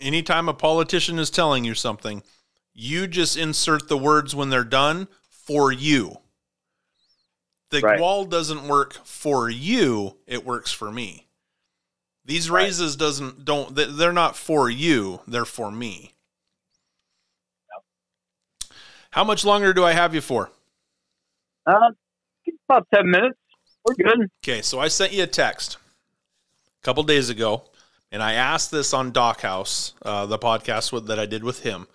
Anytime 0.00 0.48
a 0.48 0.54
politician 0.54 1.18
is 1.18 1.30
telling 1.30 1.64
you 1.64 1.74
something, 1.74 2.22
you 2.72 3.06
just 3.06 3.36
insert 3.36 3.88
the 3.88 3.96
words 3.96 4.34
when 4.34 4.50
they're 4.50 4.64
done 4.64 5.08
for 5.30 5.72
you. 5.72 6.16
The 7.74 7.80
right. 7.80 8.00
wall 8.00 8.24
doesn't 8.24 8.68
work 8.68 8.94
for 9.04 9.50
you, 9.50 10.16
it 10.28 10.46
works 10.46 10.70
for 10.70 10.92
me. 10.92 11.26
These 12.24 12.48
raises 12.48 12.92
right. 12.92 13.00
doesn't 13.00 13.44
don't 13.44 13.74
they're 13.74 14.12
not 14.12 14.36
for 14.36 14.70
you, 14.70 15.20
they're 15.26 15.44
for 15.44 15.72
me. 15.72 16.14
Yep. 18.62 18.70
How 19.10 19.24
much 19.24 19.44
longer 19.44 19.72
do 19.72 19.84
I 19.84 19.92
have 19.92 20.14
you 20.14 20.20
for? 20.20 20.50
Uh, 21.66 21.90
about 22.68 22.86
10 22.94 23.10
minutes. 23.10 23.38
We're 23.84 23.94
good. 23.96 24.30
Okay, 24.42 24.62
so 24.62 24.78
I 24.78 24.88
sent 24.88 25.12
you 25.12 25.24
a 25.24 25.26
text 25.26 25.76
a 26.80 26.84
couple 26.84 27.02
days 27.02 27.28
ago, 27.28 27.64
and 28.12 28.22
I 28.22 28.34
asked 28.34 28.70
this 28.70 28.94
on 28.94 29.10
Doc 29.10 29.40
House, 29.40 29.94
uh, 30.02 30.26
the 30.26 30.38
podcast 30.38 30.92
with, 30.92 31.08
that 31.08 31.18
I 31.18 31.26
did 31.26 31.42
with 31.42 31.64
him, 31.64 31.88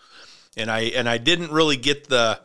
and 0.57 0.69
I 0.69 0.81
and 0.81 1.07
I 1.07 1.18
didn't 1.18 1.51
really 1.51 1.77
get 1.77 2.10
the 2.10 2.41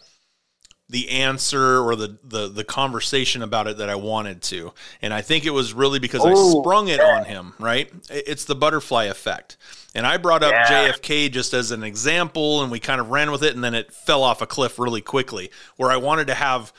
the 0.94 1.10
answer 1.10 1.80
or 1.80 1.96
the, 1.96 2.16
the 2.22 2.46
the 2.46 2.62
conversation 2.62 3.42
about 3.42 3.66
it 3.66 3.78
that 3.78 3.88
I 3.88 3.96
wanted 3.96 4.40
to. 4.42 4.72
And 5.02 5.12
I 5.12 5.22
think 5.22 5.44
it 5.44 5.50
was 5.50 5.74
really 5.74 5.98
because 5.98 6.24
I 6.24 6.30
oh. 6.32 6.60
sprung 6.60 6.86
it 6.86 7.00
yeah. 7.00 7.16
on 7.16 7.24
him, 7.24 7.52
right? 7.58 7.92
It's 8.08 8.44
the 8.44 8.54
butterfly 8.54 9.06
effect. 9.06 9.56
And 9.92 10.06
I 10.06 10.18
brought 10.18 10.44
up 10.44 10.52
yeah. 10.52 10.92
JFK 10.92 11.32
just 11.32 11.52
as 11.52 11.72
an 11.72 11.82
example 11.82 12.62
and 12.62 12.70
we 12.70 12.78
kind 12.78 13.00
of 13.00 13.10
ran 13.10 13.32
with 13.32 13.42
it 13.42 13.56
and 13.56 13.64
then 13.64 13.74
it 13.74 13.92
fell 13.92 14.22
off 14.22 14.40
a 14.40 14.46
cliff 14.46 14.78
really 14.78 15.00
quickly 15.00 15.50
where 15.74 15.90
I 15.90 15.96
wanted 15.96 16.28
to 16.28 16.34
have 16.34 16.72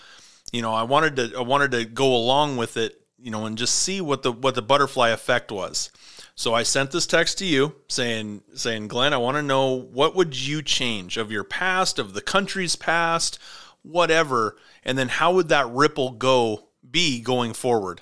you 0.53 0.61
know, 0.61 0.73
I 0.73 0.83
wanted 0.83 1.17
to 1.17 1.33
I 1.37 1.41
wanted 1.41 1.71
to 1.71 1.83
go 1.83 2.15
along 2.15 2.55
with 2.55 2.77
it 2.77 3.01
you 3.25 3.31
know, 3.31 3.45
and 3.45 3.57
just 3.57 3.75
see 3.81 3.99
what 3.99 4.23
the 4.23 4.31
what 4.31 4.55
the 4.55 4.61
butterfly 4.61 5.09
effect 5.09 5.51
was. 5.51 5.89
So 6.35 6.53
I 6.53 6.63
sent 6.63 6.91
this 6.91 7.07
text 7.07 7.39
to 7.39 7.45
you 7.45 7.75
saying 7.87 8.43
saying 8.53 8.87
Glenn, 8.87 9.13
I 9.13 9.17
want 9.17 9.35
to 9.35 9.41
know 9.41 9.73
what 9.73 10.15
would 10.15 10.39
you 10.39 10.61
change 10.61 11.17
of 11.17 11.31
your 11.31 11.43
past, 11.43 11.97
of 11.97 12.13
the 12.13 12.21
country's 12.21 12.75
past, 12.75 13.39
whatever, 13.85 14.57
and 14.83 14.97
then 14.97 15.07
how 15.07 15.33
would 15.33 15.49
that 15.49 15.67
ripple 15.69 16.11
go 16.11 16.69
be 16.89 17.21
going 17.21 17.53
forward? 17.53 18.01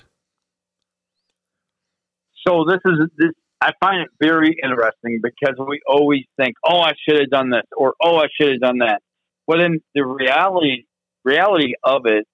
So 2.46 2.64
this 2.68 2.80
is 2.84 3.08
this 3.16 3.30
I 3.60 3.72
find 3.80 4.02
it 4.02 4.08
very 4.20 4.54
interesting 4.62 5.20
because 5.22 5.56
we 5.58 5.80
always 5.86 6.24
think, 6.36 6.56
"Oh, 6.64 6.80
I 6.80 6.92
should 7.08 7.20
have 7.20 7.30
done 7.30 7.50
this," 7.50 7.64
or 7.76 7.94
"Oh, 8.02 8.16
I 8.18 8.26
should 8.34 8.50
have 8.52 8.60
done 8.60 8.78
that." 8.78 9.00
But 9.46 9.60
in 9.60 9.80
the 9.94 10.04
reality 10.04 10.84
reality 11.24 11.72
of 11.82 12.02
it 12.04 12.26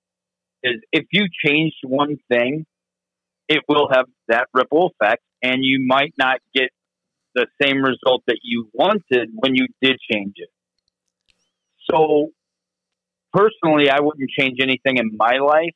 is, 0.64 0.81
if 0.93 1.06
you 1.12 1.27
change 1.44 1.74
one 1.85 2.16
thing, 2.28 2.66
it 3.48 3.62
will 3.68 3.89
have 3.93 4.06
that 4.28 4.48
ripple 4.52 4.93
effect, 4.93 5.22
and 5.43 5.64
you 5.64 5.85
might 5.86 6.14
not 6.18 6.40
get 6.55 6.70
the 7.35 7.47
same 7.62 7.82
result 7.82 8.22
that 8.27 8.40
you 8.43 8.68
wanted 8.72 9.31
when 9.35 9.55
you 9.55 9.66
did 9.81 9.98
change 10.10 10.35
it. 10.36 10.51
So, 11.90 12.31
personally, 13.32 13.90
I 13.90 14.01
wouldn't 14.01 14.31
change 14.31 14.59
anything 14.62 14.97
in 14.97 15.16
my 15.16 15.39
life 15.39 15.74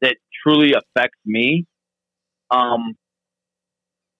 that 0.00 0.16
truly 0.42 0.72
affects 0.72 1.18
me. 1.24 1.66
Um, 2.50 2.94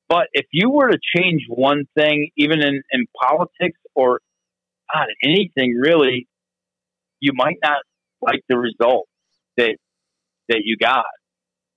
but 0.09 0.29
if 0.33 0.47
you 0.53 0.71
were 0.71 0.91
to 0.91 0.99
change 1.17 1.43
one 1.49 1.85
thing, 1.97 2.31
even 2.37 2.63
in, 2.63 2.83
in 2.93 3.07
politics 3.21 3.79
or 3.95 4.21
God, 4.93 5.07
anything 5.23 5.75
really, 5.75 6.29
you 7.21 7.33
might 7.35 7.59
not 7.63 7.79
like 8.21 8.43
the 8.49 8.57
result 8.57 9.09
that 9.57 9.77
that 10.49 10.61
you 10.65 10.77
got. 10.77 11.07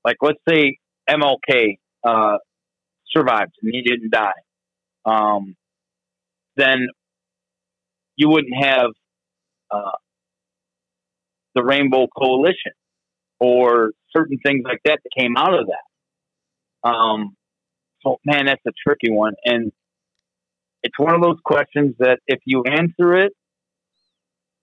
Like 0.05 0.17
let's 0.21 0.39
say 0.47 0.77
MLK 1.09 1.77
uh, 2.03 2.37
survived 3.15 3.53
and 3.61 3.71
he 3.73 3.81
didn't 3.81 4.11
die, 4.11 4.31
um, 5.05 5.55
then 6.55 6.87
you 8.15 8.29
wouldn't 8.29 8.53
have 8.61 8.91
uh, 9.71 9.91
the 11.59 11.65
Rainbow 11.65 12.07
Coalition 12.07 12.71
or 13.39 13.91
certain 14.15 14.37
things 14.45 14.63
like 14.65 14.79
that 14.85 14.99
that 15.03 15.21
came 15.21 15.35
out 15.37 15.53
of 15.53 15.67
that. 15.67 16.89
Um, 16.89 17.35
so, 18.01 18.17
man, 18.25 18.45
that's 18.45 18.61
a 18.65 18.71
tricky 18.87 19.11
one, 19.11 19.33
and 19.43 19.71
it's 20.83 20.97
one 20.97 21.13
of 21.13 21.21
those 21.21 21.37
questions 21.43 21.95
that 21.99 22.19
if 22.27 22.39
you 22.45 22.63
answer 22.63 23.15
it 23.15 23.33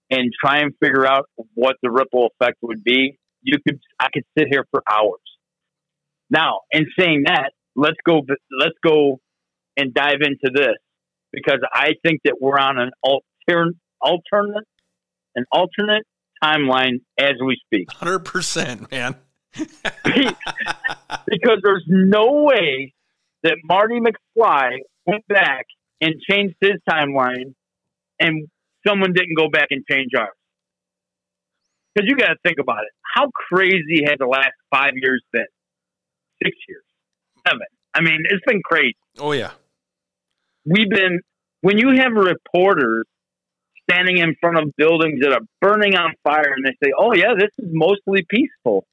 and 0.09 0.31
try 0.43 0.59
and 0.61 0.73
figure 0.83 1.05
out 1.05 1.25
what 1.53 1.75
the 1.83 1.91
ripple 1.91 2.29
effect 2.39 2.57
would 2.61 2.83
be, 2.83 3.19
you 3.41 3.57
could 3.65 3.79
I 3.99 4.07
could 4.11 4.23
sit 4.37 4.47
here 4.49 4.65
for 4.71 4.81
hours. 4.91 5.21
Now, 6.29 6.61
in 6.71 6.87
saying 6.97 7.23
that, 7.27 7.51
let's 7.75 7.97
go 8.03 8.21
let's 8.59 8.75
go 8.83 9.19
and 9.75 9.93
dive 9.93 10.21
into 10.21 10.51
this 10.51 10.77
because 11.31 11.59
I 11.71 11.91
think 12.03 12.21
that 12.25 12.37
we're 12.41 12.57
on 12.57 12.79
an 12.79 12.91
alternate 13.03 13.75
alternate 14.01 14.65
an 15.35 15.45
alternate 15.51 16.03
timeline 16.43 17.01
as 17.17 17.33
we 17.43 17.57
speak. 17.65 17.91
Hundred 17.91 18.19
percent, 18.19 18.91
man. 18.91 19.15
because 19.53 21.59
there's 21.63 21.85
no 21.87 22.43
way 22.43 22.93
that 23.43 23.57
Marty 23.63 23.99
McFly 23.99 24.77
went 25.05 25.27
back 25.27 25.65
and 26.01 26.15
changed 26.29 26.55
his 26.61 26.73
timeline 26.89 27.53
and 28.19 28.47
someone 28.85 29.13
didn't 29.13 29.35
go 29.35 29.49
back 29.49 29.67
and 29.71 29.83
change 29.89 30.11
ours. 30.17 30.29
Because 31.93 32.09
you 32.09 32.15
got 32.15 32.27
to 32.27 32.35
think 32.43 32.57
about 32.59 32.83
it. 32.83 32.91
How 33.01 33.29
crazy 33.49 34.03
has 34.05 34.17
the 34.19 34.27
last 34.27 34.53
five 34.69 34.91
years 34.95 35.23
been? 35.31 35.45
Six 36.43 36.55
years, 36.67 36.83
seven. 37.47 37.65
I 37.93 38.01
mean, 38.01 38.23
it's 38.29 38.43
been 38.45 38.61
crazy. 38.63 38.95
Oh, 39.17 39.31
yeah. 39.31 39.51
We've 40.65 40.89
been, 40.89 41.21
when 41.61 41.79
you 41.79 41.95
have 41.97 42.11
reporters 42.11 43.05
standing 43.89 44.17
in 44.17 44.35
front 44.39 44.57
of 44.57 44.75
buildings 44.77 45.19
that 45.21 45.31
are 45.33 45.45
burning 45.61 45.95
on 45.95 46.13
fire 46.23 46.53
and 46.55 46.65
they 46.65 46.75
say, 46.83 46.91
oh, 46.97 47.13
yeah, 47.13 47.33
this 47.37 47.49
is 47.57 47.69
mostly 47.71 48.25
peaceful. 48.29 48.85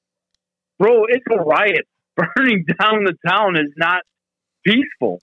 Bro, 0.79 1.05
it's 1.09 1.25
a 1.31 1.37
riot. 1.37 1.87
Burning 2.17 2.65
down 2.81 3.05
the 3.05 3.15
town 3.29 3.57
is 3.57 3.73
not 3.77 4.03
peaceful. 4.65 5.21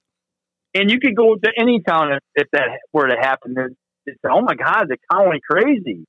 And 0.74 0.90
you 0.90 1.00
could 1.00 1.16
go 1.16 1.36
to 1.36 1.52
any 1.58 1.82
town 1.82 2.12
if, 2.12 2.20
if 2.36 2.48
that 2.52 2.80
were 2.92 3.08
to 3.08 3.16
happen. 3.20 3.56
It's, 4.06 4.20
oh 4.30 4.42
my 4.42 4.56
God, 4.56 4.86
the 4.90 4.98
town 5.12 5.30
went 5.30 5.42
crazy. 5.50 6.06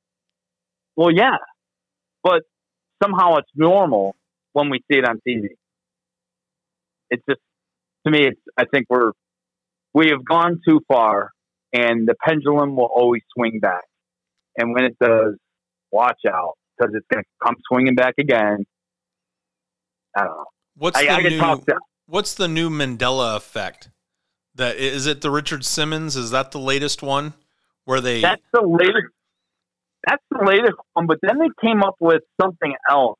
Well, 0.96 1.10
yeah, 1.12 1.36
but 2.22 2.42
somehow 3.02 3.36
it's 3.36 3.50
normal 3.54 4.14
when 4.52 4.70
we 4.70 4.78
see 4.90 4.98
it 4.98 5.08
on 5.08 5.20
TV. 5.26 5.48
It's 7.10 7.22
just, 7.28 7.40
to 8.06 8.10
me, 8.10 8.26
it's, 8.26 8.40
I 8.56 8.64
think 8.64 8.86
we're, 8.88 9.12
we 9.94 10.08
have 10.08 10.24
gone 10.24 10.60
too 10.66 10.80
far 10.88 11.30
and 11.72 12.06
the 12.06 12.14
pendulum 12.26 12.76
will 12.76 12.90
always 12.94 13.22
swing 13.36 13.58
back. 13.60 13.84
And 14.56 14.74
when 14.74 14.84
it 14.84 14.96
does, 15.00 15.36
watch 15.90 16.20
out 16.28 16.54
because 16.76 16.94
it's 16.94 17.06
going 17.12 17.24
to 17.24 17.46
come 17.46 17.56
swinging 17.70 17.94
back 17.94 18.14
again. 18.18 18.64
I 20.16 20.24
don't 20.24 20.30
know. 20.30 20.44
What's 20.76 20.98
I, 20.98 21.04
the 21.04 21.10
I 21.10 21.54
new, 21.54 21.78
What's 22.06 22.34
the 22.34 22.48
new 22.48 22.68
Mandela 22.70 23.36
effect? 23.36 23.90
That 24.54 24.76
is 24.76 25.06
it. 25.06 25.22
The 25.22 25.30
Richard 25.30 25.64
Simmons 25.64 26.16
is 26.16 26.30
that 26.30 26.50
the 26.50 26.58
latest 26.58 27.02
one 27.02 27.34
where 27.84 28.00
they? 28.00 28.20
That's 28.20 28.42
the 28.52 28.62
latest. 28.62 29.12
That's 30.06 30.22
the 30.30 30.44
latest 30.44 30.74
one. 30.92 31.06
But 31.06 31.18
then 31.22 31.38
they 31.38 31.48
came 31.66 31.82
up 31.82 31.96
with 32.00 32.22
something 32.40 32.74
else. 32.90 33.18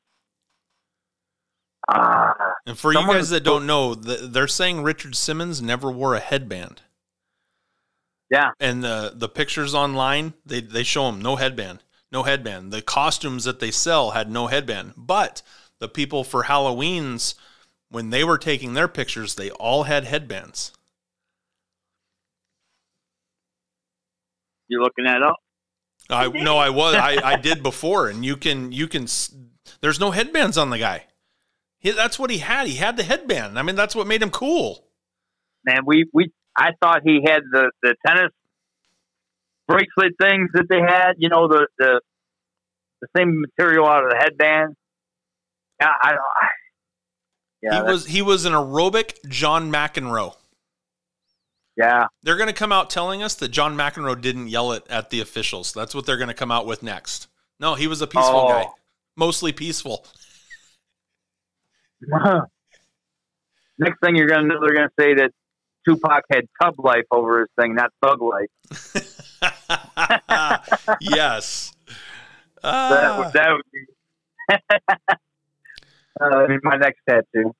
Uh, 1.87 2.33
and 2.65 2.77
for 2.77 2.93
you 2.93 3.05
guys 3.05 3.29
that 3.29 3.43
don't 3.43 3.65
know, 3.65 3.93
they're 3.95 4.47
saying 4.47 4.83
Richard 4.83 5.15
Simmons 5.15 5.61
never 5.61 5.91
wore 5.91 6.15
a 6.15 6.19
headband. 6.19 6.81
Yeah. 8.33 8.49
And 8.59 8.83
the 8.83 9.13
the 9.13 9.29
pictures 9.29 9.75
online, 9.75 10.33
they 10.43 10.59
they 10.59 10.81
show 10.81 11.05
them 11.05 11.21
no 11.21 11.35
headband, 11.35 11.83
no 12.11 12.23
headband. 12.23 12.73
The 12.73 12.81
costumes 12.81 13.43
that 13.43 13.59
they 13.59 13.69
sell 13.69 14.11
had 14.11 14.31
no 14.31 14.47
headband, 14.47 14.93
but 14.97 15.43
the 15.77 15.87
people 15.87 16.23
for 16.23 16.43
Halloween's 16.43 17.35
when 17.89 18.09
they 18.09 18.23
were 18.23 18.39
taking 18.39 18.73
their 18.73 18.87
pictures, 18.87 19.35
they 19.35 19.51
all 19.51 19.83
had 19.83 20.05
headbands. 20.05 20.71
You're 24.67 24.81
looking 24.81 25.05
that 25.05 25.21
up? 25.21 25.35
I 26.09 26.27
no, 26.29 26.57
I 26.57 26.71
was 26.71 26.95
I, 26.95 27.19
I 27.23 27.35
did 27.35 27.61
before, 27.61 28.09
and 28.09 28.25
you 28.25 28.35
can 28.35 28.71
you 28.71 28.87
can. 28.87 29.05
There's 29.81 29.99
no 29.99 30.09
headbands 30.09 30.57
on 30.57 30.71
the 30.71 30.79
guy. 30.79 31.05
He, 31.77 31.91
that's 31.91 32.17
what 32.17 32.31
he 32.31 32.39
had. 32.39 32.65
He 32.65 32.77
had 32.77 32.97
the 32.97 33.03
headband. 33.03 33.59
I 33.59 33.61
mean, 33.61 33.75
that's 33.75 33.95
what 33.95 34.07
made 34.07 34.23
him 34.23 34.31
cool. 34.31 34.87
Man, 35.65 35.81
we 35.85 36.09
we 36.11 36.31
I 36.55 36.71
thought 36.81 37.01
he 37.03 37.21
had 37.25 37.41
the 37.51 37.71
the 37.81 37.95
tennis 38.05 38.31
bracelet 39.67 40.13
things 40.19 40.49
that 40.53 40.65
they 40.69 40.81
had. 40.81 41.13
You 41.17 41.29
know, 41.29 41.47
the 41.47 41.67
the 41.77 42.01
the 43.01 43.07
same 43.17 43.41
material 43.41 43.85
out 43.87 44.03
of 44.03 44.09
the 44.11 44.17
headband. 44.17 44.75
I, 45.81 45.87
I, 46.01 46.13
yeah, 47.61 47.77
he 47.77 47.91
was 47.91 48.05
he 48.05 48.21
was 48.21 48.45
an 48.45 48.53
aerobic 48.53 49.27
John 49.27 49.71
McEnroe. 49.71 50.35
Yeah, 51.75 52.07
they're 52.21 52.37
going 52.37 52.47
to 52.47 52.53
come 52.53 52.71
out 52.71 52.89
telling 52.89 53.23
us 53.23 53.35
that 53.35 53.49
John 53.49 53.75
McEnroe 53.75 54.19
didn't 54.19 54.47
yell 54.47 54.71
it 54.73 54.85
at 54.89 55.09
the 55.09 55.19
officials. 55.21 55.73
That's 55.73 55.95
what 55.95 56.05
they're 56.05 56.17
going 56.17 56.27
to 56.27 56.33
come 56.35 56.51
out 56.51 56.65
with 56.65 56.83
next. 56.83 57.27
No, 57.59 57.75
he 57.75 57.87
was 57.87 58.01
a 58.01 58.07
peaceful 58.07 58.41
oh. 58.41 58.49
guy, 58.49 58.65
mostly 59.15 59.51
peaceful. 59.51 60.05
next 63.77 63.99
thing 64.03 64.15
you're 64.15 64.27
going 64.27 64.41
to 64.41 64.47
know, 64.47 64.59
they're 64.61 64.75
going 64.75 64.89
to 64.89 64.93
say 64.99 65.13
that 65.15 65.31
Tupac 65.85 66.23
had 66.31 66.47
tub 66.61 66.75
life 66.79 67.05
over 67.11 67.41
his 67.41 67.49
thing, 67.59 67.75
not 67.75 67.91
thug 68.01 68.21
life. 68.21 68.49
yes. 71.01 71.73
Uh, 72.63 72.89
that, 72.89 73.17
would, 73.17 73.33
that 73.33 73.51
would 73.51 73.63
be 73.71 73.79
uh, 76.21 76.57
my 76.63 76.77
next 76.77 76.99
tattoo. 77.07 77.53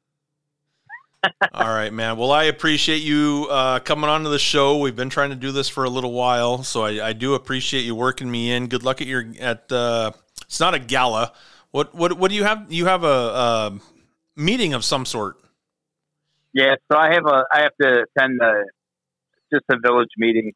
All 1.54 1.68
right, 1.68 1.91
man. 1.91 2.18
Well, 2.18 2.32
I 2.32 2.45
appreciate 2.45 3.02
you 3.02 3.48
uh, 3.50 3.80
coming 3.80 4.10
on 4.10 4.24
to 4.24 4.30
the 4.30 4.40
show. 4.40 4.78
We've 4.78 4.95
been 4.95 5.10
trying 5.10 5.30
to 5.30 5.36
do 5.36 5.52
this 5.52 5.70
for 5.70 5.84
a 5.84 5.90
little 5.90 6.12
while, 6.12 6.64
so 6.64 6.84
I, 6.84 7.10
I 7.10 7.14
do 7.14 7.34
appreciate 7.34 7.84
you 7.84 7.95
working 7.95 8.30
me 8.30 8.52
in. 8.52 8.68
Good 8.68 8.84
luck 8.84 9.02
at 9.02 9.08
your 9.08 9.26
at. 9.40 9.72
Uh, 9.72 10.12
it's 10.41 10.60
not 10.60 10.74
a 10.74 10.80
gala. 10.80 11.34
What 11.72 11.95
what 11.95 12.14
what 12.14 12.30
do 12.30 12.36
you 12.36 12.44
have? 12.44 12.72
You 12.72 12.86
have 12.86 13.04
a, 13.04 13.08
a 13.08 13.80
meeting 14.36 14.74
of 14.74 14.84
some 14.84 15.06
sort. 15.06 15.38
Yeah, 16.53 16.75
so 16.91 16.97
I 16.97 17.13
have 17.13 17.25
a 17.25 17.45
I 17.51 17.61
have 17.61 17.75
to 17.81 18.05
attend 18.17 18.39
a 18.41 18.63
just 19.51 19.65
a 19.69 19.77
village 19.84 20.09
meeting. 20.17 20.53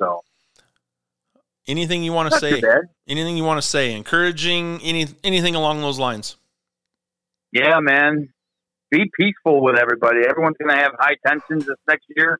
So 0.00 0.20
anything 1.66 2.02
you 2.02 2.12
want 2.12 2.32
to 2.32 2.38
say? 2.38 2.62
Anything 3.06 3.36
you 3.36 3.44
want 3.44 3.60
to 3.60 3.66
say? 3.66 3.94
Encouraging 3.94 4.80
any 4.82 5.06
anything 5.22 5.54
along 5.54 5.80
those 5.80 5.98
lines? 5.98 6.36
yeah, 7.52 7.78
man, 7.80 8.28
be 8.90 9.10
peaceful 9.18 9.62
with 9.62 9.76
everybody. 9.76 10.20
Everyone's 10.28 10.56
going 10.58 10.74
to 10.74 10.82
have 10.82 10.92
high 10.98 11.16
tensions 11.26 11.66
this 11.66 11.76
next 11.86 12.06
year, 12.16 12.38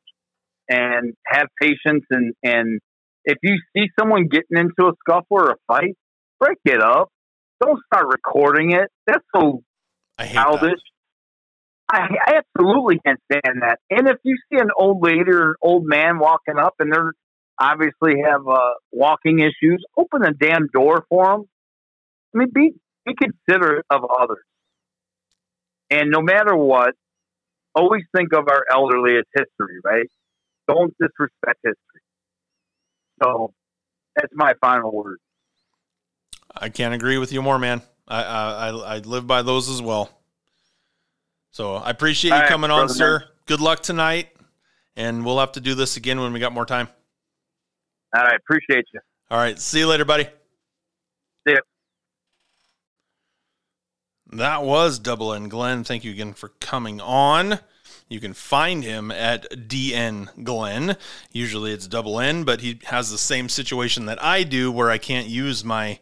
and 0.69 1.13
have 1.25 1.47
patience. 1.61 2.05
And 2.09 2.33
and 2.43 2.79
if 3.25 3.37
you 3.43 3.57
see 3.75 3.87
someone 3.99 4.27
getting 4.27 4.57
into 4.57 4.89
a 4.89 4.93
scuffle 4.99 5.25
or 5.29 5.51
a 5.51 5.55
fight, 5.67 5.95
break 6.39 6.57
it 6.65 6.81
up. 6.81 7.09
Don't 7.61 7.79
start 7.91 8.07
recording 8.07 8.71
it. 8.71 8.89
That's 9.05 9.23
so 9.35 9.61
childish. 10.19 10.79
I, 11.91 12.07
absolutely 12.37 12.99
can't 13.03 13.19
stand 13.31 13.61
that. 13.61 13.79
And 13.89 14.07
if 14.07 14.17
you 14.23 14.37
see 14.51 14.59
an 14.59 14.69
old 14.77 15.01
lady 15.01 15.31
or 15.31 15.55
old 15.61 15.85
man 15.85 16.19
walking 16.19 16.57
up 16.57 16.75
and 16.79 16.93
they're 16.93 17.13
obviously 17.59 18.21
have 18.23 18.47
uh, 18.47 18.73
walking 18.91 19.39
issues, 19.39 19.83
open 19.97 20.21
the 20.21 20.31
damn 20.39 20.67
door 20.67 21.05
for 21.09 21.25
them. 21.25 21.45
I 22.33 22.37
mean, 22.37 22.49
be 22.53 22.73
be 23.05 23.13
considerate 23.15 23.85
of 23.89 24.01
others. 24.05 24.43
And 25.89 26.11
no 26.11 26.21
matter 26.21 26.55
what, 26.55 26.93
always 27.73 28.03
think 28.15 28.33
of 28.33 28.47
our 28.47 28.65
elderly 28.71 29.17
as 29.17 29.25
history, 29.33 29.79
right? 29.83 30.05
Don't 30.67 30.93
disrespect 30.99 31.59
history. 31.63 32.01
So 33.23 33.53
that's 34.15 34.31
my 34.35 34.53
final 34.61 34.91
word. 34.91 35.17
I 36.55 36.69
can't 36.69 36.93
agree 36.93 37.17
with 37.17 37.31
you 37.31 37.41
more, 37.41 37.57
man. 37.57 37.81
I 38.07 38.23
I, 38.23 38.69
I 38.69 38.97
live 38.99 39.25
by 39.25 39.41
those 39.41 39.69
as 39.69 39.81
well. 39.81 40.18
So 41.51 41.75
I 41.75 41.89
appreciate 41.89 42.35
you 42.35 42.47
coming 42.47 42.71
on, 42.71 42.89
sir. 42.89 43.19
Man. 43.19 43.27
Good 43.45 43.61
luck 43.61 43.81
tonight, 43.81 44.29
and 44.95 45.25
we'll 45.25 45.39
have 45.39 45.53
to 45.53 45.61
do 45.61 45.75
this 45.75 45.97
again 45.97 46.19
when 46.19 46.33
we 46.33 46.39
got 46.39 46.53
more 46.53 46.65
time. 46.65 46.87
All 48.15 48.23
right, 48.23 48.35
appreciate 48.35 48.85
you. 48.93 48.99
All 49.31 49.37
right, 49.37 49.57
see 49.59 49.79
you 49.79 49.87
later, 49.87 50.05
buddy. 50.05 50.25
See 51.47 51.53
you. 51.53 51.61
That 54.31 54.63
was 54.63 54.99
Double 54.99 55.33
N 55.33 55.49
Glenn. 55.49 55.83
Thank 55.83 56.03
you 56.03 56.11
again 56.11 56.33
for 56.33 56.49
coming 56.59 57.01
on. 57.01 57.59
You 58.07 58.19
can 58.19 58.33
find 58.33 58.83
him 58.83 59.11
at 59.11 59.49
DN 59.51 60.43
Glenn. 60.43 60.97
Usually 61.31 61.71
it's 61.71 61.87
double 61.87 62.19
N, 62.19 62.43
but 62.43 62.61
he 62.61 62.79
has 62.85 63.11
the 63.11 63.17
same 63.17 63.49
situation 63.49 64.05
that 64.05 64.21
I 64.23 64.43
do 64.43 64.71
where 64.71 64.89
I 64.89 64.97
can't 64.97 65.27
use 65.27 65.63
my 65.63 65.99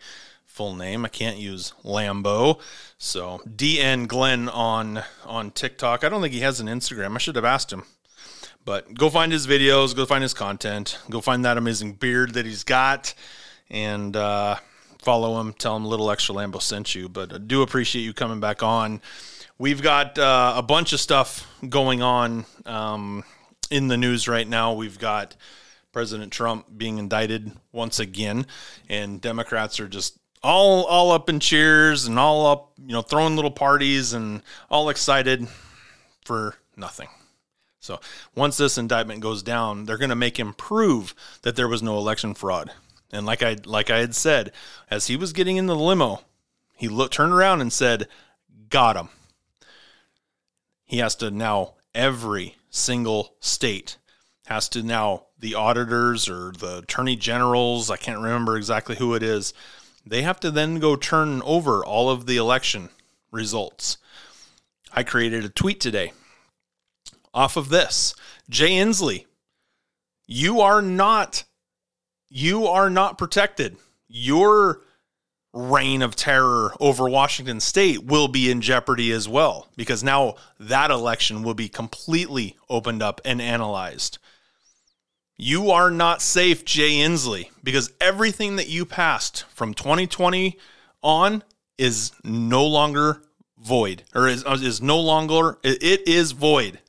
full 0.57 0.73
name. 0.73 1.05
I 1.05 1.09
can't 1.09 1.37
use 1.37 1.71
Lambo. 1.85 2.59
So 2.97 3.41
DN 3.47 4.07
Glenn 4.07 4.49
on 4.49 5.03
on 5.23 5.51
TikTok. 5.51 6.03
I 6.03 6.09
don't 6.09 6.21
think 6.21 6.33
he 6.33 6.39
has 6.39 6.59
an 6.59 6.65
Instagram. 6.65 7.13
I 7.13 7.19
should 7.19 7.35
have 7.35 7.45
asked 7.45 7.71
him. 7.71 7.83
But 8.65 8.95
go 8.95 9.09
find 9.09 9.31
his 9.31 9.45
videos, 9.45 9.95
go 9.95 10.05
find 10.05 10.23
his 10.23 10.33
content, 10.33 10.97
go 11.09 11.21
find 11.21 11.45
that 11.45 11.57
amazing 11.57 11.93
beard 11.93 12.33
that 12.33 12.45
he's 12.45 12.63
got, 12.65 13.13
and 13.69 14.15
uh, 14.15 14.55
follow 14.97 15.39
him. 15.39 15.53
Tell 15.53 15.77
him 15.77 15.85
Little 15.85 16.09
Extra 16.09 16.35
Lambo 16.35 16.61
sent 16.61 16.95
you. 16.95 17.07
But 17.07 17.31
I 17.31 17.37
do 17.37 17.61
appreciate 17.61 18.01
you 18.01 18.13
coming 18.13 18.39
back 18.39 18.63
on. 18.63 18.99
We've 19.59 19.81
got 19.81 20.17
uh, 20.17 20.55
a 20.57 20.63
bunch 20.63 20.91
of 20.91 20.99
stuff 20.99 21.47
going 21.69 22.01
on 22.01 22.45
um, 22.65 23.23
in 23.69 23.87
the 23.87 23.95
news 23.95 24.27
right 24.27 24.47
now. 24.47 24.73
We've 24.73 24.99
got 24.99 25.35
President 25.93 26.33
Trump 26.33 26.65
being 26.75 26.97
indicted 26.97 27.51
once 27.71 27.99
again, 27.99 28.47
and 28.89 29.21
Democrats 29.21 29.79
are 29.79 29.87
just 29.87 30.17
all 30.47 30.85
all 30.85 31.11
up 31.11 31.29
in 31.29 31.39
cheers 31.39 32.07
and 32.07 32.17
all 32.17 32.47
up, 32.47 32.71
you 32.77 32.93
know, 32.93 33.01
throwing 33.01 33.35
little 33.35 33.51
parties 33.51 34.13
and 34.13 34.41
all 34.69 34.89
excited 34.89 35.47
for 36.23 36.55
nothing. 36.77 37.09
So 37.81 37.99
once 38.33 38.57
this 38.57 38.77
indictment 38.77 39.19
goes 39.19 39.43
down, 39.43 39.85
they're 39.85 39.97
going 39.97 40.09
to 40.09 40.15
make 40.15 40.39
him 40.39 40.53
prove 40.53 41.13
that 41.41 41.55
there 41.55 41.67
was 41.67 41.83
no 41.83 41.97
election 41.97 42.33
fraud. 42.33 42.71
And 43.11 43.25
like 43.25 43.43
I 43.43 43.57
like 43.65 43.89
I 43.89 43.99
had 43.99 44.15
said, 44.15 44.53
as 44.89 45.07
he 45.07 45.17
was 45.17 45.33
getting 45.33 45.57
in 45.57 45.67
the 45.67 45.75
limo, 45.75 46.21
he 46.75 46.87
looked 46.87 47.13
turned 47.13 47.33
around 47.33 47.59
and 47.61 47.71
said, 47.71 48.07
"Got 48.69 48.95
him." 48.95 49.09
He 50.85 50.99
has 50.99 51.15
to 51.15 51.29
now 51.29 51.73
every 51.93 52.55
single 52.69 53.35
state 53.41 53.97
has 54.47 54.69
to 54.69 54.81
now 54.81 55.25
the 55.37 55.55
auditors 55.55 56.29
or 56.29 56.51
the 56.51 56.79
attorney 56.79 57.15
generals, 57.15 57.91
I 57.91 57.97
can't 57.97 58.21
remember 58.21 58.57
exactly 58.57 58.95
who 58.95 59.13
it 59.13 59.23
is, 59.23 59.53
they 60.09 60.21
have 60.21 60.39
to 60.41 60.51
then 60.51 60.79
go 60.79 60.95
turn 60.95 61.41
over 61.43 61.83
all 61.85 62.09
of 62.09 62.25
the 62.25 62.37
election 62.37 62.89
results. 63.31 63.97
I 64.91 65.03
created 65.03 65.45
a 65.45 65.49
tweet 65.49 65.79
today 65.79 66.13
off 67.33 67.57
of 67.57 67.69
this. 67.69 68.15
Jay 68.49 68.71
Inslee, 68.71 69.25
you 70.25 70.61
are 70.61 70.81
not 70.81 71.43
you 72.29 72.67
are 72.67 72.89
not 72.89 73.17
protected. 73.17 73.77
Your 74.07 74.81
reign 75.53 76.01
of 76.01 76.15
terror 76.15 76.73
over 76.79 77.09
Washington 77.09 77.59
state 77.59 78.03
will 78.03 78.27
be 78.27 78.51
in 78.51 78.61
jeopardy 78.61 79.11
as 79.11 79.27
well 79.27 79.67
because 79.75 80.03
now 80.03 80.35
that 80.59 80.91
election 80.91 81.41
will 81.41 81.53
be 81.53 81.69
completely 81.69 82.57
opened 82.69 83.01
up 83.01 83.21
and 83.23 83.41
analyzed. 83.41 84.17
You 85.37 85.69
are 85.69 85.91
not 85.91 86.23
safe, 86.23 86.65
Jay 86.65 86.93
Inslee, 86.95 87.49
because 87.63 87.91
everything 88.01 88.55
that 88.55 88.69
you 88.69 88.85
passed 88.85 89.45
from 89.49 89.75
2020 89.75 90.57
on 91.03 91.43
is 91.77 92.11
no 92.23 92.65
longer 92.65 93.21
void 93.59 94.03
or 94.15 94.27
is, 94.27 94.43
uh, 94.45 94.57
is 94.59 94.81
no 94.81 94.99
longer, 94.99 95.59
it 95.63 96.07
is 96.07 96.31
void. 96.31 96.79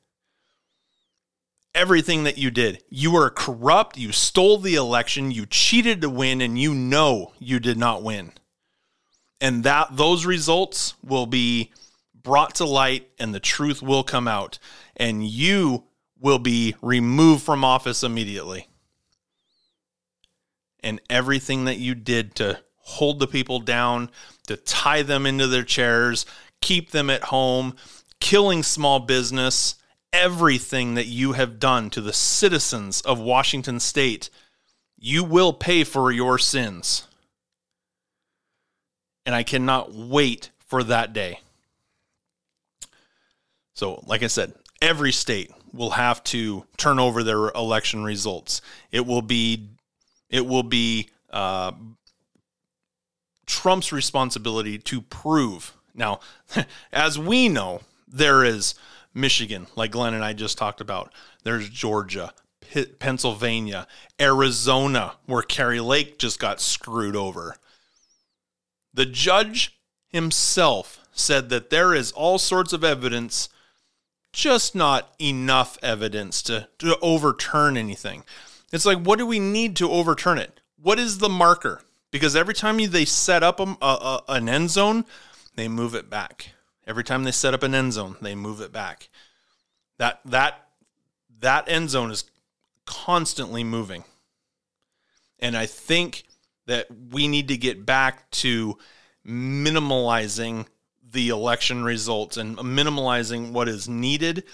Everything 1.75 2.25
that 2.25 2.39
you 2.39 2.51
did, 2.51 2.83
you 2.89 3.11
were 3.13 3.29
corrupt, 3.29 3.99
you 3.99 4.13
stole 4.13 4.57
the 4.57 4.77
election, 4.77 5.31
you 5.31 5.45
cheated 5.45 6.01
to 6.01 6.09
win, 6.09 6.41
and 6.41 6.59
you 6.59 6.75
know 6.75 7.35
you 7.39 7.61
did 7.61 7.77
not 7.77 8.03
win. 8.03 8.33
And 9.43 9.63
that 9.65 9.97
those 9.97 10.25
results 10.25 10.95
will 11.05 11.27
be 11.27 11.71
brought 12.15 12.55
to 12.57 12.65
light 12.65 13.09
and 13.19 13.35
the 13.35 13.41
truth 13.41 13.83
will 13.83 14.03
come 14.03 14.27
out. 14.27 14.59
And 14.97 15.25
you 15.25 15.85
will 16.21 16.39
be 16.39 16.75
removed 16.83 17.43
from 17.43 17.65
office 17.65 18.03
immediately. 18.03 18.69
And 20.81 21.01
everything 21.11 21.65
that 21.65 21.79
you 21.79 21.95
did 21.95 22.35
to 22.37 22.61
hold 22.77 23.19
the 23.19 23.27
people 23.27 23.61
down, 23.61 24.11
to 24.47 24.57
tie 24.57 25.03
them 25.03 25.27
into 25.27 25.47
their 25.47 25.63
chairs, 25.63 26.25
keep 26.61 26.91
them 26.91 27.11
at 27.11 27.25
home, 27.25 27.77
killing 28.21 28.63
small 28.63 29.01
business, 29.01 29.75
everything 30.13 30.95
that 30.95 31.07
you 31.07 31.33
have 31.33 31.59
done 31.59 31.91
to 31.91 32.01
the 32.01 32.13
citizens 32.13 33.01
of 33.03 33.21
Washington 33.21 33.79
state, 33.79 34.31
you 34.99 35.23
will 35.23 35.53
pay 35.53 35.85
for 35.85 36.11
your 36.11 36.39
sins. 36.39 37.07
And 39.27 39.35
I 39.35 39.43
cannot 39.43 39.93
wait 39.93 40.51
for 40.59 40.83
that 40.85 41.13
day. 41.13 41.41
So, 43.75 44.03
like 44.07 44.23
I 44.23 44.27
said, 44.27 44.55
every 44.81 45.13
state 45.13 45.53
will 45.79 45.91
have 45.91 46.23
to 46.25 46.67
turn 46.77 46.99
over 46.99 47.23
their 47.23 47.49
election 47.51 48.05
results. 48.05 48.61
It 48.91 49.07
will 49.07 49.23
be 49.23 49.69
it 50.29 50.47
will 50.47 50.63
be 50.63 51.09
uh, 51.31 51.73
Trump's 53.47 53.93
responsibility 53.93 54.77
to 54.79 55.01
prove. 55.01 55.75
Now, 55.95 56.21
as 56.93 57.19
we 57.19 57.49
know, 57.49 57.81
there 58.07 58.45
is 58.45 58.75
Michigan, 59.15 59.69
like 59.75 59.93
Glenn 59.93 60.15
and 60.15 60.25
I 60.25 60.35
just 60.35 60.59
talked 60.59 60.83
about. 60.83 61.13
There's 61.45 61.71
Georgia, 61.71 62.35
Pennsylvania, 62.99 63.87
Arizona, 64.21 65.15
where 65.25 65.43
Kari 65.43 65.81
Lake 65.81 66.19
just 66.19 66.39
got 66.39 66.61
screwed 66.61 67.17
over. 67.17 67.57
The 68.93 69.07
judge 69.07 69.79
himself 70.09 71.01
said 71.13 71.49
that 71.49 71.71
there 71.71 71.95
is 71.95 72.13
all 72.13 72.39
sorts 72.39 72.73
of 72.73 72.85
evidence 72.85 73.49
just 74.39 74.73
not 74.77 75.13
enough 75.19 75.77
evidence 75.83 76.43
to, 76.43 76.69
to 76.79 76.97
overturn 77.03 77.77
anything. 77.77 78.23
It's 78.73 78.87
like, 78.87 78.99
what 78.99 79.19
do 79.19 79.27
we 79.27 79.41
need 79.41 79.75
to 79.77 79.91
overturn 79.91 80.39
it? 80.39 80.61
What 80.81 81.01
is 81.01 81.19
the 81.19 81.29
marker? 81.29 81.83
Because 82.13 82.37
every 82.37 82.55
time 82.55 82.77
they 82.77 83.05
set 83.05 83.43
up 83.43 83.59
a, 83.59 83.77
a, 83.83 84.23
an 84.29 84.49
end 84.49 84.71
zone, 84.71 85.05
they 85.57 85.67
move 85.67 85.93
it 85.97 86.09
back. 86.09 86.51
Every 86.87 87.03
time 87.03 87.25
they 87.25 87.33
set 87.33 87.53
up 87.53 87.65
an 87.65 87.75
end 87.75 87.95
zone, 87.95 88.17
they 88.23 88.37
move 88.37 88.61
it 88.61 88.73
back. 88.73 89.09
That 89.99 90.21
that 90.25 90.69
that 91.41 91.69
end 91.69 91.91
zone 91.91 92.13
is 92.13 92.25
constantly 92.87 93.65
moving. 93.65 94.05
And 95.41 95.57
I 95.57 95.67
think 95.67 96.23
that 96.67 96.87
we 97.11 97.27
need 97.27 97.49
to 97.49 97.57
get 97.57 97.85
back 97.85 98.31
to 98.31 98.79
minimalizing 99.27 100.67
the 101.11 101.29
election 101.29 101.85
results 101.85 102.37
and 102.37 102.57
minimalizing 102.59 103.53
what 103.53 103.69
is 103.69 103.89
needed 103.89 104.45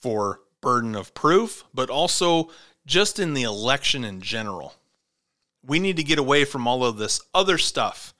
for 0.00 0.40
burden 0.60 0.94
of 0.94 1.14
proof, 1.14 1.64
but 1.74 1.90
also 1.90 2.50
just 2.86 3.18
in 3.18 3.34
the 3.34 3.42
election 3.42 4.04
in 4.04 4.20
general. 4.20 4.74
We 5.64 5.78
need 5.78 5.96
to 5.96 6.04
get 6.04 6.18
away 6.18 6.44
from 6.44 6.66
all 6.66 6.84
of 6.84 6.96
this 6.96 7.20
other 7.34 7.58
stuff 7.58 8.14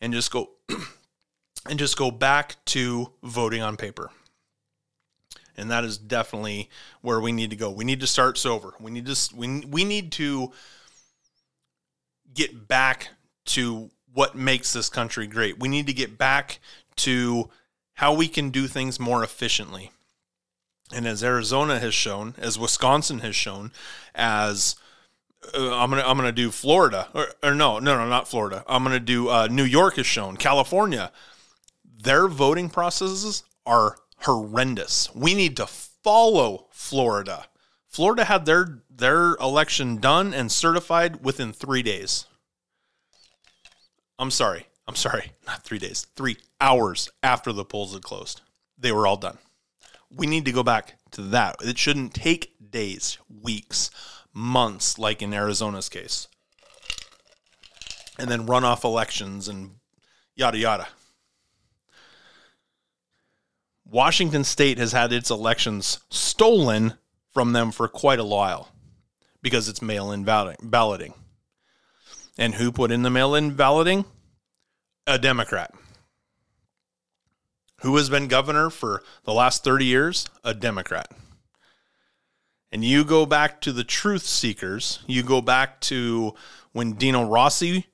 and 0.00 0.12
just 0.12 0.30
go 0.30 0.50
and 1.68 1.78
just 1.78 1.96
go 1.96 2.10
back 2.10 2.56
to 2.66 3.12
voting 3.22 3.62
on 3.62 3.76
paper. 3.76 4.10
And 5.56 5.70
that 5.70 5.84
is 5.84 5.98
definitely 5.98 6.70
where 7.02 7.20
we 7.20 7.32
need 7.32 7.50
to 7.50 7.56
go. 7.56 7.70
We 7.70 7.84
need 7.84 8.00
to 8.00 8.06
start 8.06 8.38
sober. 8.38 8.72
We 8.80 8.90
need 8.90 9.06
to 9.06 9.36
we, 9.36 9.60
we 9.66 9.84
need 9.84 10.12
to 10.12 10.52
get 12.32 12.66
back 12.66 13.08
to 13.46 13.90
what 14.12 14.34
makes 14.34 14.72
this 14.72 14.88
country 14.88 15.26
great. 15.26 15.58
We 15.58 15.68
need 15.68 15.86
to 15.86 15.92
get 15.92 16.18
back 16.18 16.58
to 16.96 17.50
how 17.94 18.14
we 18.14 18.28
can 18.28 18.50
do 18.50 18.66
things 18.66 18.98
more 18.98 19.22
efficiently. 19.22 19.90
And 20.92 21.06
as 21.06 21.22
Arizona 21.22 21.78
has 21.78 21.94
shown, 21.94 22.34
as 22.38 22.58
Wisconsin 22.58 23.20
has 23.20 23.36
shown, 23.36 23.72
as 24.14 24.74
uh, 25.54 25.76
I'm 25.76 25.90
gonna 25.90 26.02
I'm 26.02 26.16
gonna 26.16 26.32
do 26.32 26.50
Florida 26.50 27.08
or, 27.14 27.28
or, 27.42 27.54
no 27.54 27.78
no 27.78 27.96
no 27.96 28.08
not 28.08 28.28
Florida. 28.28 28.64
I'm 28.66 28.82
gonna 28.82 29.00
do 29.00 29.28
uh, 29.28 29.48
New 29.50 29.64
York 29.64 29.96
has 29.96 30.06
shown 30.06 30.36
California. 30.36 31.12
Their 32.02 32.26
voting 32.28 32.70
processes 32.70 33.44
are 33.64 33.96
horrendous. 34.18 35.14
We 35.14 35.34
need 35.34 35.56
to 35.58 35.66
follow 35.66 36.66
Florida. 36.70 37.46
Florida 37.86 38.24
had 38.24 38.46
their 38.46 38.82
their 38.90 39.34
election 39.36 39.98
done 39.98 40.34
and 40.34 40.50
certified 40.50 41.24
within 41.24 41.52
three 41.52 41.82
days. 41.82 42.26
I'm 44.20 44.30
sorry. 44.30 44.66
I'm 44.86 44.94
sorry. 44.94 45.32
Not 45.46 45.64
three 45.64 45.78
days. 45.78 46.06
Three 46.14 46.36
hours 46.60 47.08
after 47.22 47.52
the 47.52 47.64
polls 47.64 47.94
had 47.94 48.02
closed. 48.02 48.42
They 48.78 48.92
were 48.92 49.06
all 49.06 49.16
done. 49.16 49.38
We 50.14 50.26
need 50.26 50.44
to 50.44 50.52
go 50.52 50.62
back 50.62 50.98
to 51.12 51.22
that. 51.22 51.56
It 51.62 51.78
shouldn't 51.78 52.14
take 52.14 52.54
days, 52.70 53.18
weeks, 53.42 53.90
months, 54.34 54.98
like 54.98 55.22
in 55.22 55.32
Arizona's 55.32 55.88
case, 55.88 56.28
and 58.18 58.28
then 58.28 58.46
run 58.46 58.64
off 58.64 58.84
elections 58.84 59.48
and 59.48 59.76
yada 60.34 60.58
yada. 60.58 60.88
Washington 63.84 64.44
state 64.44 64.78
has 64.78 64.92
had 64.92 65.12
its 65.12 65.30
elections 65.30 66.00
stolen 66.10 66.94
from 67.32 67.52
them 67.52 67.70
for 67.72 67.88
quite 67.88 68.18
a 68.20 68.24
while 68.24 68.68
because 69.42 69.68
it's 69.68 69.82
mail 69.82 70.10
in 70.12 70.24
balloting. 70.24 71.14
And 72.38 72.54
who 72.54 72.72
put 72.72 72.90
in 72.90 73.02
the 73.02 73.10
mail 73.10 73.34
in 73.34 73.54
balloting? 73.54 74.04
A 75.06 75.18
Democrat. 75.18 75.72
Who 77.82 77.96
has 77.96 78.10
been 78.10 78.28
governor 78.28 78.70
for 78.70 79.02
the 79.24 79.32
last 79.32 79.64
30 79.64 79.84
years? 79.84 80.28
A 80.44 80.54
Democrat. 80.54 81.10
And 82.72 82.84
you 82.84 83.04
go 83.04 83.26
back 83.26 83.60
to 83.62 83.72
the 83.72 83.84
truth 83.84 84.22
seekers, 84.22 85.00
you 85.06 85.22
go 85.22 85.40
back 85.40 85.80
to 85.82 86.34
when 86.72 86.92
Dino 86.92 87.24
Rossi 87.24 87.86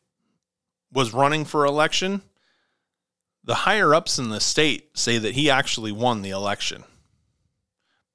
was 0.92 1.14
running 1.14 1.44
for 1.44 1.64
election, 1.64 2.22
the 3.42 3.54
higher 3.54 3.94
ups 3.94 4.18
in 4.18 4.28
the 4.28 4.40
state 4.40 4.98
say 4.98 5.18
that 5.18 5.34
he 5.34 5.48
actually 5.48 5.92
won 5.92 6.22
the 6.22 6.30
election. 6.30 6.84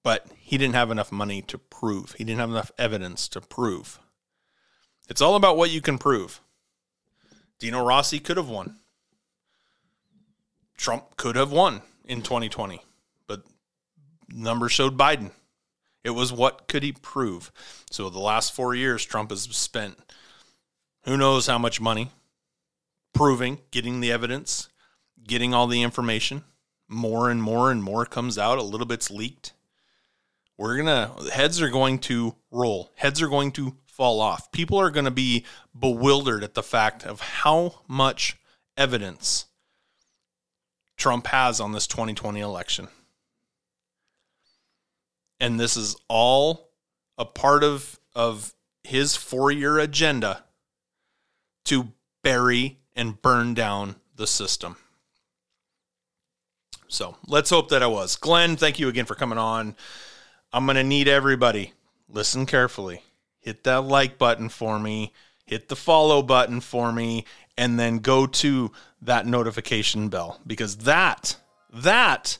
But 0.03 0.27
he 0.37 0.57
didn't 0.57 0.75
have 0.75 0.91
enough 0.91 1.11
money 1.11 1.41
to 1.43 1.57
prove. 1.57 2.13
He 2.17 2.23
didn't 2.23 2.41
have 2.41 2.49
enough 2.49 2.71
evidence 2.77 3.27
to 3.29 3.41
prove. 3.41 3.99
It's 5.09 5.21
all 5.21 5.35
about 5.35 5.57
what 5.57 5.71
you 5.71 5.81
can 5.81 5.97
prove. 5.97 6.41
Dino 7.59 7.83
Rossi 7.83 8.19
could 8.19 8.37
have 8.37 8.49
won. 8.49 8.77
Trump 10.77 11.15
could 11.15 11.35
have 11.35 11.51
won 11.51 11.81
in 12.05 12.21
2020, 12.21 12.81
but 13.27 13.43
numbers 14.29 14.71
showed 14.71 14.97
Biden. 14.97 15.31
It 16.03 16.11
was 16.11 16.33
what 16.33 16.67
could 16.67 16.81
he 16.81 16.91
prove? 16.91 17.51
So 17.91 18.09
the 18.09 18.19
last 18.19 18.55
four 18.55 18.73
years, 18.73 19.05
Trump 19.05 19.29
has 19.29 19.43
spent 19.43 19.99
who 21.03 21.17
knows 21.17 21.47
how 21.47 21.57
much 21.57 21.79
money 21.79 22.09
proving, 23.13 23.59
getting 23.71 23.99
the 23.99 24.11
evidence, 24.11 24.69
getting 25.23 25.53
all 25.53 25.67
the 25.67 25.83
information. 25.83 26.43
More 26.87 27.29
and 27.29 27.41
more 27.41 27.71
and 27.71 27.83
more 27.83 28.05
comes 28.05 28.37
out. 28.37 28.57
A 28.57 28.63
little 28.63 28.87
bit's 28.87 29.09
leaked. 29.09 29.53
We're 30.57 30.77
gonna 30.77 31.11
heads 31.31 31.61
are 31.61 31.69
going 31.69 31.99
to 31.99 32.35
roll. 32.51 32.91
Heads 32.95 33.21
are 33.21 33.29
going 33.29 33.51
to 33.53 33.75
fall 33.91 34.21
off. 34.21 34.51
People 34.51 34.79
are 34.79 34.89
going 34.89 35.05
to 35.05 35.11
be 35.11 35.45
bewildered 35.77 36.43
at 36.43 36.53
the 36.53 36.63
fact 36.63 37.05
of 37.05 37.19
how 37.19 37.81
much 37.87 38.37
evidence 38.77 39.45
Trump 40.97 41.27
has 41.27 41.59
on 41.59 41.73
this 41.73 41.87
2020 41.87 42.39
election. 42.39 42.87
And 45.39 45.59
this 45.59 45.75
is 45.75 45.95
all 46.07 46.69
a 47.17 47.25
part 47.25 47.63
of, 47.63 47.99
of 48.15 48.53
his 48.83 49.15
four 49.15 49.51
year 49.51 49.77
agenda 49.77 50.43
to 51.65 51.89
bury 52.23 52.79
and 52.95 53.21
burn 53.21 53.53
down 53.53 53.95
the 54.15 54.27
system. 54.27 54.77
So 56.87 57.17
let's 57.25 57.49
hope 57.49 57.69
that 57.69 57.83
I 57.83 57.87
was. 57.87 58.15
Glenn, 58.15 58.55
thank 58.55 58.79
you 58.79 58.87
again 58.87 59.05
for 59.05 59.15
coming 59.15 59.37
on. 59.37 59.75
I'm 60.53 60.65
going 60.65 60.75
to 60.75 60.83
need 60.83 61.07
everybody. 61.07 61.73
Listen 62.09 62.45
carefully. 62.45 63.01
Hit 63.41 63.63
that 63.65 63.81
like 63.83 64.17
button 64.17 64.49
for 64.49 64.79
me, 64.79 65.13
hit 65.45 65.67
the 65.67 65.75
follow 65.75 66.21
button 66.21 66.61
for 66.61 66.91
me, 66.91 67.25
and 67.57 67.79
then 67.79 67.99
go 67.99 68.25
to 68.25 68.71
that 69.01 69.25
notification 69.25 70.09
bell 70.09 70.39
because 70.45 70.77
that 70.77 71.37
that 71.73 72.37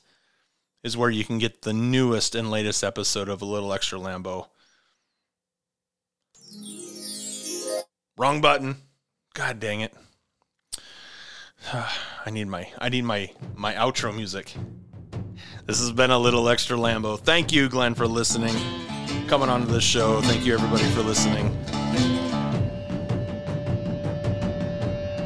is 0.83 0.95
where 0.95 1.09
you 1.09 1.23
can 1.23 1.37
get 1.37 1.63
the 1.63 1.73
newest 1.73 2.35
and 2.35 2.49
latest 2.49 2.83
episode 2.83 3.29
of 3.29 3.41
a 3.41 3.45
little 3.45 3.73
extra 3.73 3.99
Lambo. 3.99 4.47
Wrong 8.17 8.41
button. 8.41 8.77
God 9.33 9.59
dang 9.59 9.81
it. 9.81 9.93
I 11.73 12.29
need 12.29 12.47
my 12.47 12.67
I 12.79 12.89
need 12.89 13.03
my 13.03 13.31
my 13.55 13.73
outro 13.73 14.15
music. 14.15 14.53
This 15.65 15.79
has 15.79 15.91
been 15.91 16.11
a 16.11 16.19
little 16.19 16.49
extra 16.49 16.77
Lambo. 16.77 17.19
Thank 17.19 17.51
you, 17.51 17.69
Glenn, 17.69 17.95
for 17.95 18.07
listening, 18.07 18.55
coming 19.31 19.47
onto 19.47 19.65
the 19.65 19.79
show. 19.79 20.19
Thank 20.19 20.45
you, 20.45 20.53
everybody, 20.53 20.83
for 20.91 21.03
listening. 21.03 21.57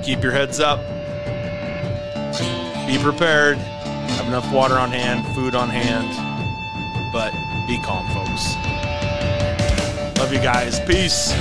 Keep 0.03 0.22
your 0.22 0.32
heads 0.32 0.60
up. 0.60 0.77
Be 2.86 2.99
prepared. 2.99 3.57
Have 3.57 4.27
enough 4.27 4.53
water 4.53 4.76
on 4.76 4.91
hand, 4.91 5.26
food 5.34 5.56
on 5.56 5.69
hand. 5.69 6.07
But 7.11 7.32
be 7.65 7.80
calm, 7.80 8.06
folks. 8.14 8.53
Love 10.19 10.32
you 10.32 10.40
guys. 10.40 10.80
Peace. 10.82 11.34